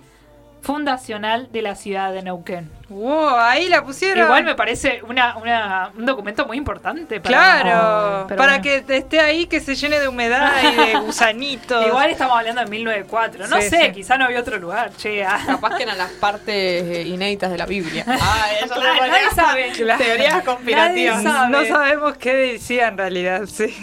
fundacional 0.62 1.50
de 1.52 1.62
la 1.62 1.76
ciudad 1.76 2.14
de 2.14 2.22
Neuquén. 2.22 2.70
Wow, 2.90 3.36
ahí 3.40 3.70
la 3.70 3.84
pusieron. 3.84 4.26
Igual 4.26 4.44
me 4.44 4.54
parece 4.54 5.02
una, 5.08 5.38
una- 5.38 5.92
un 5.98 6.06
documento 6.06 6.46
muy 6.46 6.58
importante 6.58 7.22
para, 7.22 7.62
Claro, 7.62 8.28
para 8.28 8.48
bueno. 8.48 8.62
que 8.62 8.82
te 8.82 8.98
esté 8.98 9.20
ahí, 9.22 9.46
que 9.48 9.62
se 9.62 9.76
llene 9.76 10.00
de 10.00 10.08
humedad 10.10 10.52
y 10.62 10.76
de 10.76 11.00
gusanitos. 11.00 11.88
Igual 11.88 12.10
estamos 12.12 12.38
hablando 12.38 12.62
de 12.64 12.70
1904. 12.70 13.48
No 13.48 13.56
Sí, 13.62 13.70
sé, 13.70 13.86
sí. 13.86 13.92
quizá 13.94 14.18
no 14.18 14.26
había 14.26 14.42
otro 14.42 14.58
lugar. 14.60 14.92
Che, 14.98 15.24
ah. 15.24 15.40
capaz 15.46 15.78
que 15.78 15.84
eran 15.84 15.98
las 15.98 16.12
partes 16.12 16.50
eh, 16.56 17.04
inéditas 17.08 17.50
de 17.50 17.58
la 17.58 17.66
Biblia. 17.66 18.04
Ah, 18.08 18.46
eso 18.64 18.74
Claro, 18.76 19.08
nadie 19.08 19.30
sabe. 19.34 19.72
Teorías 19.98 20.44
conspirativas. 20.44 21.24
Nadie 21.24 21.34
sabe. 21.34 21.50
no 21.52 21.66
sabemos 21.66 22.18
qué 22.18 22.34
decía 22.34 22.88
en 22.90 22.98
realidad, 22.98 23.42
sí. 23.46 23.74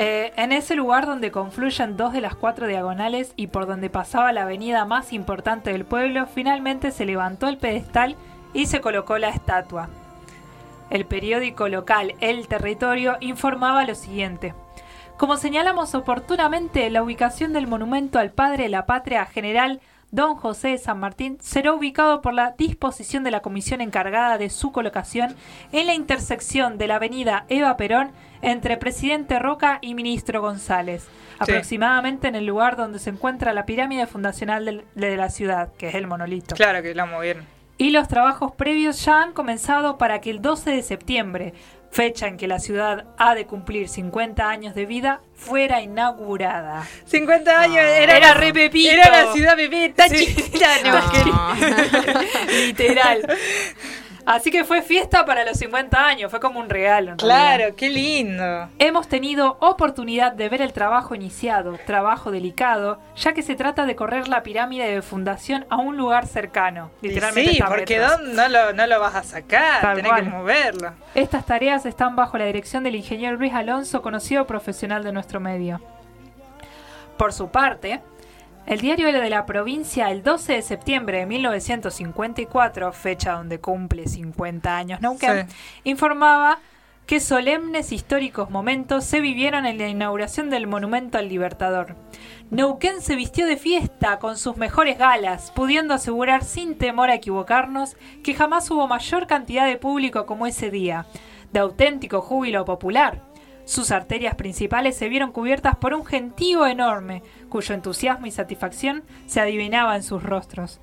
Eh, 0.00 0.32
en 0.36 0.52
ese 0.52 0.76
lugar 0.76 1.06
donde 1.06 1.32
confluyen 1.32 1.96
dos 1.96 2.12
de 2.12 2.20
las 2.20 2.36
cuatro 2.36 2.68
diagonales 2.68 3.32
y 3.34 3.48
por 3.48 3.66
donde 3.66 3.90
pasaba 3.90 4.32
la 4.32 4.42
avenida 4.42 4.84
más 4.84 5.12
importante 5.12 5.72
del 5.72 5.84
pueblo, 5.84 6.26
finalmente 6.26 6.92
se 6.92 7.04
levantó 7.04 7.48
el 7.48 7.58
pedestal 7.58 8.14
y 8.54 8.66
se 8.66 8.80
colocó 8.80 9.18
la 9.18 9.30
estatua. 9.30 9.88
El 10.88 11.04
periódico 11.04 11.68
local 11.68 12.14
El 12.20 12.46
Territorio 12.46 13.16
informaba 13.18 13.84
lo 13.84 13.96
siguiente. 13.96 14.54
Como 15.16 15.36
señalamos 15.36 15.96
oportunamente, 15.96 16.88
la 16.90 17.02
ubicación 17.02 17.52
del 17.52 17.66
monumento 17.66 18.20
al 18.20 18.30
padre 18.30 18.62
de 18.62 18.68
la 18.68 18.86
patria 18.86 19.26
general 19.26 19.80
Don 20.10 20.36
José 20.36 20.68
de 20.68 20.78
San 20.78 20.98
Martín 21.00 21.36
será 21.40 21.74
ubicado 21.74 22.22
por 22.22 22.32
la 22.32 22.54
disposición 22.56 23.24
de 23.24 23.30
la 23.30 23.40
comisión 23.40 23.82
encargada 23.82 24.38
de 24.38 24.48
su 24.48 24.72
colocación 24.72 25.36
en 25.70 25.86
la 25.86 25.94
intersección 25.94 26.78
de 26.78 26.86
la 26.86 26.96
avenida 26.96 27.44
Eva 27.50 27.76
Perón 27.76 28.12
entre 28.40 28.78
Presidente 28.78 29.38
Roca 29.38 29.78
y 29.82 29.94
Ministro 29.94 30.40
González, 30.40 31.06
aproximadamente 31.38 32.26
en 32.26 32.36
el 32.36 32.46
lugar 32.46 32.76
donde 32.76 32.98
se 33.00 33.10
encuentra 33.10 33.52
la 33.52 33.66
pirámide 33.66 34.06
fundacional 34.06 34.84
de 34.94 35.16
la 35.16 35.28
ciudad, 35.28 35.74
que 35.76 35.88
es 35.88 35.94
el 35.94 36.06
monolito. 36.06 36.54
Claro 36.54 36.82
que 36.82 36.94
la 36.94 37.04
movieron. 37.04 37.44
Y 37.76 37.90
los 37.90 38.08
trabajos 38.08 38.52
previos 38.52 39.04
ya 39.04 39.22
han 39.22 39.32
comenzado 39.32 39.98
para 39.98 40.20
que 40.20 40.30
el 40.30 40.42
12 40.42 40.70
de 40.70 40.82
septiembre, 40.82 41.54
fecha 41.90 42.26
en 42.26 42.36
que 42.36 42.46
la 42.46 42.58
ciudad 42.58 43.06
ha 43.16 43.34
de 43.34 43.46
cumplir 43.46 43.88
50 43.88 44.48
años 44.48 44.74
de 44.74 44.86
vida, 44.86 45.22
fuera 45.34 45.80
inaugurada. 45.80 46.86
50 47.06 47.60
años, 47.60 47.76
era, 47.78 48.16
Era 48.16 48.34
re 48.34 48.52
Pepito. 48.52 48.90
Era 48.90 49.10
la 49.24 49.32
ciudad 49.32 49.56
bebé, 49.56 49.86
está 49.86 50.08
Sí. 50.08 50.26
chiquita, 50.26 50.68
no, 50.84 51.50
Literal. 52.66 53.26
Así 54.30 54.50
que 54.50 54.62
fue 54.64 54.82
fiesta 54.82 55.24
para 55.24 55.42
los 55.42 55.56
50 55.56 56.06
años, 56.06 56.30
fue 56.30 56.38
como 56.38 56.60
un 56.60 56.68
regalo. 56.68 57.14
realidad. 57.16 57.16
Claro, 57.16 57.76
qué 57.76 57.88
lindo. 57.88 58.68
Hemos 58.78 59.08
tenido 59.08 59.56
oportunidad 59.60 60.32
de 60.32 60.50
ver 60.50 60.60
el 60.60 60.74
trabajo 60.74 61.14
iniciado, 61.14 61.78
trabajo 61.86 62.30
delicado, 62.30 63.00
ya 63.16 63.32
que 63.32 63.42
se 63.42 63.54
trata 63.56 63.86
de 63.86 63.96
correr 63.96 64.28
la 64.28 64.42
pirámide 64.42 64.92
de 64.92 65.00
fundación 65.00 65.64
a 65.70 65.76
un 65.76 65.96
lugar 65.96 66.26
cercano. 66.26 66.90
Y 67.00 67.08
Literalmente 67.08 67.52
sí, 67.52 67.62
porque 67.66 67.98
metros. 67.98 68.18
¿dónde 68.18 68.34
no 68.34 68.48
lo, 68.50 68.72
no 68.74 68.86
lo 68.86 69.00
vas 69.00 69.14
a 69.14 69.22
sacar, 69.22 69.80
Tal 69.80 69.96
tenés 69.96 70.10
cual. 70.12 70.24
que 70.24 70.28
moverlo. 70.30 70.92
Estas 71.14 71.46
tareas 71.46 71.86
están 71.86 72.14
bajo 72.14 72.36
la 72.36 72.44
dirección 72.44 72.84
del 72.84 72.96
ingeniero 72.96 73.34
Luis 73.38 73.54
Alonso, 73.54 74.02
conocido 74.02 74.46
profesional 74.46 75.04
de 75.04 75.12
nuestro 75.12 75.40
medio. 75.40 75.80
Por 77.16 77.32
su 77.32 77.48
parte, 77.48 78.00
el 78.68 78.80
diario 78.80 79.10
de 79.10 79.30
la 79.30 79.46
provincia, 79.46 80.10
el 80.10 80.22
12 80.22 80.52
de 80.52 80.62
septiembre 80.62 81.20
de 81.20 81.26
1954, 81.26 82.92
fecha 82.92 83.32
donde 83.32 83.60
cumple 83.60 84.06
50 84.06 84.76
años 84.76 85.00
Neuquén, 85.00 85.48
Sí. 85.48 85.56
informaba 85.84 86.58
que 87.06 87.20
solemnes 87.20 87.90
históricos 87.92 88.50
momentos 88.50 89.04
se 89.04 89.22
vivieron 89.22 89.64
en 89.64 89.78
la 89.78 89.88
inauguración 89.88 90.50
del 90.50 90.66
Monumento 90.66 91.16
al 91.16 91.30
Libertador. 91.30 91.96
Neuquén 92.50 93.00
se 93.00 93.16
vistió 93.16 93.46
de 93.46 93.56
fiesta 93.56 94.18
con 94.18 94.36
sus 94.36 94.58
mejores 94.58 94.98
galas, 94.98 95.50
pudiendo 95.52 95.94
asegurar 95.94 96.44
sin 96.44 96.76
temor 96.76 97.08
a 97.08 97.14
equivocarnos 97.14 97.96
que 98.22 98.34
jamás 98.34 98.70
hubo 98.70 98.86
mayor 98.86 99.26
cantidad 99.26 99.66
de 99.66 99.78
público 99.78 100.26
como 100.26 100.46
ese 100.46 100.70
día, 100.70 101.06
de 101.50 101.60
auténtico 101.60 102.20
júbilo 102.20 102.66
popular. 102.66 103.22
Sus 103.68 103.90
arterias 103.90 104.34
principales 104.34 104.96
se 104.96 105.10
vieron 105.10 105.30
cubiertas 105.30 105.76
por 105.76 105.92
un 105.92 106.06
gentío 106.06 106.66
enorme, 106.66 107.22
cuyo 107.50 107.74
entusiasmo 107.74 108.24
y 108.24 108.30
satisfacción 108.30 109.02
se 109.26 109.42
adivinaba 109.42 109.94
en 109.94 110.02
sus 110.02 110.22
rostros. 110.22 110.80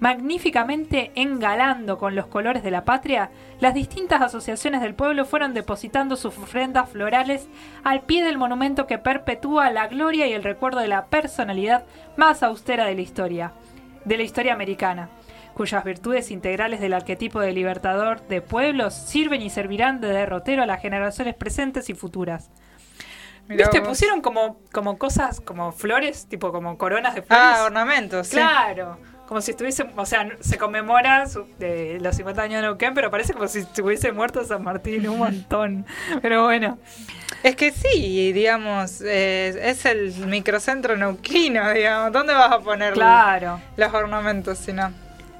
Magníficamente 0.00 1.12
engalando 1.14 1.98
con 1.98 2.14
los 2.14 2.28
colores 2.28 2.62
de 2.62 2.70
la 2.70 2.86
patria, 2.86 3.30
las 3.60 3.74
distintas 3.74 4.22
asociaciones 4.22 4.80
del 4.80 4.94
pueblo 4.94 5.26
fueron 5.26 5.52
depositando 5.52 6.16
sus 6.16 6.38
ofrendas 6.38 6.88
florales 6.88 7.48
al 7.84 8.00
pie 8.00 8.24
del 8.24 8.38
monumento 8.38 8.86
que 8.86 8.96
perpetúa 8.96 9.70
la 9.70 9.88
gloria 9.88 10.26
y 10.26 10.32
el 10.32 10.42
recuerdo 10.42 10.80
de 10.80 10.88
la 10.88 11.04
personalidad 11.08 11.84
más 12.16 12.42
austera 12.42 12.86
de 12.86 12.94
la 12.94 13.02
historia, 13.02 13.52
de 14.06 14.16
la 14.16 14.22
historia 14.22 14.54
americana, 14.54 15.10
cuyas 15.52 15.84
virtudes 15.84 16.30
integrales 16.30 16.80
del 16.80 16.92
arquetipo 16.94 17.40
de 17.40 17.52
libertador 17.52 18.20
de 18.28 18.40
pueblos 18.42 18.94
sirven 18.94 19.42
y 19.42 19.50
servirán 19.50 20.00
de 20.00 20.08
derrotero 20.08 20.62
a 20.62 20.66
las 20.66 20.80
generaciones 20.82 21.34
presentes 21.34 21.88
y 21.90 21.94
futuras. 21.94 22.50
Mirá 23.48 23.64
¿Viste? 23.66 23.80
vos. 23.80 23.88
Pusieron 23.90 24.20
como, 24.20 24.60
como 24.72 24.98
cosas, 24.98 25.40
como 25.40 25.72
flores, 25.72 26.26
tipo 26.28 26.52
como 26.52 26.78
coronas 26.78 27.14
de 27.14 27.22
flores. 27.22 27.44
Ah, 27.58 27.64
ornamentos, 27.64 28.28
sí. 28.28 28.36
Claro. 28.36 28.98
Como 29.26 29.40
si 29.40 29.52
estuviese, 29.52 29.86
o 29.96 30.04
sea, 30.06 30.28
se 30.40 30.58
conmemora 30.58 31.26
su- 31.26 31.46
de 31.58 31.98
los 32.00 32.14
50 32.16 32.42
años 32.42 32.56
de 32.60 32.62
Neuquén, 32.68 32.92
pero 32.92 33.10
parece 33.10 33.32
como 33.32 33.48
si 33.48 33.60
estuviese 33.60 34.12
muerto 34.12 34.44
San 34.44 34.62
Martín 34.62 35.08
un 35.08 35.18
montón. 35.18 35.86
Pero 36.22 36.44
bueno, 36.44 36.78
Es 37.42 37.56
que 37.56 37.70
sí, 37.72 38.32
digamos, 38.32 39.00
eh, 39.00 39.58
es 39.70 39.86
el 39.86 40.12
microcentro 40.26 40.96
neuquino, 40.96 41.72
digamos. 41.72 42.12
¿Dónde 42.12 42.34
vas 42.34 42.52
a 42.52 42.58
poner 42.60 42.92
claro. 42.92 43.58
los 43.76 43.94
ornamentos 43.94 44.58
si 44.58 44.72
no? 44.74 44.92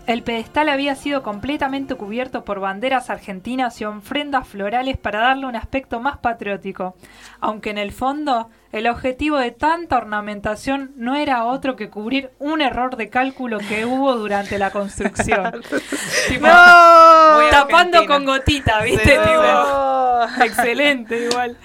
El 0.06 0.24
pedestal 0.24 0.68
había 0.68 0.96
sido 0.96 1.22
completamente 1.22 1.94
cubierto 1.94 2.44
por 2.44 2.58
banderas 2.58 3.08
argentinas 3.08 3.80
y 3.80 3.84
ofrendas 3.84 4.48
florales 4.48 4.96
para 4.98 5.20
darle 5.20 5.46
un 5.46 5.54
aspecto 5.54 6.00
más 6.00 6.18
patriótico, 6.18 6.96
aunque 7.40 7.70
en 7.70 7.78
el 7.78 7.92
fondo 7.92 8.50
el 8.72 8.88
objetivo 8.88 9.38
de 9.38 9.52
tanta 9.52 9.98
ornamentación 9.98 10.90
no 10.96 11.14
era 11.14 11.44
otro 11.44 11.76
que 11.76 11.88
cubrir 11.88 12.30
un 12.40 12.62
error 12.62 12.96
de 12.96 13.10
cálculo 13.10 13.58
que 13.58 13.84
hubo 13.84 14.16
durante 14.16 14.58
la 14.58 14.70
construcción. 14.70 15.62
Tipo, 16.28 16.46
¡No! 16.46 17.50
tapando 17.50 17.98
Argentina. 17.98 18.06
con 18.06 18.24
gotita, 18.24 18.82
¿viste? 18.82 19.16
No. 19.16 19.22
Tipo, 19.22 20.44
excelente 20.44 21.24
igual. 21.30 21.56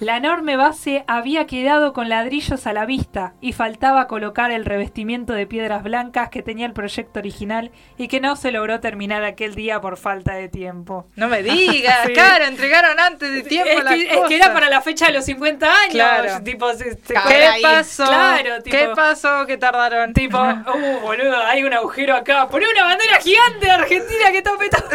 La 0.00 0.16
enorme 0.16 0.56
base 0.56 1.04
había 1.08 1.46
quedado 1.46 1.92
con 1.92 2.08
ladrillos 2.08 2.66
a 2.68 2.72
la 2.72 2.86
vista 2.86 3.34
y 3.40 3.52
faltaba 3.52 4.06
colocar 4.06 4.50
el 4.52 4.64
revestimiento 4.64 5.32
de 5.32 5.46
piedras 5.46 5.82
blancas 5.82 6.28
que 6.30 6.42
tenía 6.42 6.66
el 6.66 6.72
proyecto 6.72 7.18
original 7.18 7.72
y 7.96 8.06
que 8.06 8.20
no 8.20 8.36
se 8.36 8.52
logró 8.52 8.78
terminar 8.78 9.24
aquel 9.24 9.56
día 9.56 9.80
por 9.80 9.96
falta 9.96 10.34
de 10.34 10.48
tiempo. 10.48 11.06
No 11.16 11.26
me 11.28 11.42
digas, 11.42 11.98
Sí. 12.06 12.12
claro, 12.12 12.44
entregaron 12.44 13.00
antes 13.00 13.32
de 13.32 13.42
tiempo 13.42 13.70
es, 13.78 13.84
la 13.84 13.90
que, 13.94 14.02
es 14.02 14.16
cosa. 14.16 14.28
que 14.28 14.36
era 14.36 14.52
para 14.54 14.70
la 14.70 14.80
fecha 14.82 15.06
de 15.06 15.14
los 15.14 15.24
50 15.24 15.66
años. 15.66 15.92
Claro. 15.92 16.44
Tipo, 16.44 16.72
se- 16.74 16.92
se- 16.92 17.14
¿Qué 17.26 17.50
pasó? 17.60 18.06
Claro, 18.06 18.62
tipo- 18.62 18.76
¿Qué 18.76 18.88
pasó 18.94 19.46
que 19.46 19.58
tardaron? 19.58 20.12
Tipo, 20.14 20.38
uh, 20.40 21.00
boludo, 21.00 21.38
hay 21.44 21.64
un 21.64 21.72
agujero 21.74 22.14
acá. 22.14 22.48
Poné 22.48 22.66
una 22.70 22.84
bandera 22.84 23.18
gigante 23.20 23.66
de 23.66 23.72
Argentina 23.72 24.30
que 24.30 24.42
tape 24.42 24.68
todo. 24.68 24.88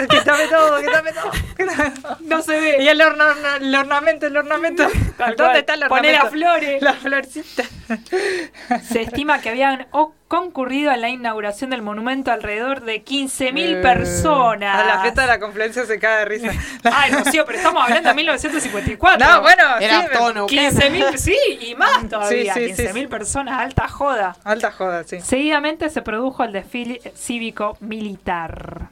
Todo, 0.50 0.80
quítame 0.80 1.12
todo. 1.14 1.32
quítame- 1.58 2.20
No 2.22 2.42
se 2.42 2.60
ve. 2.60 2.78
Y 2.82 2.88
el, 2.88 3.02
orna- 3.02 3.58
el 3.60 3.76
ornamento, 3.76 4.28
el 4.28 4.38
ornamento. 4.38 4.88
Tal 5.18 5.36
¿Dónde 5.36 5.44
cual. 5.44 5.58
está 5.58 5.74
el 5.74 5.80
las 6.14 6.30
flores. 6.32 6.82
Las 6.82 6.98
florcitas. 6.98 7.70
Se 8.90 9.02
estima 9.02 9.40
que 9.42 9.50
habían 9.50 9.88
o- 9.92 10.14
concurrido 10.28 10.90
a 10.90 10.98
la 10.98 11.10
inauguración 11.10 11.70
del 11.70 11.82
monumento 11.84 12.32
alrededor 12.32 12.82
de 12.82 13.04
15.000 13.06 13.54
Eh, 13.78 13.82
personas. 13.82 14.80
A 14.80 14.86
la 14.86 15.02
fiesta 15.02 15.22
de 15.22 15.28
la 15.28 15.40
confluencia 15.40 15.86
se 15.86 16.00
cae 16.00 16.20
de 16.20 16.26
risa. 16.26 16.52
Ay, 16.92 17.12
Rocío, 17.12 17.46
pero 17.46 17.58
estamos 17.60 17.84
hablando 17.84 18.10
de 18.10 18.16
1954. 18.16 19.26
No, 19.28 19.42
bueno, 19.42 19.64
Era 19.80 20.02
sí, 20.02 20.08
todo 20.14 20.34
Neuquén. 20.34 20.72
15.000, 20.76 21.18
sí, 21.18 21.38
y 21.62 21.76
más 21.76 22.10
todavía. 22.10 22.54
Sí, 22.56 22.70
sí, 22.70 22.76
sí, 22.76 22.84
15.000 22.84 22.94
sí. 23.02 23.08
personas, 23.08 23.60
alta 23.60 23.88
joda. 23.88 24.36
Alta 24.44 24.72
joda, 24.72 25.04
sí. 25.04 25.22
Seguidamente 25.22 25.90
se 25.92 26.02
produjo 26.02 26.44
el 26.44 26.52
desfile 26.54 27.00
cívico-militar. 27.16 28.90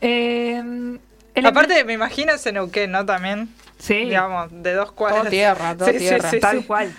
Eh, 0.00 0.98
Aparte, 1.44 1.84
me 1.84 1.92
imagino 1.92 2.32
ese 2.32 2.52
Neuquén, 2.52 2.90
¿no? 2.90 3.06
También, 3.06 3.48
sí, 3.82 3.94
digamos, 4.04 4.48
de 4.62 4.72
dos 4.74 4.92
cuadras. 4.92 5.22
Todo 5.22 5.30
tierra, 5.30 5.76
todo 5.76 5.88
Sí, 5.88 5.92
sí, 5.94 5.98
tierra. 5.98 6.30
sí, 6.30 6.40
tal 6.40 6.60
sí. 6.60 6.64
cual. 6.66 6.92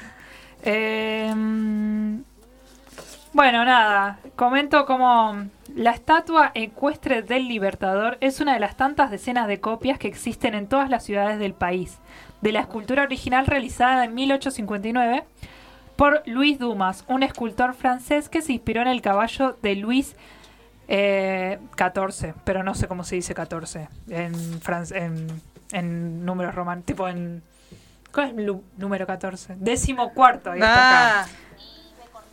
Eh, 0.63 1.33
bueno, 3.33 3.65
nada, 3.65 4.19
comento 4.35 4.85
como 4.85 5.45
la 5.75 5.91
estatua 5.91 6.51
ecuestre 6.53 7.23
del 7.23 7.47
Libertador 7.47 8.17
es 8.21 8.39
una 8.39 8.53
de 8.53 8.59
las 8.59 8.77
tantas 8.77 9.09
decenas 9.09 9.47
de 9.47 9.59
copias 9.59 9.97
que 9.97 10.07
existen 10.07 10.53
en 10.53 10.67
todas 10.67 10.89
las 10.89 11.03
ciudades 11.03 11.39
del 11.39 11.53
país, 11.53 11.97
de 12.41 12.51
la 12.51 12.59
escultura 12.59 13.03
original 13.03 13.47
realizada 13.47 14.03
en 14.05 14.13
1859 14.13 15.23
por 15.95 16.21
Luis 16.27 16.59
Dumas, 16.59 17.05
un 17.07 17.23
escultor 17.23 17.73
francés 17.73 18.29
que 18.29 18.41
se 18.41 18.53
inspiró 18.53 18.81
en 18.81 18.87
el 18.87 19.01
caballo 19.01 19.57
de 19.63 19.75
Luis 19.75 20.15
eh, 20.87 21.57
XIV, 21.75 22.33
pero 22.43 22.61
no 22.63 22.75
sé 22.75 22.87
cómo 22.87 23.03
se 23.03 23.15
dice 23.15 23.33
14 23.33 23.87
en, 24.09 24.33
fran- 24.61 24.95
en, 24.95 25.27
en 25.73 26.25
números 26.25 26.55
romanos, 26.55 26.85
tipo 26.85 27.07
en... 27.09 27.43
¿Cuál 28.13 28.27
es 28.31 28.37
el 28.37 28.55
número 28.77 29.05
14? 29.07 29.55
Décimo 29.57 30.13
cuarto. 30.13 30.51
ahí 30.51 30.59
está 30.59 31.19
acá. 31.19 31.21
Ah, 31.21 31.27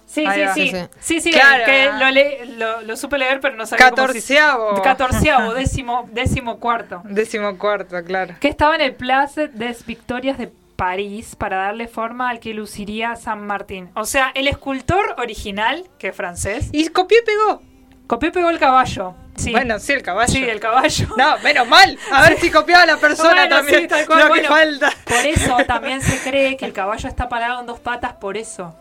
Sí, 0.06 0.26
Ahí 0.26 0.44
sí, 0.54 0.68
sí, 0.70 0.76
Sí, 0.98 1.20
sí. 1.20 1.20
Sí, 1.20 1.30
Claro. 1.30 1.64
que 1.66 1.88
lo, 1.98 2.10
le- 2.10 2.46
lo, 2.56 2.80
lo 2.82 2.96
supe 2.96 3.16
leer, 3.16 3.38
pero 3.40 3.54
no 3.56 3.64
sabía 3.64 3.88
catorceavo. 3.90 4.82
Catorceavo, 4.82 5.54
décimo, 5.54 6.08
décimo 6.12 6.58
cuarto. 6.58 7.00
Décimo 7.04 7.56
cuarto, 7.56 7.96
claro. 8.04 8.34
Que 8.40 8.48
estaba 8.48 8.74
en 8.74 8.80
el 8.80 8.94
Place 8.96 9.46
des 9.48 9.86
Victorias 9.86 10.36
de 10.36 10.52
París 10.74 11.36
para 11.36 11.58
darle 11.58 11.86
forma 11.86 12.28
al 12.28 12.40
que 12.40 12.52
luciría 12.54 13.14
San 13.14 13.46
Martín. 13.46 13.90
O 13.94 14.04
sea, 14.04 14.32
el 14.34 14.48
escultor 14.48 15.14
original, 15.18 15.84
que 15.96 16.08
es 16.08 16.16
francés, 16.16 16.70
Y 16.72 16.88
copió 16.88 17.16
y 17.20 17.24
pegó. 17.24 17.62
copió 18.08 18.30
y 18.30 18.32
pegó 18.32 18.50
el 18.50 18.58
caballo. 18.58 19.14
Sí. 19.40 19.52
Bueno, 19.52 19.78
sí, 19.78 19.92
el 19.92 20.02
caballo. 20.02 20.30
sí, 20.32 20.42
el 20.44 20.60
caballo. 20.60 21.06
No, 21.16 21.38
menos 21.38 21.66
mal. 21.66 21.98
A 22.12 22.22
ver 22.28 22.38
si 22.38 22.50
copiaba 22.50 22.82
a 22.82 22.86
la 22.86 22.96
persona 22.98 23.32
Bueno, 23.32 23.56
también. 23.56 23.80
sí, 23.82 23.88
tal 23.88 24.06
cual, 24.06 24.18
Lo 24.18 24.24
que 24.26 24.28
bueno. 24.30 24.48
falta. 24.48 24.92
Por 25.04 25.26
eso 25.26 25.56
también 25.66 26.02
se 26.02 26.18
cree 26.18 26.56
que 26.56 26.66
el 26.66 26.72
caballo 26.72 27.08
está 27.08 27.28
parado 27.28 27.60
en 27.60 27.66
dos 27.66 27.80
patas, 27.80 28.12
por 28.14 28.36
eso. 28.36 28.74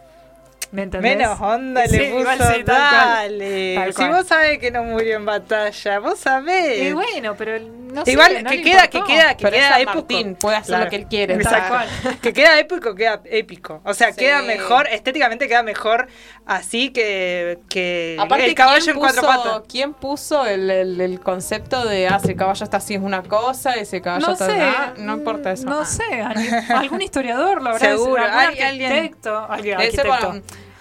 ¿Me 0.71 0.83
entendés? 0.83 1.17
Menos 1.17 1.41
onda 1.41 1.87
Sí, 1.87 1.97
le 1.97 2.05
puso. 2.11 2.19
igual 2.19 2.37
sí, 2.37 2.63
tal 2.63 2.89
cual. 2.89 3.39
dale. 3.39 3.75
Tal 3.75 3.93
si 3.95 4.07
vos 4.07 4.27
sabés 4.27 4.59
que 4.59 4.69
no 4.69 4.83
murió 4.83 5.15
en 5.15 5.25
batalla, 5.25 5.97
vos 5.99 6.19
sabés. 6.19 6.83
Y 6.83 6.93
bueno, 6.93 7.35
pero 7.35 7.57
no 7.59 8.05
sé, 8.05 8.11
Igual 8.11 8.43
no 8.43 8.49
que 8.51 8.61
queda, 8.61 8.87
que 8.87 9.01
queda, 9.03 9.35
que 9.35 9.43
Pero 9.45 9.55
queda 9.57 9.79
épico. 9.79 9.95
Martín, 9.95 10.35
puede 10.35 10.57
hacer 10.57 10.67
Claro. 10.67 10.83
lo 10.83 10.89
que 10.91 10.95
él 10.97 11.07
quiere. 11.07 11.33
Exacto. 11.33 11.73
Tal 12.03 12.19
que 12.21 12.33
queda 12.33 12.59
épico, 12.59 12.93
queda 12.93 13.19
épico. 13.25 13.81
O 13.83 13.95
sea, 13.95 14.13
Sí. 14.13 14.19
queda 14.19 14.43
mejor, 14.43 14.87
estéticamente 14.91 15.47
queda 15.47 15.63
mejor 15.63 16.07
así 16.45 16.91
que, 16.91 17.57
que 17.67 18.15
Aparte, 18.19 18.45
el 18.45 18.53
caballo 18.53 18.83
¿quién 18.83 18.95
en 18.95 18.99
cuatro 18.99 19.21
puso- 19.23 19.43
patas. 19.43 19.61
¿Quién 19.67 19.93
puso 19.95 20.45
el, 20.45 20.69
el- 20.69 21.01
el 21.01 21.19
concepto 21.19 21.83
de, 21.87 22.07
ah, 22.07 22.19
si 22.19 22.29
el 22.31 22.37
caballo 22.37 22.63
está 22.63 22.77
así 22.77 22.93
es 22.93 23.01
una 23.01 23.23
cosa, 23.23 23.73
ese 23.73 24.01
caballo 24.01 24.27
No 24.27 24.33
está 24.33 24.45
sé, 24.45 24.61
ah, 24.61 24.93
no 24.97 25.13
importa 25.15 25.51
eso. 25.51 25.65
No 25.65 25.79
Ah. 25.79 25.85
sé, 25.85 26.03
al- 26.21 26.77
algún 26.77 27.01
historiador 27.01 27.59
lo 27.63 27.71
habrá 27.71 27.79
Seguro, 27.89 28.21
algún 28.23 28.37
hay 28.39 28.59
alguien- 28.61 28.91
arquitecto. 28.93 29.47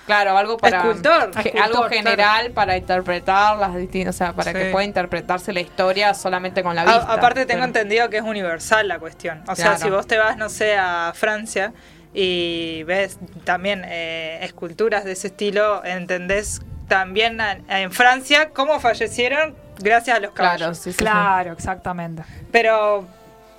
Claro, 0.08 0.36
algo 0.36 0.56
para. 0.56 0.78
Escultor. 0.78 1.32
ge- 1.34 1.38
Escultor, 1.50 1.62
algo 1.62 1.78
claro. 1.86 1.88
general 1.94 2.50
para 2.50 2.76
interpretar 2.76 3.56
las 3.58 3.76
distintas. 3.76 4.14
O 4.16 4.18
sea, 4.18 4.32
para 4.32 4.50
Sí. 4.50 4.58
que 4.58 4.64
pueda 4.72 4.84
interpretarse 4.84 5.52
la 5.52 5.60
historia 5.60 6.14
solamente 6.14 6.62
con 6.64 6.74
la 6.74 6.82
A- 6.82 6.84
vista. 6.84 7.12
aparte 7.12 7.46
tengo 7.46 7.58
Pero- 7.60 7.64
entendido 7.66 8.10
que 8.10 8.16
es 8.16 8.22
universal 8.24 8.88
la 8.88 8.98
cuestión. 8.98 9.42
O 9.46 9.54
sea, 9.54 9.66
Claro. 9.66 9.78
si 9.80 9.90
vos 9.90 10.06
te 10.08 10.18
vas, 10.18 10.36
no 10.36 10.48
sé, 10.48 10.76
a 10.76 11.12
Francia 11.14 11.72
y 12.14 12.82
ves 12.84 13.18
también 13.44 13.84
eh, 13.86 14.38
esculturas 14.42 15.04
de 15.04 15.12
ese 15.12 15.28
estilo, 15.28 15.84
entendés 15.84 16.62
también 16.88 17.40
a- 17.40 17.58
en 17.68 17.92
Francia 17.92 18.50
cómo 18.50 18.80
fallecieron 18.80 19.54
gracias 19.78 20.16
a 20.16 20.20
los 20.20 20.32
caballos. 20.32 20.56
Claro, 20.58 20.74
sí, 20.74 20.82
sí, 20.84 20.92
sí. 20.92 20.96
Claro, 20.98 21.52
exactamente. 21.52 22.22
Pero, 22.50 23.06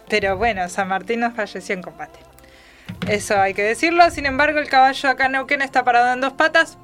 pero 0.09 0.35
bueno, 0.35 0.67
San 0.67 0.87
Martín 0.87 1.19
no 1.19 1.31
falleció 1.31 1.75
en 1.75 1.83
combate. 1.83 2.19
Eso 3.07 3.39
hay 3.39 3.53
que 3.53 3.63
decirlo. 3.63 4.09
Sin 4.11 4.25
embargo, 4.25 4.59
el 4.59 4.69
caballo 4.69 5.09
acá 5.09 5.25
en 5.25 5.33
Neuquén 5.33 5.61
está 5.61 5.83
parado 5.83 6.13
en 6.13 6.21
dos 6.21 6.33
patas 6.33 6.77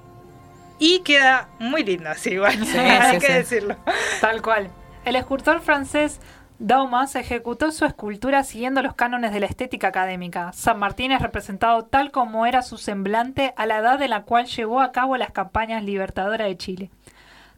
y 0.80 0.99
queda 0.99 1.49
muy 1.59 1.84
lindo 1.84 2.09
así 2.09 2.32
igual. 2.32 2.66
Sí, 2.66 2.78
hay 2.78 3.16
sí, 3.16 3.20
que 3.20 3.28
sí. 3.28 3.34
decirlo. 3.34 3.76
Tal 4.22 4.41
cual. 4.41 4.70
El 5.03 5.16
escultor 5.16 5.61
francés 5.61 6.20
Daumas 6.57 7.16
ejecutó 7.16 7.72
su 7.72 7.84
escultura 7.84 8.43
siguiendo 8.43 8.82
los 8.82 8.95
cánones 8.95 9.34
de 9.34 9.41
la 9.41 9.45
estética 9.45 9.89
académica. 9.89 10.53
San 10.53 10.80
Martín 10.80 11.11
es 11.11 11.22
representado 11.22 11.84
tal 11.84 12.11
como 12.11 12.45
era 12.45 12.61
su 12.61 12.78
semblante 12.78 13.53
a 13.57 13.66
la 13.66 13.80
edad 13.80 14.01
en 14.01 14.11
la 14.11 14.24
cual 14.24 14.45
llevó 14.45 14.80
a 14.80 14.93
cabo 14.93 15.18
las 15.18 15.32
campañas 15.32 15.84
libertadoras 15.84 16.47
de 16.47 16.57
Chile. 16.57 16.91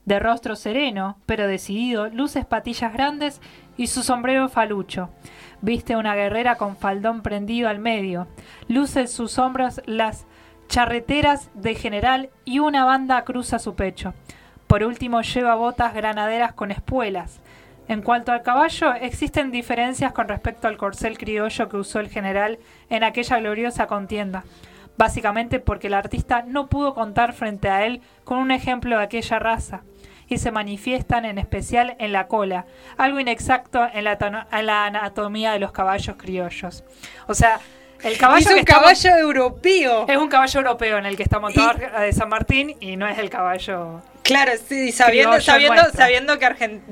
De 0.05 0.20
rostro 0.20 0.55
sereno, 0.55 1.18
pero 1.28 1.47
decidido, 1.47 2.08
luces 2.08 2.45
patillas 2.45 2.91
grandes 2.91 3.39
y 3.78 3.88
su 3.88 4.01
sombrero 4.01 4.49
falucho. 4.49 5.10
Viste 5.62 5.95
una 5.95 6.16
guerrera 6.16 6.55
con 6.55 6.78
faldón 6.78 7.22
prendido 7.22 7.68
al 7.68 7.80
medio. 7.80 8.28
Luce 8.68 9.01
en 9.01 9.08
sus 9.08 9.39
hombros 9.39 9.82
las 9.86 10.26
charreteras 10.68 11.49
de 11.53 11.76
general 11.76 12.30
y 12.45 12.60
una 12.60 12.86
banda 12.86 13.24
cruza 13.24 13.58
su 13.58 13.76
pecho. 13.76 14.14
Por 14.68 14.84
último 14.84 15.22
lleva 15.22 15.55
botas 15.55 15.93
granaderas 15.93 16.53
con 16.53 16.72
espuelas. 16.72 17.41
En 17.88 18.01
cuanto 18.01 18.34
al 18.34 18.43
caballo, 18.43 18.93
existen 18.93 19.49
diferencias 19.49 20.12
con 20.12 20.28
respecto 20.28 20.68
al 20.68 20.78
corcel 20.78 21.18
criollo 21.18 21.70
que 21.70 21.78
usó 21.78 22.01
el 22.01 22.10
general 22.10 22.60
en 22.89 23.05
aquella 23.05 23.39
gloriosa 23.39 23.88
contienda, 23.88 24.43
básicamente 24.97 25.62
porque 25.62 25.88
el 25.88 25.93
artista 25.93 26.43
no 26.45 26.68
pudo 26.68 26.93
contar 26.93 27.32
frente 27.32 27.70
a 27.70 27.86
él 27.86 28.01
con 28.26 28.39
un 28.39 28.51
ejemplo 28.51 28.97
de 28.97 29.03
aquella 29.03 29.39
raza, 29.39 29.84
y 30.28 30.38
se 30.38 30.51
manifiestan 30.51 31.25
en 31.25 31.38
especial 31.38 31.95
en 31.99 32.11
la 32.11 32.28
cola, 32.28 32.65
algo 32.97 33.19
inexacto 33.19 33.88
en 33.93 34.03
la, 34.03 34.45
en 34.51 34.65
la 34.65 34.86
anatomía 34.86 35.51
de 35.51 35.59
los 35.59 35.71
caballos 35.71 36.15
criollos. 36.17 36.84
O 37.28 37.34
sea, 37.34 37.59
el 38.04 38.18
caballo 38.18 38.39
es 38.39 38.48
que 38.48 38.54
un 38.54 38.60
está 38.60 38.74
caballo 38.76 39.16
europeo. 39.18 40.06
es 40.08 40.18
un 40.18 40.28
caballo 40.30 40.60
europeo 40.60 40.98
en 40.98 41.06
el 41.06 41.16
que 41.18 41.24
está 41.24 41.39
montado 41.39 41.74
de 42.00 42.14
San 42.14 42.30
Martín 42.30 42.76
y 42.80 42.95
no 42.98 43.08
es 43.08 43.18
el 43.18 43.30
caballo 43.30 44.02
Claro, 44.28 44.52
sí, 44.68 44.91
sabiendo, 44.91 45.30
Criollo 45.38 45.45
sabiendo, 45.45 45.82
nuestro. 45.82 46.02
sabiendo 46.02 46.38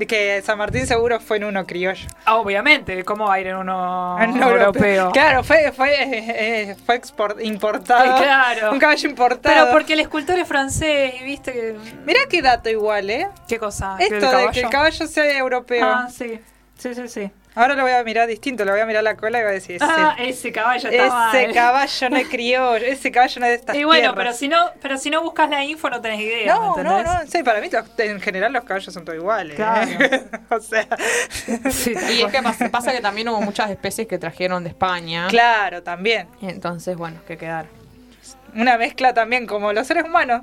que, 0.07 0.41
San 0.41 0.57
Martín 0.57 0.87
seguro 0.87 1.19
fue 1.19 1.35
en 1.35 1.43
uno 1.43 1.65
criollo. 1.65 2.07
Ah, 2.23 2.37
Obviamente, 2.37 3.03
¿cómo 3.03 3.25
va 3.27 3.33
a 3.33 3.39
ir 3.41 3.47
en 3.47 3.57
uno 3.57 4.17
En 4.21 4.41
europeo? 4.41 5.11
Claro, 5.11 5.43
fue, 5.43 5.73
fue, 5.73 5.89
eh, 5.99 6.75
fue 6.85 7.01
export- 7.01 7.43
importado. 7.43 8.05
Eh, 8.05 8.13
claro. 8.23 8.71
Un 8.71 8.79
caballo 8.79 9.09
importado. 9.09 9.53
Pero 9.53 9.69
porque 9.73 9.93
el 9.93 9.99
escultor 9.99 10.39
es 10.39 10.47
francés 10.47 11.15
y 11.19 11.25
viste 11.25 11.51
que... 11.51 11.75
Mirá 12.05 12.21
qué 12.29 12.41
dato 12.41 12.69
igual, 12.69 13.09
¿eh? 13.09 13.27
¿Qué 13.49 13.59
cosa? 13.59 13.95
¿Que 13.97 14.05
el 14.07 14.13
Esto 14.13 14.37
de 14.37 14.51
que 14.51 14.61
el 14.61 14.69
caballo 14.69 15.05
sea 15.05 15.37
europeo. 15.37 15.85
Ah, 15.85 16.07
sí. 16.09 16.39
Sí, 16.77 16.95
sí, 16.95 17.09
sí. 17.09 17.31
Ahora 17.55 17.73
lo 17.75 17.83
voy 17.83 17.93
a 17.93 18.03
mirar 18.03 18.27
distinto, 18.27 18.65
lo 18.65 18.71
voy 18.73 18.81
a 18.81 18.85
mirar 18.85 19.03
la 19.03 19.15
cola 19.15 19.39
y 19.39 19.41
voy 19.43 19.51
a 19.51 19.53
decir, 19.53 19.77
ese, 19.77 19.85
Ah, 19.87 20.15
ese 20.19 20.51
caballo 20.51 20.89
está 20.89 21.29
ese 21.31 21.45
mal. 21.47 21.53
caballo 21.53 22.09
no 22.09 22.17
es 22.17 22.27
criollo, 22.29 22.85
ese 22.85 23.11
caballo 23.11 23.39
no 23.39 23.45
es 23.45 23.51
de 23.51 23.55
estas 23.55 23.75
Y 23.77 23.83
bueno, 23.85 23.99
tierras. 24.01 24.15
pero 24.17 24.33
si 24.33 24.47
no, 24.49 24.71
pero 24.81 24.97
si 24.97 25.09
no 25.09 25.21
buscas 25.23 25.49
la 25.49 25.63
info 25.63 25.89
no 25.89 26.01
tenés 26.01 26.19
idea, 26.19 26.53
No, 26.53 26.75
¿me 26.75 26.83
no, 26.83 27.01
no, 27.03 27.11
sí, 27.27 27.43
para 27.43 27.61
mí 27.61 27.69
los- 27.71 27.85
en 27.99 28.19
general 28.21 28.51
los 28.53 28.63
caballos 28.65 28.93
son 28.93 29.05
todos 29.05 29.17
iguales. 29.17 29.53
¿eh? 29.53 29.55
Claro. 29.55 29.89
o 30.49 30.59
sea, 30.59 30.87
Sí, 31.71 31.93
Y 32.11 32.21
es 32.23 32.31
que 32.31 32.41
pasa, 32.43 32.69
pasa 32.69 32.91
que 32.91 32.99
también 33.01 33.29
hubo 33.29 33.41
muchas 33.41 33.69
especies 33.69 34.07
que 34.07 34.17
trajeron 34.17 34.63
de 34.63 34.69
España. 34.69 35.27
claro, 35.29 35.81
también. 35.81 36.27
Y 36.41 36.49
entonces, 36.49 36.97
bueno, 36.97 37.19
que 37.27 37.37
quedaron. 37.37 37.84
Una 38.55 38.77
mezcla 38.77 39.13
también 39.13 39.45
como 39.47 39.73
los 39.73 39.85
seres 39.87 40.05
humanos. 40.05 40.41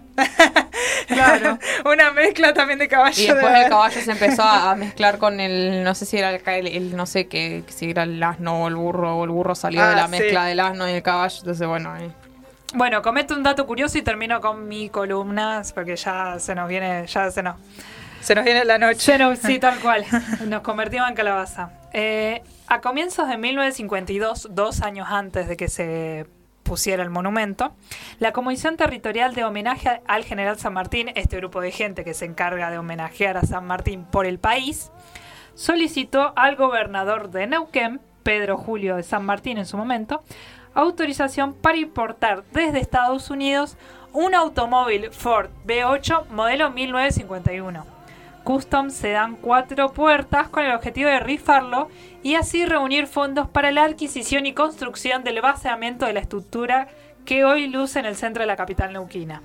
Claro. 1.08 1.58
una 1.84 2.10
mezcla 2.12 2.52
también 2.54 2.78
de 2.78 2.88
caballo. 2.88 3.20
Y 3.22 3.26
de 3.26 3.34
después 3.34 3.54
el 3.64 3.68
caballo 3.70 4.00
se 4.00 4.10
empezó 4.12 4.42
a 4.42 4.74
mezclar 4.74 5.18
con 5.18 5.40
el, 5.40 5.82
no 5.84 5.94
sé 5.94 6.06
si 6.06 6.18
era 6.18 6.30
el, 6.30 6.42
el- 6.46 6.66
el- 6.66 6.96
no 6.96 7.06
sé 7.06 7.26
qué, 7.26 7.64
si 7.68 7.90
era 7.90 8.04
el 8.04 8.22
asno 8.22 8.62
o 8.64 8.68
el 8.68 8.76
burro, 8.76 9.16
o 9.18 9.24
el 9.24 9.30
burro 9.30 9.54
salió 9.54 9.82
Ah, 9.82 9.90
de 9.90 9.96
la 9.96 10.04
sí. 10.04 10.10
mezcla 10.10 10.44
del 10.44 10.60
asno 10.60 10.88
y 10.88 10.92
el 10.92 11.02
caballo, 11.02 11.36
entonces 11.38 11.66
bueno, 11.66 11.92
ahí. 11.92 12.12
Bueno, 12.74 13.02
comento 13.02 13.34
un 13.34 13.42
dato 13.42 13.66
curioso 13.66 13.98
y 13.98 14.02
termino 14.02 14.40
con 14.40 14.66
mi 14.66 14.88
columna, 14.88 15.62
porque 15.74 15.96
ya 15.96 16.38
se 16.38 16.54
nos 16.54 16.68
viene, 16.68 17.06
ya 17.06 17.30
se 17.30 17.42
nos... 17.42 17.56
Se 18.22 18.34
nos 18.36 18.44
viene 18.44 18.64
la 18.64 18.78
noche. 18.78 19.00
Se 19.00 19.18
nos- 19.18 19.40
sí, 19.40 19.58
tal 19.60 19.78
cual. 19.80 20.04
Nos 20.46 20.62
convertimos 20.62 21.08
en 21.08 21.14
calabaza. 21.16 21.70
Eh, 21.92 22.40
a 22.68 22.80
comienzos 22.80 23.28
de 23.28 23.36
1952, 23.36 24.48
dos 24.52 24.80
años 24.80 25.08
antes 25.10 25.48
de 25.48 25.56
que 25.56 25.68
se 25.68 26.26
pusiera 26.72 27.02
el 27.02 27.10
monumento, 27.10 27.74
la 28.18 28.32
Comisión 28.32 28.78
Territorial 28.78 29.34
de 29.34 29.44
Homenaje 29.44 30.00
al 30.06 30.24
General 30.24 30.58
San 30.58 30.72
Martín, 30.72 31.10
este 31.16 31.36
grupo 31.36 31.60
de 31.60 31.70
gente 31.70 32.02
que 32.02 32.14
se 32.14 32.24
encarga 32.24 32.70
de 32.70 32.78
homenajear 32.78 33.36
a 33.36 33.42
San 33.42 33.66
Martín 33.66 34.06
por 34.06 34.24
el 34.24 34.38
país, 34.38 34.90
solicitó 35.52 36.32
al 36.34 36.56
gobernador 36.56 37.30
de 37.30 37.46
Neuquén, 37.46 38.00
Pedro 38.22 38.56
Julio 38.56 38.96
de 38.96 39.02
San 39.02 39.26
Martín 39.26 39.58
en 39.58 39.66
su 39.66 39.76
momento, 39.76 40.22
autorización 40.72 41.52
para 41.52 41.76
importar 41.76 42.42
desde 42.54 42.80
Estados 42.80 43.28
Unidos 43.28 43.76
un 44.14 44.34
automóvil 44.34 45.10
Ford 45.12 45.50
B8 45.66 46.28
modelo 46.28 46.70
1951. 46.70 47.91
Custom 48.44 48.90
Sedan 48.90 49.36
cuatro 49.36 49.92
puertas 49.92 50.48
con 50.48 50.64
el 50.64 50.72
objetivo 50.72 51.08
de 51.08 51.20
rifarlo 51.20 51.88
y 52.22 52.34
así 52.34 52.64
reunir 52.64 53.06
fondos 53.06 53.48
para 53.48 53.70
la 53.70 53.84
adquisición 53.84 54.46
y 54.46 54.52
construcción 54.52 55.24
del 55.24 55.40
baseamiento 55.40 56.06
de 56.06 56.12
la 56.12 56.20
estructura 56.20 56.88
que 57.24 57.44
hoy 57.44 57.68
luce 57.68 57.98
en 57.98 58.06
el 58.06 58.16
centro 58.16 58.42
de 58.42 58.46
la 58.46 58.56
capital 58.56 58.92
neuquina. 58.92 59.42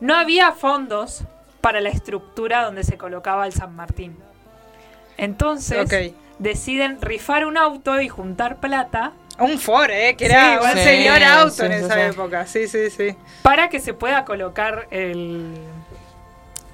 No 0.00 0.14
había 0.14 0.52
fondos 0.52 1.24
para 1.60 1.80
la 1.80 1.88
estructura 1.88 2.64
donde 2.64 2.84
se 2.84 2.98
colocaba 2.98 3.46
el 3.46 3.52
San 3.52 3.74
Martín. 3.74 4.16
Entonces 5.16 6.12
deciden 6.38 7.00
rifar 7.00 7.46
un 7.46 7.56
auto 7.56 8.00
y 8.00 8.08
juntar 8.08 8.56
plata 8.56 9.12
Un 9.38 9.58
Ford, 9.58 9.90
¿eh? 9.90 10.16
Que 10.16 10.26
Sí, 10.26 10.32
era 10.32 10.60
un 10.60 10.72
sí, 10.72 10.84
señor 10.84 11.22
auto 11.22 11.50
sí, 11.50 11.64
en 11.64 11.72
esa 11.72 12.06
época. 12.06 12.46
Sí, 12.46 12.68
sí, 12.68 12.90
sí. 12.90 13.16
para 13.42 13.68
que 13.68 13.80
se 13.80 13.94
pueda 13.94 14.24
colocar 14.24 14.88
el... 14.90 15.54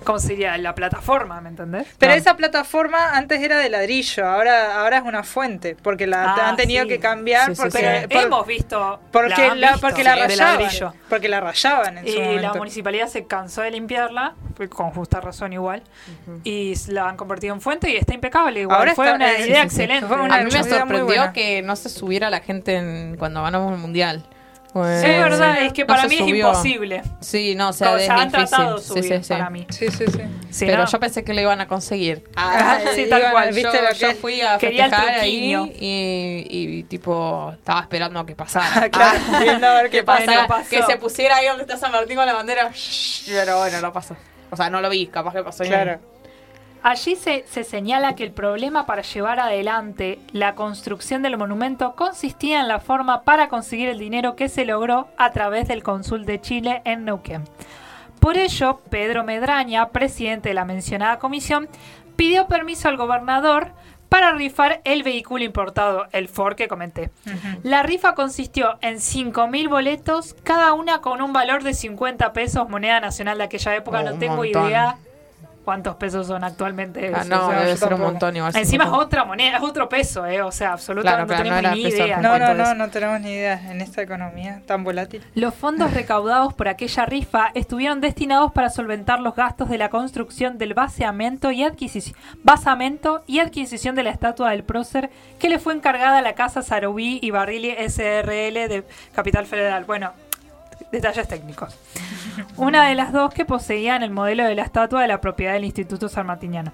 ¿Cómo 0.08 0.18
sería? 0.20 0.56
La 0.56 0.74
plataforma, 0.74 1.38
¿me 1.42 1.50
entendés? 1.50 1.86
Pero 1.98 2.14
Ah. 2.14 2.16
esa 2.16 2.34
plataforma 2.34 3.10
antes 3.14 3.42
era 3.42 3.58
de 3.58 3.68
ladrillo, 3.68 4.26
ahora, 4.26 4.80
ahora 4.80 4.96
es 4.96 5.02
una 5.04 5.22
fuente, 5.22 5.76
porque 5.82 6.06
la 6.06 6.32
Ah, 6.32 6.48
han 6.48 6.56
tenido 6.56 6.84
sí. 6.84 6.88
que 6.88 6.98
cambiar 6.98 7.44
Sí, 7.48 7.54
sí, 7.56 7.60
porque, 7.60 8.00
sí. 8.00 8.06
por- 8.08 8.22
Hemos 8.22 8.46
visto... 8.46 9.00
porque, 9.12 9.34
han 9.34 9.60
la, 9.60 9.72
visto, 9.72 9.86
porque 9.86 10.04
la 10.04 10.14
de 10.16 10.22
rayaban. 10.28 10.62
ladrillo. 10.62 10.94
Porque 11.10 11.28
la 11.28 11.40
rayaban 11.40 11.98
en 11.98 12.06
su 12.06 12.18
Y 12.18 12.38
la 12.38 12.54
municipalidad 12.54 13.08
se 13.08 13.26
cansó 13.26 13.60
de 13.60 13.70
limpiarla, 13.70 14.32
pues, 14.56 14.70
con 14.70 14.92
justa 14.92 15.20
razón 15.20 15.52
igual, 15.52 15.82
y 16.42 16.72
la 16.90 17.06
han 17.10 17.18
convertido 17.18 17.52
en 17.52 17.60
fuente 17.60 17.90
y 17.90 17.96
está 17.98 18.14
impecable 18.14 18.60
igual. 18.62 18.78
Ahora 18.78 18.94
Fue 18.94 19.04
está- 19.04 19.16
una 19.16 19.26
idea 19.32 19.36
sí, 19.36 19.42
sí, 19.44 19.52
sí. 19.52 19.60
excelente. 19.82 20.06
Fue 20.06 20.20
una 20.22 20.36
a 20.36 20.42
mí 20.42 20.50
me 20.50 20.64
sorprendió 20.64 21.32
que 21.34 21.60
no 21.60 21.76
se 21.76 21.90
subiera 21.90 22.30
la 22.30 22.40
gente 22.40 22.76
en- 22.76 23.16
cuando 23.18 23.42
ganamos 23.42 23.74
el 23.74 23.78
mundial. 23.78 24.24
Pues, 24.72 25.02
Es 25.02 25.18
verdad, 25.18 25.56
sí. 25.60 25.66
es 25.66 25.72
que 25.72 25.82
no 25.82 25.86
para 25.86 26.02
se 26.02 26.08
mí 26.08 26.14
es 26.16 26.28
imposible. 26.28 27.02
Sí, 27.20 27.54
no, 27.54 27.70
o 27.70 27.72
sea, 27.72 27.92
O 27.92 27.96
es 27.96 28.04
sea, 28.04 28.16
han 28.16 28.28
difícil. 28.28 28.48
tratado 28.48 28.76
de 28.76 28.82
Sí, 28.82 28.88
subir 28.88 29.04
sí, 29.04 29.22
sí. 29.24 29.28
para 29.32 29.50
mí. 29.50 29.66
Sí, 29.70 29.88
sí, 29.90 30.04
sí. 30.50 30.66
Pero 30.66 30.78
no- 30.84 30.86
yo 30.90 31.00
pensé 31.00 31.24
que 31.24 31.32
lo 31.34 31.40
iban 31.40 31.60
a 31.60 31.66
conseguir. 31.66 32.24
Ah, 32.36 32.78
sí, 32.94 33.06
tal 33.08 33.20
iban- 33.22 33.32
cual. 33.32 33.52
¿viste 33.54 33.78
yo, 33.98 34.08
yo 34.08 34.14
fui 34.16 34.40
a 34.42 34.58
festejar 34.58 35.08
ahí 35.20 35.54
y, 35.80 36.46
y, 36.50 36.82
tipo 36.84 37.52
estaba 37.58 37.80
esperando 37.80 38.20
a 38.20 38.26
que 38.26 38.34
pasara. 38.36 38.88
Claro, 38.90 39.18
viendo 39.42 39.66
a 39.66 39.74
ver 39.74 39.90
qué 39.90 39.98
que 39.98 40.04
pasa. 40.04 40.24
Bueno, 40.26 40.42
pasara, 40.42 40.64
pasó. 40.64 40.70
que 40.70 40.82
se 40.82 40.96
pusiera 40.98 41.36
ahí 41.36 41.46
donde 41.48 41.62
está 41.62 41.76
San 41.76 41.90
Martín 41.90 42.16
con 42.16 42.26
la 42.26 42.34
bandera. 42.34 42.70
Pero 43.26 43.58
bueno, 43.58 43.80
no 43.80 43.92
pasó. 43.92 44.16
O 44.50 44.56
sea, 44.56 44.68
no 44.70 44.80
lo 44.80 44.90
vi, 44.90 45.06
capaz 45.06 45.32
que 45.34 45.42
pasó. 45.42 45.64
y- 45.64 45.68
Claro. 45.68 45.98
Allí 46.82 47.16
se, 47.16 47.44
se 47.46 47.64
señala 47.64 48.14
que 48.14 48.24
el 48.24 48.32
problema 48.32 48.86
para 48.86 49.02
llevar 49.02 49.40
adelante 49.40 50.18
la 50.32 50.54
construcción 50.54 51.22
del 51.22 51.36
monumento 51.36 51.94
consistía 51.94 52.60
en 52.60 52.68
la 52.68 52.80
forma 52.80 53.22
para 53.22 53.48
conseguir 53.48 53.88
el 53.88 53.98
dinero 53.98 54.36
que 54.36 54.48
se 54.48 54.64
logró 54.64 55.08
a 55.16 55.30
través 55.32 55.68
del 55.68 55.82
cónsul 55.82 56.24
de 56.24 56.40
Chile 56.40 56.82
en 56.84 57.04
Neuquén. 57.04 57.44
Por 58.20 58.36
ello, 58.36 58.80
Pedro 58.90 59.24
Medraña, 59.24 59.90
presidente 59.90 60.50
de 60.50 60.54
la 60.54 60.64
mencionada 60.64 61.18
comisión, 61.18 61.68
pidió 62.16 62.46
permiso 62.48 62.88
al 62.88 62.96
gobernador 62.96 63.72
para 64.08 64.32
rifar 64.32 64.80
el 64.84 65.02
vehículo 65.02 65.44
importado, 65.44 66.06
el 66.12 66.28
Ford 66.28 66.56
que 66.56 66.66
comenté. 66.66 67.10
La 67.62 67.82
rifa 67.82 68.14
consistió 68.14 68.78
en 68.80 68.96
5.000 68.96 69.68
boletos, 69.68 70.34
cada 70.42 70.72
una 70.72 71.00
con 71.00 71.20
un 71.20 71.32
valor 71.32 71.62
de 71.62 71.74
50 71.74 72.32
pesos, 72.32 72.68
moneda 72.68 73.00
nacional 73.00 73.38
de 73.38 73.44
aquella 73.44 73.76
época. 73.76 74.00
Oh, 74.00 74.02
no 74.02 74.18
tengo 74.18 74.36
montón. 74.36 74.66
idea 74.66 74.96
cuántos 75.68 75.96
pesos 75.96 76.26
son 76.26 76.44
actualmente. 76.44 77.12
Ah, 77.14 77.24
no, 77.26 77.46
o 77.46 77.50
sea, 77.50 77.60
debe 77.60 77.76
ser 77.76 77.92
un 77.92 78.00
montón 78.00 78.34
igual. 78.34 78.56
Encima 78.56 78.84
es 78.84 78.90
otra 78.90 79.26
moneda, 79.26 79.58
es 79.58 79.62
otro 79.62 79.86
peso, 79.86 80.24
¿eh? 80.24 80.40
O 80.40 80.50
sea, 80.50 80.72
absolutamente 80.72 81.26
Claro, 81.26 81.44
no 81.44 81.52
no 81.52 81.52
tenemos 81.52 81.58
era 81.58 81.74
ni 81.74 81.82
idea. 81.82 82.20
No, 82.20 82.38
no, 82.38 82.54
no, 82.54 82.74
no 82.74 82.88
tenemos 82.88 83.20
ni 83.20 83.32
idea 83.32 83.70
en 83.70 83.82
esta 83.82 84.00
economía 84.00 84.62
tan 84.64 84.82
volátil. 84.82 85.22
Los 85.34 85.54
fondos 85.54 85.92
recaudados 85.92 86.54
por 86.54 86.68
aquella 86.68 87.04
rifa 87.04 87.50
estuvieron 87.52 88.00
destinados 88.00 88.50
para 88.52 88.70
solventar 88.70 89.20
los 89.20 89.34
gastos 89.34 89.68
de 89.68 89.76
la 89.76 89.90
construcción 89.90 90.56
del 90.56 90.72
baseamiento 90.72 91.50
y 91.50 91.62
adquisición, 91.62 92.16
basamento 92.42 93.22
y 93.26 93.40
adquisición 93.40 93.94
de 93.94 94.04
la 94.04 94.10
estatua 94.10 94.52
del 94.52 94.64
prócer 94.64 95.10
que 95.38 95.50
le 95.50 95.58
fue 95.58 95.74
encargada 95.74 96.16
a 96.16 96.22
la 96.22 96.32
casa 96.32 96.62
Sarubí 96.62 97.18
y 97.20 97.30
Barrilli 97.30 97.72
SRL 97.72 98.68
de 98.70 98.84
Capital 99.12 99.44
Federal. 99.44 99.84
Bueno, 99.84 100.14
detalles 100.92 101.26
técnicos. 101.28 101.76
Una 102.56 102.88
de 102.88 102.94
las 102.94 103.12
dos 103.12 103.32
que 103.34 103.44
poseían 103.44 104.02
el 104.02 104.10
modelo 104.10 104.44
de 104.44 104.54
la 104.54 104.62
estatua 104.62 105.02
de 105.02 105.08
la 105.08 105.20
propiedad 105.20 105.52
del 105.54 105.64
Instituto 105.64 106.08
Sanmartiniano. 106.08 106.72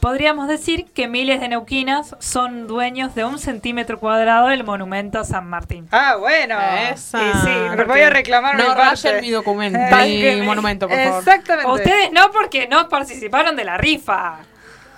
Podríamos 0.00 0.46
decir 0.46 0.86
que 0.92 1.08
miles 1.08 1.40
de 1.40 1.48
neuquinas 1.48 2.14
son 2.20 2.68
dueños 2.68 3.16
de 3.16 3.24
un 3.24 3.40
centímetro 3.40 3.98
cuadrado 3.98 4.46
del 4.46 4.62
monumento 4.62 5.18
a 5.18 5.24
San 5.24 5.48
Martín. 5.48 5.88
Ah, 5.90 6.14
bueno. 6.20 6.56
Esa. 6.92 7.20
Y 7.20 7.32
sí, 7.32 7.76
Me 7.76 7.82
voy 7.82 8.02
a 8.02 8.10
reclamar 8.10 8.54
mi 8.56 8.62
No 8.62 8.68
parte. 8.76 9.08
rayen 9.10 9.20
mi 9.20 9.30
documento, 9.30 9.78
Eh, 10.00 10.36
mi 10.36 10.42
monumento, 10.46 10.86
por 10.88 10.96
favor. 10.96 11.18
Exactamente. 11.18 11.68
Ustedes 11.72 12.12
no, 12.12 12.30
porque 12.30 12.68
no 12.68 12.88
participaron 12.88 13.56
de 13.56 13.64
la 13.64 13.76
rifa. 13.76 14.36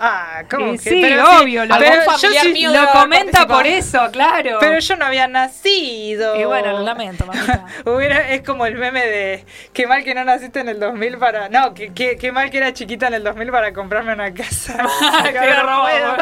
Ah, 0.03 0.45
¿cómo 0.51 0.73
Y 0.75 0.79
que? 0.79 0.91
sí, 0.91 0.99
Pero 1.03 1.25
obvio, 1.43 1.67
lo- 1.67 1.77
pero 1.77 2.03
yo 2.19 2.31
sí- 2.31 2.53
mío 2.53 2.71
Lo 2.73 2.91
comenta 2.91 3.47
por 3.47 3.67
eso, 3.67 4.09
claro. 4.11 4.57
Pero 4.59 4.79
yo 4.79 4.97
no 4.97 5.05
había 5.05 5.29
nacido. 5.29 6.37
Y 6.41 6.45
bueno, 6.45 6.73
lo 6.73 6.81
lamento, 6.83 7.27
mamita. 7.27 7.67
Hubiera, 7.85 8.31
es 8.31 8.41
como 8.43 8.65
el 8.65 8.77
meme 8.77 9.05
de 9.07 9.45
qué 9.75 9.87
mal 9.87 10.03
que 10.03 10.15
no 10.15 10.25
naciste 10.25 10.61
en 10.61 10.71
el 10.71 10.81
2000 10.81 11.19
para... 11.19 11.49
No, 11.51 11.75
qué, 11.75 11.93
qué, 11.93 12.17
qué 12.17 12.33
mal 12.33 12.49
que 12.51 12.57
era 12.57 12.73
chiquita 12.73 13.09
en 13.09 13.15
el 13.15 13.25
2000 13.25 13.51
para 13.51 13.73
comprarme 13.75 14.15
una 14.15 14.33
casa. 14.33 14.79
Qué 15.25 15.33
puedo. 15.33 16.17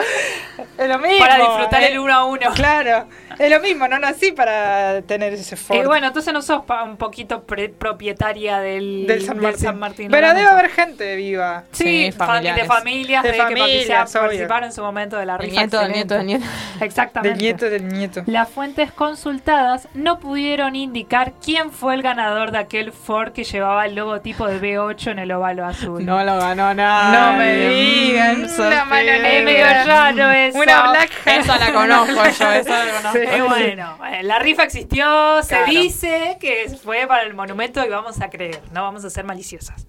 Es 0.76 0.88
lo 0.88 0.98
mismo. 0.98 1.18
Para 1.20 1.36
disfrutar 1.36 1.82
eh. 1.82 1.92
el 1.92 1.98
uno 2.00 2.12
a 2.14 2.24
uno. 2.24 2.50
Claro, 2.54 3.08
es 3.44 3.50
lo 3.50 3.60
mismo, 3.60 3.88
no 3.88 3.98
nací 3.98 4.32
para 4.32 5.02
tener 5.02 5.32
ese 5.34 5.56
Ford 5.56 5.78
Y 5.78 5.84
bueno, 5.86 6.08
entonces 6.08 6.32
no 6.32 6.42
sos 6.42 6.64
pa- 6.64 6.82
un 6.82 6.96
poquito 6.96 7.42
pre- 7.44 7.68
propietaria 7.68 8.58
del, 8.60 9.06
del 9.06 9.22
San 9.24 9.38
Martín. 9.40 9.60
San 9.60 9.78
Martín, 9.78 10.10
Pero 10.10 10.28
debe 10.34 10.48
haber 10.48 10.70
gente 10.70 11.16
viva. 11.16 11.64
Sí, 11.72 11.88
Sí, 11.88 12.12
familiares. 12.12 12.62
de 12.62 12.68
familias 12.68 13.22
De 13.22 13.28
de, 13.32 13.36
que 13.36 13.42
familias, 13.42 14.10
obvio. 14.14 14.22
participaron 14.22 14.64
en 14.64 14.72
su 14.72 14.82
momento 14.82 15.16
de 15.16 15.26
la 15.26 15.34
El 15.34 15.38
rifa. 15.40 15.60
nieto 15.60 15.78
del 15.80 15.92
nieto 15.92 16.14
del 16.14 16.26
nieto. 16.26 16.44
Exactamente. 16.80 17.28
Del 17.34 17.38
nieto 17.42 17.70
del 17.70 17.88
nieto. 17.88 18.22
Las 18.26 18.48
fuentes 18.48 18.92
consultadas 18.92 19.88
no 19.94 20.18
pudieron 20.20 20.76
indicar 20.76 21.32
quién 21.44 21.70
fue 21.72 21.94
el 21.94 22.02
ganador 22.02 22.50
de 22.50 22.58
aquel 22.58 22.92
Ford 22.92 23.32
que 23.32 23.44
llevaba 23.44 23.86
el 23.86 23.94
logotipo 23.94 24.46
de 24.46 24.60
B8 24.60 25.12
en 25.12 25.18
el 25.18 25.32
óvalo 25.32 25.64
azul. 25.66 26.04
No 26.04 26.22
lo 26.24 26.36
ganó 26.38 26.72
nada. 26.74 27.32
No 27.32 27.38
me 27.38 27.68
digan, 27.68 28.46
una 28.58 28.84
mano 28.84 29.10
es 29.10 29.22
medio 29.22 29.44
negra. 29.44 29.84
raro 29.84 30.30
eso. 30.30 30.58
Una 30.58 30.90
black 30.90 31.10
hat. 31.26 31.40
Esa 31.40 31.58
la 31.58 31.72
conozco 31.72 32.14
yo, 32.24 32.52
esa 32.52 32.84
la 32.84 32.92
conozco. 32.92 33.18
Sí. 33.18 33.27
Eh, 33.38 33.42
bueno, 33.42 33.98
la 34.22 34.38
rifa 34.38 34.62
existió, 34.64 35.42
se 35.42 35.48
Claro. 35.56 35.70
dice 35.70 36.36
que 36.40 36.68
fue 36.82 37.06
para 37.06 37.22
el 37.22 37.34
monumento 37.34 37.84
y 37.84 37.88
vamos 37.88 38.20
a 38.20 38.30
creer, 38.30 38.60
no 38.72 38.82
vamos 38.82 39.04
a 39.04 39.10
ser 39.10 39.24
maliciosas. 39.24 39.86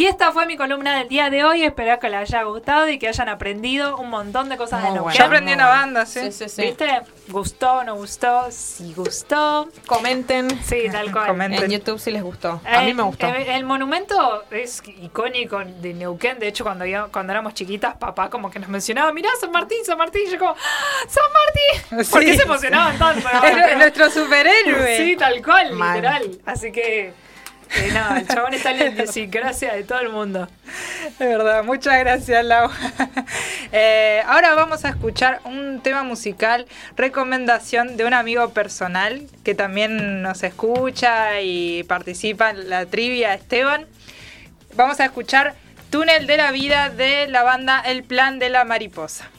Y 0.00 0.06
esta 0.06 0.32
fue 0.32 0.46
mi 0.46 0.56
columna 0.56 0.96
del 0.96 1.08
día 1.08 1.28
de 1.28 1.44
hoy, 1.44 1.62
espero 1.62 1.98
que 2.00 2.08
les 2.08 2.20
haya 2.20 2.42
gustado 2.44 2.88
y 2.88 2.98
que 2.98 3.06
hayan 3.08 3.28
aprendido 3.28 3.98
un 3.98 4.08
montón 4.08 4.48
de 4.48 4.56
cosas 4.56 4.80
Muy 4.80 4.88
de 4.88 4.94
Neuquén. 4.94 5.18
Yo 5.18 5.24
aprendí 5.26 5.52
una 5.52 5.66
banda, 5.66 6.06
sí. 6.06 6.20
Sí, 6.20 6.32
sí, 6.32 6.48
sí. 6.48 6.62
¿Viste? 6.62 7.02
¿Gustó, 7.28 7.84
no 7.84 7.96
gustó? 7.96 8.46
Sí 8.50 8.94
gustó. 8.96 9.68
Comenten 9.84 10.48
Sí, 10.64 10.84
tal 10.90 11.12
cual. 11.12 11.26
Comenten. 11.26 11.64
en 11.64 11.70
YouTube 11.72 11.98
si 11.98 12.10
les 12.12 12.22
gustó. 12.22 12.62
A 12.64 12.80
mí 12.80 12.92
Eh, 12.92 12.94
me 12.94 13.02
gustó. 13.02 13.26
eh, 13.26 13.54
El, 13.56 13.64
monumento 13.64 14.42
es 14.50 14.82
icónico 15.02 15.58
de 15.58 15.92
Neuquén. 15.92 16.38
De 16.38 16.48
hecho, 16.48 16.64
cuando, 16.64 16.86
yo- 16.86 17.12
cuando 17.12 17.34
éramos 17.34 17.52
chiquitas, 17.52 17.94
papá 17.98 18.30
como 18.30 18.50
que 18.50 18.58
nos 18.58 18.70
mencionaba, 18.70 19.12
mirá, 19.12 19.28
San 19.38 19.50
Martín, 19.52 19.84
San 19.84 19.98
Martín. 19.98 20.22
Y 20.26 20.30
yo 20.30 20.38
como, 20.38 20.52
¡Ah, 20.52 21.08
¡San 21.10 21.24
Martín! 21.90 22.10
¿Por 22.10 22.20
qué 22.24 22.36
se 22.38 22.44
emocionaban 22.44 22.98
tanto? 22.98 23.28
Es 23.44 23.54
nu- 23.72 23.78
nuestro 23.80 24.08
superhéroe. 24.08 24.96
Sí, 24.96 25.16
tal 25.18 25.44
cual, 25.44 25.72
literal. 25.78 26.38
Así 26.46 26.72
que 26.72 27.12
Eh, 27.76 27.90
no, 27.92 28.16
el 28.16 28.26
chabón 28.26 28.54
está 28.54 28.72
en 28.72 28.78
la 28.78 28.86
idiosincrasia 28.86 29.74
de 29.74 29.84
todo 29.84 30.00
el 30.00 30.08
mundo. 30.08 30.48
De 31.18 31.26
verdad, 31.26 31.62
muchas 31.64 31.98
gracias, 31.98 32.44
Lau. 32.44 32.70
Eh, 33.72 34.20
ahora 34.26 34.56
vamos 34.56 34.84
a 34.84 34.88
escuchar 34.88 35.40
un 35.44 35.80
tema 35.80 36.02
musical, 36.02 36.66
recomendación 36.96 37.96
de 37.96 38.04
un 38.04 38.14
amigo 38.14 38.50
personal 38.50 39.28
que 39.44 39.54
también 39.54 40.22
nos 40.22 40.42
escucha 40.42 41.40
y 41.40 41.84
participa 41.84 42.50
en 42.50 42.68
la 42.68 42.86
trivia, 42.86 43.32
Esteban. 43.32 43.86
Vamos 44.74 44.98
a 44.98 45.04
escuchar 45.04 45.54
Túnel 45.90 46.26
de 46.26 46.36
la 46.36 46.50
Vida 46.50 46.90
de 46.90 47.28
la 47.28 47.44
banda 47.44 47.80
El 47.80 48.02
Plan 48.02 48.40
de 48.40 48.48
la 48.50 48.64
Mariposa. 48.64 49.30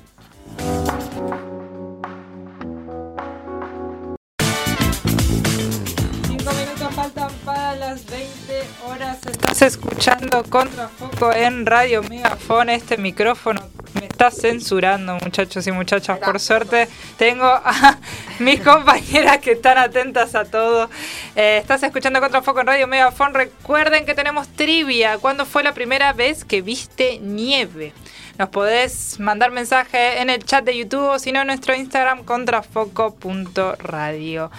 Estás 9.61 9.75
escuchando 9.75 10.41
Contrafoco 10.49 11.31
en 11.31 11.67
Radio 11.67 12.01
Megafon. 12.01 12.71
Este 12.71 12.97
micrófono 12.97 13.61
me 13.93 14.07
está 14.07 14.31
censurando, 14.31 15.19
muchachos 15.21 15.67
y 15.67 15.71
muchachas. 15.71 16.17
Por 16.17 16.39
suerte, 16.39 16.87
tengo 17.19 17.45
a 17.45 17.99
mis 18.39 18.59
compañeras 18.61 19.37
que 19.37 19.51
están 19.51 19.77
atentas 19.77 20.33
a 20.33 20.45
todo. 20.45 20.89
Eh, 21.35 21.59
estás 21.61 21.83
escuchando 21.83 22.19
Contrafoco 22.19 22.61
en 22.61 22.65
Radio 22.65 22.87
Megafon. 22.87 23.35
Recuerden 23.35 24.07
que 24.07 24.15
tenemos 24.15 24.47
trivia. 24.47 25.19
¿Cuándo 25.19 25.45
fue 25.45 25.61
la 25.61 25.75
primera 25.75 26.11
vez 26.11 26.43
que 26.43 26.63
viste 26.63 27.19
nieve? 27.19 27.93
Nos 28.39 28.49
podés 28.49 29.19
mandar 29.19 29.51
mensaje 29.51 30.21
en 30.21 30.31
el 30.31 30.43
chat 30.43 30.65
de 30.65 30.75
YouTube 30.75 31.07
o 31.07 31.19
si 31.19 31.31
no 31.31 31.41
en 31.41 31.45
nuestro 31.45 31.75
Instagram 31.75 32.23
contrafoco.radio. 32.23 34.49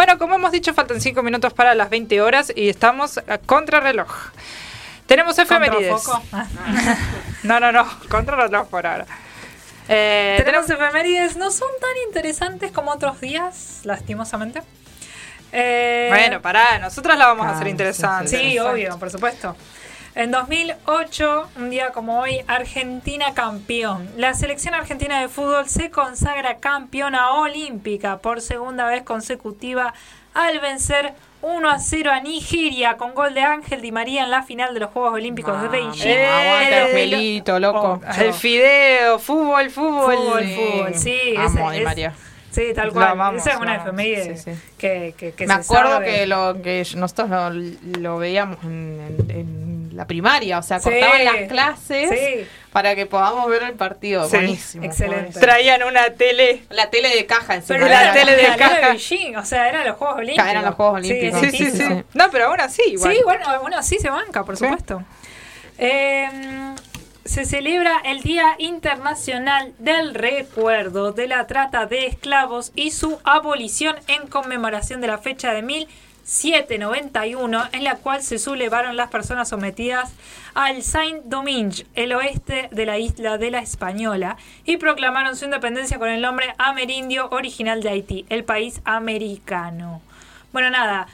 Bueno, 0.00 0.16
como 0.18 0.36
hemos 0.36 0.50
dicho, 0.50 0.72
faltan 0.72 0.98
5 0.98 1.22
minutos 1.22 1.52
para 1.52 1.74
las 1.74 1.90
20 1.90 2.22
horas 2.22 2.50
y 2.56 2.70
estamos 2.70 3.18
a 3.18 3.36
contrarreloj. 3.36 4.08
Tenemos 5.04 5.38
efemérides. 5.38 6.08
Ah. 6.32 6.46
No, 7.42 7.60
no, 7.60 7.70
no, 7.70 7.86
contrarreloj 8.08 8.66
por 8.68 8.86
ahora. 8.86 9.04
Eh, 9.90 10.40
Tenemos 10.42 10.70
efemérides, 10.70 11.36
no 11.36 11.50
son 11.50 11.68
tan 11.78 11.90
interesantes 12.06 12.72
como 12.72 12.92
otros 12.92 13.20
días, 13.20 13.80
lastimosamente. 13.84 14.62
Eh, 15.52 16.06
Bueno, 16.08 16.40
pará, 16.40 16.78
nosotros 16.78 17.18
la 17.18 17.26
vamos 17.26 17.44
a 17.44 17.50
Ah, 17.50 17.52
hacer 17.52 17.66
sí, 17.66 17.70
interesante. 17.70 18.28
Sí, 18.28 18.58
obvio, 18.58 18.98
por 18.98 19.10
supuesto. 19.10 19.54
En 20.16 20.32
2008, 20.32 21.48
un 21.56 21.70
día 21.70 21.90
como 21.92 22.20
hoy, 22.20 22.40
Argentina 22.48 23.32
campeón. 23.32 24.08
La 24.16 24.34
selección 24.34 24.74
argentina 24.74 25.20
de 25.20 25.28
fútbol 25.28 25.68
se 25.68 25.90
consagra 25.90 26.56
campeona 26.58 27.30
olímpica 27.34 28.18
por 28.18 28.40
segunda 28.40 28.86
vez 28.86 29.02
consecutiva 29.04 29.94
al 30.34 30.58
vencer 30.60 31.14
1 31.42 31.70
a 31.70 31.78
0 31.78 32.10
a 32.10 32.20
Nigeria 32.20 32.96
con 32.96 33.14
gol 33.14 33.34
de 33.34 33.40
Ángel 33.42 33.80
Di 33.82 33.92
María 33.92 34.24
en 34.24 34.30
la 34.30 34.42
final 34.42 34.74
de 34.74 34.80
los 34.80 34.90
Juegos 34.90 35.14
Olímpicos 35.14 35.62
de 35.62 35.68
Beijing. 35.68 36.08
Eh, 36.10 36.68
El- 36.68 36.74
Angelito, 37.14 37.58
loco. 37.60 38.00
Oh, 38.04 38.20
El 38.20 38.34
fideo, 38.34 39.18
fútbol, 39.20 39.70
fútbol. 39.70 40.16
Fútbol, 40.16 40.42
Sí. 40.44 40.56
fútbol, 40.56 40.94
sí. 40.96 41.20
Amo 41.36 41.68
a 41.68 41.70
ese 41.70 41.72
Di 41.72 41.78
es- 41.78 41.84
María. 41.84 42.12
Sí, 42.50 42.62
tal 42.74 42.92
cual. 42.92 43.08
amamos, 43.10 43.42
Esa 43.42 43.52
es 43.52 43.60
una 43.60 43.76
efeméride 43.76 44.36
Sí, 44.36 44.50
sí. 44.52 44.58
que, 44.76 45.14
que, 45.16 45.32
que 45.32 45.46
Me 45.46 45.54
se 45.54 45.60
acuerdo 45.60 45.92
sabe. 45.92 46.06
que 46.06 46.26
lo 46.26 46.60
que 46.60 46.84
nosotros 46.96 47.30
lo, 47.30 47.50
lo 48.00 48.18
veíamos 48.18 48.58
en, 48.64 49.16
en- 49.30 49.30
en 49.30 49.69
la 50.00 50.06
primaria, 50.06 50.58
o 50.58 50.62
sea, 50.62 50.78
Sí. 50.80 50.88
cortaban 50.88 51.24
las 51.26 51.36
clases 51.48 52.08
Sí. 52.10 52.46
para 52.72 52.94
que 52.94 53.04
podamos 53.04 53.46
ver 53.50 53.62
el 53.64 53.74
partido. 53.74 54.24
Sí. 54.28 54.36
Buenísimo. 54.36 54.84
Excelente. 54.84 55.16
buenísimo. 55.16 55.40
Traían 55.42 55.82
una 55.82 56.10
tele. 56.14 56.62
La 56.70 56.88
tele 56.88 57.10
de 57.14 57.26
caja 57.26 57.56
encima. 57.56 57.78
Pero 57.78 57.90
la 57.90 58.02
era 58.04 58.12
tele 58.14 58.34
de 58.36 58.42
la 58.48 58.56
caja. 58.56 58.88
Beijing, 58.92 59.36
o 59.36 59.44
sea, 59.44 59.68
eran 59.68 59.86
los 59.86 59.96
Juegos 59.96 60.16
Olímpicos. 60.16 60.50
Eran 60.50 60.64
los 60.64 60.74
Juegos 60.74 60.94
Olímpicos. 60.94 61.40
Sí, 61.40 61.50
sí, 61.50 61.70
sí. 61.72 61.84
No, 62.14 62.30
pero 62.30 62.46
aún 62.46 62.60
así, 62.60 62.82
igual. 62.86 63.12
Sí, 63.14 63.20
bueno, 63.24 63.60
bueno, 63.60 63.82
sí 63.82 63.98
se 63.98 64.08
banca, 64.08 64.42
por 64.44 64.56
Sí. 64.56 64.64
supuesto. 64.64 65.02
Eh, 65.78 66.28
se 67.24 67.44
celebra 67.44 68.00
el 68.04 68.22
Día 68.22 68.54
Internacional 68.58 69.72
del 69.78 70.14
Recuerdo 70.14 71.12
de 71.12 71.28
la 71.28 71.46
Trata 71.46 71.86
de 71.86 72.06
Esclavos 72.06 72.72
y 72.74 72.90
su 72.90 73.20
abolición 73.24 73.96
en 74.08 74.26
conmemoración 74.28 75.00
de 75.00 75.06
la 75.08 75.18
fecha 75.18 75.52
de 75.52 75.62
1791, 76.30 77.68
en 77.72 77.84
la 77.84 77.96
cual 77.96 78.22
se 78.22 78.38
sublevaron 78.38 78.96
las 78.96 79.10
personas 79.10 79.48
sometidas 79.48 80.12
al 80.54 80.82
Saint-Domingue, 80.82 81.86
el 81.96 82.12
oeste 82.12 82.68
de 82.70 82.86
la 82.86 82.98
isla 82.98 83.36
de 83.36 83.50
la 83.50 83.58
Española, 83.58 84.36
y 84.64 84.76
proclamaron 84.76 85.34
su 85.36 85.46
independencia 85.46 85.98
con 85.98 86.08
el 86.08 86.20
nombre 86.20 86.54
amerindio 86.56 87.28
original 87.30 87.82
de 87.82 87.88
Haití, 87.88 88.26
el 88.28 88.44
país 88.44 88.80
americano. 88.84 90.02
Bueno, 90.52 90.70
nada, 90.70 91.08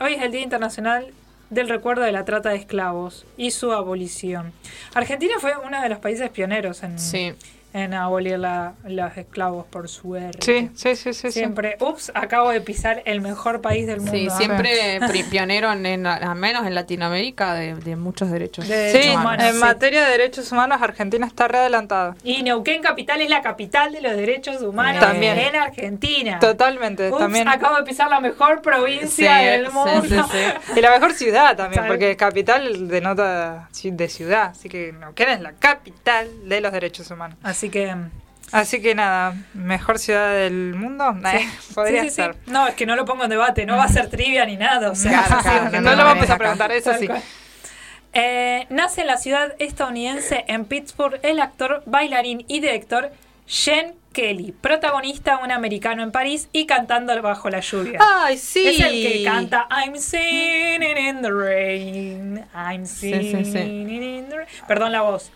hoy 0.00 0.14
es 0.14 0.22
el 0.22 0.32
Día 0.32 0.42
Internacional 0.42 1.12
del 1.50 1.68
Recuerdo 1.68 2.02
de 2.02 2.12
la 2.12 2.24
Trata 2.24 2.50
de 2.50 2.56
Esclavos 2.56 3.26
y 3.36 3.50
su 3.50 3.72
abolición. 3.72 4.52
Argentina 4.94 5.34
fue 5.40 5.52
uno 5.62 5.80
de 5.80 5.88
los 5.90 5.98
países 5.98 6.30
pioneros 6.30 6.82
en, 6.82 6.98
Sí. 6.98 7.34
En 7.76 7.94
abolir 7.94 8.38
la- 8.38 8.74
los 8.84 9.16
esclavos, 9.16 9.66
por 9.66 9.88
suerte. 9.88 10.38
Sí, 10.40 10.70
sí, 10.74 10.96
sí, 10.96 11.12
sí. 11.12 11.30
sí. 11.30 11.32
Siempre, 11.40 11.76
ups, 11.80 12.10
acabo 12.14 12.50
de 12.50 12.60
pisar 12.60 13.02
el 13.04 13.20
mejor 13.20 13.60
país 13.60 13.86
del 13.86 13.98
mundo. 13.98 14.12
Sí, 14.12 14.28
¿ah? 14.30 14.36
siempre 14.36 14.98
pri- 15.08 15.22
pionero, 15.24 15.72
en, 15.72 15.84
en- 15.86 16.06
al 16.06 16.34
menos 16.36 16.66
en 16.66 16.74
Latinoamérica, 16.74 17.54
de, 17.54 17.74
de 17.74 17.96
muchos 17.96 18.30
derechos. 18.30 18.66
De 18.66 18.92
Sí, 18.92 19.10
humanos, 19.10 19.46
en 19.46 19.54
sí. 19.54 19.58
materia 19.60 20.04
de 20.04 20.10
derechos 20.10 20.50
humanos, 20.52 20.80
Argentina 20.80 21.26
está 21.26 21.48
re 21.48 21.58
adelantada. 21.58 22.16
Y 22.24 22.42
Neuquén 22.42 22.80
Capital 22.82 23.20
es 23.20 23.28
la 23.30 23.42
capital 23.42 23.92
de 23.92 24.00
los 24.00 24.12
derechos 24.16 24.62
humanos 24.62 25.00
También. 25.00 25.38
en 25.38 25.56
Argentina. 25.56 26.38
Totalmente, 26.38 27.10
Ups, 27.10 27.18
también. 27.18 27.46
acabo 27.48 27.76
de 27.76 27.82
pisar 27.82 28.08
la 28.08 28.20
mejor 28.20 28.62
provincia 28.62 29.38
Sí, 29.38 29.44
del 29.44 29.70
mundo. 29.70 30.02
sí, 30.02 30.16
sí. 30.30 30.72
Y 30.76 30.80
la 30.80 30.90
mejor 30.90 31.12
ciudad 31.12 31.56
también, 31.56 31.84
porque 31.86 32.16
capital 32.16 32.88
denota 32.88 33.68
de 33.82 34.08
ciudad. 34.08 34.44
Así 34.52 34.68
que 34.68 34.92
Neuquén 34.92 35.28
es 35.28 35.40
la 35.40 35.52
capital 35.52 36.28
de 36.48 36.60
los 36.60 36.72
derechos 36.72 37.10
humanos. 37.10 37.36
Así 37.42 37.65
que 37.70 37.94
Así 38.52 38.80
que 38.80 38.94
nada, 38.94 39.34
mejor 39.54 39.98
ciudad 39.98 40.32
del 40.32 40.74
mundo. 40.74 41.16
Eh, 41.32 41.48
podría 41.74 42.02
Sí, 42.04 42.10
sí, 42.10 42.14
sí. 42.14 42.22
ser. 42.22 42.36
No, 42.46 42.68
es 42.68 42.74
que 42.74 42.86
no 42.86 42.94
lo 42.94 43.04
pongo 43.04 43.24
en 43.24 43.30
debate, 43.30 43.66
no 43.66 43.76
va 43.76 43.84
a 43.84 43.88
ser 43.88 44.08
trivia 44.08 44.46
ni 44.46 44.56
nada. 44.56 44.90
O 44.90 44.94
sea, 44.94 45.10
Claro, 45.24 45.36
sí, 45.42 45.42
claro, 45.48 45.64
sí, 45.66 45.70
que 45.72 45.80
no 45.80 45.90
no 45.90 45.96
lo 45.96 46.04
vamos 46.04 46.22
a 46.22 46.34
acá. 46.34 46.38
preguntar, 46.38 46.70
eso 46.72 46.94
sí. 46.98 47.08
Eh, 48.12 48.66
nace 48.70 49.02
en 49.02 49.08
la 49.08 49.16
ciudad 49.18 49.54
estadounidense, 49.58 50.44
en 50.48 50.64
Pittsburgh, 50.64 51.18
el 51.22 51.40
actor, 51.40 51.82
bailarín 51.86 52.44
y 52.48 52.60
director 52.60 53.10
Jen 53.46 53.94
Kelly, 54.12 54.52
protagonista 54.52 55.38
un 55.44 55.50
americano 55.52 56.02
en 56.02 56.10
París 56.12 56.48
y 56.52 56.64
cantando 56.66 57.20
bajo 57.20 57.50
la 57.50 57.60
lluvia. 57.60 57.98
Ay, 58.00 58.38
sí. 58.38 58.66
Es 58.66 58.80
el 58.80 58.92
que 58.92 59.24
canta 59.24 59.66
I'm 59.70 59.96
singing 59.98 60.96
in 60.96 61.20
the 61.20 61.30
rain. 61.30 62.44
I'm 62.54 62.86
singing 62.86 63.90
in 63.90 64.28
the 64.30 64.36
rain. 64.36 64.48
Perdón 64.66 64.92
la 64.92 65.02
voz. 65.02 65.30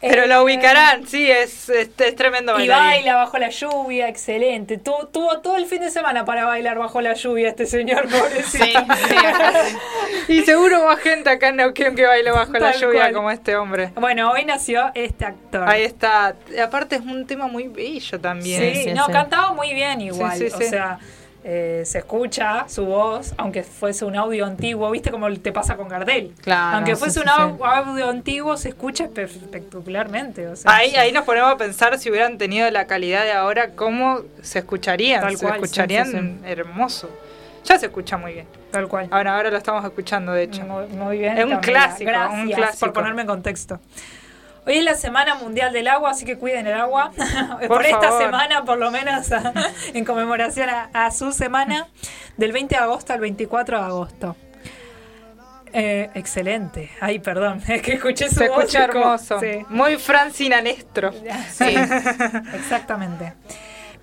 Pero 0.00 0.22
Eh, 0.24 0.26
lo 0.28 0.42
ubicarán, 0.44 1.06
sí, 1.06 1.30
es, 1.30 1.68
es, 1.68 1.90
es 1.98 2.16
tremendo 2.16 2.58
Y 2.58 2.66
baila 2.68 3.16
bajo 3.16 3.36
la 3.38 3.50
lluvia, 3.50 4.08
excelente. 4.08 4.78
Tu- 4.78 5.08
tuvo 5.12 5.40
todo 5.40 5.56
el 5.56 5.66
fin 5.66 5.80
de 5.82 5.90
semana 5.90 6.24
para 6.24 6.46
bailar 6.46 6.78
bajo 6.78 7.00
la 7.02 7.12
lluvia 7.14 7.48
este 7.50 7.66
señor, 7.66 8.08
pobrecito. 8.10 8.64
Sí, 8.64 8.72
sí. 10.26 10.32
Y 10.32 10.42
seguro 10.44 10.84
más 10.84 10.98
gente 11.00 11.28
acá 11.28 11.48
en 11.48 11.56
Neuquén 11.56 11.94
que 11.94 12.06
baile 12.06 12.30
bajo 12.30 12.52
la 12.52 12.72
lluvia 12.72 13.00
cual. 13.02 13.12
como 13.14 13.30
este 13.30 13.56
hombre. 13.56 13.90
Bueno, 13.96 14.30
hoy 14.30 14.44
nació 14.44 14.90
este 14.94 15.26
actor. 15.26 15.68
Ahí 15.68 15.82
está. 15.82 16.34
Aparte 16.62 16.96
es 16.96 17.02
un 17.02 17.26
tema 17.26 17.46
muy 17.48 17.68
bello 17.68 18.18
también. 18.20 18.74
Sí, 18.74 18.82
Sí, 18.84 18.92
no, 18.92 19.06
sí. 19.06 19.12
cantaba 19.12 19.52
muy 19.52 19.74
bien 19.74 20.00
igual. 20.00 20.36
Sí, 20.38 20.48
sí, 20.48 20.54
O 20.54 20.58
sí. 20.58 20.64
sea, 20.68 20.98
eh, 21.42 21.82
se 21.86 21.98
escucha 21.98 22.66
su 22.68 22.84
voz, 22.84 23.32
aunque 23.38 23.62
fuese 23.62 24.04
un 24.04 24.14
audio 24.16 24.44
antiguo, 24.46 24.90
¿viste 24.90 25.10
como 25.10 25.32
te 25.38 25.52
pasa 25.52 25.76
con 25.76 25.88
Gardel? 25.88 26.32
Claro, 26.42 26.76
aunque 26.76 26.96
fuese 26.96 27.20
sí, 27.20 27.26
un 27.26 27.56
sí. 27.56 27.62
audio 27.64 28.08
antiguo, 28.10 28.56
se 28.56 28.68
escucha 28.70 29.04
espe- 29.08 29.24
espectacularmente. 29.24 30.46
O 30.48 30.56
sea, 30.56 30.70
Ahí, 30.74 30.90
sí. 30.90 30.96
ahí 30.96 31.12
nos 31.12 31.24
ponemos 31.24 31.50
a 31.52 31.56
pensar 31.56 31.98
si 31.98 32.10
hubieran 32.10 32.38
tenido 32.38 32.70
la 32.70 32.86
calidad 32.86 33.24
de 33.24 33.32
ahora, 33.32 33.70
cómo 33.74 34.20
se 34.42 34.58
escucharían. 34.60 35.20
Tal 35.22 35.36
se 35.36 35.46
cual, 35.46 35.54
escucharían 35.62 36.06
sí, 36.06 36.18
sí. 36.18 36.38
hermoso. 36.44 37.08
Ya 37.64 37.78
se 37.78 37.86
escucha 37.86 38.16
muy 38.16 38.32
bien. 38.32 38.46
Tal 38.70 38.88
cual. 38.88 39.08
Ahora, 39.10 39.36
ahora 39.36 39.50
lo 39.50 39.56
estamos 39.58 39.84
escuchando, 39.84 40.32
de 40.32 40.44
hecho. 40.44 40.62
Muy, 40.62 40.86
muy 40.88 41.18
bien. 41.18 41.36
Es 41.36 41.44
un 41.44 41.58
clásico, 41.58 42.10
Gracias 42.10 42.40
un 42.40 42.50
clásico. 42.50 42.86
por 42.86 42.92
ponerme 42.94 43.22
en 43.22 43.26
contexto. 43.28 43.78
Hoy 44.66 44.78
es 44.78 44.84
la 44.84 44.94
Semana 44.94 45.34
Mundial 45.36 45.72
del 45.72 45.88
Agua, 45.88 46.10
así 46.10 46.24
que 46.24 46.36
cuiden 46.36 46.66
el 46.66 46.74
agua. 46.74 47.12
por 47.58 47.68
Por 47.68 47.86
esta 47.86 48.18
semana, 48.18 48.64
por 48.64 48.78
lo 48.78 48.90
menos, 48.90 49.28
en 49.94 50.04
conmemoración 50.04 50.68
a, 50.68 50.90
a 50.92 51.10
su 51.10 51.32
semana, 51.32 51.88
del 52.36 52.52
20 52.52 52.74
de 52.74 52.80
agosto 52.80 53.12
al 53.12 53.20
24 53.20 53.78
de 53.78 53.84
agosto. 53.84 54.36
Eh, 55.72 56.10
excelente. 56.14 56.90
Ay, 57.00 57.18
perdón, 57.20 57.62
es 57.68 57.82
que 57.82 57.94
escuché 57.94 58.28
su 58.28 58.36
Se 58.36 58.48
voz 58.48 58.60
escucha 58.60 58.84
hermoso. 58.84 59.40
Sí. 59.40 59.64
Muy 59.68 59.96
Francina 59.96 60.60
Nestro. 60.60 61.12
Sí, 61.52 61.74
exactamente. 62.54 63.34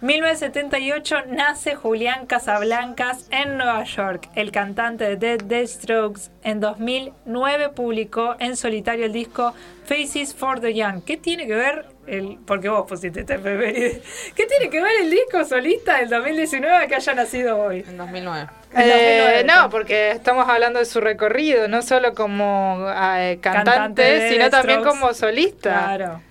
1978 0.02 1.24
nace 1.30 1.74
Julián 1.76 2.28
Casablancas 2.28 3.28
en 3.32 3.58
Nueva 3.58 3.84
York. 3.84 4.30
El 4.36 4.52
cantante 4.52 5.04
de 5.06 5.16
Dead 5.16 5.40
Dead 5.44 5.66
Strokes 5.66 6.30
en 6.44 6.60
2009 6.60 7.70
publicó 7.70 8.36
en 8.40 8.56
solitario 8.56 9.06
el 9.06 9.14
disco 9.14 9.56
Faces 9.86 10.36
for 10.36 10.60
the 10.60 10.74
Young. 10.74 11.02
¿Qué 11.04 11.18
tiene 11.18 11.48
que 11.48 11.56
ver 11.56 11.86
el 12.06 12.38
porque 12.46 12.70
vos 12.70 12.86
pusiste 12.88 13.22
este 13.22 13.36
efeméride? 13.36 14.02
¿Qué 14.36 14.46
tiene 14.46 14.70
que 14.70 14.82
ver 14.82 14.92
el 15.02 15.10
disco 15.10 15.44
solista 15.46 15.98
del 15.98 16.10
2019 16.10 16.88
que 16.88 16.96
haya 16.96 17.14
nacido 17.16 17.58
hoy? 17.58 17.84
En 17.88 17.98
2009. 17.98 18.48
En 18.76 18.82
Eh, 18.82 19.42
2009. 19.42 19.44
no, 19.46 19.70
porque 19.72 20.12
estamos 20.12 20.48
hablando 20.48 20.78
de 20.78 20.86
su 20.86 21.02
recorrido, 21.02 21.68
no 21.68 21.82
solo 21.82 22.14
como 22.14 22.88
eh, 22.96 23.40
cantante, 23.42 24.30
sino 24.30 24.50
también 24.52 24.84
como 24.84 25.14
solista. 25.16 25.72
Claro. 25.96 26.22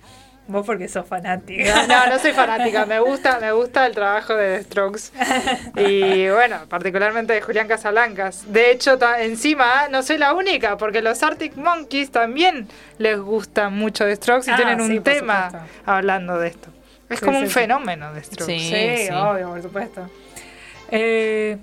Vos 0.47 0.65
porque 0.65 0.87
sos 0.87 1.05
fanática. 1.05 1.85
No, 1.87 2.05
no, 2.05 2.07
no 2.11 2.19
soy 2.19 2.31
fanática, 2.31 2.85
me 2.85 2.99
gusta, 2.99 3.39
me 3.39 3.51
gusta 3.51 3.85
el 3.85 3.93
trabajo 3.93 4.33
de 4.33 4.59
The 4.59 4.63
Strokes. 4.63 5.11
Y 5.75 6.29
bueno, 6.29 6.59
particularmente 6.69 7.33
de 7.33 7.41
Julián 7.41 7.67
Casablancas. 7.67 8.51
De 8.51 8.71
hecho, 8.71 8.97
encima 9.19 9.89
no 9.89 10.03
soy 10.03 10.17
la 10.17 10.33
única, 10.33 10.77
porque 10.77 11.01
los 11.01 11.21
Arctic 11.21 11.55
Monkeys 11.57 12.11
también 12.11 12.67
les 12.97 13.19
gusta 13.19 13.69
mucho 13.69 14.05
The 14.05 14.15
Strokes 14.15 14.47
y 14.49 14.53
Ah, 14.53 14.55
tienen 14.55 14.79
un 14.81 14.87
sí, 14.89 14.99
tema 15.01 15.51
supuesto. 15.51 15.69
hablando 15.85 16.39
de 16.39 16.47
esto. 16.47 16.69
Es 17.09 17.19
Sí, 17.19 17.25
como 17.25 17.37
sí, 17.39 17.43
un 17.43 17.49
sí. 17.49 17.53
fenómeno 17.53 18.13
de 18.13 18.23
Strokes. 18.23 18.59
Sí. 18.59 19.05
Sí, 19.07 19.09
obvio, 19.13 19.49
por 19.49 19.61
supuesto. 19.61 20.09
Eh, 20.91 21.57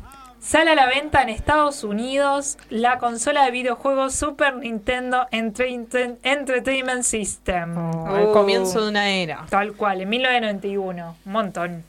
sale 0.45 0.73
a 0.73 0.75
la 0.75 0.87
venta 0.87 1.23
en 1.23 1.31
Estados 1.31 1.85
Unidos 1.85 2.59
la 2.69 2.99
consola 2.99 3.45
de 3.45 3.51
videojuegos 3.51 4.15
Super 4.15 4.57
Nintendo 4.57 5.27
Entertain- 5.33 6.19
Entertainment 6.23 7.03
System. 7.03 7.77
Oh. 7.79 8.33
comienzo 8.33 8.83
de 8.83 8.91
una 8.91 9.09
era. 9.11 9.47
Tal 9.49 9.73
cual, 9.73 10.03
en 10.03 10.09
1991. 10.11 11.17
Un 11.25 11.33
montón. 11.33 11.85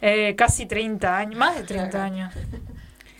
Eh, 0.00 0.34
casi 0.36 0.66
30 0.66 1.18
años, 1.18 1.36
más 1.38 1.56
de 1.56 1.62
30 1.64 2.02
años. 2.04 2.32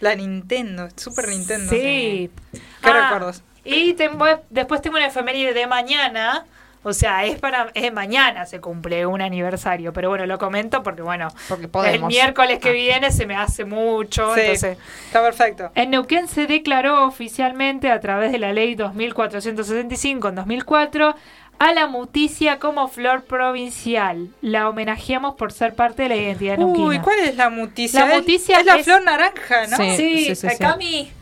La 0.00 0.14
Nintendo, 0.14 0.88
Super 0.96 1.28
Nintendo. 1.28 1.70
Sí. 1.70 2.30
¿Qué 2.52 2.60
Ah, 2.90 3.02
recuerdos? 3.10 3.42
Y 3.64 3.94
tengo- 3.94 4.24
después 4.48 4.80
tengo 4.80 4.96
una 4.96 5.06
efeméride 5.08 5.52
de 5.52 5.66
mañana. 5.66 6.46
O 6.88 6.92
sea, 6.94 7.24
es 7.26 7.38
para 7.38 7.70
es 7.74 7.92
mañana 7.92 8.46
se 8.46 8.60
cumple 8.60 9.04
un 9.06 9.20
aniversario, 9.20 9.92
pero 9.92 10.08
bueno, 10.08 10.26
lo 10.26 10.38
comento 10.38 10.82
porque 10.82 11.02
bueno, 11.02 11.28
Porque 11.48 11.68
el 11.90 12.02
miércoles 12.04 12.58
que 12.58 12.70
Ah. 12.70 12.72
viene 12.72 13.10
se 13.12 13.26
me 13.26 13.36
hace 13.36 13.64
mucho, 13.64 14.34
Sí, 14.34 14.40
entonces 14.40 14.78
está 15.06 15.22
perfecto. 15.22 15.70
en 15.74 15.90
Neuquén 15.90 16.28
se 16.28 16.46
declaró 16.46 17.04
oficialmente 17.06 17.90
a 17.90 18.00
través 18.00 18.32
de 18.32 18.38
la 18.38 18.52
ley 18.52 18.74
2465 18.74 20.28
en 20.28 20.34
2004 20.34 21.14
a 21.60 21.72
la 21.72 21.86
muticia 21.88 22.58
como 22.60 22.86
flor 22.88 23.24
provincial. 23.24 24.28
La 24.40 24.68
homenajeamos 24.68 25.34
por 25.34 25.52
ser 25.52 25.74
parte 25.74 26.04
de 26.04 26.08
la 26.10 26.16
identidad 26.16 26.56
neuquina. 26.56 26.86
Uy, 26.86 26.98
¿cuál 27.00 27.18
es 27.20 27.36
la 27.36 27.50
muticia? 27.50 28.00
La 28.06 28.12
Es- 28.14 28.20
muticia 28.20 28.60
es 28.60 28.66
la 28.66 28.78
flor 28.78 29.02
naranja, 29.02 29.66
¿no? 29.66 29.76
Sí. 29.76 29.96
Sí, 29.96 30.18
sí, 30.26 30.34
sí, 30.36 30.46
eh, 30.46 30.50
sí. 30.50 30.58
Cami, 30.58 31.12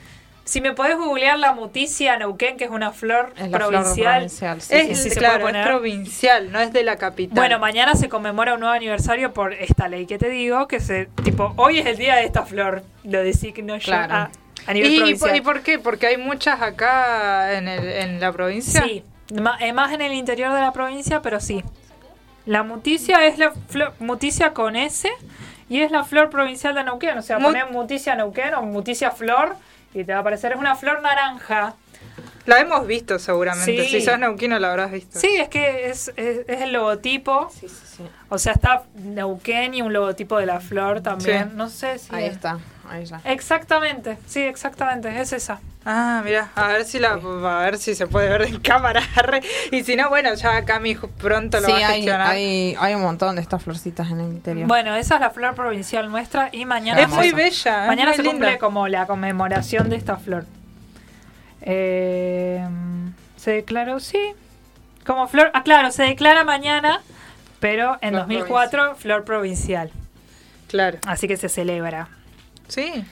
si 0.47 0.61
me 0.63 0.73
podés 0.73 0.97
googlear 0.97 1.39
la 1.39 1.53
muticia 1.53 2.17
Neuquén, 2.17 2.57
que 2.57 2.65
es 2.65 2.71
una 2.71 2.93
flor 2.93 3.33
Es 3.37 3.51
la 3.51 3.59
flor 3.59 3.71
provincial. 3.73 4.15
provincial. 4.15 4.61
sí, 4.63 4.75
Es, 4.75 5.03
sí, 5.03 5.11
sí. 5.11 5.17
claro, 5.19 5.41
puede 5.41 5.53
poner. 5.53 5.63
es 5.63 5.69
provincial, 5.69 6.53
no 6.53 6.61
es 6.61 6.73
de 6.73 6.83
la 6.85 6.97
capital. 6.97 7.35
Bueno, 7.37 7.59
mañana 7.59 7.95
se 7.97 8.09
conmemora 8.09 8.55
un 8.55 8.61
nuevo 8.61 8.75
aniversario 8.75 9.33
por 9.35 9.53
esta 9.53 9.89
ley 9.89 10.07
que 10.07 10.17
te 10.19 10.31
digo, 10.31 10.67
que 10.69 10.81
se, 10.81 11.07
tipo, 11.25 11.53
hoy 11.57 11.81
es 11.81 11.87
el 11.87 11.97
día 11.99 12.15
de 12.17 12.25
esta 12.25 12.47
flor, 12.47 12.83
lo 13.05 13.19
designo 13.23 13.77
yo 13.77 13.85
Claro. 13.87 14.15
a, 14.15 14.31
a 14.67 14.73
nivel 14.73 14.93
¿Y, 14.93 14.99
provincial. 14.99 15.31
por, 15.31 15.37
y 15.37 15.41
por 15.43 15.61
qué? 15.63 15.79
Porque 15.79 16.07
hay 16.07 16.17
muchas 16.17 16.63
acá 16.63 17.53
en, 17.59 17.69
el, 17.69 17.87
en 17.89 18.21
la 18.21 18.33
provincia. 18.33 18.83
Sí, 18.83 19.03
eh, 19.61 19.73
más 19.73 19.93
en 19.93 20.01
el 20.01 20.13
interior 20.15 20.55
de 20.55 20.61
la 20.61 20.73
provincia, 20.73 21.21
pero 21.23 21.41
sí. 21.41 21.63
La 22.47 22.63
muticia 22.63 23.27
es 23.27 23.39
la 23.39 23.51
flor, 23.69 23.95
muticia 23.99 24.53
con 24.53 24.77
S 24.77 25.11
y 25.69 25.81
es 25.81 25.91
la 25.91 26.05
flor 26.05 26.31
provincial 26.31 26.77
de 26.77 26.85
Neuquén. 26.85 27.19
O 27.19 27.23
sea, 27.23 27.39
Mu- 27.39 27.49
poner 27.49 27.69
muticia 27.73 28.15
Neuquén 28.15 28.55
o 28.55 28.63
muticia 28.63 29.11
flor 29.11 29.57
y 29.97 30.05
te 30.05 30.13
va 30.13 30.19
a 30.19 30.21
aparecer. 30.21 30.53
Es 30.53 30.59
una 30.59 30.77
flor 30.77 31.01
naranja. 31.01 31.75
La 32.47 32.61
hemos 32.61 32.87
visto 32.87 33.19
seguramente. 33.19 33.85
Sí. 33.85 34.01
Si 34.01 34.01
sos 34.03 34.19
neuquino 34.19 34.59
la 34.59 34.71
habrás 34.71 34.91
visto. 34.93 35.19
Sí, 35.19 35.37
es 35.37 35.49
que 35.49 35.89
es, 35.91 36.13
es- 36.17 36.49
es 36.49 36.61
el 36.63 36.73
logotipo. 36.73 37.51
Sí, 37.53 37.69
sí, 37.69 37.75
sí. 37.99 38.03
O 38.29 38.39
sea, 38.39 38.53
está 38.53 38.83
Neuquén 38.95 39.75
y 39.75 39.83
un 39.83 39.93
logotipo 39.93 40.39
de 40.39 40.47
la 40.47 40.61
flor 40.61 41.01
también. 41.01 41.51
Sí. 41.51 41.57
No 41.57 41.69
sé 41.69 41.99
si. 41.99 42.15
Ahí 42.15 42.25
es- 42.27 42.33
está. 42.35 42.59
Ahí 42.89 43.05
ya. 43.05 43.21
Exactamente, 43.25 44.17
sí, 44.29 44.41
exactamente, 44.43 45.21
es 45.21 45.33
esa. 45.33 45.59
Ah, 45.85 46.23
mira, 46.25 46.51
a 46.55 46.69
ver 46.69 46.85
si 46.85 46.99
la 47.01 47.15
a 47.15 47.59
ver 47.65 47.79
si 47.79 47.95
se 47.97 48.07
puede 48.07 48.29
ver 48.29 48.43
en 48.43 48.61
cámara. 48.61 49.03
y 49.73 49.83
si 49.83 49.97
no, 49.97 50.09
bueno, 50.09 50.35
ya 50.35 50.65
Cami 50.65 50.95
pronto 50.95 51.59
lo 51.61 51.67
Sí, 51.67 51.73
va 51.73 51.79
a 51.79 51.89
hay, 51.89 51.97
gestionar. 52.03 52.27
hay, 52.29 52.77
hay 52.79 52.95
un 52.95 53.03
montón 53.03 53.35
de 53.37 53.43
estas 53.43 53.63
florcitas 53.63 54.09
en 54.11 54.21
el 54.21 54.29
interior. 54.29 54.69
Bueno, 54.69 54.95
esa 54.95 55.17
es 55.17 55.21
la 55.21 55.31
flor 55.31 55.55
provincial 55.57 56.09
nuestra 56.11 56.49
y 56.53 56.65
mañana. 56.65 57.01
es 57.01 57.09
muy 57.09 57.33
bella. 57.33 57.83
es 57.83 57.89
Mañana 57.89 58.11
muy 58.11 58.17
se 58.17 58.23
linda. 58.23 58.31
cumple 58.47 58.59
como 58.59 58.87
la 58.89 59.07
conmemoración 59.07 59.89
de 59.89 59.97
esta 59.97 60.17
flor. 60.17 60.45
Eh, 61.69 62.65
se 63.37 63.51
declaró, 63.51 63.99
sí, 64.01 64.21
como 65.05 65.27
flor. 65.29 65.51
Ah, 65.53 65.63
claro, 65.65 65.91
se 65.91 66.05
declara 66.05 66.45
mañana, 66.45 67.03
pero 67.61 67.99
en 68.01 68.11
Flor 68.11 68.23
2004 68.23 68.95
flor 68.95 69.25
provincial. 69.25 69.91
Claro. 70.69 70.99
Así 71.07 71.27
que 71.29 71.37
se 71.37 71.49
celebra. 71.49 72.09
Sí. 72.69 73.05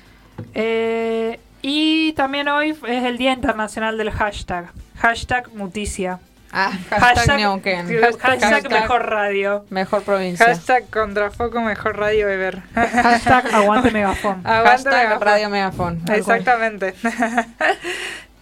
Eh, 0.55 1.39
y 1.63 2.13
también 2.15 2.49
hoy 2.49 2.71
es 2.87 3.05
el 3.05 3.19
Día 3.19 3.33
Internacional 3.33 3.99
del 3.99 4.11
hashtag. 4.11 4.71
Hashtag 4.99 5.53
Muticia. 5.55 6.21
ah, 6.53 6.71
hashtag, 6.91 7.41
hashtag 7.41 8.41
Hashtag- 8.41 8.71
mejor 8.71 9.07
radio. 9.09 9.65
Mejor 9.71 10.03
provincia. 10.03 10.47
Hashtag 10.47 10.89
contrafoco 10.91 11.61
mejor 11.61 11.97
radio 11.97 12.29
ever. 12.29 12.63
Hashtag 12.75 13.53
aguante 13.53 13.91
megafón. 13.91 14.41
Aguante 14.47 14.69
Hashtag 14.71 14.93
Megafon. 14.95 15.21
Radio 15.27 15.51
Megafon. 15.51 16.03
Exactamente. 16.13 16.95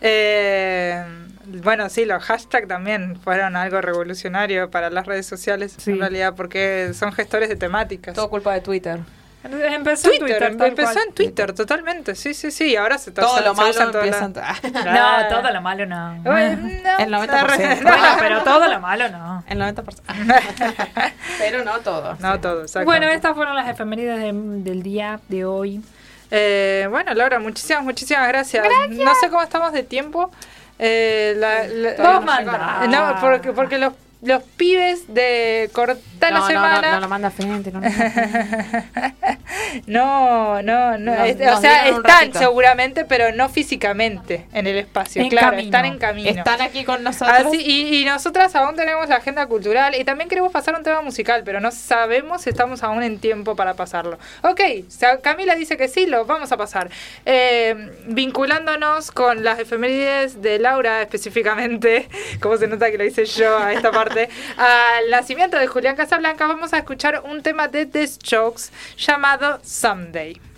Eh, 0.05 1.05
bueno, 1.47 1.89
sí, 1.89 2.05
los 2.05 2.23
hashtags 2.25 2.67
también 2.69 3.19
fueron 3.23 3.57
algo 3.57 3.81
revolucionario 3.81 4.71
para 4.71 4.91
las 4.91 5.07
redes 5.07 5.27
sociales, 5.27 5.75
Sí. 5.79 5.93
en 5.93 6.01
realidad, 6.01 6.35
porque 6.37 6.91
son 6.95 7.13
gestores 7.13 7.49
de 7.49 7.57
temáticas. 7.57 8.15
Todo 8.15 8.29
culpa 8.31 8.53
de 8.53 8.61
Twitter. 8.61 8.99
Empezó 9.45 10.13
en 10.13 10.21
Twitter, 10.21 10.39
Twitter, 10.39 10.57
tal 10.57 10.69
empezó 10.69 10.93
cual. 10.93 11.05
en 11.09 11.15
Twitter, 11.15 11.53
totalmente, 11.53 12.15
sí, 12.15 12.33
sí, 12.33 12.53
sí, 12.53 12.77
ahora 12.77 12.97
se 12.97 13.11
Todo 13.11 13.41
lo 13.41 13.55
malo 13.55 13.73
en 13.73 13.89
en... 13.89 14.33
Claro. 14.33 14.63
No, 15.33 15.41
todo 15.41 15.51
lo 15.53 15.61
malo 15.61 15.85
no. 15.87 16.15
Bueno, 16.23 16.57
no, 16.63 16.99
El 17.05 17.13
90%. 17.13 17.83
Bueno, 17.83 18.05
pero 18.21 18.43
todo 18.45 18.69
lo 18.69 18.79
malo 18.79 19.09
no. 19.09 19.43
El 19.49 19.59
90%. 19.59 19.83
Pero 21.39 21.65
no 21.65 21.81
todo. 21.81 22.17
No 22.21 22.41
todo, 22.41 22.63
exacto. 22.63 22.85
Bueno, 22.85 23.09
estas 23.09 23.35
fueron 23.35 23.57
las 23.57 23.69
efemérides 23.69 24.21
de- 24.21 24.33
del 24.63 24.83
día 24.85 25.19
de 25.29 25.45
hoy. 25.45 25.83
Eh, 26.35 26.87
bueno, 26.91 27.13
Laura, 27.13 27.39
muchísimas, 27.39 27.85
muchísimas 27.85 28.27
gracias. 28.27 28.65
No 29.05 29.15
sé 29.17 29.29
cómo 29.29 29.43
estamos 29.43 29.71
de 29.73 29.83
tiempo. 29.83 30.31
Eh, 30.79 31.35
la- 31.37 31.65
la- 31.69 32.15
Vos 32.15 32.25
no. 32.45 32.87
No, 32.89 33.21
porque, 33.21 33.53
porque 33.53 33.77
los, 33.79 33.93
los 34.23 34.43
pibes 34.57 35.13
de 35.13 35.69
corta 35.73 36.01
la 36.21 36.31
no, 36.31 36.41
no, 36.41 36.47
semana. 36.47 36.81
no, 36.83 36.95
no 36.95 37.01
lo 37.01 37.09
manda 37.09 37.31
frente. 37.31 37.73
No, 39.87 40.63
no, 40.63 40.99
no. 40.99 41.13
Es- 41.25 41.37
o 41.37 41.61
sea, 41.61 41.89
están 41.89 42.33
seguramente, 42.35 43.05
pero 43.05 43.33
no 43.33 43.49
físicamente 43.49 44.47
en 44.53 44.67
el 44.67 44.77
espacio. 44.79 45.23
En 45.23 45.29
claro, 45.31 45.51
camino. 45.51 45.65
están 45.67 45.85
en 45.87 45.99
camino. 45.99 46.31
Están 46.31 46.61
aquí 46.61 46.85
con 46.85 47.03
nosotros. 47.03 47.47
Así, 47.47 47.61
y, 47.65 48.03
y 48.03 48.05
nosotras 48.05 48.55
aún 48.55 48.77
tenemos 48.77 49.09
la 49.09 49.17
agenda 49.17 49.47
cultural 49.47 49.95
y 49.95 50.05
también 50.05 50.29
queremos 50.29 50.53
pasar 50.53 50.77
un 50.77 50.83
tema 50.83 51.01
musical, 51.03 51.43
pero 51.45 51.61
no 51.61 51.71
sabemos 51.71 52.43
si 52.43 52.51
estamos 52.51 52.83
aún 52.83 53.03
en 53.03 53.19
tiempo 53.19 53.57
para 53.57 53.75
pasarlo. 53.75 54.19
Ok, 54.43 54.61
Camila 55.23 55.55
dice 55.55 55.77
que 55.77 55.89
sí, 55.89 56.07
lo 56.07 56.25
vamos 56.27 56.53
a 56.53 56.57
pasar. 56.57 56.91
Eh, 57.25 57.91
vinculándonos 58.07 59.11
con 59.11 59.43
las 59.45 59.59
efemérides 59.59 60.43
de 60.43 60.59
Laura 60.59 61.03
específicamente, 61.03 62.09
como 62.41 62.57
se 62.57 62.67
nota 62.69 62.91
que 62.91 62.99
lo 62.99 63.05
hice 63.05 63.25
yo 63.25 63.59
a 63.59 63.73
esta 63.73 63.91
parte, 63.91 64.12
al 64.57 65.11
nacimiento 65.11 65.59
de 65.59 65.67
Julián 65.67 65.97
Casablanca, 65.97 66.47
vamos 66.47 66.73
a 66.73 66.79
escuchar 66.79 67.23
un 67.25 67.43
tema 67.43 67.69
de 67.69 67.87
The 67.87 68.07
Strokes 68.07 68.71
llamado 68.97 69.61
Someday. 69.63 70.52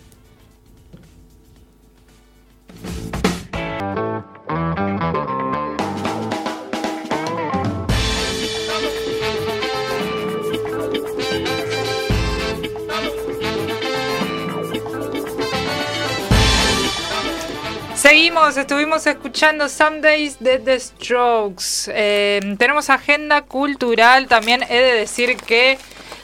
Seguimos, 18.09 18.55
estuvimos 18.55 19.07
escuchando 19.07 19.67
Some 19.67 19.99
Days 20.01 20.37
de 20.39 20.59
The 20.59 20.79
Strokes. 20.79 21.89
Eh, 21.91 22.39
tenemos 22.59 22.91
agenda 22.91 23.41
cultural. 23.41 24.27
También 24.27 24.61
he 24.69 24.75
de 24.79 24.93
decir 24.93 25.37
que 25.37 25.79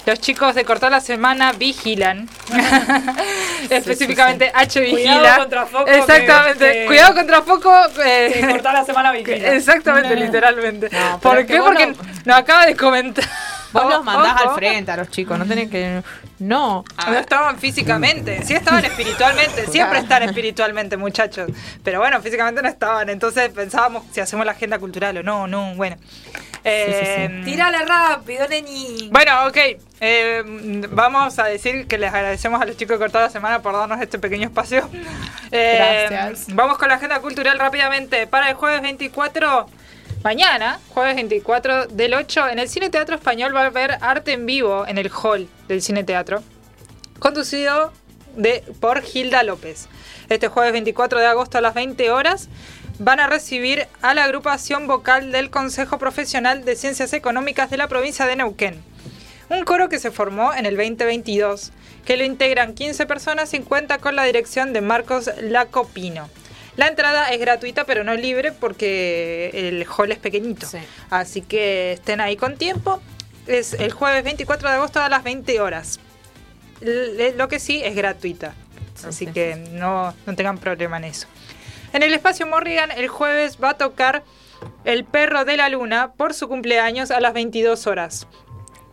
los 0.05 0.19
chicos 0.21 0.53
de 0.53 0.63
Cortar 0.63 0.91
la 0.91 1.01
Semana 1.01 1.53
vigilan. 1.53 2.29
Específicamente 3.71 4.51
H 4.53 4.79
vigila. 4.79 5.01
Cuidado 5.17 5.39
contrafoco 5.39 5.85
que- 5.85 5.97
Exactamente. 5.97 6.71
que- 6.71 6.85
Cuidado 6.85 7.15
contrafoco. 7.15 7.73
eh, 8.05 8.31
Que 8.31 8.47
cortar 8.47 8.73
la 8.75 8.85
semana 8.85 9.11
vigila. 9.11 9.47
Exactamente, 9.55 10.15
literalmente. 10.15 10.87
No, 10.91 11.19
¿Por 11.19 11.45
qué? 11.47 11.57
Porque 11.57 11.87
no- 11.87 11.95
nos 12.25 12.37
acaba 12.37 12.67
de 12.67 12.75
comentar. 12.75 13.25
Vos 13.73 13.89
los 13.89 14.03
mandás 14.03 14.41
ojo, 14.41 14.49
al 14.49 14.55
frente 14.55 14.91
a 14.91 14.97
los 14.97 15.09
chicos, 15.09 15.37
no 15.39 15.45
tenés 15.45 15.69
que. 15.69 16.03
No. 16.39 16.83
No 17.07 17.17
estaban 17.17 17.57
físicamente, 17.57 18.43
sí 18.43 18.53
estaban 18.53 18.83
espiritualmente, 18.83 19.67
siempre 19.71 19.99
están 19.99 20.23
espiritualmente, 20.23 20.97
muchachos. 20.97 21.49
Pero 21.83 21.99
bueno, 21.99 22.21
físicamente 22.21 22.61
no 22.61 22.67
estaban, 22.67 23.09
entonces 23.09 23.49
pensábamos 23.49 24.03
si 24.11 24.19
hacemos 24.19 24.45
la 24.45 24.51
agenda 24.53 24.79
cultural 24.79 25.17
o 25.17 25.23
no, 25.23 25.47
no, 25.47 25.75
bueno. 25.75 25.97
Eh, 26.63 27.41
Tirala 27.43 27.83
rápido, 27.85 28.47
Neni. 28.47 29.09
Bueno, 29.11 29.47
ok. 29.47 29.57
eh, 29.99 30.43
vamos 30.91 31.39
a 31.39 31.45
decir 31.45 31.87
que 31.87 31.97
les 31.97 32.13
agradecemos 32.13 32.61
a 32.61 32.65
los 32.65 32.77
chicos 32.77 32.99
de 32.99 33.03
Cortada 33.03 33.29
Semana 33.29 33.61
por 33.61 33.73
darnos 33.73 33.99
este 34.01 34.19
pequeño 34.19 34.45
espacio. 34.47 34.89
Eh, 35.53 36.07
Gracias. 36.09 36.55
Vamos 36.55 36.77
con 36.77 36.87
la 36.87 36.95
agenda 36.95 37.19
cultural 37.19 37.59
rápidamente. 37.59 38.25
Para 38.25 38.47
el 38.47 38.55
jueves 38.55 38.81
24, 38.81 39.65
mañana, 40.23 40.79
jueves 40.89 41.15
24 41.15 41.87
del 41.87 42.13
8, 42.13 42.49
en 42.49 42.59
el 42.59 42.69
Cine 42.69 42.89
Teatro 42.89 43.15
Español 43.15 43.55
va 43.55 43.63
a 43.63 43.65
haber 43.67 43.97
arte 44.01 44.33
en 44.33 44.45
vivo 44.45 44.85
en 44.87 44.97
el 44.97 45.09
hall 45.11 45.47
del 45.67 45.81
Cine 45.81 46.03
Teatro, 46.03 46.43
conducido 47.19 47.91
de, 48.35 48.63
por 48.79 49.01
Gilda 49.01 49.43
López. 49.43 49.87
Este 50.29 50.47
jueves 50.47 50.73
24 50.73 51.19
de 51.19 51.25
agosto 51.25 51.57
a 51.57 51.61
las 51.61 51.73
20 51.73 52.11
horas 52.11 52.49
van 52.99 53.19
a 53.19 53.27
recibir 53.27 53.87
a 54.01 54.13
la 54.13 54.25
agrupación 54.25 54.87
vocal 54.87 55.31
del 55.31 55.49
Consejo 55.49 55.97
Profesional 55.97 56.65
de 56.65 56.75
Ciencias 56.75 57.13
Económicas 57.13 57.69
de 57.69 57.77
la 57.77 57.87
provincia 57.87 58.25
de 58.25 58.35
Neuquén. 58.35 58.81
Un 59.49 59.65
coro 59.65 59.89
que 59.89 59.99
se 59.99 60.11
formó 60.11 60.53
en 60.53 60.65
el 60.65 60.77
2022, 60.77 61.71
que 62.05 62.15
lo 62.15 62.23
integran 62.23 62.73
15 62.73 63.05
personas 63.05 63.53
y 63.53 63.59
cuenta 63.59 63.97
con 63.97 64.15
la 64.15 64.23
dirección 64.23 64.71
de 64.71 64.81
Marcos 64.81 65.29
Lacopino. 65.41 66.29
La 66.77 66.87
entrada 66.87 67.29
es 67.29 67.39
gratuita 67.39 67.85
pero 67.85 68.03
no 68.03 68.15
libre 68.15 68.51
porque 68.51 69.51
el 69.53 69.85
hall 69.85 70.11
es 70.11 70.19
pequeñito. 70.19 70.67
Sí. 70.67 70.77
Así 71.09 71.41
que 71.41 71.93
estén 71.93 72.21
ahí 72.21 72.37
con 72.37 72.57
tiempo. 72.57 73.01
Es 73.47 73.73
el 73.73 73.91
jueves 73.91 74.23
24 74.23 74.69
de 74.69 74.75
agosto 74.75 75.01
a 75.01 75.09
las 75.09 75.23
20 75.23 75.59
horas. 75.59 75.99
Lo 76.81 77.47
que 77.47 77.59
sí 77.59 77.81
es 77.83 77.95
gratuita. 77.95 78.53
Así 79.05 79.25
sí, 79.25 79.31
que 79.31 79.55
no, 79.55 80.13
no 80.25 80.35
tengan 80.35 80.57
problema 80.57 80.97
en 80.97 81.05
eso. 81.05 81.27
En 81.93 82.03
el 82.03 82.13
espacio 82.13 82.47
Morrigan 82.47 82.91
el 82.91 83.07
jueves 83.07 83.57
va 83.61 83.71
a 83.71 83.77
tocar 83.77 84.23
El 84.85 85.05
perro 85.05 85.43
de 85.43 85.57
la 85.57 85.69
luna 85.69 86.13
por 86.13 86.33
su 86.33 86.47
cumpleaños 86.47 87.11
a 87.11 87.19
las 87.19 87.33
22 87.33 87.87
horas. 87.87 88.27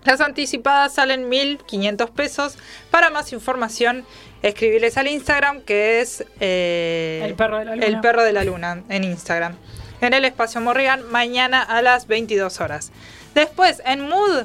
Las 0.04 0.20
anticipadas 0.20 0.94
salen 0.94 1.30
1.500 1.30 2.10
pesos. 2.10 2.56
Para 2.90 3.10
más 3.10 3.32
información, 3.32 4.06
escribirles 4.42 4.96
al 4.96 5.08
Instagram 5.08 5.60
que 5.62 6.00
es 6.00 6.24
eh, 6.40 7.22
El 7.24 7.34
perro 7.34 7.58
de 7.58 7.64
la 7.64 7.74
luna. 7.74 7.86
El 7.86 8.00
perro 8.00 8.22
de 8.22 8.32
la 8.32 8.44
luna 8.44 8.82
en 8.88 9.04
Instagram. 9.04 9.56
En 10.00 10.12
el 10.14 10.24
espacio 10.24 10.60
Morrigan 10.60 11.08
mañana 11.10 11.62
a 11.62 11.82
las 11.82 12.06
22 12.06 12.60
horas. 12.60 12.92
Después, 13.34 13.82
en 13.84 14.08
Mood, 14.08 14.44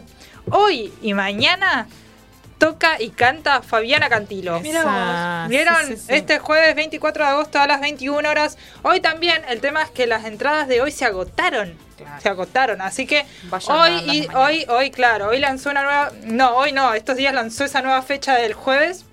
hoy 0.51 0.91
y 1.01 1.13
mañana 1.13 1.87
toca 2.57 3.01
y 3.01 3.09
canta 3.09 3.61
Fabiana 3.61 4.09
Cantilo. 4.09 4.57
Esa- 4.57 5.45
¿Vieron? 5.49 5.75
sí, 5.85 5.95
sí, 5.95 6.03
sí. 6.07 6.13
Este 6.13 6.39
jueves 6.39 6.75
24 6.75 7.25
de 7.25 7.29
agosto 7.31 7.59
a 7.59 7.67
las 7.67 7.81
21 7.81 8.27
horas. 8.29 8.57
Hoy 8.83 8.99
también, 9.01 9.41
el 9.49 9.59
tema 9.59 9.83
es 9.83 9.89
que 9.89 10.07
las 10.07 10.25
entradas 10.25 10.67
de 10.67 10.81
hoy 10.81 10.91
se 10.91 11.05
agotaron. 11.05 11.77
Claro. 11.97 12.21
Se 12.21 12.29
agotaron. 12.29 12.81
Así 12.81 13.05
que 13.05 13.25
Vayan 13.43 13.77
hoy, 13.77 13.91
y, 14.11 14.27
hoy, 14.35 14.65
hoy, 14.69 14.91
claro, 14.91 15.27
hoy 15.27 15.39
lanzó 15.39 15.69
una 15.71 15.83
nueva. 15.83 16.11
No, 16.23 16.55
hoy 16.55 16.71
no, 16.71 16.93
estos 16.93 17.17
días 17.17 17.33
lanzó 17.33 17.63
esa 17.65 17.81
nueva 17.81 18.01
fecha 18.01 18.35
del 18.35 18.53
jueves. 18.53 19.05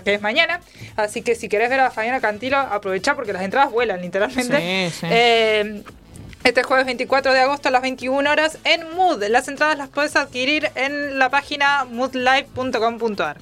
Que 0.00 0.14
es 0.14 0.22
mañana. 0.22 0.60
Así 0.96 1.22
que 1.22 1.34
si 1.34 1.48
querés 1.48 1.68
ver 1.68 1.80
a 1.80 1.90
Fabiana 1.90 2.20
Cantilo, 2.20 2.56
aprovecha 2.56 3.14
porque 3.14 3.32
las 3.32 3.42
entradas 3.42 3.70
vuelan, 3.70 4.00
literalmente. 4.00 4.90
Sí, 4.90 5.00
sí. 5.00 5.06
Eh, 5.10 5.82
este 6.44 6.64
jueves 6.64 6.86
24 6.86 7.32
de 7.32 7.38
agosto 7.38 7.68
a 7.68 7.70
las 7.70 7.82
21 7.82 8.28
horas 8.28 8.58
en 8.64 8.96
Mood. 8.96 9.22
Las 9.28 9.46
entradas 9.46 9.78
las 9.78 9.88
puedes 9.88 10.16
adquirir 10.16 10.70
en 10.74 11.18
la 11.18 11.30
página 11.30 11.84
moodlive.com.ar. 11.84 13.36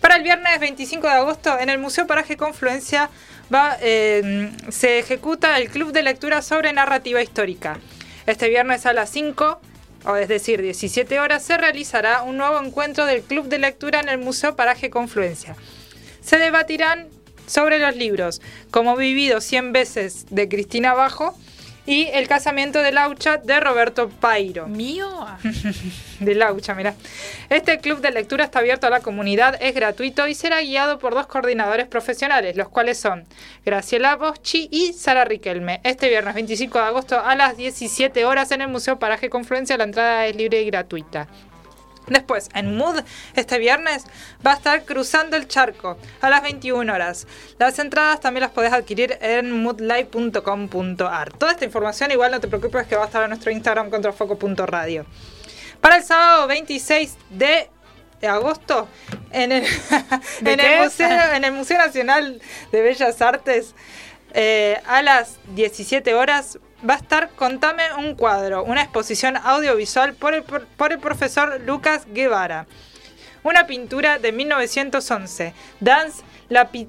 Para 0.00 0.16
el 0.16 0.22
viernes 0.22 0.60
25 0.60 1.06
de 1.06 1.12
agosto, 1.12 1.58
en 1.58 1.70
el 1.70 1.78
Museo 1.78 2.06
Paraje 2.06 2.36
Confluencia 2.36 3.10
va, 3.52 3.76
eh, 3.80 4.52
se 4.68 4.98
ejecuta 4.98 5.58
el 5.58 5.70
Club 5.70 5.92
de 5.92 6.02
Lectura 6.02 6.42
sobre 6.42 6.72
Narrativa 6.72 7.20
Histórica. 7.20 7.78
Este 8.26 8.48
viernes 8.48 8.86
a 8.86 8.92
las 8.92 9.10
5, 9.10 9.60
o 10.04 10.16
es 10.16 10.28
decir, 10.28 10.60
17 10.60 11.18
horas, 11.18 11.42
se 11.44 11.56
realizará 11.56 12.22
un 12.22 12.36
nuevo 12.36 12.60
encuentro 12.60 13.06
del 13.06 13.22
Club 13.22 13.48
de 13.48 13.58
Lectura 13.58 14.00
en 14.00 14.08
el 14.08 14.18
Museo 14.18 14.56
Paraje 14.56 14.90
Confluencia. 14.90 15.56
Se 16.20 16.38
debatirán 16.38 17.08
sobre 17.46 17.78
los 17.78 17.94
libros 17.96 18.40
Como 18.70 18.96
vivido 18.96 19.40
100 19.40 19.72
veces 19.72 20.26
de 20.30 20.48
Cristina 20.48 20.94
Bajo 20.94 21.36
y 21.86 22.08
El 22.12 22.28
casamiento 22.28 22.80
de 22.80 22.92
Laucha 22.92 23.36
de 23.36 23.60
Roberto 23.60 24.08
Pairo 24.08 24.66
¿Mío? 24.66 25.26
de 26.20 26.34
Laucha, 26.34 26.74
mira. 26.74 26.94
Este 27.50 27.78
club 27.78 28.00
de 28.00 28.10
lectura 28.10 28.44
está 28.44 28.60
abierto 28.60 28.86
a 28.86 28.90
la 28.90 29.00
comunidad, 29.00 29.56
es 29.60 29.74
gratuito 29.74 30.26
y 30.26 30.34
será 30.34 30.60
guiado 30.62 30.98
por 30.98 31.14
dos 31.14 31.26
coordinadores 31.26 31.86
profesionales, 31.86 32.56
los 32.56 32.68
cuales 32.68 32.98
son 32.98 33.24
Graciela 33.64 34.16
Boschi 34.16 34.68
y 34.70 34.92
Sara 34.92 35.24
Riquelme. 35.24 35.80
Este 35.84 36.08
viernes 36.08 36.34
25 36.34 36.78
de 36.78 36.84
agosto 36.84 37.20
a 37.20 37.34
las 37.36 37.56
17 37.56 38.24
horas 38.24 38.50
en 38.52 38.62
el 38.62 38.68
Museo 38.68 38.98
Paraje 38.98 39.28
Confluencia, 39.28 39.76
la 39.76 39.84
entrada 39.84 40.26
es 40.26 40.36
libre 40.36 40.62
y 40.62 40.66
gratuita. 40.66 41.28
Después, 42.06 42.48
en 42.54 42.76
Mood, 42.76 43.00
este 43.34 43.58
viernes, 43.58 44.04
va 44.46 44.52
a 44.52 44.54
estar 44.54 44.84
Cruzando 44.84 45.36
el 45.36 45.48
Charco 45.48 45.96
a 46.20 46.30
las 46.30 46.42
21 46.42 46.92
horas. 46.92 47.26
Las 47.58 47.78
entradas 47.78 48.20
también 48.20 48.42
las 48.42 48.50
podés 48.50 48.72
adquirir 48.72 49.18
en 49.20 49.62
moodlive.com.ar. 49.62 51.32
Toda 51.32 51.52
esta 51.52 51.64
información, 51.64 52.10
igual 52.10 52.32
no 52.32 52.40
te 52.40 52.48
preocupes, 52.48 52.86
que 52.86 52.96
va 52.96 53.04
a 53.04 53.06
estar 53.06 53.22
en 53.22 53.30
nuestro 53.30 53.50
Instagram 53.50 53.90
contrafoco.radio. 53.90 55.06
Para 55.80 55.96
el 55.96 56.04
sábado 56.04 56.46
26 56.46 57.16
de 57.30 57.70
agosto, 58.26 58.88
en 59.30 59.52
el, 59.52 59.62
¿De 60.40 60.52
en 60.52 60.58
qué? 60.58 60.76
el, 60.76 60.84
Museo, 60.84 61.32
en 61.34 61.44
el 61.44 61.52
Museo 61.52 61.78
Nacional 61.78 62.40
de 62.72 62.82
Bellas 62.82 63.20
Artes, 63.22 63.74
eh, 64.32 64.80
a 64.86 65.02
las 65.02 65.38
17 65.54 66.14
horas, 66.14 66.58
va 66.88 66.94
a 66.94 66.98
estar 66.98 67.30
Contame 67.30 67.82
un 67.98 68.14
cuadro, 68.14 68.64
una 68.64 68.82
exposición 68.82 69.36
audiovisual 69.36 70.14
por 70.14 70.34
el, 70.34 70.42
por- 70.42 70.92
el 70.92 70.98
profesor 70.98 71.60
Lucas 71.66 72.06
Guevara. 72.12 72.66
Una 73.42 73.66
pintura 73.66 74.18
de 74.18 74.32
1911, 74.32 75.52
Dance 75.80 76.22
Lapi- 76.48 76.88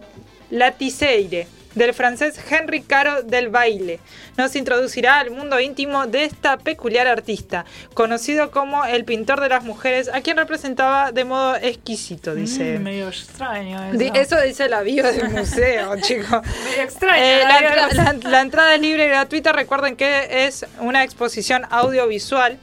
Latiseire, 0.50 1.48
del 1.76 1.94
francés 1.94 2.40
Henri 2.50 2.82
Caro 2.82 3.22
del 3.24 3.50
Baile. 3.50 4.00
Nos 4.38 4.56
introducirá 4.56 5.20
al 5.20 5.30
mundo 5.32 5.60
íntimo 5.60 6.08
de 6.08 6.24
esta 6.24 6.58
peculiar 6.58 7.08
artista, 7.08 7.66
conocido 7.94 8.50
como 8.52 8.86
el 8.86 9.06
pintor 9.06 9.42
de 9.42 9.50
las 9.50 9.64
mujeres, 9.64 10.10
a 10.14 10.22
quien 10.22 10.38
representaba 10.38 11.12
de 11.12 11.26
modo 11.26 11.56
exquisito, 11.58 12.34
dice. 12.34 12.80
Mm, 12.80 12.84
medio 12.84 13.08
extraño 13.10 13.84
eso. 13.90 13.98
Di- 13.98 14.12
Eso 14.14 14.42
dice 14.42 14.70
la 14.70 14.82
bio 14.82 15.04
del 15.04 15.30
museo, 15.30 15.96
chicos. 16.02 16.42
Medio 16.64 16.84
extraño. 16.84 17.22
Eh, 17.24 17.42
entra- 17.44 17.94
la- 17.94 18.30
la 18.30 18.42
entrada 18.42 18.76
es 18.76 18.82
libre 18.82 19.06
y 19.06 19.10
gratuita. 19.10 19.52
Recuerden 19.52 19.96
que 19.96 20.46
es 20.48 20.66
una 20.80 21.04
exposición 21.04 21.64
audiovisual. 21.70 22.58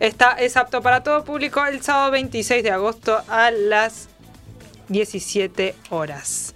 Está, 0.00 0.32
es 0.32 0.56
apto 0.56 0.82
para 0.82 1.04
todo 1.04 1.24
público 1.24 1.64
el 1.64 1.80
sábado 1.82 2.10
26 2.10 2.64
de 2.64 2.70
agosto 2.72 3.22
a 3.28 3.52
las 3.52 4.08
17 4.88 5.74
horas. 5.90 6.54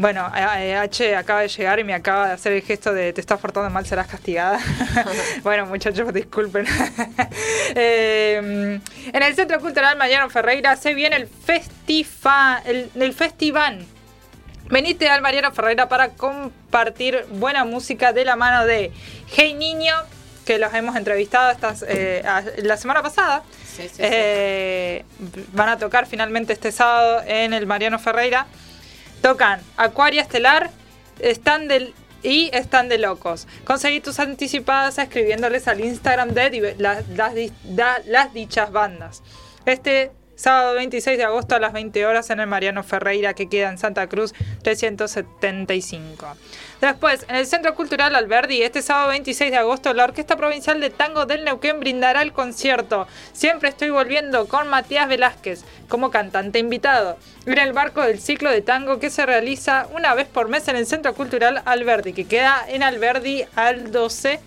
Bueno, 0.00 0.32
eh, 0.34 0.70
eh, 0.70 0.76
H 0.76 1.14
acaba 1.14 1.42
de 1.42 1.48
llegar 1.48 1.78
y 1.78 1.84
me 1.84 1.92
acaba 1.92 2.28
de 2.28 2.32
hacer 2.32 2.52
el 2.52 2.62
gesto 2.62 2.94
de 2.94 3.12
te 3.12 3.20
estás 3.20 3.38
portando 3.38 3.68
mal, 3.68 3.84
serás 3.84 4.06
castigada. 4.06 4.58
bueno, 5.42 5.66
muchachos, 5.66 6.12
disculpen. 6.14 6.66
Eh, 7.72 8.80
en 9.12 9.22
el 9.22 9.34
Centro 9.36 9.60
Cultural 9.60 9.96
Mariano 9.96 10.28
Ferreira 10.28 10.74
se 10.74 10.92
viene 10.92 11.14
el 11.16 11.28
festival, 11.28 12.60
el, 12.64 12.90
el 12.96 13.12
festival 13.12 13.84
Venite 14.68 15.08
al 15.08 15.22
Mariano 15.22 15.52
Ferreira 15.52 15.88
para 15.88 16.08
compartir 16.08 17.26
buena 17.30 17.64
música 17.64 18.12
de 18.12 18.24
la 18.24 18.34
mano 18.34 18.66
de 18.66 18.90
Hey 19.36 19.54
Niño, 19.54 19.94
que 20.44 20.58
los 20.58 20.72
hemos 20.74 20.96
entrevistado 20.96 21.50
estas, 21.52 21.84
eh, 21.86 22.22
a- 22.26 22.42
la 22.58 22.76
semana 22.76 23.02
pasada. 23.02 23.42
Sí, 23.64 23.88
sí, 23.88 24.02
sí. 24.02 25.42
Van 25.52 25.68
a 25.68 25.78
tocar 25.78 26.06
finalmente 26.06 26.52
este 26.52 26.72
sábado 26.72 27.22
en 27.26 27.52
el 27.52 27.66
Mariano 27.66 27.98
Ferreira. 28.00 28.46
Tocan 29.22 29.60
Acuaria 29.76 30.22
Estelar, 30.22 30.70
están 31.18 31.68
del 31.68 31.94
y 32.22 32.50
están 32.52 32.88
de 32.88 32.98
locos. 32.98 33.46
Conseguí 33.64 34.00
tus 34.00 34.18
anticipadas 34.18 34.98
escribiéndoles 34.98 35.68
al 35.68 35.80
Instagram 35.80 36.30
de 36.30 36.76
las, 36.78 37.04
las 38.06 38.34
dichas 38.34 38.72
bandas. 38.72 39.22
Este 39.64 40.12
sábado 40.36 40.74
26 40.74 41.18
de 41.18 41.24
agosto 41.24 41.54
a 41.54 41.60
las 41.60 41.72
20 41.72 42.06
horas 42.06 42.30
en 42.30 42.40
el 42.40 42.46
Mariano 42.46 42.82
Ferreira 42.82 43.34
que 43.34 43.48
queda 43.48 43.68
en 43.70 43.78
Santa 43.78 44.08
Cruz 44.08 44.32
375. 44.62 46.26
Después, 46.80 47.26
en 47.28 47.36
el 47.36 47.46
Centro 47.46 47.74
Cultural 47.74 48.14
Alberdi, 48.14 48.62
este 48.62 48.80
sábado 48.80 49.10
26 49.10 49.50
de 49.50 49.58
agosto, 49.58 49.92
la 49.92 50.04
Orquesta 50.04 50.36
Provincial 50.36 50.80
de 50.80 50.88
Tango 50.88 51.26
del 51.26 51.44
Neuquén 51.44 51.78
brindará 51.78 52.22
el 52.22 52.32
concierto. 52.32 53.06
Siempre 53.34 53.68
estoy 53.68 53.90
volviendo 53.90 54.48
con 54.48 54.66
Matías 54.68 55.06
Velázquez 55.06 55.62
como 55.90 56.10
cantante 56.10 56.58
invitado. 56.58 57.18
En 57.44 57.58
el 57.58 57.74
barco 57.74 58.00
del 58.00 58.18
ciclo 58.18 58.50
de 58.50 58.62
tango 58.62 58.98
que 58.98 59.10
se 59.10 59.26
realiza 59.26 59.88
una 59.94 60.14
vez 60.14 60.26
por 60.26 60.48
mes 60.48 60.68
en 60.68 60.76
el 60.76 60.86
Centro 60.86 61.12
Cultural 61.14 61.60
Alberdi, 61.66 62.14
que 62.14 62.24
queda 62.24 62.64
en 62.66 62.82
Alberdi 62.82 63.44
al 63.56 63.92
12 63.92 64.40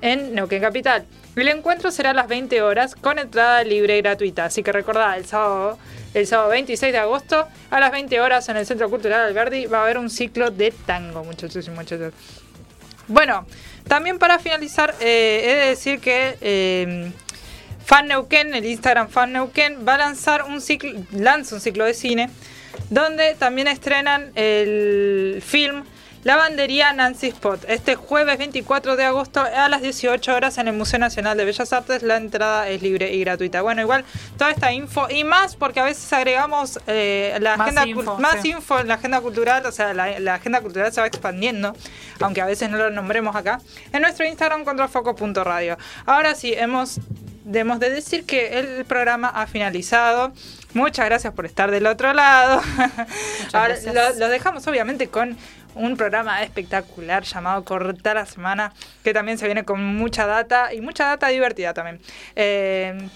en 0.00 0.34
Neuquén 0.34 0.62
Capital. 0.62 1.06
El 1.36 1.48
encuentro 1.48 1.92
será 1.92 2.10
a 2.10 2.14
las 2.14 2.26
20 2.26 2.60
horas 2.60 2.96
con 2.96 3.20
entrada 3.20 3.62
libre 3.62 3.98
y 3.98 4.02
gratuita. 4.02 4.46
Así 4.46 4.64
que 4.64 4.72
recordad, 4.72 5.16
el 5.16 5.26
sábado, 5.26 5.78
el 6.14 6.26
sábado 6.26 6.50
26 6.50 6.92
de 6.92 6.98
agosto 6.98 7.48
a 7.70 7.80
las 7.80 7.90
20 7.92 8.20
horas 8.20 8.48
en 8.48 8.56
el 8.56 8.66
Centro 8.66 8.90
Cultural 8.90 9.20
Alberdi 9.20 9.66
va 9.66 9.78
a 9.78 9.82
haber 9.82 9.98
un 9.98 10.10
ciclo 10.10 10.50
de 10.50 10.72
tango, 10.86 11.24
muchachos 11.24 11.66
y 11.66 11.70
muchachas. 11.70 12.12
Bueno, 13.08 13.46
también 13.88 14.18
para 14.18 14.38
finalizar, 14.38 14.94
eh, 15.00 15.42
he 15.44 15.54
de 15.54 15.68
decir 15.70 16.00
que 16.00 16.36
eh, 16.40 17.12
Fan 17.84 18.08
Neuquén, 18.08 18.54
el 18.54 18.64
Instagram 18.64 19.08
Fan 19.08 19.32
Neuquén, 19.32 19.86
va 19.86 19.94
a 19.94 19.98
lanzar 19.98 20.44
un 20.44 20.60
ciclo, 20.60 20.92
lanza 21.12 21.54
un 21.54 21.60
ciclo 21.60 21.84
de 21.84 21.94
cine 21.94 22.30
donde 22.90 23.34
también 23.34 23.68
estrenan 23.68 24.32
el 24.34 25.42
film 25.44 25.84
Lavandería 26.24 26.92
Nancy 26.92 27.28
Spot. 27.28 27.64
Este 27.66 27.96
jueves 27.96 28.38
24 28.38 28.94
de 28.94 29.04
agosto 29.04 29.40
a 29.40 29.68
las 29.68 29.82
18 29.82 30.34
horas 30.34 30.56
en 30.58 30.68
el 30.68 30.74
Museo 30.74 31.00
Nacional 31.00 31.36
de 31.36 31.44
Bellas 31.44 31.72
Artes. 31.72 32.04
La 32.04 32.16
entrada 32.16 32.68
es 32.68 32.80
libre 32.80 33.12
y 33.12 33.20
gratuita. 33.20 33.60
Bueno, 33.60 33.82
igual 33.82 34.04
toda 34.38 34.52
esta 34.52 34.72
info 34.72 35.08
y 35.10 35.24
más 35.24 35.56
porque 35.56 35.80
a 35.80 35.84
veces 35.84 36.12
agregamos 36.12 36.78
eh, 36.86 37.36
la 37.40 37.56
Más 37.56 37.66
agenda 37.66 37.86
info, 37.88 38.18
más 38.18 38.40
sí. 38.40 38.50
info 38.50 38.78
en 38.78 38.88
la 38.88 38.94
agenda 38.94 39.20
cultural, 39.20 39.66
o 39.66 39.72
sea, 39.72 39.94
la, 39.94 40.20
la 40.20 40.34
agenda 40.34 40.60
cultural 40.60 40.92
se 40.92 41.00
va 41.00 41.08
expandiendo, 41.08 41.74
aunque 42.20 42.40
a 42.40 42.46
veces 42.46 42.70
no 42.70 42.76
lo 42.76 42.90
nombremos 42.90 43.34
acá, 43.34 43.60
en 43.92 44.02
nuestro 44.02 44.24
Instagram 44.24 44.64
contrafoco.radio. 44.64 45.76
Ahora 46.06 46.36
sí, 46.36 46.54
hemos, 46.54 47.00
debemos 47.44 47.80
de 47.80 47.90
decir 47.90 48.24
que 48.24 48.60
el 48.60 48.84
programa 48.84 49.28
ha 49.28 49.48
finalizado. 49.48 50.32
Muchas 50.74 51.04
gracias 51.04 51.34
por 51.34 51.44
estar 51.44 51.70
del 51.70 51.86
otro 51.86 52.14
lado. 52.14 52.62
Ahora, 53.52 53.76
lo 54.18 54.28
dejamos 54.28 54.66
obviamente 54.66 55.08
con 55.08 55.36
un 55.74 55.96
programa 55.96 56.42
espectacular 56.42 57.22
llamado 57.24 57.64
Cortar 57.64 58.16
la 58.16 58.26
Semana, 58.26 58.72
que 59.04 59.12
también 59.12 59.38
se 59.38 59.46
viene 59.46 59.64
con 59.64 59.82
mucha 59.96 60.26
data 60.26 60.72
y 60.74 60.80
mucha 60.80 61.06
data 61.06 61.28
divertida 61.28 61.74
también. 61.74 62.00
Eh, 62.36 63.08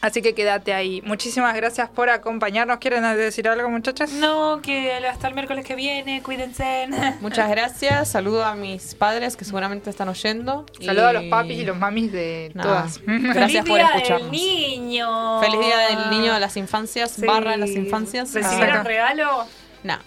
así 0.00 0.22
que 0.22 0.34
quédate 0.34 0.72
ahí. 0.72 1.02
Muchísimas 1.04 1.54
gracias 1.56 1.88
por 1.88 2.08
acompañarnos. 2.10 2.78
¿Quieren 2.78 3.02
decir 3.16 3.48
algo, 3.48 3.68
muchachas? 3.68 4.12
No, 4.12 4.60
que 4.62 4.92
hasta 4.92 5.26
el 5.28 5.34
miércoles 5.34 5.64
que 5.64 5.74
viene, 5.74 6.22
cuídense. 6.22 6.88
Muchas 7.20 7.50
gracias. 7.50 8.08
Saludo 8.08 8.44
a 8.44 8.54
mis 8.54 8.94
padres 8.94 9.36
que 9.36 9.44
seguramente 9.44 9.90
están 9.90 10.08
oyendo. 10.08 10.64
Saludos 10.80 11.06
a 11.08 11.12
los 11.14 11.24
papis 11.24 11.58
y 11.58 11.64
los 11.64 11.76
mamis 11.76 12.12
de 12.12 12.52
Nada. 12.54 12.68
todas. 12.68 13.00
Gracias 13.04 13.46
Feliz 13.46 13.64
por 13.64 13.78
Día 13.78 13.86
escucharnos. 13.96 14.30
Del 14.30 14.40
niño. 14.40 15.40
Feliz 15.40 15.60
día 15.60 15.78
del 15.88 16.10
niño 16.10 16.34
de 16.34 16.40
las 16.40 16.56
infancias, 16.56 17.10
Sí. 17.12 17.26
barra 17.26 17.52
de 17.52 17.56
las 17.58 17.70
infancias. 17.70 18.32
¿Recibieron 18.32 18.78
Ah. 18.78 18.82
regalo? 18.84 19.44
No. 19.82 19.98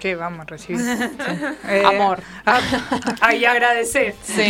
¿Qué 0.00 0.14
vamos 0.14 0.40
a 0.40 0.44
recibir? 0.44 0.80
Eh, 1.68 1.82
Amor. 1.84 2.22
ah, 2.46 2.60
Ay, 3.20 3.44
agradecer. 3.44 4.14
Sí. 4.22 4.42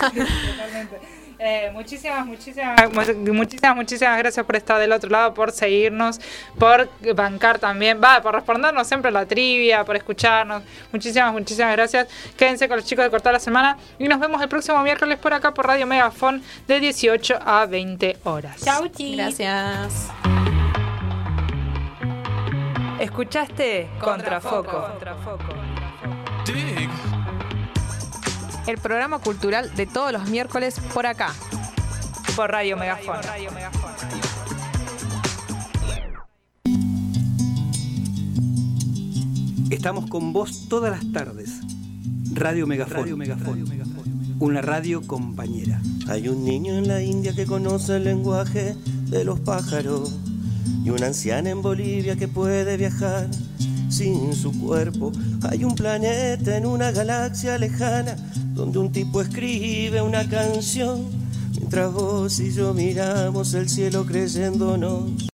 Totalmente. 0.00 1.00
Eh, 1.38 1.70
muchísimas, 1.74 2.24
muchísimas, 2.24 2.74
mu- 2.90 3.34
muchísimas, 3.34 3.76
muchísimas 3.76 4.16
gracias 4.18 4.46
por 4.46 4.56
estar 4.56 4.80
del 4.80 4.90
otro 4.92 5.10
lado, 5.10 5.34
por 5.34 5.52
seguirnos, 5.52 6.18
por 6.58 6.88
bancar 7.14 7.58
también, 7.58 8.00
va, 8.02 8.22
por 8.22 8.34
respondernos 8.34 8.88
siempre 8.88 9.10
la 9.10 9.26
trivia, 9.26 9.84
por 9.84 9.96
escucharnos. 9.96 10.62
Muchísimas, 10.92 11.32
muchísimas 11.34 11.72
gracias. 11.72 12.08
Quédense 12.38 12.66
con 12.68 12.78
los 12.78 12.86
chicos 12.86 13.04
de 13.04 13.10
Cortar 13.10 13.34
la 13.34 13.40
Semana 13.40 13.76
y 13.98 14.08
nos 14.08 14.18
vemos 14.18 14.40
el 14.40 14.48
próximo 14.48 14.80
miércoles 14.82 15.18
por 15.18 15.34
acá 15.34 15.52
por 15.52 15.66
Radio 15.66 15.86
Megafon 15.86 16.42
de 16.66 16.80
18 16.80 17.38
a 17.44 17.66
20 17.66 18.16
horas. 18.24 18.62
Chau, 18.64 18.88
chis. 18.88 19.16
Gracias. 19.18 20.45
¿Escuchaste? 23.00 23.90
Contrafoco. 24.00 24.86
El 28.66 28.78
programa 28.78 29.18
cultural 29.18 29.74
de 29.74 29.86
todos 29.86 30.12
los 30.12 30.28
miércoles 30.30 30.80
por 30.94 31.06
acá. 31.06 31.34
Por 32.34 32.50
Radio 32.50 32.76
Megafon. 32.76 33.16
Estamos 39.70 40.08
con 40.08 40.32
vos 40.32 40.66
todas 40.68 40.90
las 40.90 41.12
tardes. 41.12 41.60
Radio 42.32 42.66
Megafon. 42.66 43.20
Una 44.38 44.62
radio 44.62 45.06
compañera. 45.06 45.80
Hay 46.08 46.28
un 46.28 46.44
niño 46.44 46.74
en 46.78 46.88
la 46.88 47.02
India 47.02 47.34
que 47.34 47.44
conoce 47.44 47.96
el 47.96 48.04
lenguaje 48.04 48.74
de 49.10 49.24
los 49.24 49.40
pájaros 49.40 50.14
y 50.84 50.90
una 50.90 51.06
anciana 51.06 51.50
en 51.50 51.62
Bolivia 51.62 52.16
que 52.16 52.28
puede 52.28 52.76
viajar 52.76 53.28
sin 53.88 54.32
su 54.34 54.52
cuerpo. 54.58 55.12
Hay 55.42 55.64
un 55.64 55.74
planeta 55.74 56.56
en 56.56 56.66
una 56.66 56.90
galaxia 56.90 57.58
lejana 57.58 58.16
donde 58.54 58.78
un 58.78 58.92
tipo 58.92 59.20
escribe 59.20 60.02
una 60.02 60.28
canción 60.28 61.06
mientras 61.56 61.92
vos 61.92 62.38
y 62.40 62.52
yo 62.52 62.74
miramos 62.74 63.54
el 63.54 63.68
cielo 63.68 64.04
creyéndonos. 64.06 65.10